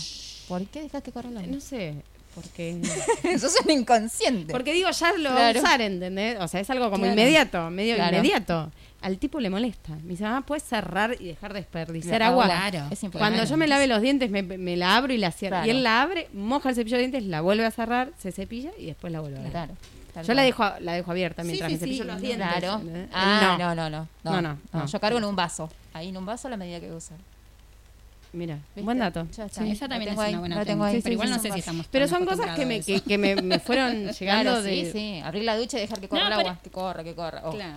¿Por 0.48 0.66
qué 0.68 0.82
dejas 0.84 1.02
que 1.04 1.12
corra 1.12 1.30
el 1.30 1.38
agua? 1.38 1.50
No 1.52 1.60
sé, 1.62 1.96
porque 2.36 2.80
Eso 3.24 3.48
es 3.48 3.56
un 3.66 3.72
inconsciente. 3.72 4.52
Porque 4.52 4.74
digo, 4.74 4.90
ya 4.92 5.14
lo 5.14 5.30
va 5.30 5.36
a 5.36 5.52
Claro. 5.52 5.60
usar, 5.60 5.82
¿entendés? 5.82 6.38
O 6.40 6.48
sea, 6.48 6.60
es 6.62 6.70
algo 6.70 6.86
como 6.90 7.04
Claro. 7.04 7.14
inmediato, 7.20 7.70
medio 7.70 7.96
Claro. 7.96 8.18
inmediato. 8.18 8.72
Al 9.02 9.18
tipo 9.18 9.40
le 9.40 9.50
molesta. 9.50 9.94
Me 10.04 10.10
dice, 10.12 10.24
mamá, 10.24 10.42
¿puedes 10.46 10.64
cerrar 10.64 11.16
y 11.20 11.26
dejar 11.26 11.54
de 11.54 11.62
desperdiciar 11.62 12.22
agua? 12.22 12.46
Claro. 12.46 12.86
Es 12.92 13.04
importante. 13.04 13.36
Cuando 13.36 13.50
yo 13.50 13.58
me 13.58 13.68
lave 13.68 13.88
los 13.88 14.00
dientes, 14.02 14.30
me, 14.30 14.44
me 14.44 14.78
la 14.78 14.96
abro 14.96 15.12
y 15.12 15.18
la 15.18 15.32
cierro. 15.32 15.56
Claro. 15.56 15.68
Y 15.68 15.70
él 15.72 15.82
la 15.84 16.04
abre, 16.04 16.28
moja 16.34 16.70
el 16.70 16.76
cepillo 16.76 16.98
de 16.98 17.08
dientes, 17.08 17.24
la 17.24 17.42
vuelve 17.42 17.66
a 17.66 17.72
cerrar, 17.72 18.12
se 18.20 18.32
cepilla 18.32 18.70
y 18.78 18.86
después 18.86 19.12
la 19.12 19.20
vuelve 19.22 19.38
a 19.38 19.40
abrir. 19.40 19.52
Claro. 19.54 19.74
tal 20.14 20.24
Yo 20.24 20.28
cual. 20.28 20.36
la 20.38 20.44
dejo, 20.44 20.64
la 20.82 20.94
dejo 20.94 21.10
abierta 21.12 21.44
mientras 21.44 21.68
sí, 21.70 21.74
me 21.74 21.80
cepillo 21.80 22.04
sí, 22.04 22.08
los 22.10 22.22
dientes. 22.22 22.48
Claro. 22.48 22.82
Ah, 23.12 23.56
no, 23.58 23.74
no, 23.74 23.90
no. 23.90 24.08
No, 24.24 24.40
no, 24.42 24.58
no. 24.72 24.86
Yo 24.86 25.00
cargo 25.00 25.18
en 25.18 25.24
un 25.26 25.36
vaso. 25.36 25.68
Ahí 25.94 26.10
en 26.10 26.18
un 26.18 26.26
vaso 26.28 26.48
la 26.48 26.58
medida 26.58 26.80
que 26.80 26.86
voy 26.86 26.96
a 26.96 26.98
usar. 27.00 27.18
Mira, 28.34 28.56
¿Viste? 28.56 28.82
buen 28.84 28.98
dato. 29.00 29.28
Ya 29.36 29.46
está. 29.46 29.66
Esa 29.68 29.90
también 29.90 30.04
es 30.04 30.16
tengo 30.16 30.22
ahí, 30.22 30.32
una 30.32 30.40
buena 30.40 30.56
lo 30.60 30.66
tengo 30.66 30.84
ahí. 30.86 30.94
Pero 31.02 31.04
sí, 31.08 31.12
igual 31.12 31.28
sí, 31.28 31.34
no 31.36 31.42
sé 31.42 31.52
si 31.52 31.60
estamos 31.60 31.88
Pero 31.92 32.08
son 32.08 32.26
cosas 32.26 32.56
que 32.56 32.66
me, 32.66 32.80
que, 32.82 33.18
me, 33.18 33.36
me 33.36 33.60
fueron 33.68 34.08
llegando 34.10 34.52
Claro, 34.52 34.62
de... 34.62 34.86
sí, 34.86 34.92
sí. 34.92 35.22
Abrir 35.24 35.44
la 35.44 35.58
ducha 35.58 35.78
y 35.78 35.82
dejar 35.82 36.00
que 36.00 36.08
corra 36.08 36.24
No, 36.24 36.28
el 36.30 36.38
pero- 36.38 36.50
agua. 36.50 36.62
Que 36.64 36.70
corra, 36.70 37.04
que 37.04 37.14
corra. 37.16 37.42
Oh. 37.46 37.52
Claro. 37.52 37.76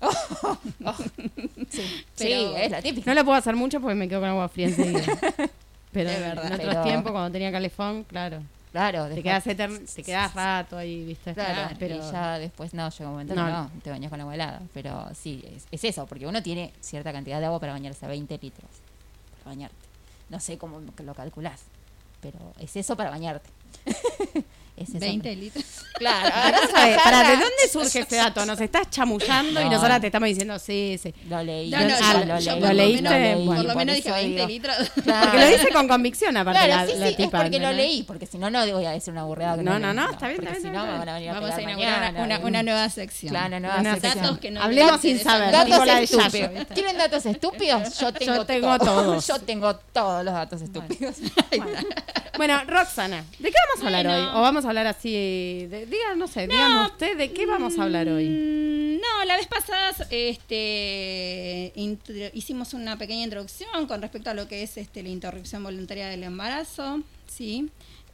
Sí, 1.68 1.82
Pero- 2.18 2.54
sí, 2.54 2.60
es 2.62 2.70
la 2.70 2.82
típica. 2.82 3.10
No 3.10 3.14
la 3.14 3.24
puedo 3.24 3.36
hacer 3.36 3.56
mucho 3.56 3.80
porque 3.80 3.94
me 3.94 4.08
quedo 4.08 4.20
con 4.20 4.28
agua 4.28 4.48
fría 4.48 4.68
enseguida. 4.68 5.02
Pero 5.92 6.10
Es 6.10 6.20
verdad. 6.20 6.46
en 6.46 6.52
otros 6.52 6.68
Pero- 6.68 6.82
tiempos, 6.84 7.12
cuando 7.12 7.30
tenía 7.32 7.50
calefón, 7.50 8.04
claro. 8.04 8.42
Claro, 8.72 9.04
Te 9.08 9.14
después- 9.14 9.24
quedas, 9.24 9.46
etern- 9.46 9.94
te 9.94 10.02
quedas 10.02 10.34
rato 10.34 10.76
ahí, 10.76 11.04
¿viste? 11.06 11.32
Claro, 11.32 11.74
pero 11.78 11.96
y 11.96 11.98
ya 12.12 12.38
después 12.38 12.74
no, 12.74 12.88
llega 12.90 13.06
un 13.06 13.12
momento 13.12 13.34
No. 13.34 13.44
que 13.46 13.50
no, 13.52 13.70
te 13.82 13.90
bañas 13.90 14.10
con 14.10 14.20
agua 14.20 14.34
helada. 14.34 14.60
Pero 14.74 15.08
sí, 15.14 15.42
es, 15.56 15.66
es 15.72 15.84
eso, 15.84 16.06
porque 16.06 16.26
uno 16.26 16.42
tiene 16.42 16.72
cierta 16.80 17.10
cantidad 17.12 17.40
de 17.40 17.46
agua 17.46 17.58
para 17.58 17.72
bañarse, 17.72 18.06
20 18.06 18.38
litros 18.38 18.68
para 19.42 19.54
bañarte. 19.56 19.85
No 20.28 20.40
sé 20.40 20.58
cómo 20.58 20.80
lo 20.80 21.14
calculás, 21.14 21.62
pero 22.20 22.38
es 22.58 22.76
eso 22.76 22.96
para 22.96 23.10
bañarte. 23.10 23.48
Ese 24.76 24.94
es 24.94 25.00
20 25.00 25.28
otro. 25.30 25.40
litros. 25.40 25.64
Claro, 25.96 26.28
sabes, 26.70 27.00
jarra. 27.00 27.22
¿de 27.22 27.36
dónde 27.36 27.68
surge 27.72 28.00
este 28.00 28.16
dato? 28.16 28.44
Nos 28.44 28.60
estás 28.60 28.90
chamullando 28.90 29.62
y 29.62 29.64
No. 29.64 29.70
nosotras 29.70 29.98
te 29.98 30.08
estamos 30.08 30.28
diciendo, 30.28 30.58
sí, 30.58 31.00
sí. 31.02 31.14
Lo 31.26 31.42
leí. 31.42 31.70
No, 31.70 31.80
no, 31.80 31.94
Ah, 32.02 32.12
yo, 32.12 32.24
lo- 32.26 32.38
yo 32.38 32.52
lo 32.56 32.60
por 32.60 32.68
lo 32.68 32.74
leíste, 32.74 33.08
menos- 33.08 33.44
bueno, 33.46 33.46
por 33.46 33.56
lo 33.62 33.68
por 33.68 33.76
menos 33.78 33.96
dije 33.96 34.10
20 34.12 34.34
digo. 34.34 34.46
litros. 34.46 34.76
Claro. 35.02 35.30
Porque 35.30 35.38
lo 35.46 35.46
dice 35.56 35.68
con 35.72 35.88
convicción, 35.88 36.36
aparte, 36.36 36.66
Claro, 36.66 36.82
la, 36.86 36.92
sí, 36.92 36.98
la 36.98 37.06
sí, 37.08 37.14
es 37.22 37.30
porque 37.30 37.58
lo 37.58 37.72
leí, 37.72 38.02
porque 38.02 38.26
si 38.26 38.36
no, 38.36 38.50
no 38.50 38.66
voy 38.70 38.84
a 38.84 38.90
decir 38.90 39.10
una 39.14 39.24
burrada. 39.24 39.56
No, 39.56 39.72
leí. 39.72 39.82
no, 39.82 39.94
no, 39.94 40.10
está 40.10 40.28
bien, 40.28 40.40
está 40.40 40.50
bien, 40.50 40.62
si 40.64 40.68
no, 40.68 40.74
está 40.74 40.82
me 40.82 40.86
bien. 40.88 40.98
van 40.98 41.08
a 41.08 41.14
venir 41.14 41.30
a 41.30 41.32
Vamos 41.32 41.50
a 41.50 41.62
inaugurar 41.62 42.14
una, 42.44 42.62
nueva 42.62 42.88
sección. 42.90 43.30
Claro, 43.30 43.58
nueva 43.60 43.76
Una 43.80 43.94
sección. 43.94 44.22
Datos 44.22 44.38
que 44.38 44.50
no 44.50 44.62
Hablemos 44.62 44.92
le 44.92 44.98
sin 44.98 45.18
saber. 45.18 45.50
Datos 45.50 45.88
estúpidos. 45.88 46.66
¿Quieren 46.74 46.98
datos 46.98 47.24
estúpidos? 47.24 47.98
Yo 48.00 48.12
tengo, 48.12 48.34
Yo 48.34 48.44
tengo 48.44 48.78
todos. 48.78 49.26
Yo 49.26 49.38
tengo 49.40 49.76
todos 49.76 50.22
los 50.26 50.34
datos 50.34 50.60
estúpidos. 50.60 51.16
Bueno, 52.36 52.60
Roxana, 52.66 53.24
¿de 53.38 53.48
qué 53.48 53.54
vamos 53.70 53.82
a 53.82 53.86
hablar 53.86 54.06
hoy? 54.06 54.28
O 54.38 54.42
vamos 54.42 54.65
a 54.66 54.70
hablar 54.70 54.86
así, 54.86 55.12
de, 55.12 55.86
diga, 55.86 56.14
no 56.16 56.26
sé, 56.28 56.46
usted, 56.86 57.16
¿de 57.16 57.32
qué 57.32 57.46
vamos 57.46 57.78
a 57.78 57.84
hablar 57.84 58.08
hoy? 58.08 58.28
Mm, 58.28 59.00
No, 59.00 59.24
la 59.24 59.36
vez 59.36 59.46
pasada 59.46 59.92
este, 60.10 61.72
hicimos 62.34 62.74
una 62.74 62.96
pequeña 62.98 63.24
introducción 63.24 63.86
con 63.86 64.02
respecto 64.02 64.30
a 64.30 64.34
lo 64.34 64.48
que 64.48 64.62
es 64.62 64.76
este, 64.76 65.02
la 65.02 65.08
interrupción 65.10 65.62
voluntaria 65.62 66.08
del 66.08 66.22
embarazo. 66.24 67.02
Sí. 67.26 67.68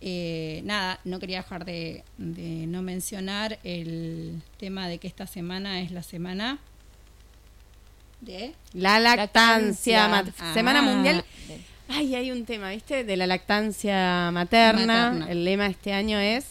Eh, 0.05 0.63
nada, 0.65 0.99
no 1.05 1.21
quería 1.21 1.39
dejar 1.39 1.65
de, 1.65 2.03
de 2.19 2.67
no 2.67 2.83
mencionar 2.83 3.59
el 3.63 4.43
tema 4.59 4.89
de 4.89 4.99
que 4.99 5.07
esta 5.07 5.27
semana 5.29 5.81
es 5.81 5.93
la 5.93 6.03
semana 6.03 6.59
de... 8.21 8.53
La 8.75 8.99
lactancia, 9.01 10.09
Lactancia. 10.09 10.09
mat- 10.09 10.35
Ah. 10.41 10.55
Semana 10.55 10.83
Mundial. 10.83 11.25
Ay, 11.89 12.15
hay 12.15 12.31
un 12.31 12.45
tema, 12.45 12.71
¿viste? 12.71 13.05
De 13.05 13.17
la 13.17 13.27
lactancia 13.27 14.31
materna. 14.33 15.11
Materna. 15.11 15.31
El 15.31 15.45
lema 15.45 15.67
este 15.67 15.93
año 15.93 16.19
es 16.19 16.45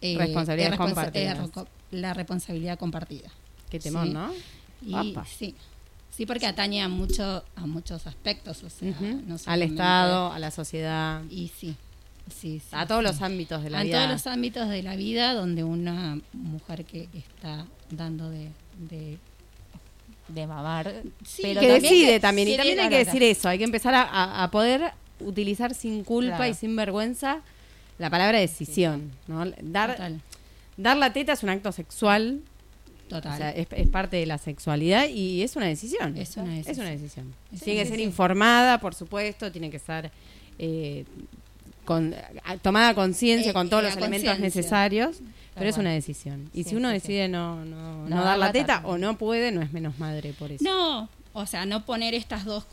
eh, 0.00 0.16
Responsabilidades 0.18 0.74
es 0.74 0.78
responsa- 0.80 0.94
compartidas. 0.94 1.38
es 1.38 1.44
reco- 1.52 1.66
la 1.90 2.14
responsabilidad 2.14 2.78
compartida. 2.78 3.28
qué 3.70 3.78
temón, 3.78 4.08
Sí. 4.08 4.12
¿no? 4.14 4.32
Y 4.82 5.14
sí, 5.26 5.54
sí, 6.10 6.24
porque 6.26 6.46
atañe 6.46 6.80
a, 6.82 6.88
mucho, 6.88 7.44
a 7.56 7.66
muchos 7.66 8.06
aspectos, 8.06 8.62
o 8.62 8.70
sea, 8.70 8.88
no 9.26 9.36
Al 9.46 9.62
Estado, 9.62 10.32
a 10.32 10.38
la 10.38 10.50
sociedad, 10.50 11.22
Y 11.30 11.48
sí, 11.48 11.74
sí, 12.34 12.60
sí. 12.60 12.66
a 12.72 12.86
todos 12.86 13.02
los 13.02 13.20
ámbitos 13.20 13.62
de 13.62 13.70
la 13.70 13.82
vida. 13.82 13.98
todos 13.98 14.10
los 14.10 14.26
ámbitos 14.26 14.68
de 14.68 14.82
la 14.82 14.96
vida 14.96 15.34
donde 15.34 15.64
una 15.64 16.18
mujer 16.32 16.84
que 16.84 17.08
está 17.14 17.66
dando 17.90 18.30
de... 18.30 18.48
de- 18.88 19.18
De 20.28 20.46
mamar. 20.46 21.02
Sí, 21.26 21.42
pero 21.42 21.60
que 21.60 21.66
también 21.68 21.82
decide 21.82 22.12
que- 22.12 22.20
también. 22.20 22.48
Y 22.48 22.50
sí, 22.52 22.56
también 22.58 22.80
hay 22.80 22.88
que 22.88 23.04
decir 23.04 23.22
eso. 23.22 23.48
Hay 23.48 23.58
que 23.58 23.64
empezar 23.64 23.94
a, 23.96 24.48
poder 24.52 24.92
utilizar 25.20 25.74
sin 25.74 26.04
culpa 26.04 26.36
Claro. 26.36 26.50
y 26.50 26.54
sin 26.54 26.76
vergüenza 26.76 27.40
la 27.98 28.10
palabra 28.10 28.38
decisión. 28.38 29.10
¿no? 29.26 29.44
Dar, 29.62 29.92
total, 29.92 30.20
dar 30.76 30.96
la 30.96 31.12
teta 31.12 31.32
es 31.32 31.42
un 31.42 31.48
acto 31.50 31.72
sexual. 31.72 32.40
total. 33.08 33.32
O 33.32 33.36
sea, 33.38 33.50
es, 33.50 33.66
es 33.70 33.88
parte 33.88 34.16
de 34.18 34.26
la 34.26 34.36
sexualidad 34.38 35.08
y 35.08 35.42
es 35.42 35.56
una 35.56 35.66
decisión. 35.66 36.16
Es 36.16 36.36
una 36.36 36.52
decisión. 36.54 36.72
Es 36.72 36.78
una 36.78 36.90
decisión. 36.90 37.34
Sí, 37.54 37.60
tiene 37.64 37.80
que 37.80 37.84
sí, 37.86 37.90
ser 37.90 37.98
sí. 37.98 38.04
informada, 38.04 38.78
por 38.80 38.94
supuesto, 38.94 39.50
tiene 39.50 39.70
que 39.70 39.78
estar 39.78 40.10
eh, 40.58 41.04
con, 41.86 42.14
tomada 42.60 42.94
conciencia 42.94 43.50
Eh, 43.50 43.54
con 43.54 43.70
todos 43.70 43.82
eh, 43.82 43.86
los 43.86 43.96
elementos 43.96 44.38
necesarios, 44.38 45.20
pero 45.58 45.70
es 45.70 45.78
una 45.78 45.90
decisión. 45.92 46.50
Y 46.54 46.64
Sí, 46.64 46.70
si 46.70 46.76
uno 46.76 46.88
sí, 46.90 46.94
sí. 46.96 47.00
decide 47.00 47.28
no, 47.28 47.64
no, 47.64 48.08
no 48.08 48.16
No 48.16 48.24
dar 48.24 48.38
la 48.38 48.52
teta 48.52 48.82
o 48.84 48.98
no 48.98 49.18
puede, 49.18 49.52
no 49.52 49.60
es 49.62 49.72
menos 49.72 49.98
madre 49.98 50.32
por 50.32 50.50
eso. 50.52 50.64
No, 50.64 51.08
o 51.32 51.46
sea, 51.46 51.66
no 51.66 51.84
poner 51.84 52.14
estas 52.14 52.44
dos... 52.44 52.64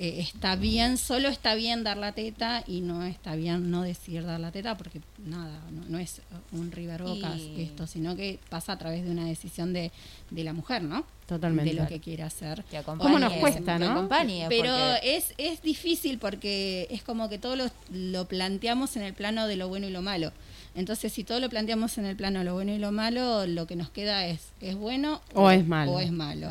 eh, 0.00 0.16
está 0.18 0.56
bien, 0.56 0.96
solo 0.98 1.28
está 1.28 1.54
bien 1.54 1.84
dar 1.84 1.96
la 1.96 2.10
teta 2.12 2.64
y 2.66 2.80
no 2.80 3.04
está 3.04 3.36
bien 3.36 3.70
no 3.70 3.82
decir 3.82 4.24
dar 4.26 4.40
la 4.40 4.50
teta 4.50 4.76
porque 4.76 5.00
nada, 5.24 5.60
no, 5.70 5.82
no 5.88 5.98
es 5.98 6.20
un 6.50 6.72
River 6.72 7.04
Bocas 7.04 7.38
Y- 7.38 7.62
esto, 7.62 7.86
sino 7.86 8.16
que 8.16 8.40
pasa 8.48 8.72
a 8.72 8.76
través 8.78 9.04
de 9.04 9.10
una 9.12 9.24
decisión 9.26 9.72
de, 9.72 9.92
de 10.30 10.42
la 10.44 10.52
mujer, 10.52 10.82
¿no? 10.82 11.04
Totalmente. 11.26 11.72
De 11.74 11.80
lo 11.80 11.86
que 11.88 12.00
quiere 12.00 12.22
hacer. 12.24 12.64
Que 12.70 12.76
acompañe, 12.76 13.06
¿Cómo 13.08 13.18
nos 13.18 13.32
cuesta, 13.34 13.78
que 13.78 13.84
no? 13.84 13.92
acompañe, 13.92 14.46
Pero 14.48 14.70
porque- 14.72 15.16
es, 15.16 15.32
es 15.38 15.62
difícil 15.62 16.18
porque 16.18 16.86
es 16.90 17.02
como 17.04 17.28
que 17.28 17.38
todo 17.38 17.54
lo, 17.56 17.70
lo 17.92 18.26
planteamos 18.26 18.96
en 18.96 19.02
el 19.04 19.14
plano 19.14 19.46
de 19.46 19.56
lo 19.56 19.68
bueno 19.68 19.86
y 19.86 19.90
lo 19.90 20.02
malo. 20.02 20.32
Entonces, 20.76 21.12
si 21.12 21.22
todo 21.24 21.38
lo 21.40 21.48
planteamos 21.48 21.98
en 21.98 22.06
el 22.06 22.16
plano 22.16 22.42
lo 22.42 22.54
bueno 22.54 22.72
y 22.72 22.78
lo 22.78 22.90
malo, 22.92 23.46
lo 23.46 23.66
que 23.66 23.76
nos 23.76 23.90
queda 23.90 24.26
es, 24.26 24.40
¿es 24.60 24.74
bueno 24.74 25.20
O 25.34 25.50
es 25.50 25.64
malo. 25.66 25.92
O 25.92 26.00
es 26.00 26.10
malo. 26.10 26.48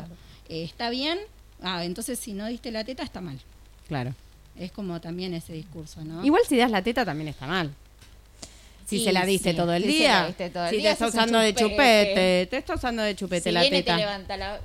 Eh, 0.48 0.64
¿Está 0.64 0.88
bien? 0.90 1.18
Ah, 1.62 1.84
entonces 1.84 2.18
si 2.18 2.32
no 2.32 2.46
diste 2.46 2.70
la 2.70 2.84
teta, 2.84 3.02
está 3.02 3.20
mal. 3.20 3.38
Claro. 3.88 4.14
Es 4.58 4.72
como 4.72 5.00
también 5.00 5.34
ese 5.34 5.52
discurso, 5.52 6.04
¿no? 6.04 6.24
Igual 6.24 6.42
si 6.48 6.56
das 6.56 6.70
la 6.70 6.82
teta 6.82 7.04
también 7.04 7.28
está 7.28 7.46
mal. 7.46 7.70
Si 8.86 8.98
Sí, 8.98 9.04
se 9.04 9.12
la 9.12 9.24
diste 9.24 9.50
sí, 9.52 9.56
todo 9.56 9.72
el 9.72 9.82
si 9.82 9.92
se 9.92 9.98
día. 9.98 10.20
la 10.20 10.26
diste 10.26 10.50
todo 10.50 10.64
el 10.66 10.70
si 10.70 10.76
día, 10.76 10.88
te 10.90 10.92
está 10.92 11.06
usando 11.08 11.38
de 11.38 11.54
chupete. 11.54 12.46
te 12.50 12.56
está 12.58 12.74
usando 12.74 13.02
de 13.02 13.16
chupete 13.16 13.48
si 13.48 13.52
la 13.52 13.60
viene 13.62 13.78
y 13.78 13.80
te 13.80 13.84
teta. 13.86 13.96
levanta 13.96 14.36
la 14.36 14.60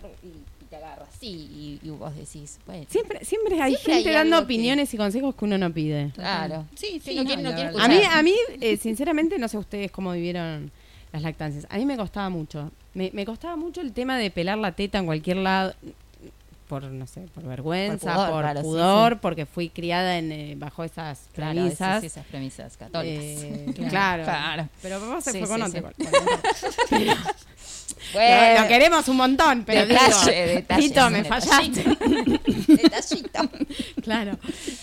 agarra 0.79 1.05
así 1.15 1.27
y, 1.27 1.79
y 1.87 1.89
vos 1.91 2.15
decís, 2.15 2.59
bueno, 2.65 2.85
Siempre, 2.89 3.23
siempre 3.23 3.61
hay 3.61 3.73
Siempre 3.75 3.93
gente 3.93 4.09
hay 4.09 4.15
dando 4.15 4.37
que- 4.37 4.43
opiniones 4.43 4.93
y 4.93 4.97
consejos 4.97 5.35
que 5.35 5.45
uno 5.45 5.57
no 5.57 5.71
pide. 5.73 6.11
claro. 6.15 6.65
Sí, 6.75 6.99
sí, 7.03 7.15
no 7.15 7.23
no, 7.23 7.27
quiere- 7.27 7.43
no 7.43 7.49
la 7.51 7.55
quiere. 7.55 7.79
A 7.79 7.87
mí, 7.87 8.01
a 8.11 8.23
mí 8.23 8.33
eh, 8.61 8.77
sinceramente, 8.77 9.37
no 9.37 9.47
sé 9.47 9.57
ustedes 9.57 9.91
cómo 9.91 10.11
vivieron 10.13 10.71
las 11.11 11.21
lactancias. 11.21 11.65
A 11.69 11.77
mí 11.77 11.85
me 11.85 11.97
costaba 11.97 12.29
mucho. 12.29 12.71
Me, 12.93 13.11
me 13.13 13.25
costaba 13.25 13.55
mucho 13.55 13.81
el 13.81 13.93
tema 13.93 14.17
de 14.17 14.31
pelar 14.31 14.57
la 14.57 14.71
teta 14.73 14.97
en 14.99 15.05
cualquier 15.05 15.37
lado. 15.37 15.73
Por, 16.69 16.83
no 16.83 17.07
sé, 17.07 17.21
por 17.33 17.43
vergüenza, 17.43 18.13
por 18.27 18.43
Por 18.43 18.43
pudor, 18.43 18.61
pudor, 18.61 18.81
claro, 18.83 19.07
sí, 19.09 19.13
sí. 19.15 19.19
porque 19.23 19.45
fui 19.47 19.69
criada 19.69 20.17
en, 20.19 20.31
eh, 20.31 20.53
bajo 20.55 20.83
esas 20.83 21.21
Claro, 21.33 21.53
premisas. 21.55 21.79
esas, 21.97 22.03
esas 22.03 22.25
premisas 22.27 22.77
católicas. 22.77 23.23
Eh, 23.25 23.73
Claro. 23.89 24.23
claro. 24.23 24.69
Pero 24.81 24.99
papá 24.99 25.19
se 25.21 25.31
Sí, 25.31 25.39
fue 25.39 25.47
con 25.47 25.61
otro. 25.63 25.89
Bueno, 28.13 28.55
lo, 28.55 28.61
lo 28.61 28.67
queremos 28.67 29.07
un 29.07 29.17
montón, 29.17 29.63
pero 29.65 29.85
Detalle, 29.85 30.31
digo, 30.45 30.55
detalle, 30.55 30.81
Tito, 30.89 31.09
me 31.09 31.23
fallaste. 31.23 31.83
detallito. 32.67 33.49
claro. 34.03 34.37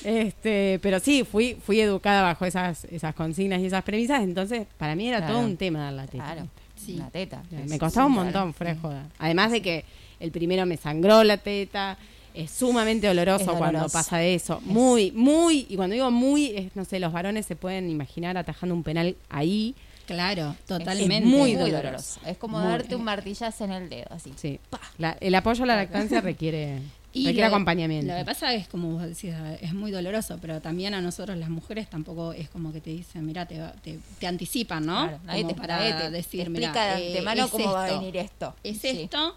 Este, 0.04 0.78
pero 0.82 1.00
sí, 1.00 1.24
fui, 1.24 1.56
fui 1.64 1.80
educada 1.80 2.22
bajo 2.22 2.44
esas, 2.44 2.84
esas 2.86 3.14
consignas 3.14 3.60
y 3.60 3.66
esas 3.66 3.82
premisas, 3.84 4.22
entonces 4.22 4.66
para 4.76 4.94
mí 4.94 5.08
era 5.08 5.18
Claro. 5.18 5.34
todo 5.34 5.44
un 5.44 5.56
tema 5.56 5.84
dar 5.84 5.92
la 5.92 6.06
teta. 6.06 6.24
Claro, 6.24 6.48
Sí. 6.74 6.94
una 6.96 7.10
teta. 7.10 7.42
Me 7.68 7.78
costaba 7.78 8.06
un 8.06 8.12
montón, 8.12 8.52
fuera 8.54 8.76
joda. 8.76 9.06
Además 9.18 9.50
de 9.50 9.62
que 9.62 9.84
el 10.20 10.30
primero 10.30 10.64
me 10.66 10.76
sangró 10.76 11.22
la 11.24 11.36
teta, 11.38 11.96
es 12.34 12.50
sumamente 12.50 13.06
doloroso, 13.06 13.52
Es 13.52 13.56
cuando 13.58 13.88
pasa 13.88 14.22
eso. 14.22 14.60
Muy, 14.64 15.10
muy, 15.12 15.66
y 15.68 15.76
cuando 15.76 15.94
digo 15.94 16.10
muy, 16.10 16.46
es, 16.56 16.76
no 16.76 16.84
sé, 16.84 16.98
los 17.00 17.12
varones 17.12 17.46
se 17.46 17.56
pueden 17.56 17.88
imaginar 17.90 18.36
atajando 18.36 18.74
un 18.74 18.82
penal 18.82 19.16
ahí. 19.30 19.74
Claro, 20.06 20.54
Es 20.60 20.66
totalmente. 20.66 21.26
muy 21.26 21.38
muy 21.40 21.54
doloroso. 21.54 21.82
doloroso. 21.82 22.20
Es 22.26 22.36
como 22.36 22.58
Muy. 22.60 22.68
darte 22.68 22.94
un 22.94 23.02
martillazo 23.04 23.64
en 23.64 23.72
el 23.72 23.88
dedo, 23.88 24.06
así. 24.10 24.32
Sí. 24.36 24.60
La- 24.98 25.16
el 25.20 25.34
apoyo 25.34 25.64
a 25.64 25.66
la 25.66 25.76
lactancia 25.76 26.20
requiere, 26.20 26.78
Y 27.12 27.32
lo- 27.32 27.46
acompañamiento. 27.46 28.12
Lo 28.12 28.18
que 28.18 28.24
pasa 28.26 28.52
es, 28.52 28.68
como 28.68 28.90
vos 28.90 29.02
decías, 29.02 29.40
es 29.62 29.72
muy 29.72 29.90
doloroso, 29.90 30.38
pero 30.40 30.60
también 30.60 30.92
a 30.94 31.00
nosotros 31.00 31.36
las 31.38 31.48
mujeres 31.48 31.88
tampoco 31.88 32.34
es 32.34 32.50
como 32.50 32.72
que 32.74 32.80
te 32.82 32.90
dicen, 32.90 33.24
mira, 33.24 33.46
te, 33.46 33.58
te, 33.82 33.98
te 34.20 34.26
anticipan, 34.26 34.84
¿no? 34.84 35.04
Claro, 35.08 35.18
nadie 35.24 35.42
Como 35.42 35.54
te, 35.54 35.60
para 35.62 35.76
nadie 35.78 35.94
te- 35.94 36.10
decir, 36.10 36.50
mira, 36.50 36.66
explica 36.68 36.94
de 36.96 37.02
eh, 37.02 37.06
antemano 37.08 37.44
es 37.46 37.50
cómo 37.50 37.72
va 37.72 37.86
a 37.86 37.90
venir 37.98 38.16
esto. 38.18 38.54
Es 38.62 38.78
Sí. 38.78 38.88
esto. 38.88 39.34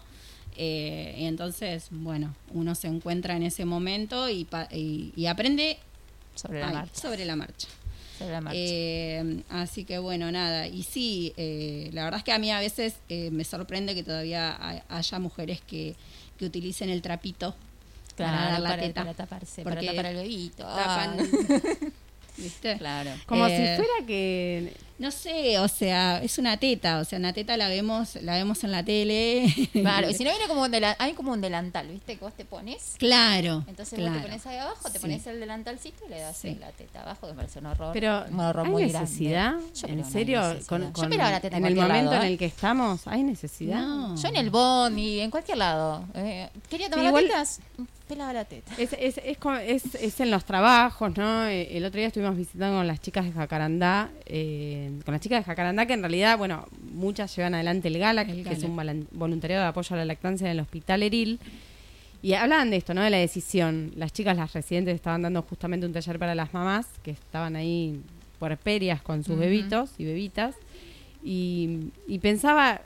Eh, 0.56 1.14
y 1.18 1.24
entonces, 1.26 1.86
bueno, 1.90 2.34
uno 2.52 2.74
se 2.74 2.88
encuentra 2.88 3.36
en 3.36 3.42
ese 3.42 3.64
momento 3.64 4.28
y, 4.28 4.44
pa- 4.44 4.68
y, 4.72 5.12
y 5.16 5.26
aprende 5.26 5.78
Sobre 6.34 6.60
la 6.60 6.70
marcha. 6.70 7.00
sobre 7.00 7.24
la 7.24 7.36
marcha. 7.36 7.68
Sobre 8.18 8.32
la 8.32 8.40
marcha. 8.40 8.58
Eh, 8.60 9.42
así 9.48 9.84
que 9.84 9.98
bueno, 9.98 10.30
nada. 10.30 10.66
Y 10.66 10.82
sí, 10.82 11.32
eh, 11.36 11.88
la 11.92 12.04
verdad 12.04 12.18
es 12.18 12.24
que 12.24 12.32
a 12.32 12.38
mí 12.38 12.50
a 12.50 12.60
veces 12.60 12.96
eh, 13.08 13.30
me 13.30 13.44
sorprende 13.44 13.94
que 13.94 14.02
todavía 14.02 14.56
hay- 14.60 14.82
haya 14.88 15.18
mujeres 15.18 15.60
que, 15.66 15.94
que 16.38 16.44
utilicen 16.46 16.90
el 16.90 17.00
trapito 17.02 17.54
para 18.16 18.30
Claro, 18.32 18.52
dar 18.52 18.60
la 18.60 18.68
para, 18.70 18.82
teta. 18.82 19.00
para 19.02 19.14
taparse, 19.14 19.62
Porque 19.62 19.86
para 19.86 19.90
tapar 19.92 20.06
el 20.06 20.16
bebito. 20.16 20.64
tapan- 20.64 21.16
Ah. 21.18 21.86
¿Viste? 22.36 22.76
Claro. 22.78 23.10
Como 23.26 23.46
Eh, 23.46 23.56
si 23.56 23.82
fuera 23.82 24.06
que... 24.06 24.72
No 25.00 25.10
sé, 25.10 25.58
o 25.58 25.66
sea, 25.66 26.22
es 26.22 26.36
una 26.38 26.58
teta, 26.58 26.98
o 27.00 27.04
sea, 27.04 27.18
una 27.18 27.32
teta 27.32 27.56
la 27.56 27.68
vemos, 27.68 28.16
la 28.16 28.34
vemos 28.34 28.62
en 28.64 28.70
la 28.70 28.84
tele. 28.84 29.46
Claro, 29.72 30.10
y 30.10 30.14
si 30.14 30.24
no 30.24 30.30
viene 30.36 30.46
como 30.46 30.60
un 30.62 30.70
delantal, 30.70 31.06
hay 31.06 31.14
como 31.14 31.32
un 31.32 31.40
delantal, 31.40 31.88
¿viste? 31.88 32.16
Que 32.16 32.24
vos 32.24 32.34
te 32.34 32.44
pones. 32.44 32.96
Claro. 32.98 33.64
Entonces 33.66 33.98
claro. 33.98 34.12
vos 34.12 34.22
te 34.22 34.28
pones 34.28 34.46
ahí 34.46 34.58
abajo, 34.58 34.82
te 34.90 34.98
Sí. 34.98 34.98
pones 34.98 35.26
el 35.26 35.40
delantalcito 35.40 36.04
y 36.06 36.10
le 36.10 36.20
das 36.20 36.36
Sí. 36.36 36.48
en 36.48 36.60
la 36.60 36.70
teta 36.72 37.00
abajo, 37.00 37.26
que 37.28 37.32
me 37.32 37.36
parece 37.36 37.58
un 37.60 37.66
horror. 37.66 37.90
Pero, 37.94 38.24
un 38.30 38.40
horror 38.40 38.66
¿hay 38.66 38.72
muy 38.72 38.82
necesidad? 38.84 39.54
Yo 39.74 39.88
¿En 39.88 40.04
serio? 40.04 40.40
necesidad. 40.42 40.66
Con, 40.68 40.82
Yo 40.82 40.92
con- 40.92 41.08
pelaba 41.08 41.30
la 41.30 41.40
teta 41.40 41.56
en 41.56 41.64
en 41.64 41.72
el 41.72 41.76
momento 41.76 42.10
lado, 42.10 42.22
en 42.26 42.32
el 42.32 42.38
que 42.38 42.44
estamos, 42.46 43.06
¿hay 43.06 43.22
necesidad? 43.22 43.80
No. 43.80 44.16
Yo 44.16 44.28
en 44.28 44.36
el 44.36 44.50
bondi, 44.50 45.20
en 45.20 45.30
cualquier 45.30 45.56
lado. 45.56 46.04
Eh, 46.14 46.50
¿Quería 46.68 46.90
tomar 46.90 47.06
igual- 47.06 47.24
tetas? 47.26 47.60
Pelaba 48.06 48.32
la 48.32 48.44
teta. 48.44 48.72
Es, 48.76 48.92
es, 48.98 49.18
es, 49.24 49.38
como- 49.38 49.54
es- 49.56 49.94
es 49.94 50.18
en 50.20 50.32
los 50.32 50.44
trabajos, 50.44 51.16
¿no? 51.16 51.46
Eh, 51.46 51.76
El 51.76 51.84
otro 51.84 51.98
día 51.98 52.08
estuvimos 52.08 52.36
visitando 52.36 52.78
con 52.78 52.86
las 52.86 53.00
chicas 53.00 53.24
de 53.24 53.30
Jacarandá, 53.32 54.10
eh, 54.26 54.89
con 55.04 55.12
las 55.12 55.20
chicas 55.20 55.40
de 55.40 55.44
Jacarandá, 55.44 55.86
que 55.86 55.94
en 55.94 56.00
realidad, 56.00 56.38
bueno, 56.38 56.66
muchas 56.92 57.34
llevan 57.36 57.54
adelante 57.54 57.88
el 57.88 57.98
GALAC, 57.98 58.28
El 58.28 58.44
que 58.44 58.54
es 58.54 58.62
un 58.62 59.06
voluntariado 59.12 59.62
de 59.62 59.68
apoyo 59.68 59.94
a 59.94 59.98
la 59.98 60.04
lactancia 60.04 60.46
en 60.46 60.52
el 60.52 60.60
Hospital 60.60 61.02
Eril. 61.02 61.38
Y 62.22 62.34
hablaban 62.34 62.70
de 62.70 62.76
esto, 62.76 62.92
¿no? 62.92 63.02
De 63.02 63.10
la 63.10 63.16
decisión. 63.16 63.92
Las 63.96 64.12
chicas, 64.12 64.36
las 64.36 64.52
residentes, 64.52 64.94
estaban 64.94 65.22
dando 65.22 65.42
justamente 65.42 65.86
un 65.86 65.92
taller 65.92 66.18
para 66.18 66.34
las 66.34 66.52
mamás 66.52 66.86
que 67.02 67.12
estaban 67.12 67.56
ahí 67.56 68.00
puerperias 68.38 69.00
con 69.00 69.24
sus 69.24 69.38
bebitos 69.38 69.92
y 69.98 70.04
bebitas. 70.04 70.54
Y, 71.22 71.90
y 72.06 72.18
pensaba, 72.18 72.82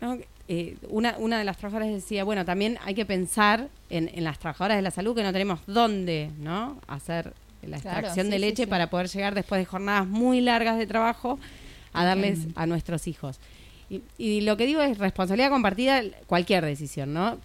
¿no? 0.00 0.18
Eh, 0.50 0.76
una, 0.88 1.16
una 1.18 1.38
de 1.38 1.44
las 1.44 1.58
trabajadoras 1.58 1.92
decía, 1.92 2.24
bueno, 2.24 2.46
también 2.46 2.78
hay 2.82 2.94
que 2.94 3.04
pensar 3.04 3.68
en, 3.90 4.10
en 4.14 4.24
las 4.24 4.38
trabajadoras 4.38 4.78
de 4.78 4.82
la 4.82 4.90
salud 4.90 5.14
que 5.14 5.22
no 5.22 5.32
tenemos 5.32 5.60
dónde, 5.66 6.30
¿no? 6.38 6.78
Hacer 6.86 7.34
la 7.66 7.78
Claro, 7.80 7.98
extracción 7.98 8.26
sí, 8.26 8.30
de 8.32 8.36
sí, 8.38 8.40
leche 8.40 8.62
sí. 8.64 8.66
para 8.68 8.88
poder 8.90 9.08
llegar 9.08 9.34
después 9.34 9.60
de 9.60 9.64
jornadas 9.64 10.06
muy 10.06 10.40
largas 10.40 10.78
de 10.78 10.86
trabajo 10.86 11.38
a 11.92 12.04
darles 12.04 12.40
a 12.54 12.66
nuestros 12.66 13.06
hijos. 13.08 13.38
Y, 13.90 14.02
y 14.18 14.42
lo 14.42 14.56
que 14.56 14.66
digo 14.66 14.80
es 14.82 14.98
responsabilidad 14.98 15.50
compartida, 15.50 16.02
cualquier 16.26 16.64
decisión, 16.64 17.12
¿no? 17.14 17.38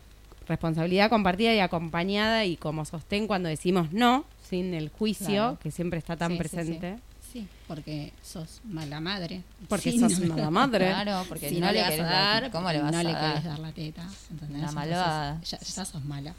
Responsabilidad 0.48 1.10
compartida 1.10 1.54
y 1.56 1.60
acompañada 1.60 2.44
y 2.46 2.58
como 2.58 2.84
sostén 2.86 3.28
cuando 3.28 3.48
decimos 3.50 3.94
no, 3.94 4.26
sin 4.50 4.74
el 4.74 4.90
juicio, 4.90 5.26
Claro. 5.28 5.60
que 5.64 5.72
siempre 5.72 5.98
está 6.00 6.18
tan 6.18 6.32
Sí, 6.32 6.34
sí, 6.36 6.40
presente. 6.40 7.00
Sí, 7.32 7.48
porque 7.68 8.12
sos 8.22 8.60
mala 8.66 9.00
madre. 9.00 9.42
Porque 9.70 9.92
Sí, 9.94 10.00
sos 10.00 10.20
no- 10.20 10.36
mala 10.36 10.50
madre. 10.52 10.88
Claro, 10.90 11.24
porque 11.30 11.50
si 11.50 11.60
no, 11.60 11.72
le 11.72 11.82
vas 11.82 11.90
querés 11.92 12.06
a 12.06 12.10
dar, 12.10 12.52
¿cómo 12.52 12.72
le 12.72 12.82
vas 12.82 12.92
no 12.92 12.98
a 13.00 13.04
le 13.04 13.12
dar? 13.14 13.30
querés 13.32 13.44
dar 13.46 13.60
la 13.60 13.72
teta. 13.72 14.08
Entonces, 14.30 14.74
malvada. 14.74 15.42
Ya, 15.44 15.58
ya 15.60 15.86
sos 15.86 16.04
mala. 16.06 16.34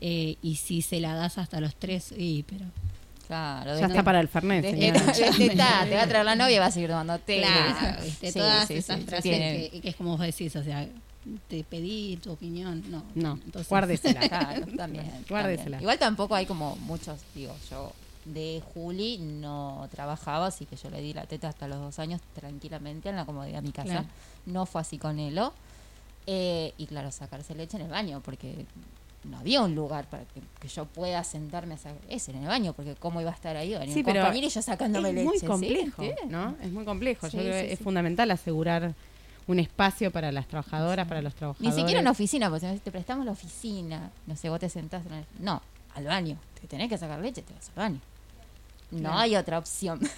Eh, 0.00 0.36
y 0.42 0.56
si 0.56 0.82
se 0.82 1.00
la 1.00 1.14
das 1.14 1.38
hasta 1.38 1.60
los 1.60 1.74
tres, 1.74 2.12
y 2.16 2.44
pero 2.44 2.66
Claro, 3.26 3.78
Ya 3.78 3.86
está 3.86 4.02
para 4.02 4.20
el 4.20 4.28
Fernet, 4.28 4.64
está, 4.64 5.12
te 5.86 5.94
va 5.94 6.02
a 6.02 6.06
traer 6.08 6.24
la 6.24 6.34
novia 6.34 6.56
y 6.56 6.58
va 6.58 6.66
a 6.66 6.70
seguir 6.70 6.88
tomando 6.88 7.18
té. 7.18 7.42
claro, 7.42 8.02
¿viste? 8.02 8.32
Sí, 8.32 8.38
todas 8.38 8.66
sí, 8.66 8.74
esas 8.74 9.00
sí, 9.00 9.04
frases 9.04 9.70
que, 9.70 9.80
que 9.82 9.88
es 9.90 9.96
como 9.96 10.12
vos 10.16 10.20
decís, 10.20 10.56
o 10.56 10.64
sea, 10.64 10.88
te 11.48 11.62
pedí 11.62 12.16
tu 12.16 12.32
opinión, 12.32 12.82
no. 12.90 13.02
No, 13.14 13.38
entonces, 13.44 13.68
guárdesela. 13.68 14.20
Claro, 14.28 14.66
también, 14.74 15.10
Guárdesela. 15.28 15.62
también. 15.64 15.80
Igual 15.82 15.98
tampoco 15.98 16.34
hay 16.34 16.46
como 16.46 16.76
muchos, 16.76 17.20
digo, 17.34 17.54
yo 17.70 17.92
de 18.24 18.62
Juli 18.72 19.18
no 19.18 19.88
trabajaba, 19.90 20.46
así 20.46 20.64
que 20.64 20.76
yo 20.76 20.88
le 20.88 21.02
di 21.02 21.12
la 21.12 21.26
teta 21.26 21.48
hasta 21.48 21.68
los 21.68 21.78
dos 21.80 21.98
años 21.98 22.22
tranquilamente 22.34 23.10
en 23.10 23.16
la 23.16 23.26
comodidad 23.26 23.56
de 23.56 23.66
mi 23.66 23.72
casa. 23.72 23.88
Claro. 23.88 24.06
No 24.46 24.64
fue 24.64 24.80
así 24.80 24.96
con 24.96 25.18
Elo. 25.18 25.52
Eh, 26.26 26.74
y 26.76 26.86
claro, 26.86 27.10
sacarse 27.10 27.54
leche 27.54 27.76
en 27.76 27.84
el 27.84 27.90
baño, 27.90 28.20
porque 28.22 28.66
no 29.28 29.38
había 29.38 29.62
un 29.62 29.74
lugar 29.74 30.06
para 30.08 30.24
que, 30.24 30.40
que 30.60 30.68
yo 30.68 30.84
pueda 30.86 31.22
sentarme 31.24 31.74
a 31.74 31.78
sacar 31.78 31.98
ese 32.08 32.30
en 32.32 32.38
el 32.42 32.48
baño, 32.48 32.72
porque 32.72 32.94
cómo 32.96 33.20
iba 33.20 33.30
a 33.30 33.34
estar 33.34 33.56
ahí, 33.56 33.70
venía 33.74 33.94
Sí, 33.94 34.02
pero 34.02 34.20
compañero 34.22 34.46
y 34.46 34.50
yo 34.50 34.62
sacándome 34.62 35.08
es 35.10 35.14
leche. 35.14 35.26
muy 35.26 35.40
complejo, 35.40 36.02
Sí. 36.02 36.10
¿no? 36.28 36.56
Es 36.62 36.72
muy 36.72 36.84
complejo. 36.84 37.28
Sí, 37.30 37.36
Yo 37.36 37.42
creo 37.42 37.52
que 37.52 37.72
es 37.72 37.78
fundamental 37.78 38.30
asegurar 38.30 38.94
un 39.46 39.58
espacio 39.58 40.10
para 40.10 40.30
las 40.32 40.46
trabajadoras, 40.46 41.06
para 41.08 41.22
los 41.22 41.32
Ni 41.34 41.38
trabajadores. 41.38 41.74
siquiera 41.74 42.00
una 42.00 42.10
oficina, 42.10 42.50
porque 42.50 42.70
si 42.72 42.78
te 42.80 42.90
prestamos 42.90 43.24
la 43.24 43.32
oficina, 43.32 44.10
no 44.26 44.36
sé, 44.36 44.48
vos 44.50 44.60
te 44.60 44.68
sentás 44.68 45.06
en 45.06 45.12
el... 45.14 45.24
No, 45.40 45.62
al 45.94 46.04
baño. 46.04 46.36
Te 46.60 46.66
tenés 46.66 46.88
que 46.88 46.98
sacar 46.98 47.18
leche, 47.20 47.42
te 47.42 47.54
vas 47.54 47.68
al 47.70 47.74
baño. 47.76 48.00
No 48.90 48.98
Claro. 49.00 49.18
hay 49.18 49.36
otra 49.36 49.58
opción. 49.58 50.00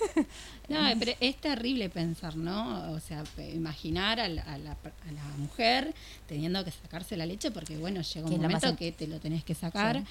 No, 0.70 0.78
pero 1.00 1.10
es 1.18 1.34
terrible 1.40 1.88
pensar, 1.90 2.36
¿no? 2.36 2.92
O 2.92 3.00
sea, 3.00 3.24
imaginar 3.52 4.20
a 4.20 4.28
la, 4.28 4.42
a 4.42 4.56
la 4.56 4.76
per- 4.76 4.92
a 5.08 5.10
la 5.10 5.24
mujer 5.36 5.92
teniendo 6.28 6.64
que 6.64 6.70
sacarse 6.70 7.16
la 7.16 7.26
leche 7.26 7.50
porque, 7.50 7.76
bueno, 7.76 8.00
llega 8.02 8.28
un 8.28 8.40
momento 8.40 8.76
que 8.76 8.92
te 8.92 9.08
lo 9.08 9.18
tenés 9.18 9.42
que 9.42 9.56
sacar 9.56 9.96
Sí. 9.98 10.04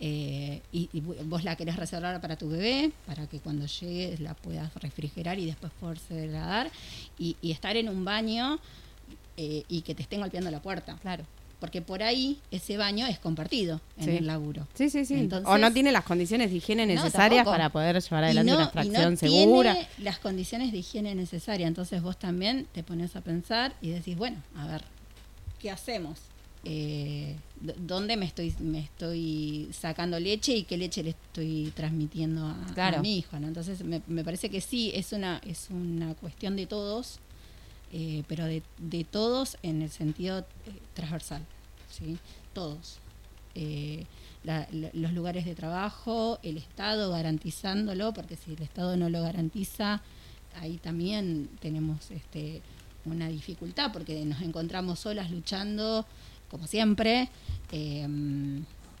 eh, 0.00 0.62
y, 0.72 0.88
vos 1.00 1.44
la 1.44 1.54
querés 1.56 1.76
reservar 1.76 2.18
para 2.22 2.36
tu 2.36 2.48
bebé, 2.48 2.92
para 3.04 3.26
que 3.26 3.40
cuando 3.40 3.66
llegue 3.66 4.16
la 4.20 4.32
puedas 4.32 4.72
refrigerar 4.76 5.38
y 5.38 5.44
después 5.44 5.70
poderse 5.78 6.28
dar 6.28 6.70
y, 7.18 7.36
y 7.42 7.50
estar 7.52 7.76
en 7.76 7.90
un 7.90 8.02
baño 8.06 8.58
eh, 9.36 9.64
y 9.68 9.82
que 9.82 9.94
te 9.94 10.00
estén 10.00 10.20
golpeando 10.20 10.50
la 10.50 10.62
puerta. 10.62 10.96
claro. 11.02 11.26
Porque 11.60 11.80
por 11.80 12.02
ahí 12.02 12.38
ese 12.50 12.76
baño 12.76 13.06
es 13.06 13.18
compartido 13.18 13.80
en 13.96 14.04
Sí. 14.04 14.10
el 14.18 14.26
laburo. 14.26 14.68
Sí, 14.74 14.90
sí, 14.90 15.06
sí. 15.06 15.14
Entonces- 15.14 15.48
o 15.48 15.56
no 15.56 15.72
tiene 15.72 15.90
las 15.90 16.04
condiciones 16.04 16.50
de 16.50 16.56
higiene 16.58 16.84
necesarias 16.86 17.46
para 17.46 17.70
poder 17.70 18.00
llevar 18.02 18.24
adelante 18.24 18.50
no- 18.50 18.56
una 18.58 18.64
extracción 18.64 19.10
no 19.12 19.16
segura. 19.16 19.72
tiene 19.72 19.88
las 19.98 20.18
condiciones 20.18 20.70
de 20.72 20.78
higiene 20.78 21.14
necesarias. 21.14 21.66
Entonces 21.68 22.02
vos 22.02 22.18
también 22.18 22.66
te 22.74 22.82
pones 22.82 23.16
a 23.16 23.22
pensar 23.22 23.74
y 23.80 23.88
decís, 23.88 24.16
bueno, 24.16 24.36
a 24.54 24.66
ver, 24.66 24.82
¿qué 25.58 25.70
hacemos? 25.70 26.18
Eh, 26.64 27.36
¿Dónde 27.78 28.16
me 28.16 28.26
estoy, 28.26 28.52
me 28.58 28.80
estoy 28.80 29.68
sacando 29.72 30.18
leche 30.20 30.52
y 30.54 30.64
qué 30.64 30.76
leche 30.76 31.02
le 31.02 31.10
estoy 31.10 31.72
transmitiendo 31.74 32.44
a, 32.44 32.56
Claro. 32.74 32.98
a 32.98 33.00
mi 33.02 33.16
hijo? 33.18 33.38
¿no? 33.38 33.46
Entonces 33.48 33.82
me, 33.82 34.02
me 34.08 34.24
parece 34.24 34.50
que 34.50 34.60
sí, 34.60 34.90
es 34.94 35.12
una, 35.12 35.40
es 35.46 35.68
una 35.70 36.14
cuestión 36.14 36.54
de 36.56 36.66
todos, 36.66 37.18
eh, 37.92 38.24
pero 38.26 38.46
de, 38.46 38.62
de 38.78 39.04
todos 39.04 39.56
en 39.62 39.82
el 39.82 39.90
sentido 39.90 40.40
eh, 40.40 40.44
transversal, 40.94 41.42
¿sí? 41.90 42.18
Todos. 42.52 42.98
Eh, 43.54 44.04
los 44.92 45.12
lugares 45.12 45.44
de 45.44 45.56
trabajo, 45.56 46.38
el 46.44 46.56
Estado 46.56 47.10
garantizándolo, 47.10 48.14
porque 48.14 48.36
si 48.36 48.52
el 48.52 48.62
Estado 48.62 48.96
no 48.96 49.10
lo 49.10 49.22
garantiza, 49.22 50.02
ahí 50.60 50.76
también 50.76 51.48
tenemos 51.58 52.12
este, 52.12 52.62
una 53.04 53.28
dificultad, 53.28 53.92
porque 53.92 54.24
nos 54.24 54.42
encontramos 54.42 55.00
solas 55.00 55.32
luchando, 55.32 56.06
como 56.48 56.68
siempre, 56.68 57.28
eh, 57.72 58.06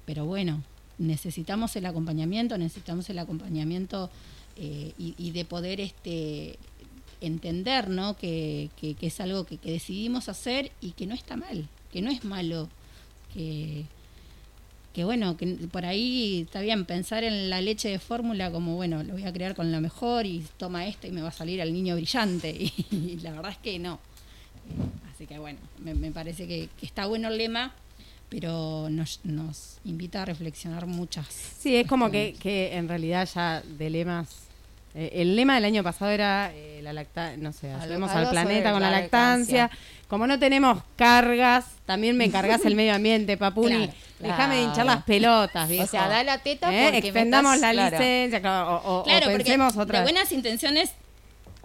pero 0.04 0.24
bueno, 0.24 0.64
necesitamos 0.98 1.76
el 1.76 1.86
acompañamiento, 1.86 2.58
necesitamos 2.58 3.08
el 3.10 3.20
acompañamiento 3.20 4.10
y, 4.58 5.14
y 5.18 5.30
de 5.32 5.44
poder 5.44 5.80
este 5.80 6.58
entender 7.26 7.88
¿no? 7.90 8.16
que, 8.16 8.70
que- 8.80 8.94
que 8.94 9.06
es 9.08 9.20
algo 9.20 9.44
que, 9.44 9.56
que 9.58 9.70
decidimos 9.72 10.28
hacer 10.28 10.70
y 10.80 10.92
que 10.92 11.06
no 11.06 11.14
está 11.14 11.36
mal, 11.36 11.68
que 11.92 12.02
no 12.02 12.10
es 12.10 12.24
malo, 12.24 12.68
que, 13.34 13.84
que 14.94 15.04
bueno, 15.04 15.36
que 15.36 15.46
por 15.70 15.84
ahí 15.84 16.42
está 16.42 16.60
bien 16.62 16.84
pensar 16.86 17.22
en 17.24 17.50
la 17.50 17.60
leche 17.60 17.88
de 17.90 17.98
fórmula 17.98 18.50
como, 18.50 18.76
bueno, 18.76 19.02
lo 19.02 19.12
voy 19.12 19.24
a 19.24 19.32
crear 19.32 19.54
con 19.54 19.70
lo 19.70 19.80
mejor 19.80 20.24
y 20.24 20.42
toma 20.56 20.86
esto 20.86 21.06
y 21.06 21.10
me 21.10 21.20
va 21.22 21.28
a 21.28 21.32
salir 21.32 21.60
al 21.60 21.72
niño 21.72 21.94
brillante. 21.96 22.50
Y, 22.90 23.18
la 23.22 23.32
verdad 23.32 23.52
es 23.52 23.58
que 23.58 23.78
no. 23.78 23.94
Eh, 23.94 25.10
Así 25.14 25.26
que 25.26 25.38
bueno, 25.38 25.58
me, 25.82 25.94
me 25.94 26.10
parece 26.12 26.46
que, 26.46 26.68
que 26.78 26.86
está 26.86 27.06
bueno 27.06 27.28
el 27.28 27.38
lema, 27.38 27.74
pero 28.28 28.88
nos, 28.90 29.20
nos 29.24 29.78
invita 29.84 30.22
a 30.22 30.24
reflexionar 30.26 30.86
muchas. 30.86 31.26
Sí, 31.58 31.76
es 31.76 31.86
como 31.86 32.10
que, 32.10 32.34
que 32.40 32.74
en 32.76 32.88
realidad 32.88 33.28
ya 33.34 33.62
de 33.62 33.88
lemas. 33.90 34.45
Eh, 34.96 35.10
el 35.22 35.36
lema 35.36 35.54
del 35.56 35.64
año 35.66 35.82
pasado 35.84 36.10
era 36.10 36.50
eh, 36.54 36.80
la 36.82 36.92
lactancia, 36.92 37.36
no 37.42 37.52
sé, 37.52 37.72
ayudemos 37.72 38.10
al 38.10 38.30
planeta 38.30 38.72
con 38.72 38.80
la 38.82 38.90
la 38.90 39.00
lactancia. 39.00 39.62
lactancia. 39.64 39.92
Como 40.08 40.26
no 40.26 40.38
tenemos 40.38 40.82
cargas, 40.96 41.64
también 41.84 42.16
me 42.16 42.30
cargas 42.30 42.64
el 42.64 42.74
medio 42.76 42.94
ambiente, 42.94 43.36
Papuni. 43.36 43.88
Claro, 43.88 43.92
Déjame 44.20 44.56
de 44.56 44.62
hinchar 44.62 44.86
las 44.86 45.02
pelotas, 45.04 45.68
viejo. 45.68 45.84
O 45.84 45.86
sea, 45.88 46.08
da 46.08 46.24
la 46.24 46.38
teta 46.38 46.72
¿Eh? 46.72 46.84
porque 46.84 46.98
Expendamos 47.08 47.56
metas- 47.56 47.74
la 47.74 47.90
licencia, 47.90 48.40
claro, 48.40 48.76
o, 48.76 48.76
o- 48.76 49.00
o 49.00 49.04
Claro, 49.04 49.26
porque 49.26 49.36
pensemos 49.38 49.76
otra. 49.76 49.98
de 49.98 50.04
buenas 50.04 50.32
intenciones 50.32 50.92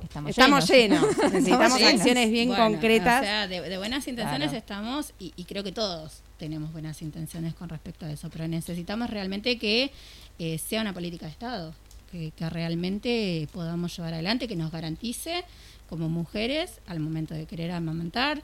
Estamos, 0.04 0.32
Estamos 0.32 0.68
llenos. 0.68 1.06
Necesitamos 1.32 1.78
llenos. 1.78 1.94
acciones 1.94 2.32
bien 2.32 2.48
Bueno, 2.50 2.64
concretas. 2.66 3.22
O 3.22 3.24
sea, 3.24 3.48
de, 3.48 3.62
de 3.62 3.78
buenas 3.78 4.08
intenciones 4.08 4.50
Claro. 4.50 4.58
estamos 4.58 5.14
y, 5.20 5.32
y 5.36 5.44
creo 5.46 5.64
que 5.64 5.72
todos 5.72 6.22
tenemos 6.40 6.72
buenas 6.74 7.04
intenciones 7.04 7.54
con 7.54 7.70
respecto 7.70 8.08
a 8.08 8.12
eso, 8.12 8.28
pero 8.32 8.48
necesitamos 8.48 9.12
realmente 9.12 9.60
que 9.60 9.92
eh, 10.40 10.58
sea 10.58 10.82
una 10.82 10.92
política 10.94 11.28
de 11.28 11.32
Estado, 11.32 11.76
que, 12.12 12.32
que 12.36 12.50
realmente 12.50 13.48
podamos 13.52 13.96
llevar 13.96 14.14
adelante, 14.14 14.48
que 14.48 14.56
nos 14.56 14.72
garantice 14.72 15.44
como 15.90 16.10
mujeres 16.10 16.80
al 16.88 17.00
momento 17.00 17.34
de 17.34 17.46
querer 17.46 17.72
amamantar, 17.72 18.42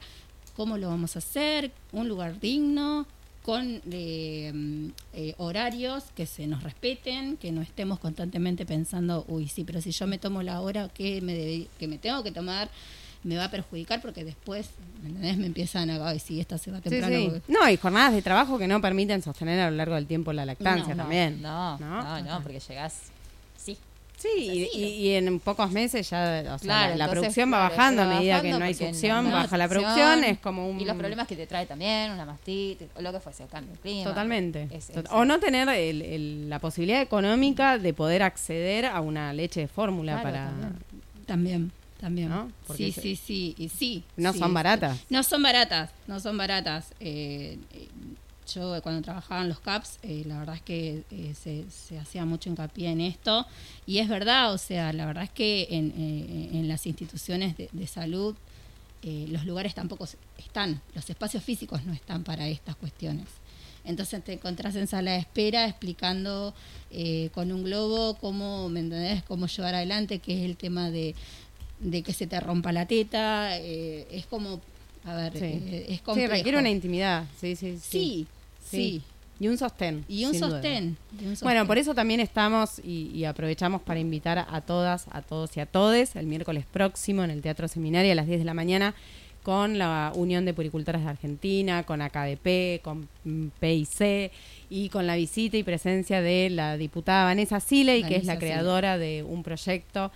cómo 0.56 0.76
lo 0.78 0.88
vamos 0.88 1.16
a 1.16 1.20
hacer, 1.20 1.70
un 1.92 2.08
lugar 2.08 2.40
digno, 2.40 3.06
con 3.42 3.80
eh, 3.90 4.52
mm, 4.54 4.86
eh, 5.14 5.34
horarios 5.38 6.04
que 6.14 6.26
se 6.26 6.46
nos 6.46 6.62
respeten, 6.62 7.36
que 7.38 7.50
no 7.52 7.62
estemos 7.62 7.98
constantemente 7.98 8.66
pensando, 8.66 9.24
uy, 9.28 9.48
sí, 9.48 9.64
pero 9.64 9.80
si 9.80 9.90
yo 9.92 10.06
me 10.06 10.18
tomo 10.18 10.42
la 10.42 10.60
hora 10.60 10.88
que 10.88 11.20
me, 11.22 11.34
debe- 11.34 11.68
que 11.78 11.88
me 11.88 11.96
tengo 11.96 12.22
que 12.22 12.30
tomar, 12.32 12.68
me 13.24 13.36
va 13.36 13.44
a 13.44 13.50
perjudicar 13.50 14.02
porque 14.02 14.24
después, 14.24 14.68
¿me 15.02 15.08
entendés? 15.08 15.38
Me 15.38 15.46
empiezan 15.46 15.88
a, 15.90 16.06
ay, 16.08 16.18
sí, 16.18 16.38
esta 16.40 16.58
se 16.58 16.70
va 16.70 16.80
temprano. 16.80 17.16
sí. 17.16 17.28
porque- 17.30 17.52
No, 17.52 17.68
y 17.70 17.76
jornadas 17.78 18.12
de 18.12 18.20
trabajo 18.22 18.58
que 18.58 18.68
no 18.68 18.80
permiten 18.82 19.22
sostener 19.22 19.58
a 19.60 19.70
lo 19.70 19.76
largo 19.78 19.94
del 19.94 20.06
tiempo 20.06 20.32
la 20.34 20.44
lactancia 20.44 20.94
No, 20.94 21.02
también. 21.04 21.40
No, 21.40 21.78
¿No? 21.78 22.02
no, 22.02 22.20
no, 22.22 22.42
porque 22.42 22.60
llegás. 22.60 22.94
Sí. 24.18 24.68
Y, 24.74 24.78
y- 24.78 24.84
y 25.08 25.10
en 25.14 25.38
pocos 25.40 25.70
meses 25.70 26.10
ya, 26.10 26.40
o 26.54 26.58
sea, 26.58 26.58
Claro, 26.58 26.90
la, 26.90 26.96
la 26.96 27.04
entonces, 27.04 27.20
producción 27.20 27.52
va 27.52 27.68
bajando 27.68 28.02
a 28.02 28.06
medida 28.06 28.42
que 28.42 28.50
no 28.50 28.64
hay 28.64 28.74
succión, 28.74 29.24
no 29.24 29.30
baja 29.32 29.56
la 29.56 29.68
producción, 29.68 30.24
es 30.24 30.38
como 30.40 30.68
un... 30.68 30.80
Y 30.80 30.84
los 30.84 30.96
problemas 30.96 31.28
que 31.28 31.36
te 31.36 31.46
trae 31.46 31.66
también, 31.66 32.10
una 32.10 32.24
mastitis, 32.24 32.88
o 32.96 33.00
lo 33.00 33.12
que 33.12 33.20
fuese, 33.20 33.44
el 33.44 33.48
cambio 33.48 33.72
de 33.74 33.78
clima. 33.78 34.04
Totalmente. 34.04 34.68
Es- 34.72 34.90
Tot- 34.90 35.04
es- 35.06 35.10
o 35.12 35.24
no 35.24 35.38
tener 35.38 35.68
el- 35.68 36.02
el- 36.02 36.50
la 36.50 36.58
posibilidad 36.58 37.00
económica 37.00 37.78
de 37.78 37.94
poder 37.94 38.22
acceder 38.24 38.86
a 38.86 39.00
una 39.00 39.32
leche 39.32 39.60
de 39.60 39.68
fórmula 39.68 40.20
Claro, 40.20 40.28
para... 40.28 40.72
también. 41.26 41.70
También, 42.00 42.30
Sí, 42.76 42.92
se- 42.92 43.00
sí, 43.02 43.16
sí, 43.16 43.54
y 43.58 43.68
sí. 43.68 44.04
No 44.16 44.32
sí, 44.32 44.38
son 44.38 44.48
sí. 44.50 44.54
baratas. 44.54 44.98
No 45.10 45.22
son 45.24 45.42
baratas, 45.42 45.90
no 46.06 46.20
son 46.20 46.36
baratas. 46.38 46.92
Eh, 47.00 47.58
eh, 47.72 47.88
yo 48.54 48.80
cuando 48.82 49.02
trabajaba 49.02 49.42
en 49.42 49.48
los 49.48 49.60
CAPS, 49.60 49.98
eh, 50.02 50.22
la 50.26 50.38
verdad 50.38 50.56
es 50.56 50.62
que 50.62 51.02
eh, 51.10 51.34
se, 51.40 51.64
se 51.70 51.98
hacía 51.98 52.24
mucho 52.24 52.48
hincapié 52.48 52.90
en 52.90 53.00
esto. 53.00 53.46
Y 53.86 53.98
es 53.98 54.08
verdad, 54.08 54.52
o 54.52 54.58
sea, 54.58 54.92
la 54.92 55.06
verdad 55.06 55.24
es 55.24 55.30
que 55.30 55.68
en, 55.70 55.92
eh, 55.96 56.48
en 56.58 56.68
las 56.68 56.86
instituciones 56.86 57.56
de, 57.56 57.68
de 57.72 57.86
salud 57.86 58.34
eh, 59.02 59.26
los 59.30 59.44
lugares 59.46 59.74
tampoco 59.74 60.08
están, 60.38 60.80
los 60.94 61.08
espacios 61.08 61.44
físicos 61.44 61.84
no 61.84 61.92
están 61.92 62.24
para 62.24 62.48
estas 62.48 62.74
cuestiones. 62.76 63.26
Entonces 63.84 64.22
te 64.24 64.32
encontrás 64.32 64.74
en 64.74 64.86
sala 64.88 65.12
de 65.12 65.18
espera 65.18 65.66
explicando 65.68 66.52
eh, 66.90 67.30
con 67.32 67.52
un 67.52 67.62
globo 67.62 68.14
cómo, 68.14 68.68
¿me 68.68 68.80
entendés? 68.80 69.22
Cómo 69.22 69.46
llevar 69.46 69.74
adelante, 69.76 70.18
qué 70.18 70.38
es 70.38 70.44
el 70.50 70.56
tema 70.56 70.90
de 70.90 71.14
de 71.80 72.02
que 72.02 72.12
se 72.12 72.26
te 72.26 72.40
rompa 72.40 72.72
la 72.72 72.86
teta, 72.86 73.56
eh, 73.56 74.04
es 74.10 74.26
como, 74.26 74.60
a 75.04 75.14
ver, 75.14 75.32
Sí. 75.34 75.44
eh, 75.44 75.86
es 75.90 76.00
Sí, 76.12 76.26
requiere 76.26 76.58
una 76.58 76.70
intimidad. 76.70 77.24
Sí, 77.40 77.54
sí, 77.54 77.78
Sí, 77.80 77.88
sí. 77.88 78.26
Y 79.40 79.46
un 79.46 79.56
sostén. 79.56 80.04
Y 80.08 80.24
un 80.24 80.34
sostén. 80.34 80.96
y 81.20 81.26
un 81.26 81.36
Bueno, 81.42 81.66
por 81.66 81.78
eso 81.78 81.94
también 81.94 82.18
estamos 82.18 82.80
y, 82.82 83.10
y 83.14 83.24
aprovechamos 83.24 83.80
para 83.82 84.00
invitar 84.00 84.46
a 84.50 84.60
todas, 84.62 85.06
a 85.12 85.22
todos 85.22 85.56
y 85.56 85.60
a 85.60 85.66
todes 85.66 86.16
el 86.16 86.26
miércoles 86.26 86.64
próximo 86.70 87.22
en 87.22 87.30
el 87.30 87.40
Teatro 87.40 87.68
Seminario 87.68 88.10
a 88.10 88.14
las 88.16 88.26
10 88.26 88.40
de 88.40 88.44
la 88.44 88.54
mañana 88.54 88.94
con 89.48 89.78
la 89.78 90.12
Unión 90.14 90.44
de 90.44 90.52
Puricultoras 90.52 91.02
de 91.02 91.08
Argentina, 91.08 91.82
con 91.84 92.02
AKDP, 92.02 92.82
con 92.82 93.08
PIC 93.60 94.30
y 94.68 94.90
con 94.90 95.06
la 95.06 95.16
visita 95.16 95.56
y 95.56 95.62
presencia 95.62 96.20
de 96.20 96.50
la 96.50 96.76
diputada 96.76 97.24
Vanessa 97.24 97.58
Siley, 97.58 98.02
que 98.02 98.16
es 98.16 98.26
la 98.26 98.34
Siley. 98.34 98.50
creadora 98.50 98.98
de 98.98 99.22
un 99.22 99.42
proyecto 99.42 100.12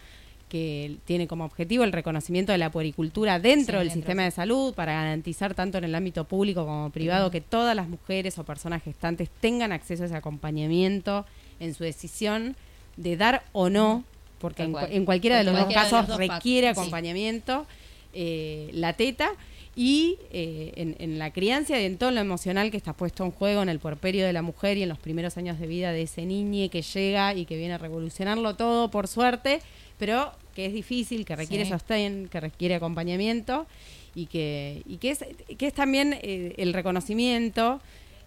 que 0.53 0.99
tiene 1.07 1.27
como 1.27 1.47
objetivo 1.47 1.83
el 1.83 1.93
reconocimiento 1.93 2.53
de 2.53 2.59
la 2.59 2.70
puericultura 2.70 3.39
dentro 3.39 3.79
Sí, 3.79 3.79
del 3.79 3.89
dentro 3.89 4.01
sistema 4.03 4.24
de 4.24 4.31
salud 4.33 4.74
para 4.74 4.93
garantizar 4.93 5.55
tanto 5.55 5.79
en 5.79 5.85
el 5.85 5.95
ámbito 5.95 6.24
público 6.24 6.66
como 6.66 6.91
privado 6.91 7.31
que 7.31 7.41
todas 7.41 7.74
las 7.74 7.89
mujeres 7.89 8.39
o 8.39 8.45
personas 8.45 8.83
gestantes 8.83 9.31
tengan 9.41 9.73
acceso 9.73 10.03
a 10.03 10.07
ese 10.07 10.15
acompañamiento 10.15 11.24
en 11.59 11.73
su 11.73 11.85
decisión 11.85 12.55
de 12.99 13.16
dar 13.16 13.45
o 13.53 13.70
no, 13.70 14.05
porque 14.41 14.65
en, 14.65 14.74
en 14.91 15.07
cualquiera 15.07 15.39
de 15.39 15.45
los 15.45 15.57
dos 15.57 15.73
casos 15.73 16.01
los 16.01 16.09
dos 16.09 16.19
requiere 16.19 16.66
sí. 16.66 16.79
acompañamiento 16.79 17.66
eh, 18.12 18.69
la 18.74 18.93
teta 18.93 19.31
y 19.74 20.19
eh, 20.33 20.74
en, 20.77 20.97
en 20.99 21.19
la 21.19 21.33
crianza 21.33 21.81
y 21.81 21.87
en 21.87 21.97
todo 21.97 22.11
lo 22.11 22.20
emocional 22.20 22.70
que 22.70 22.77
está 22.77 22.93
puesto 22.93 23.24
en 23.24 23.31
juego 23.31 23.62
en 23.62 23.70
el 23.70 23.79
puerperio 23.79 24.27
de 24.27 24.35
la 24.35 24.43
mujer 24.43 24.77
y 24.77 24.83
en 24.83 24.91
los 24.91 24.99
primeros 24.99 25.39
años 25.39 25.59
de 25.59 25.66
vida 25.66 25.93
de 25.93 26.03
ese 26.03 26.27
niño 26.27 26.69
que 26.69 26.83
llega 26.83 27.33
y 27.33 27.47
que 27.47 27.57
viene 27.57 27.73
a 27.73 27.79
revolucionarlo 27.79 28.55
todo, 28.55 28.91
por 28.91 29.09
suerte, 29.09 29.62
pero 29.97 30.33
que 30.55 30.66
es 30.66 30.73
difícil, 30.73 31.24
que 31.24 31.35
requiere 31.37 31.65
Sí. 31.65 31.70
sostén, 31.70 32.29
que 32.29 32.41
requiere 32.41 32.74
acompañamiento 32.74 33.66
y 34.15 34.27
que, 34.27 34.83
y 34.87 34.97
que, 34.99 35.11
es, 35.11 35.24
que 35.59 35.66
es 35.66 35.74
también 35.74 36.19
eh, 36.23 36.55
el 36.59 36.73
reconocimiento, 36.73 37.81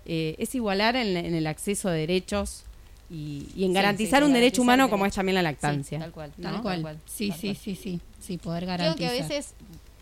eh, 0.06 0.36
es 0.38 0.54
igualar 0.56 0.96
en, 0.96 1.16
en 1.18 1.34
el 1.36 1.48
acceso 1.48 1.90
a 1.90 1.92
derechos 1.92 2.64
y, 3.10 3.48
y 3.56 3.64
en 3.64 3.70
Sí, 3.70 3.74
garantizar 3.74 4.20
sí, 4.22 4.26
sí, 4.26 4.28
un 4.28 4.34
derecho 4.34 4.62
humano 4.62 4.90
como 4.90 5.06
es 5.06 5.14
también 5.14 5.36
la 5.36 5.42
Sí, 5.42 5.46
lactancia. 5.46 6.00
tal 6.00 6.12
cual. 6.12 6.32
¿no? 6.38 6.52
Tal 6.52 6.62
cual. 6.62 6.82
cual, 6.82 7.00
Sí, 7.06 7.30
tal 7.30 7.40
sí, 7.40 7.48
cual. 7.48 7.58
sí, 7.58 7.76
sí. 7.76 8.00
Sí, 8.20 8.38
poder 8.38 8.64
Creo 8.64 8.78
garantizar. 8.78 8.98
que 9.12 9.20
a 9.20 9.22
veces, 9.28 9.54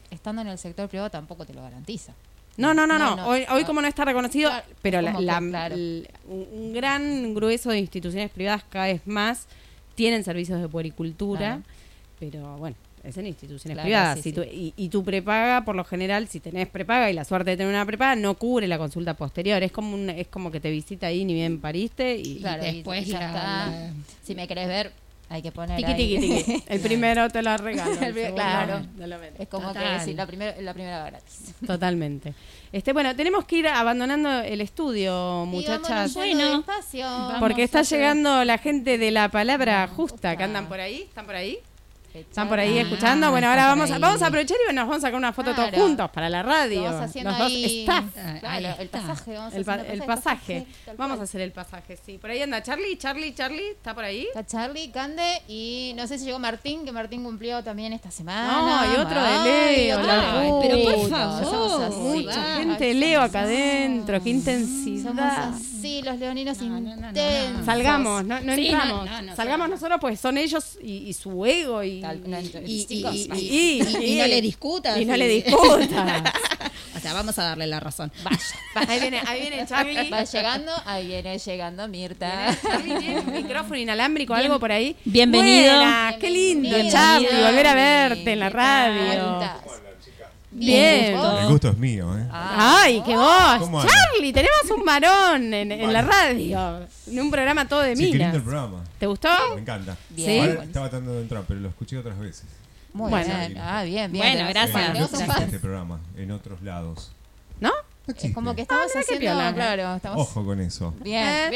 estando 0.10 0.42
en 0.42 0.48
el 0.48 0.58
sector 0.58 0.88
privado, 0.88 1.10
tampoco 1.10 1.46
te 1.46 1.54
lo 1.54 1.62
garantiza. 1.62 2.14
No, 2.56 2.74
no, 2.74 2.86
no, 2.88 3.00
no. 3.00 3.10
No, 3.12 3.16
no. 3.18 3.28
Hoy, 3.28 3.44
hoy 3.52 3.64
como 3.66 3.82
no 3.82 3.88
está 3.88 4.06
reconocido, 4.06 4.50
Claro, 4.52 4.66
pero 4.82 5.02
la- 5.02 5.14
claro. 5.16 5.76
un 5.76 6.06
un 6.54 6.74
gran 6.74 7.34
grueso 7.34 7.72
de 7.72 7.80
instituciones 7.80 8.30
privadas 8.30 8.64
cada 8.70 8.86
vez 8.86 9.02
más 9.08 9.48
tienen 9.96 10.24
servicios 10.24 10.62
de 10.62 10.68
puericultura, 10.70 11.40
Claro. 11.40 11.64
Pero 12.32 12.58
bueno, 12.58 12.76
es 13.04 13.18
en 13.18 13.28
instituciones 13.28 13.76
Claro, 13.76 13.86
privadas. 13.88 14.16
sí, 14.18 14.22
Si 14.24 14.30
sí. 14.30 14.36
tú- 14.36 14.44
y, 14.44 14.74
y 14.78 14.90
tu 14.90 15.04
prepaga, 15.04 15.66
por 15.66 15.76
lo 15.76 15.84
general, 15.84 16.28
si 16.28 16.40
tenés 16.40 16.68
prepaga 16.68 17.10
y 17.10 17.14
la 17.14 17.26
suerte 17.26 17.52
de 17.52 17.58
tener 17.58 17.70
una 17.74 17.86
prepaga, 17.86 18.16
no 18.16 18.34
cubre 18.36 18.68
la 18.68 18.78
consulta 18.78 19.14
posterior. 19.16 19.62
Es 19.64 19.72
como 19.72 19.94
un, 19.96 20.10
es 20.10 20.28
como 20.28 20.52
que 20.52 20.60
te 20.60 20.70
visita 20.72 21.08
ahí 21.08 21.26
ni 21.26 21.34
bien 21.34 21.60
pariste 21.60 22.16
y 22.16 22.38
Claro, 22.40 22.64
y- 22.66 22.76
después 22.76 23.08
y 23.08 23.12
ya 23.12 23.28
está. 23.28 23.44
la- 23.44 23.90
Si 24.24 24.36
me 24.36 24.48
querés 24.48 24.68
ver, 24.68 24.92
hay 25.30 25.42
que 25.42 25.52
poner 25.52 25.84
ahí. 25.84 25.96
tiqui, 25.96 26.20
tiqui. 26.20 26.64
El 26.68 26.80
primero 26.80 27.30
te 27.30 27.42
lo 27.42 27.58
regalo. 27.58 27.92
Claro. 28.36 28.80
no. 28.98 29.06
Es 29.40 29.48
como 29.50 29.68
Total. 29.70 30.00
que 30.00 30.06
sí, 30.06 30.14
la 30.14 30.26
primera, 30.28 30.56
la 30.62 30.74
primera 30.74 31.00
va 31.00 31.10
gratis. 31.10 31.54
Totalmente. 31.66 32.34
Este, 32.72 32.94
bueno, 32.94 33.16
tenemos 33.16 33.44
que 33.46 33.58
ir 33.58 33.68
abandonando 33.68 34.30
el 34.42 34.62
estudio, 34.62 35.46
muchachas. 35.48 36.14
Bueno. 36.14 36.64
Porque 37.40 37.64
está 37.64 37.82
llegando 37.82 38.44
la 38.46 38.58
gente 38.58 38.98
de 38.98 39.12
la 39.12 39.30
palabra 39.30 39.88
justa, 39.88 40.14
justa. 40.14 40.38
que 40.38 40.44
andan 40.44 40.68
por 40.68 40.80
ahí, 40.80 41.02
¿están 41.04 41.26
por 41.26 41.36
ahí? 41.36 41.58
¿Están 42.14 42.48
por 42.48 42.60
ahí 42.60 42.78
Ah, 42.78 42.82
escuchando? 42.84 43.32
Bueno, 43.32 43.48
ahora 43.50 43.66
vamos 43.68 43.90
a, 43.90 43.98
vamos 43.98 44.22
a 44.22 44.28
aprovechar 44.28 44.58
y 44.70 44.74
nos 44.74 44.84
vamos 44.88 44.98
a 45.04 45.08
sacar 45.08 45.16
una 45.18 45.34
foto 45.34 45.54
todos 45.56 45.72
juntos 45.72 46.10
para 46.12 46.30
la 46.30 46.44
radio. 46.44 46.84
Vamos 46.84 47.02
haciendo 47.02 47.32
Los 47.32 47.40
dos 47.40 47.48
ahí- 47.48 47.80
staff. 47.82 48.04
Ah, 48.18 48.36
Claro, 48.40 48.68
ahí 48.68 48.76
el 48.80 48.90
pasaje. 48.90 49.34
Vamos 49.36 49.54
El, 49.56 49.66
pa- 49.66 49.76
el 49.76 49.86
el 50.02 50.04
pasaje. 50.04 50.68
Vamos 50.96 51.20
a 51.20 51.24
hacer 51.24 51.42
el 51.42 51.52
pasaje, 51.52 51.98
sí. 52.06 52.20
Por 52.20 52.30
ahí 52.30 52.42
anda 52.44 52.62
Charlie, 52.62 52.98
Charlie, 52.98 53.34
Charlie, 53.34 53.70
¿está 53.72 53.96
por 53.96 54.04
ahí? 54.04 54.28
Está 54.28 54.46
Charlie, 54.46 54.92
Cande 54.92 55.42
y 55.48 55.94
no 55.98 56.06
sé 56.06 56.20
si 56.20 56.26
llegó 56.26 56.38
Martín, 56.38 56.86
que 56.86 56.92
Martín 56.92 57.24
cumplió 57.24 57.64
también 57.64 57.94
esta 57.94 58.12
semana. 58.12 58.84
No, 58.86 58.94
y 58.94 58.98
otro 58.98 59.20
de 59.22 59.28
Ay, 59.28 59.76
Leo, 59.78 60.02
la 60.02 60.60
pero 60.62 60.78
por 60.84 60.94
Somos 60.94 61.10
favor, 61.10 61.84
así. 61.84 61.96
Mucha 62.00 62.56
gente 62.58 62.90
somos 62.92 62.96
Leo 63.00 63.22
acá 63.22 63.42
adentro, 63.42 64.14
qué 64.24 64.30
Somos 64.30 64.48
intensidad. 64.48 65.50
así, 65.54 66.02
los 66.04 66.20
leoninos 66.20 66.60
No, 66.62 66.80
no, 66.80 66.96
no, 66.96 66.96
no, 66.96 67.08
intensos. 67.08 67.60
no. 67.60 67.66
Salgamos, 67.66 68.26
no, 68.26 68.40
no 68.40 68.56
Sí, 68.56 68.68
entramos. 68.68 69.06
no, 69.06 69.12
no, 69.12 69.22
no, 69.24 69.36
Salgamos 69.36 69.68
no. 69.70 69.74
nosotros, 69.76 69.98
pues 70.00 70.20
son 70.20 70.38
ellos 70.38 70.78
y, 70.82 71.10
y 71.10 71.14
su 71.14 71.46
ego 71.46 71.82
y, 71.84 72.03
Tal- 72.04 72.22
no, 72.30 72.40
y- 72.40 72.44
no, 72.54 72.60
Y, 72.62 72.72
y- 72.82 72.86
Chicos, 72.86 73.16
y- 73.16 73.30
y- 73.34 73.82
y- 73.82 74.14
y 74.14 74.16
no 74.18 74.28
le 74.28 74.42
discutas. 74.42 75.00
y 75.00 75.06
no 75.06 75.18
le 75.18 75.28
disputas. 75.28 76.22
o 76.96 77.00
sea, 77.00 77.14
vamos 77.14 77.38
a 77.40 77.44
darle 77.44 77.66
la 77.68 77.80
razón. 77.80 78.12
Vaya, 78.24 78.90
Ahí 78.92 79.00
viene, 79.00 79.22
ahí 79.26 79.42
viene 79.42 79.66
Charlie. 79.68 80.10
va 80.12 80.24
llegando, 80.24 80.72
ahí 80.86 81.08
viene 81.08 81.38
llegando 81.40 81.88
Mirta. 81.88 82.58
Charlie 82.62 82.96
tiene 83.00 83.20
un 83.22 83.32
micrófono 83.34 83.78
inalámbrico, 83.78 84.34
algo 84.34 84.60
por 84.60 84.72
ahí. 84.72 84.96
Bienvenido. 85.06 85.74
Qué 86.20 86.30
lindo, 86.30 86.62
Bienvenido, 86.70 86.92
Charlie, 86.94 87.28
volver 87.44 87.68
a 87.68 87.74
verte 87.76 88.32
en 88.34 88.40
la 88.40 88.48
¿Qué 88.50 88.54
radio. 88.58 89.40
Bien. 90.54 91.18
¿Vos? 91.18 91.42
El 91.42 91.48
gusto 91.48 91.70
es 91.70 91.78
mío, 91.78 92.18
¿eh? 92.18 92.28
Ah, 92.32 92.82
Ay, 92.84 93.02
qué 93.06 93.16
voz. 93.16 93.58
¿Cómo 93.60 93.80
anda? 93.82 93.92
Charlie, 93.94 94.34
tenemos 94.34 94.62
un 94.78 94.86
varón 94.86 95.54
en, 95.54 95.72
en 95.72 95.94
la 95.94 96.02
radio. 96.02 96.88
En 97.08 97.20
un 97.20 97.32
programa 97.32 97.68
todo 97.68 97.82
de 97.82 97.96
Sí, 97.96 98.04
qué 98.12 98.18
lindo 98.18 98.18
minas. 98.26 98.36
el 98.36 98.42
programa. 98.44 98.84
¿Te 99.00 99.08
gustó? 99.08 99.30
Me 99.56 99.62
encanta. 99.62 99.98
Bien. 100.10 100.50
Ahora 100.50 100.64
estaba 100.64 100.90
tratando 100.90 101.14
de 101.16 101.22
entrar, 101.22 101.44
pero 101.48 101.60
lo 101.60 101.70
escuché 101.70 101.98
otras 101.98 102.18
veces. 102.20 102.46
Muy 102.94 103.10
Bueno. 103.10 103.26
bien. 103.36 103.58
Ah, 103.58 103.84
bien, 103.84 104.12
bien. 104.12 104.34
Bueno, 104.36 104.50
gracias. 104.50 104.94
No 104.94 105.06
existe 105.06 105.26
par- 105.26 105.44
este 105.44 105.60
programa 105.60 106.00
en 106.16 106.32
otros 106.32 106.62
lados. 106.62 107.12
¿No? 107.60 107.72
No 108.06 108.14
Es 108.16 108.34
como 108.34 108.54
que 108.54 108.64
estamos 108.64 108.84
mira 108.94 108.94
qué 108.94 109.00
haciendo, 109.16 109.38
piola. 109.38 109.54
claro, 109.54 109.96
estamos 109.96 110.20
Ojo 110.20 110.44
con 110.46 110.60
eso. 110.60 110.94
bien, 111.02 111.24
Eh, 111.26 111.50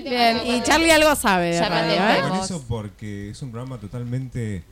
bien, 0.00 0.04
bien. 0.04 0.40
Y 0.56 0.62
Charlie 0.62 0.90
algo 0.92 1.14
sabe 1.14 1.48
de 1.50 1.60
Ya 1.60 1.68
radio, 1.68 1.96
patente. 1.98 2.18
¿eh? 2.18 2.28
Con 2.30 2.38
eso 2.40 2.64
porque 2.66 3.30
es 3.30 3.42
un 3.42 3.50
programa 3.52 3.78
totalmente 3.78 4.64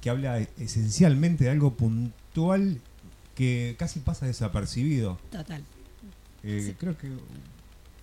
que 0.00 0.08
habla 0.10 0.38
esencialmente 0.58 1.44
de 1.44 1.50
algo 1.50 1.74
puntual 1.74 2.80
que 3.34 3.74
casi 3.78 4.00
pasa 4.00 4.26
desapercibido. 4.26 5.18
Total. 5.30 5.62
Eh, 6.42 6.74
Creo 6.78 6.96
que 6.96 7.08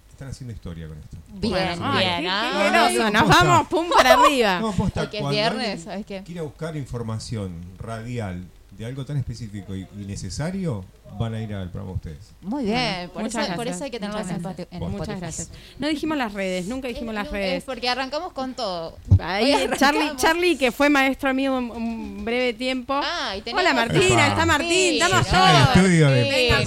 están 0.10 0.30
haciendo 0.30 0.54
historia 0.54 0.88
con 0.88 0.98
esto. 0.98 1.18
Bien, 1.36 1.80
Ay, 1.82 2.06
bien. 2.06 2.18
qué- 2.18 2.22
qué 2.24 2.30
ah. 2.30 3.10
Nos 3.12 3.24
Posta. 3.24 3.44
vamos, 3.44 3.68
pum, 3.68 3.88
para 3.96 4.14
arriba. 4.14 4.60
No, 4.60 4.72
posta, 4.74 5.10
que 5.10 5.20
es 5.20 5.30
viernes, 5.30 5.84
¿sabes 5.84 6.06
qué? 6.06 6.24
quiera 6.24 6.42
buscar 6.44 6.76
información 6.78 7.54
radial 7.80 8.46
de 8.78 8.86
algo 8.86 9.06
tan 9.06 9.18
específico 9.18 9.76
y, 9.76 9.82
y 10.00 10.06
necesario, 10.06 10.84
van 11.18 11.34
a 11.36 11.42
ir 11.42 11.54
al 11.54 11.70
programa 11.70 11.96
ustedes. 11.96 12.32
Muy 12.42 12.64
bien, 12.66 13.10
por, 13.14 13.22
Muchas 13.24 13.46
eso, 13.46 13.56
por 13.56 13.66
gracias. 13.66 13.76
eso 13.76 13.84
hay 13.86 13.92
que 13.92 14.00
tenerlos 14.00 14.28
en. 14.30 14.42
Muchas 14.42 14.58
Spotify. 14.92 15.20
gracias. 15.20 15.50
No 15.80 15.88
dijimos 15.88 16.18
las 16.18 16.34
redes, 16.34 16.66
nunca 16.68 16.88
dijimos 16.88 17.14
las 17.14 17.28
Es 17.28 17.32
redes. 17.32 17.64
porque 17.64 17.90
arrancamos 17.90 18.34
con 18.34 18.54
todo. 18.54 18.98
Ahí. 19.20 19.54
Charlie, 19.78 20.12
Charlie, 20.18 20.58
que 20.58 20.72
fue 20.72 20.90
maestro 20.90 21.34
mío 21.34 21.58
un, 21.58 21.70
un 21.72 22.26
breve 22.26 22.54
tiempo. 22.54 22.94
Ah, 23.04 23.36
y 23.36 23.44
Hola 23.52 23.74
Martina, 23.74 24.06
Epa. 24.26 24.28
está 24.28 24.46
Martín, 24.46 24.94
estamos 25.02 25.28
Sí, 25.28 25.36
el 25.36 25.40
todos. 25.42 25.76
estudio 25.76 26.08
Sí, 26.08 26.14
videos, 26.14 26.66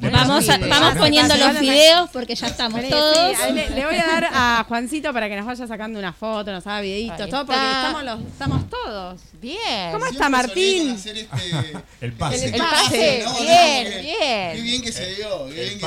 Vamos 0.00 0.46
Vamos, 0.48 0.48
a- 0.48 0.94
poniendo 0.98 1.36
los 1.36 1.60
videos 1.60 2.10
porque 2.12 2.34
ya 2.34 2.46
estamos 2.46 2.80
todos. 2.88 3.36
le, 3.52 3.70
le 3.70 3.86
voy 3.86 3.96
a 3.96 4.06
dar 4.06 4.28
a 4.32 4.64
Juancito 4.68 5.12
para 5.12 5.28
que 5.28 5.36
nos 5.36 5.46
vaya 5.46 5.66
sacando 5.66 5.98
una 5.98 6.12
foto, 6.12 6.52
nos 6.52 6.66
haga 6.66 6.80
videitos, 6.80 7.28
todo, 7.28 7.44
porque 7.46 7.60
estamos, 7.60 8.04
los, 8.04 8.20
estamos 8.20 8.70
todos. 8.70 9.20
Bien. 9.40 9.92
¿Cómo 9.92 10.06
está 10.06 10.28
Martín? 10.28 10.90
hacer 10.94 11.16
este- 11.18 11.72
El 12.00 12.12
pase. 12.12 12.46
El 12.46 12.58
pase, 12.60 12.99
¿no? 13.24 13.40
bien, 13.40 14.02
bien. 14.02 14.52
Qué 14.56 14.60
bien 14.62 14.82
que 14.82 14.92
se 14.92 15.14
dio, 15.14 15.46
qué 15.48 15.52
bien 15.54 15.78
que 15.78 15.86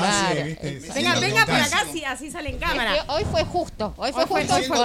Me 0.64 0.70
Venga, 0.80 0.92
siento 0.92 1.20
venga 1.20 1.46
por 1.46 1.54
acá, 1.54 1.64
loquísimo. 1.84 1.90
así, 2.06 2.30
sale 2.30 2.48
en 2.50 2.54
Es 2.56 2.60
cámara. 2.60 2.92
que 2.94 3.12
hoy 3.12 3.24
fue 3.30 3.44
justo, 3.44 3.94
hoy 3.96 4.12
fue 4.12 4.24
justo 4.26 4.54
hoy 4.54 4.62
fue 4.64 4.78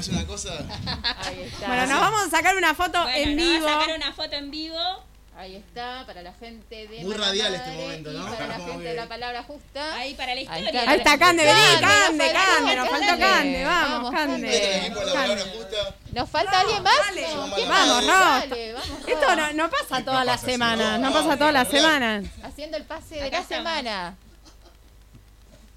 es 0.00 0.08
una 0.08 0.26
cosa... 0.26 0.50
ahí 1.26 1.42
está. 1.52 1.66
Bueno, 1.66 1.86
nos 1.86 2.00
vamos 2.00 2.20
a 2.26 2.30
sacar 2.30 2.56
una 2.56 2.74
foto 2.74 3.02
Bueno, 3.02 3.30
en 3.30 3.36
vivo. 3.36 3.66
va 3.66 3.76
a 3.76 3.80
sacar 3.80 3.96
una 3.96 4.12
foto 4.12 4.36
en 4.36 4.50
vivo. 4.50 4.76
Ahí 5.40 5.56
está 5.56 6.04
para 6.04 6.20
la 6.20 6.34
gente 6.34 6.86
de 6.86 6.98
Muy 7.02 7.14
Mala 7.14 7.28
radial 7.28 7.54
este 7.54 7.70
momento, 7.70 8.12
y 8.12 8.14
¿no? 8.14 8.26
Para 8.26 8.46
la 8.46 8.58
gente 8.58 8.84
de 8.84 8.94
la 8.94 9.08
palabra 9.08 9.42
justa. 9.42 9.94
Ahí 9.94 10.12
para 10.12 10.34
la 10.34 10.40
historia. 10.42 10.68
está. 10.68 10.90
Ahí 10.90 10.98
está 10.98 11.18
Cande, 11.18 11.44
vení, 11.44 11.80
Cande, 11.80 12.30
Cande, 12.30 12.76
nos 12.76 12.88
faltó, 12.90 13.18
Cande, 13.18 13.64
vamos, 13.64 14.10
Cande. 14.10 14.92
¿Nos 16.12 16.28
falta 16.28 16.60
alguien 16.60 16.82
más? 16.82 16.94
No, 17.34 17.54
¿quién 17.54 17.68
Vamos, 17.70 18.06
Ro. 18.06 18.54
Esto 19.06 19.36
no, 19.36 19.52
no 19.54 19.70
pasa 19.70 19.98
No 20.00 20.04
todas 20.04 20.26
las 20.26 20.40
semanas, 20.42 21.00
no, 21.00 21.06
no 21.06 21.12
pasa 21.14 21.28
no, 21.28 21.38
todas 21.38 21.54
las 21.54 21.68
no, 21.68 21.72
no. 21.72 21.80
semanas. 21.80 22.24
Haciendo 22.42 22.76
el 22.76 22.84
pase 22.84 23.14
de 23.14 23.30
la 23.30 23.42
semana. 23.42 24.16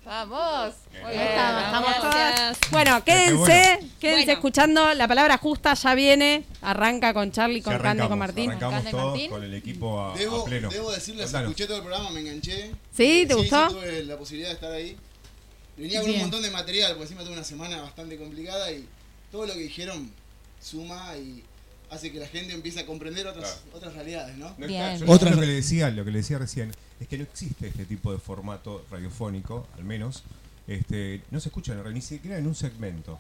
Vamos. 0.05 0.73
Muy 1.01 1.11
bien, 1.11 1.21
Estamos, 1.21 1.63
estamos 1.63 1.95
todas. 2.01 2.57
Bueno, 2.71 3.03
quédense, 3.05 3.35
bueno. 3.37 3.89
quédense 3.99 4.25
Bueno. 4.25 4.31
escuchando. 4.33 4.93
La 4.95 5.07
palabra 5.07 5.37
justa 5.37 5.73
ya 5.75 5.95
viene. 5.95 6.43
Arranca 6.61 7.13
con 7.13 7.31
Charlie, 7.31 7.61
con 7.61 7.77
Cande, 7.79 8.07
con 8.09 8.19
Martín. 8.19 8.49
Arrancamos 8.51 8.91
todos 8.91 9.11
Martín. 9.11 9.29
con 9.31 9.43
el 9.43 9.53
equipo 9.53 10.03
a, 10.05 10.17
Debo, 10.17 10.41
a 10.41 10.45
pleno. 10.45 10.69
debo 10.69 10.91
decirles, 10.91 11.25
Contanos. 11.27 11.49
escuché 11.51 11.67
todo 11.67 11.77
el 11.77 11.83
programa, 11.83 12.09
me 12.09 12.19
enganché. 12.19 12.71
¿Sí? 12.95 13.25
¿Te 13.27 13.33
Sí, 13.33 13.33
gustó? 13.33 13.69
Sí, 13.69 13.75
tuve 13.75 14.03
la 14.03 14.17
posibilidad 14.17 14.49
de 14.49 14.55
estar 14.55 14.71
ahí. 14.73 14.97
Venía 15.77 15.99
con 16.01 16.07
Bien. 16.09 16.17
un 16.21 16.27
montón 16.27 16.41
de 16.43 16.51
material, 16.51 16.89
porque 16.91 17.03
encima 17.03 17.23
tuve 17.23 17.33
una 17.33 17.43
semana 17.43 17.81
bastante 17.81 18.17
complicada 18.17 18.71
y 18.71 18.85
todo 19.31 19.45
lo 19.45 19.53
que 19.53 19.59
dijeron 19.59 20.11
suma 20.61 21.15
y 21.17 21.43
hace 21.93 22.11
que 22.11 22.19
la 22.19 22.27
gente 22.27 22.53
empiece 22.53 22.79
a 22.81 22.85
comprender 22.85 23.27
otras, 23.27 23.61
otras 23.73 23.93
realidades, 23.93 24.37
¿no? 24.37 24.53
Bien. 24.55 25.01
Otra- 25.07 25.29
lo 25.31 25.39
que 25.39 25.45
le 25.47 25.53
decía, 25.53 25.89
lo 25.89 26.03
que 26.03 26.11
le 26.11 26.17
decía 26.19 26.37
recién, 26.37 26.71
es 26.99 27.07
que 27.07 27.17
no 27.17 27.23
existe 27.23 27.67
este 27.67 27.85
tipo 27.85 28.11
de 28.11 28.19
formato 28.19 28.85
radiofónico, 28.91 29.67
al 29.77 29.83
menos, 29.83 30.23
este, 30.67 31.21
no 31.31 31.39
se 31.39 31.49
escucha 31.49 31.73
en 31.73 31.93
ni 31.93 32.01
siquiera 32.01 32.37
en 32.37 32.47
un 32.47 32.55
segmento. 32.55 33.19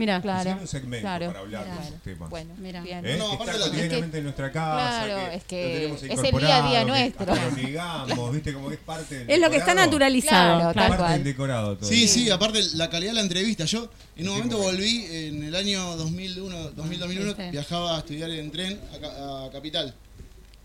Mira, 0.00 0.20
Claro. 0.22 0.56
Un 0.62 0.66
segmento 0.66 1.02
claro. 1.04 1.26
para 1.26 1.38
hablar 1.40 1.64
de 1.66 1.86
esos 1.88 2.02
temas. 2.02 2.30
Bueno, 2.30 2.54
Mira. 2.58 2.80
bien. 2.80 3.04
¿Eh? 3.06 3.16
No, 3.18 3.28
que 3.28 3.34
aparte 3.34 3.52
está 3.52 3.66
lo- 3.66 3.70
cotidianamente 3.72 4.18
en 4.18 4.24
nuestra 4.24 4.50
casa. 4.52 5.04
Claro, 5.04 5.26
es 5.32 5.44
que 5.44 5.62
lo 5.62 5.96
tenemos 5.96 5.96
es 5.96 6.02
el 6.02 6.08
día 6.08 6.16
a 6.16 6.26
incorporado, 6.28 6.68
día 6.70 6.78
que 6.80 6.86
nuestro. 6.86 7.34
lo 7.34 7.50
negamos, 7.50 8.32
¿viste? 8.32 8.52
Como 8.54 8.68
que 8.68 8.74
es 8.76 8.80
parte 8.80 9.18
del 9.18 9.30
es 9.30 9.38
lo 9.40 9.50
que 9.50 9.56
está 9.56 9.70
decorado. 9.72 9.86
naturalizado. 9.90 10.72
Claro, 10.72 10.96
Parte 10.96 11.12
del 11.12 11.24
decorado 11.24 11.76
todo. 11.76 11.88
Sí, 11.88 12.08
sí, 12.08 12.30
aparte 12.30 12.62
la 12.74 12.88
calidad 12.88 13.10
de 13.10 13.16
la 13.16 13.20
entrevista. 13.22 13.64
Yo 13.66 13.90
en 14.16 14.28
un 14.28 14.34
momento 14.36 14.56
volví, 14.58 15.06
en 15.10 15.42
el 15.44 15.54
año 15.54 15.96
2001, 15.96 16.70
2001 16.70 17.24
¿Viste? 17.26 17.50
viajaba 17.50 17.96
a 17.96 17.98
estudiar 17.98 18.30
en 18.30 18.50
tren 18.50 18.80
a, 19.04 19.44
a 19.46 19.50
Capital. 19.50 19.94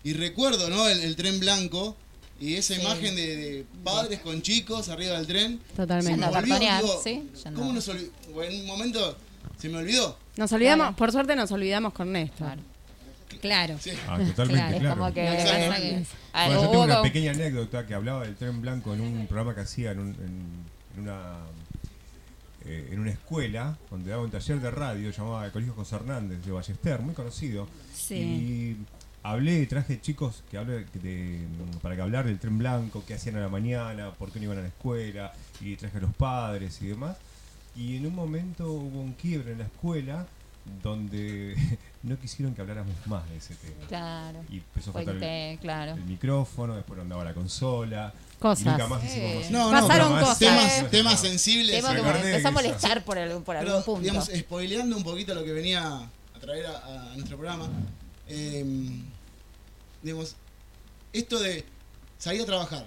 Y 0.02 0.12
recuerdo, 0.14 0.70
¿no? 0.70 0.88
El, 0.88 1.00
el 1.00 1.16
tren 1.16 1.38
blanco 1.40 1.96
y 2.38 2.54
esa 2.54 2.74
Sí. 2.74 2.80
imagen 2.82 3.16
de, 3.16 3.36
de 3.36 3.64
padres 3.82 4.20
con 4.20 4.42
chicos 4.42 4.88
arriba 4.88 5.16
del 5.16 5.26
tren. 5.26 5.58
Totalmente. 5.74 6.20
Volvió, 6.26 6.32
cartonear, 6.32 6.82
digo, 6.82 7.00
sí, 7.02 7.30
¿Cómo 7.54 7.72
nos 7.72 7.88
olvidó? 7.88 8.10
En 8.42 8.60
un 8.60 8.66
momento 8.66 9.16
se 9.58 9.68
me 9.68 9.78
olvidó. 9.78 10.18
Nos 10.36 10.52
olvidamos, 10.52 10.84
Claro. 10.86 10.96
por 10.96 11.12
suerte 11.12 11.36
nos 11.36 11.50
olvidamos 11.52 11.92
con 11.92 12.12
Néstor. 12.12 12.38
Claro. 12.48 12.62
Claro. 13.40 13.76
Sí. 13.80 13.90
Ah, 14.08 14.18
totalmente, 14.18 14.78
Claro, 14.78 14.78
claro. 14.78 14.90
es 14.90 14.94
como 14.94 15.14
que. 15.14 16.06
Bueno, 16.32 16.62
yo 16.62 16.70
tengo 16.70 16.84
una 16.84 17.02
pequeña 17.02 17.30
anécdota 17.32 17.86
que 17.86 17.94
hablaba 17.94 18.22
del 18.24 18.34
tren 18.36 18.60
blanco 18.60 18.94
en 18.94 19.00
un 19.00 19.26
programa 19.26 19.54
que 19.54 19.60
hacía 19.62 19.92
en, 19.92 19.98
un- 20.00 20.08
en- 20.14 20.64
en 20.96 21.02
una 21.02 21.38
eh, 22.64 22.88
en 22.92 22.98
una 23.00 23.10
escuela 23.10 23.76
donde 23.90 24.10
daba 24.10 24.22
un 24.24 24.30
taller 24.30 24.60
de 24.60 24.70
radio 24.70 25.10
llamaba 25.10 25.46
el 25.46 25.52
Colegio 25.52 25.74
José 25.74 25.96
Hernández 25.96 26.44
de 26.44 26.50
Ballester, 26.50 27.00
muy 27.00 27.14
conocido. 27.14 27.68
Sí. 27.94 28.14
Y 28.14 28.76
hablé, 29.22 29.64
traje 29.66 30.00
chicos 30.00 30.42
que 30.50 30.58
hable 30.58 30.84
de, 30.94 31.40
para 31.82 31.94
que 31.94 32.02
hablar 32.02 32.24
del 32.26 32.38
tren 32.40 32.58
blanco, 32.58 33.04
qué 33.06 33.14
hacían 33.14 33.36
a 33.36 33.40
la 33.40 33.48
mañana, 33.48 34.10
por 34.12 34.32
qué 34.32 34.38
no 34.40 34.46
iban 34.46 34.58
a 34.58 34.62
la 34.62 34.68
escuela, 34.68 35.32
y 35.60 35.76
traje 35.76 35.98
a 35.98 36.00
los 36.00 36.14
padres 36.14 36.80
y 36.82 36.88
demás. 36.88 37.16
Y 37.76 37.96
en 37.96 38.06
un 38.06 38.14
momento 38.14 38.70
hubo 38.72 39.00
un 39.00 39.12
quiebre 39.14 39.52
en 39.52 39.58
la 39.58 39.64
escuela 39.64 40.26
donde 40.82 41.54
no 42.02 42.18
quisieron 42.18 42.54
que 42.54 42.60
habláramos 42.60 42.94
más 43.06 43.28
de 43.28 43.36
ese 43.36 43.54
tema. 43.56 43.86
Claro. 43.88 44.40
Y 44.50 44.56
empezó 44.58 44.90
a 44.90 44.92
Fue 44.94 45.04
faltar 45.04 45.22
el, 45.28 45.58
claro. 45.58 45.92
el 45.94 46.04
micrófono, 46.04 46.74
después 46.74 46.96
no 46.96 47.02
andaba 47.02 47.24
la 47.24 47.34
consola. 47.34 48.12
Cosas. 48.38 48.66
Y 48.66 48.68
nunca 48.68 48.86
más 48.88 49.04
hicimos 49.04 49.30
Eh. 49.30 49.48
No, 49.50 49.70
Pasaron 49.70 50.08
no, 50.08 50.14
pero 50.14 50.20
cosas. 50.26 50.38
Temas, 50.38 50.90
temas 50.90 51.20
sensibles. 51.20 51.76
Tema 51.76 51.90
Me 51.92 51.98
como 51.98 52.10
acordé 52.10 52.22
que 52.22 52.28
de 52.28 52.32
empezó 52.36 52.48
a 52.48 52.50
molestar 52.52 53.04
por, 53.04 53.18
el- 53.18 53.42
por 53.42 53.56
algún 53.56 53.72
Pero, 53.72 53.84
punto. 53.84 54.00
digamos, 54.00 54.30
spoileando 54.34 54.96
un 54.96 55.04
poquito 55.04 55.34
lo 55.34 55.44
que 55.44 55.52
venía 55.52 55.86
a 55.86 56.38
traer 56.40 56.66
a, 56.66 57.12
a 57.12 57.14
nuestro 57.16 57.36
programa, 57.36 57.68
eh, 58.28 58.64
digamos, 60.02 60.36
esto 61.12 61.38
de 61.38 61.64
salir 62.18 62.42
a 62.42 62.46
trabajar 62.46 62.86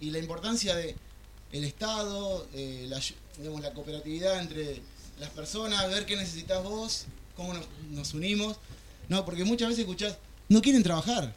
y 0.00 0.10
la 0.10 0.18
importancia 0.18 0.74
de 0.74 0.94
el 1.52 1.64
Estado, 1.64 2.46
eh, 2.54 2.86
la, 2.88 3.00
digamos, 3.38 3.60
la 3.62 3.72
cooperatividad 3.72 4.40
entre 4.40 4.80
las 5.20 5.30
personas, 5.30 5.88
ver 5.90 6.06
qué 6.06 6.16
necesitas 6.16 6.62
vos, 6.62 7.06
cómo 7.36 7.54
nos, 7.54 7.64
nos 7.90 8.14
unimos. 8.14 8.56
No, 9.08 9.24
porque 9.24 9.44
muchas 9.44 9.68
veces 9.68 9.80
escuchás, 9.82 10.16
no 10.48 10.60
quieren 10.60 10.82
trabajar. 10.82 11.32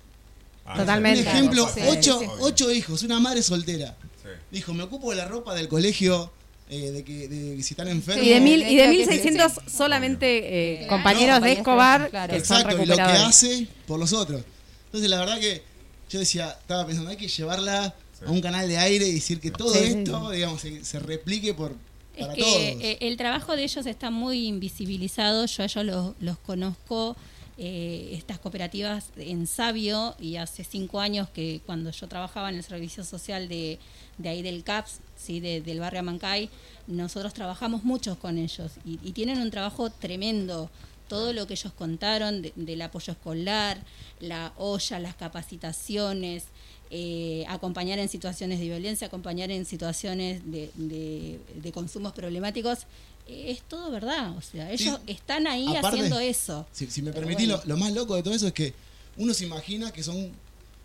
Ah, 0.65 0.77
Totalmente. 0.77 1.21
Un 1.21 1.27
ejemplo, 1.27 1.69
Sí, 1.73 1.81
ocho, 1.87 2.19
sí. 2.19 2.25
ocho 2.41 2.71
hijos, 2.71 3.03
una 3.03 3.19
madre 3.19 3.41
soltera. 3.43 3.95
Sí. 4.21 4.29
Dijo, 4.51 4.73
me 4.73 4.83
ocupo 4.83 5.09
de 5.11 5.17
la 5.17 5.25
ropa 5.25 5.53
del 5.55 5.67
colegio, 5.67 6.31
eh, 6.69 6.91
de, 6.91 7.03
que, 7.03 7.27
de 7.27 7.55
que 7.57 7.63
si 7.63 7.73
están 7.73 7.87
enfermos. 7.87 8.25
Y 8.25 8.29
de, 8.29 8.39
mil, 8.39 8.61
y 8.61 8.75
de 8.75 8.83
que 8.83 8.91
sí, 8.91 8.97
1600 8.97 9.51
sí. 9.51 9.59
solamente 9.75 10.37
eh, 10.73 10.77
Claro. 10.79 10.89
compañeros 10.89 11.39
No, 11.39 11.45
de 11.45 11.51
Escobar 11.53 12.09
claro. 12.09 12.33
que 12.33 12.45
son 12.45 12.57
Exacto, 12.57 12.83
y 12.83 12.85
lo 12.85 12.95
que 12.95 13.01
hace 13.01 13.67
por 13.87 13.99
los 13.99 14.13
otros. 14.13 14.43
Entonces, 14.85 15.09
la 15.09 15.19
verdad 15.19 15.39
que 15.39 15.63
yo 16.09 16.19
decía, 16.19 16.55
estaba 16.59 16.85
pensando, 16.85 17.09
hay 17.11 17.17
que 17.17 17.27
llevarla 17.27 17.93
Sí. 18.19 18.25
a 18.27 18.31
un 18.31 18.41
canal 18.41 18.67
de 18.67 18.77
aire 18.77 19.07
y 19.07 19.13
decir 19.13 19.39
que 19.39 19.49
todo 19.49 19.73
esto, 19.75 20.29
digamos, 20.31 20.59
se, 20.61 20.83
se 20.83 20.99
replique 20.99 21.53
por, 21.53 21.73
Es 22.19 22.25
para 22.27 22.33
que 22.35 22.41
todos. 22.41 22.55
eh, 22.57 22.97
el 23.01 23.17
trabajo 23.17 23.55
de 23.55 23.63
ellos 23.63 23.85
está 23.85 24.09
muy 24.11 24.47
invisibilizado. 24.47 25.45
Yo 25.45 25.63
a 25.63 25.65
ellos 25.65 25.85
los, 25.85 26.13
los 26.21 26.37
conozco, 26.39 27.15
eh, 27.57 28.11
estas 28.13 28.39
cooperativas 28.39 29.07
en 29.17 29.45
Sabio, 29.47 30.15
y 30.19 30.37
hace 30.37 30.63
cinco 30.63 30.99
años 31.01 31.27
que 31.29 31.61
cuando 31.65 31.91
yo 31.91 32.07
trabajaba 32.07 32.49
en 32.49 32.55
el 32.55 32.63
servicio 32.63 33.03
social 33.03 33.49
de, 33.49 33.79
de 34.17 34.29
ahí 34.29 34.41
del 34.41 34.63
CAPS, 34.63 34.99
¿sí? 35.17 35.39
de- 35.41 35.59
del 35.61 35.79
barrio 35.81 35.99
Amancay, 35.99 36.49
nosotros 36.87 37.33
trabajamos 37.33 37.83
mucho 37.83 38.17
con 38.17 38.37
ellos 38.37 38.71
y, 38.85 38.99
y 39.03 39.11
tienen 39.11 39.39
un 39.39 39.51
trabajo 39.51 39.89
tremendo. 39.89 40.69
Todo 41.09 41.33
lo 41.33 41.47
que 41.47 41.53
ellos 41.55 41.73
contaron 41.73 42.41
de- 42.43 42.53
del 42.55 42.81
apoyo 42.83 43.11
escolar, 43.13 43.79
la 44.19 44.53
olla, 44.57 44.99
las 44.99 45.15
capacitaciones, 45.15 46.45
eh, 46.91 47.45
acompañar 47.47 47.99
en 47.99 48.09
situaciones 48.09 48.59
de 48.59 48.65
violencia, 48.65 49.07
acompañar 49.07 49.51
en 49.51 49.65
situaciones 49.65 50.41
de, 50.51 50.71
de- 50.75 51.39
de 51.55 51.71
consumos 51.71 52.13
problemáticos, 52.13 52.79
eh, 53.27 53.51
es 53.51 53.61
todo 53.61 53.91
verdad. 53.91 54.35
O 54.37 54.41
sea, 54.41 54.71
ellos 54.71 54.99
Sí. 55.05 55.11
están 55.13 55.45
ahí 55.47 55.67
Aparte, 55.67 55.87
haciendo 55.87 56.19
eso. 56.19 56.65
Si, 56.71 56.87
si 56.87 57.01
me 57.01 57.11
permitís, 57.13 57.47
bueno. 57.47 57.61
lo, 57.65 57.75
lo 57.75 57.77
más 57.77 57.93
loco 57.93 58.15
de 58.15 58.23
todo 58.23 58.33
eso 58.33 58.47
es 58.47 58.53
que 58.53 58.73
uno 59.17 59.33
se 59.33 59.45
imagina 59.45 59.91
que 59.91 60.01
son, 60.01 60.31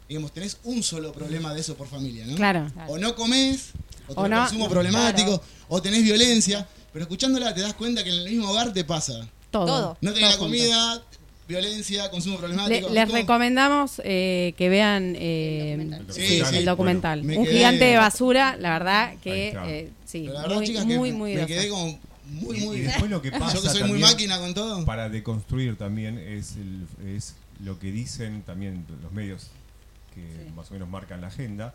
digamos, 0.09 0.33
tenés 0.33 0.59
un 0.65 0.83
solo 0.83 1.13
problema 1.13 1.55
de 1.55 1.61
eso 1.61 1.75
por 1.75 1.89
familia, 1.89 2.27
¿no? 2.27 2.35
Claro. 2.37 2.71
O 2.89 2.99
no 2.99 3.15
comés, 3.15 3.71
o 4.09 4.13
O 4.13 4.15
tenés 4.25 4.31
no- 4.31 4.41
consumo 4.45 4.69
problemático, 4.69 5.41
o 5.69 5.81
tenés 5.81 6.03
violencia, 6.03 6.69
pero 6.93 7.05
escuchándola 7.05 7.55
te 7.55 7.63
das 7.63 7.73
cuenta 7.75 8.05
que 8.05 8.11
en 8.11 8.17
el 8.21 8.25
mismo 8.31 8.51
hogar 8.51 8.73
te 8.75 8.85
pasa. 8.85 9.27
Todo. 9.51 9.67
Todo. 9.67 9.99
No 10.03 10.13
tenés 10.13 10.31
la 10.31 10.37
Todo 10.37 10.47
comida, 10.47 11.03
violencia, 11.49 12.11
consumo 12.11 12.37
Le- 12.37 12.41
problemático. 12.41 12.89
les 12.91 13.05
¿cómo? 13.07 13.17
recomendamos 13.19 14.01
eh, 14.05 14.55
que 14.57 14.69
vean 14.69 15.15
eh, 15.19 15.73
El 15.75 15.89
documental. 15.91 16.15
Sí, 16.15 16.43
sí. 16.45 16.57
el 16.57 16.65
documental. 16.65 17.23
Bueno, 17.23 17.41
Un 17.41 17.47
quedé- 17.47 17.53
gigante 17.57 17.85
de 17.85 17.97
basura, 17.97 18.57
la 18.59 18.71
verdad 18.71 19.15
que 19.23 19.49
eh, 19.67 19.91
sí, 20.05 20.25
la 20.27 20.43
verdad, 20.43 20.57
muy, 20.57 20.67
chicas, 20.67 20.85
muy, 20.87 21.13
me- 21.13 21.19
muy 21.19 21.35
me 21.37 21.47
quedé 21.47 21.69
como 21.69 21.99
muy, 22.27 22.57
Y- 22.59 22.61
muy... 22.65 22.77
y 22.77 22.81
después 22.81 23.11
lo 23.11 23.21
que 23.21 23.31
pasa 23.33 23.55
Yo 23.57 23.63
que 23.63 23.69
soy 23.69 23.81
muy 23.83 24.01
también- 24.01 24.11
máquina 24.11 24.39
con 24.39 24.55
todo. 24.55 24.85
para 24.85 25.09
deconstruir 25.11 25.77
también 25.77 26.19
es, 26.19 26.57
el- 26.57 26.87
es 27.17 27.35
lo 27.63 27.79
que 27.79 27.93
dicen 27.93 28.43
también 28.43 28.85
los 29.03 29.13
medios 29.13 29.49
que 30.15 30.21
Sí. 30.23 30.51
más 30.57 30.71
o 30.71 30.75
menos 30.75 30.89
marcan 30.89 31.21
la 31.21 31.27
agenda 31.27 31.75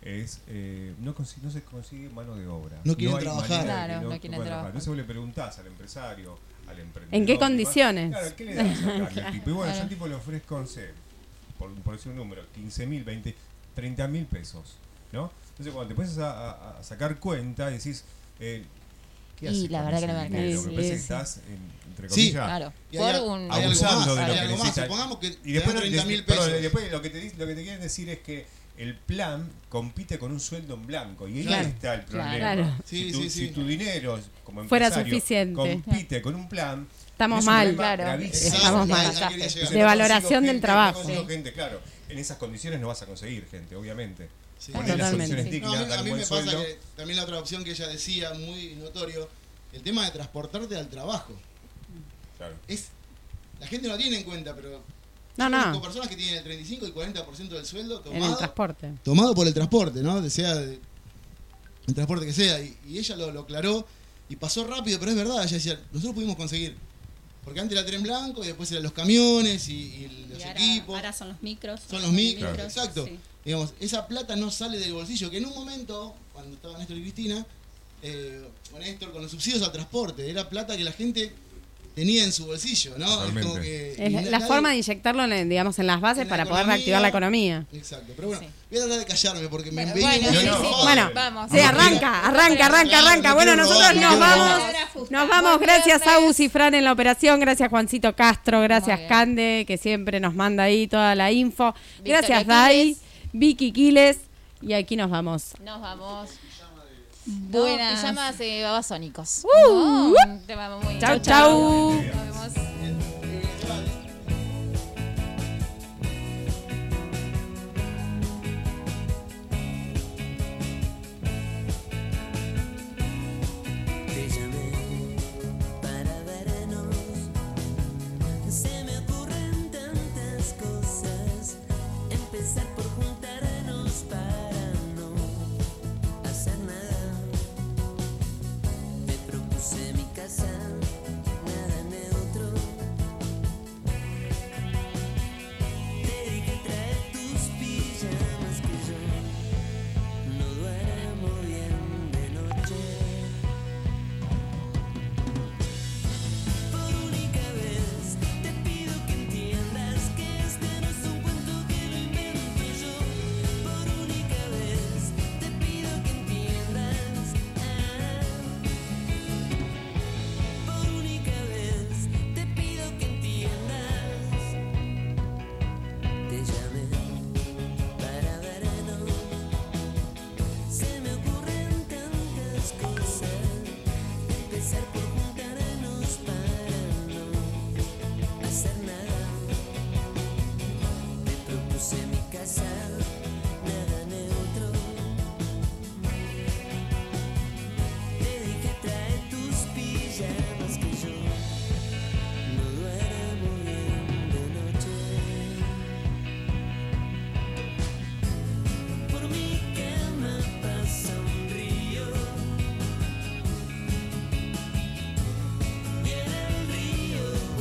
es 0.00 0.40
eh, 0.48 0.94
no, 1.00 1.14
no 1.42 1.50
se 1.50 1.62
consigue 1.62 2.08
mano 2.08 2.34
de 2.36 2.46
obra 2.48 2.78
No 2.84 2.96
quieren 2.96 3.16
hay 3.18 3.22
trabajar. 3.22 3.64
Claro, 3.64 4.00
que 4.00 4.14
no 4.14 4.20
quieren 4.20 4.40
trabajar. 4.42 4.66
entonces 4.66 4.88
vos 4.88 4.96
le 4.96 5.04
preguntás 5.04 5.58
al 5.58 5.66
empresario 5.68 6.38
al 6.68 6.78
emprendedor 6.80 7.14
¿En 7.14 7.26
qué 7.26 7.34
y 7.34 7.38
condiciones? 7.38 8.10
claro, 8.10 8.36
¿qué 8.36 8.44
le 8.44 8.54
das 8.54 8.82
a 8.84 8.94
al 9.26 9.32
tipo? 9.32 9.50
y 9.50 9.52
bueno 9.52 9.66
yo 9.66 9.72
Claro. 9.72 9.82
al 9.82 9.88
tipo 9.88 10.06
le 10.08 10.14
ofrezco 10.14 10.58
no 10.60 10.66
sé 10.66 10.90
por, 11.58 11.72
por 11.82 11.94
decir 11.96 12.10
un 12.12 12.18
número 12.18 12.42
15 12.54 12.86
mil 12.86 13.04
20 13.04 13.34
30 13.74 14.08
mil 14.08 14.26
pesos 14.26 14.76
¿no? 15.12 15.30
entonces 15.50 15.72
cuando 15.74 15.88
te 15.88 15.94
pones 15.94 16.18
a, 16.18 16.30
a- 16.50 16.78
a 16.78 16.82
sacar 16.82 17.18
cuenta 17.18 17.68
decís 17.70 18.04
eh, 18.40 18.64
¿qué 19.38 19.46
Y 19.46 19.48
haces 19.48 19.70
la 19.70 19.78
con 19.82 19.86
verdad 19.92 20.00
que 20.00 20.06
no 20.06 20.12
me 20.14 20.20
alcanza. 20.20 20.36
me 20.68 20.72
parece 20.72 20.72
Sí, 20.72 20.76
que 20.76 20.84
sí. 20.84 20.92
estás 21.02 21.36
en- 21.48 21.81
entre 21.92 22.08
Sí, 22.08 22.14
comillas 22.32 22.44
Claro. 22.46 22.72
Y 22.90 22.96
Por 22.98 23.14
hay, 23.14 23.20
un. 23.20 23.40
hay 23.40 23.46
algo 23.62 23.66
abusando 23.66 23.96
más, 23.96 24.06
de 24.06 24.14
lo 24.14 24.20
hay 24.20 24.32
que 24.32 24.38
algo 24.40 24.50
más. 24.56 24.58
necesita. 24.64 24.82
Supongamos 24.86 25.18
que 25.18 25.26
Y 25.44 25.52
después, 25.52 25.74
te 25.76 25.80
dan 25.80 25.90
30 25.90 26.04
mil 26.06 26.24
pero 26.26 26.40
pesos. 26.44 26.62
después 26.62 26.92
lo 26.92 27.02
que, 27.02 27.10
te, 27.10 27.32
lo 27.36 27.46
que 27.46 27.54
te 27.54 27.62
quieren 27.62 27.80
decir 27.80 28.08
es 28.08 28.18
que 28.18 28.46
el 28.78 28.96
plan 28.96 29.48
compite 29.68 30.18
con 30.18 30.32
un 30.32 30.40
sueldo 30.40 30.74
en 30.74 30.86
blanco. 30.86 31.28
Y 31.28 31.38
ahí 31.38 31.44
Claro. 31.46 31.68
está 31.68 31.94
el 31.94 32.02
problema. 32.02 32.36
Claro. 32.36 32.76
Si, 32.84 33.04
Sí, 33.04 33.12
tu, 33.12 33.22
sí, 33.22 33.30
si 33.30 33.46
sí. 33.46 33.48
tu 33.52 33.66
dinero 33.66 34.18
como 34.44 34.64
Fuera 34.64 34.90
suficiente. 34.90 35.54
compite 35.54 36.20
con 36.22 36.34
un 36.34 36.48
plan, 36.48 36.88
Estamos 37.12 37.40
es 37.40 37.46
un 37.46 37.52
mal. 37.52 37.74
Claro. 37.76 38.22
Estamos 38.22 38.88
mal. 38.88 39.14
De 39.70 39.82
valoración 39.84 40.42
del 40.44 40.52
gente, 40.54 40.60
trabajo. 40.66 40.98
no 41.00 41.04
consigo 41.04 41.26
Sí. 41.28 41.32
gente, 41.34 41.52
claro. 41.52 41.80
En 42.08 42.18
esas 42.18 42.36
condiciones 42.38 42.80
no 42.80 42.88
vas 42.88 43.00
a 43.02 43.06
conseguir 43.06 43.46
gente, 43.50 43.76
obviamente. 43.76 44.28
Sí. 44.58 44.72
Totalmente. 44.72 45.02
condiciones 45.10 45.44
Sí. 45.44 45.50
dignas, 45.50 45.70
No, 45.72 45.76
a 45.76 45.82
mí, 45.82 45.88
dar 45.88 45.98
a 45.98 46.00
un 46.00 46.04
mí 46.04 46.10
buen 46.10 46.20
me 46.22 46.26
pasa 46.26 46.42
sueldo. 46.42 46.62
que 46.64 46.78
también 46.96 47.16
la 47.16 47.24
otra 47.24 47.38
opción 47.38 47.64
que 47.64 47.70
ella 47.72 47.88
decía, 47.88 48.32
muy 48.34 48.74
notorio, 48.76 49.28
el 49.72 49.82
tema 49.82 50.04
de 50.04 50.10
transportarte 50.12 50.76
al 50.76 50.88
trabajo. 50.88 51.34
Claro. 52.42 52.56
Es, 52.68 52.88
la 53.60 53.66
gente 53.68 53.86
no 53.88 53.96
tiene 53.96 54.16
en 54.18 54.24
cuenta, 54.24 54.54
pero 54.54 54.82
No, 55.36 55.48
no. 55.48 55.80
personas 55.80 56.08
que 56.08 56.16
tienen 56.16 56.36
el 56.36 56.42
35 56.44 56.86
y 56.88 56.90
40% 56.92 57.48
del 57.48 57.64
sueldo 57.66 58.02
En 58.06 58.12
el 58.14 58.18
tomado, 58.20 58.36
transporte. 58.36 58.92
tomado 59.04 59.34
por 59.34 59.46
el 59.46 59.54
transporte, 59.54 60.02
¿no? 60.02 60.28
Sea 60.28 60.54
de- 60.56 60.78
el 61.86 61.94
transporte 61.94 62.26
que 62.26 62.32
sea. 62.32 62.60
Y, 62.60 62.76
y 62.88 62.98
ella 62.98 63.16
lo, 63.16 63.30
lo 63.32 63.40
aclaró 63.42 63.86
y 64.28 64.36
pasó 64.36 64.66
rápido, 64.66 64.98
pero 64.98 65.10
es 65.12 65.16
verdad, 65.16 65.42
ella 65.44 65.52
decía, 65.56 65.80
nosotros 65.92 66.14
pudimos 66.14 66.36
conseguir. 66.36 66.76
Porque 67.44 67.58
antes 67.60 67.76
era 67.76 67.84
tren 67.86 68.02
blanco 68.02 68.42
y 68.44 68.46
después 68.48 68.70
eran 68.70 68.84
los 68.84 68.92
camiones 68.92 69.68
y, 69.68 69.72
y 69.74 70.26
los 70.30 70.38
Y 70.38 70.42
ahora, 70.42 70.52
equipos. 70.60 70.94
ahora 70.96 71.12
son 71.12 71.28
los 71.28 71.42
micros. 71.42 71.80
Son 71.90 72.00
los 72.02 72.12
micros, 72.12 72.56
exacto. 72.58 73.04
sí. 73.06 73.18
Digamos, 73.44 73.74
esa 73.80 74.06
plata 74.06 74.36
no 74.36 74.50
sale 74.52 74.78
del 74.78 74.92
bolsillo, 74.92 75.28
que 75.30 75.38
en 75.38 75.46
un 75.46 75.54
momento, 75.54 76.14
cuando 76.32 76.54
estaban 76.54 76.78
Néstor 76.78 76.96
y 76.98 77.02
Cristina, 77.02 77.44
eh, 78.02 78.48
o 78.72 78.78
Néstor 78.78 79.10
con 79.12 79.22
los 79.22 79.30
subsidios 79.32 79.62
al 79.62 79.72
transporte, 79.72 80.28
era 80.30 80.48
plata 80.48 80.76
que 80.76 80.84
la 80.84 80.92
gente 80.92 81.32
tenía 81.94 82.24
en 82.24 82.32
su 82.32 82.46
bolsillo, 82.46 82.92
¿no? 82.98 83.04
Es 83.06 83.10
Totalmente. 83.12 83.48
como 83.48 83.60
que- 83.62 83.92
Es 83.92 83.98
y 83.98 84.02
la, 84.02 84.20
na- 84.22 84.30
la 84.30 84.38
nadie- 84.38 84.46
forma 84.48 84.68
de 84.70 84.76
inyectarlo, 84.76 85.24
en, 85.24 85.48
digamos, 85.48 85.78
en 85.78 85.86
las 85.86 86.00
bases 86.00 86.22
en 86.22 86.28
la 86.28 86.30
para 86.30 86.44
poder 86.44 86.60
economía. 86.62 86.74
reactivar 86.76 87.02
la 87.02 87.08
economía. 87.08 87.66
Exacto, 87.72 88.12
pero 88.16 88.28
bueno, 88.28 88.42
Sí. 88.42 88.48
voy 88.70 88.78
a 88.78 88.82
tratar 88.82 88.98
de 89.00 89.04
callarme 89.06 89.48
porque 89.48 89.72
me 89.72 89.84
viene 89.86 90.00
bueno, 90.00 90.30
sí. 90.32 90.66
Bueno, 90.82 91.10
Vamos. 91.14 91.50
Sí, 91.50 91.60
arranca, 91.60 92.26
arranca, 92.26 92.66
arranca, 92.66 92.98
arranca. 92.98 93.28
no 93.30 93.34
Bueno, 93.34 93.56
nosotros 93.56 93.94
nos 93.96 94.18
vamos. 94.18 95.10
Nos 95.10 95.28
vamos, 95.28 95.60
gracias 95.60 96.06
a. 96.06 96.18
Uzi 96.20 96.48
Fran 96.48 96.74
en 96.74 96.84
la 96.84 96.92
operación, 96.92 97.40
gracias 97.40 97.68
Juancito 97.68 98.14
Castro, 98.14 98.60
gracias. 98.62 99.00
Cande, 99.08 99.64
que 99.66 99.76
siempre 99.78 100.20
nos 100.20 100.34
manda 100.34 100.62
ahí 100.64 100.86
toda 100.86 101.14
la 101.14 101.30
info. 101.32 101.74
Gracias 102.04 102.46
Dai. 102.46 102.96
Vicky 103.32 103.72
Quiles. 103.72 104.18
Y 104.60 104.74
aquí 104.74 104.94
nos 104.94 105.10
vamos. 105.10 105.54
Nos 105.64 105.80
vamos. 105.80 106.30
Buenas. 107.50 108.00
Te 108.00 108.06
llamas 108.06 108.40
eh, 108.40 108.62
Babasónicos. 108.62 109.44
Uh, 109.44 110.10
uh, 110.10 110.14
Te 110.46 110.54
vamos 110.54 110.84
muy 110.84 110.98
chau, 110.98 111.18
chau. 111.18 111.20
chau. 111.20 111.92
Nos 111.92 112.04
vemos. 112.04 113.11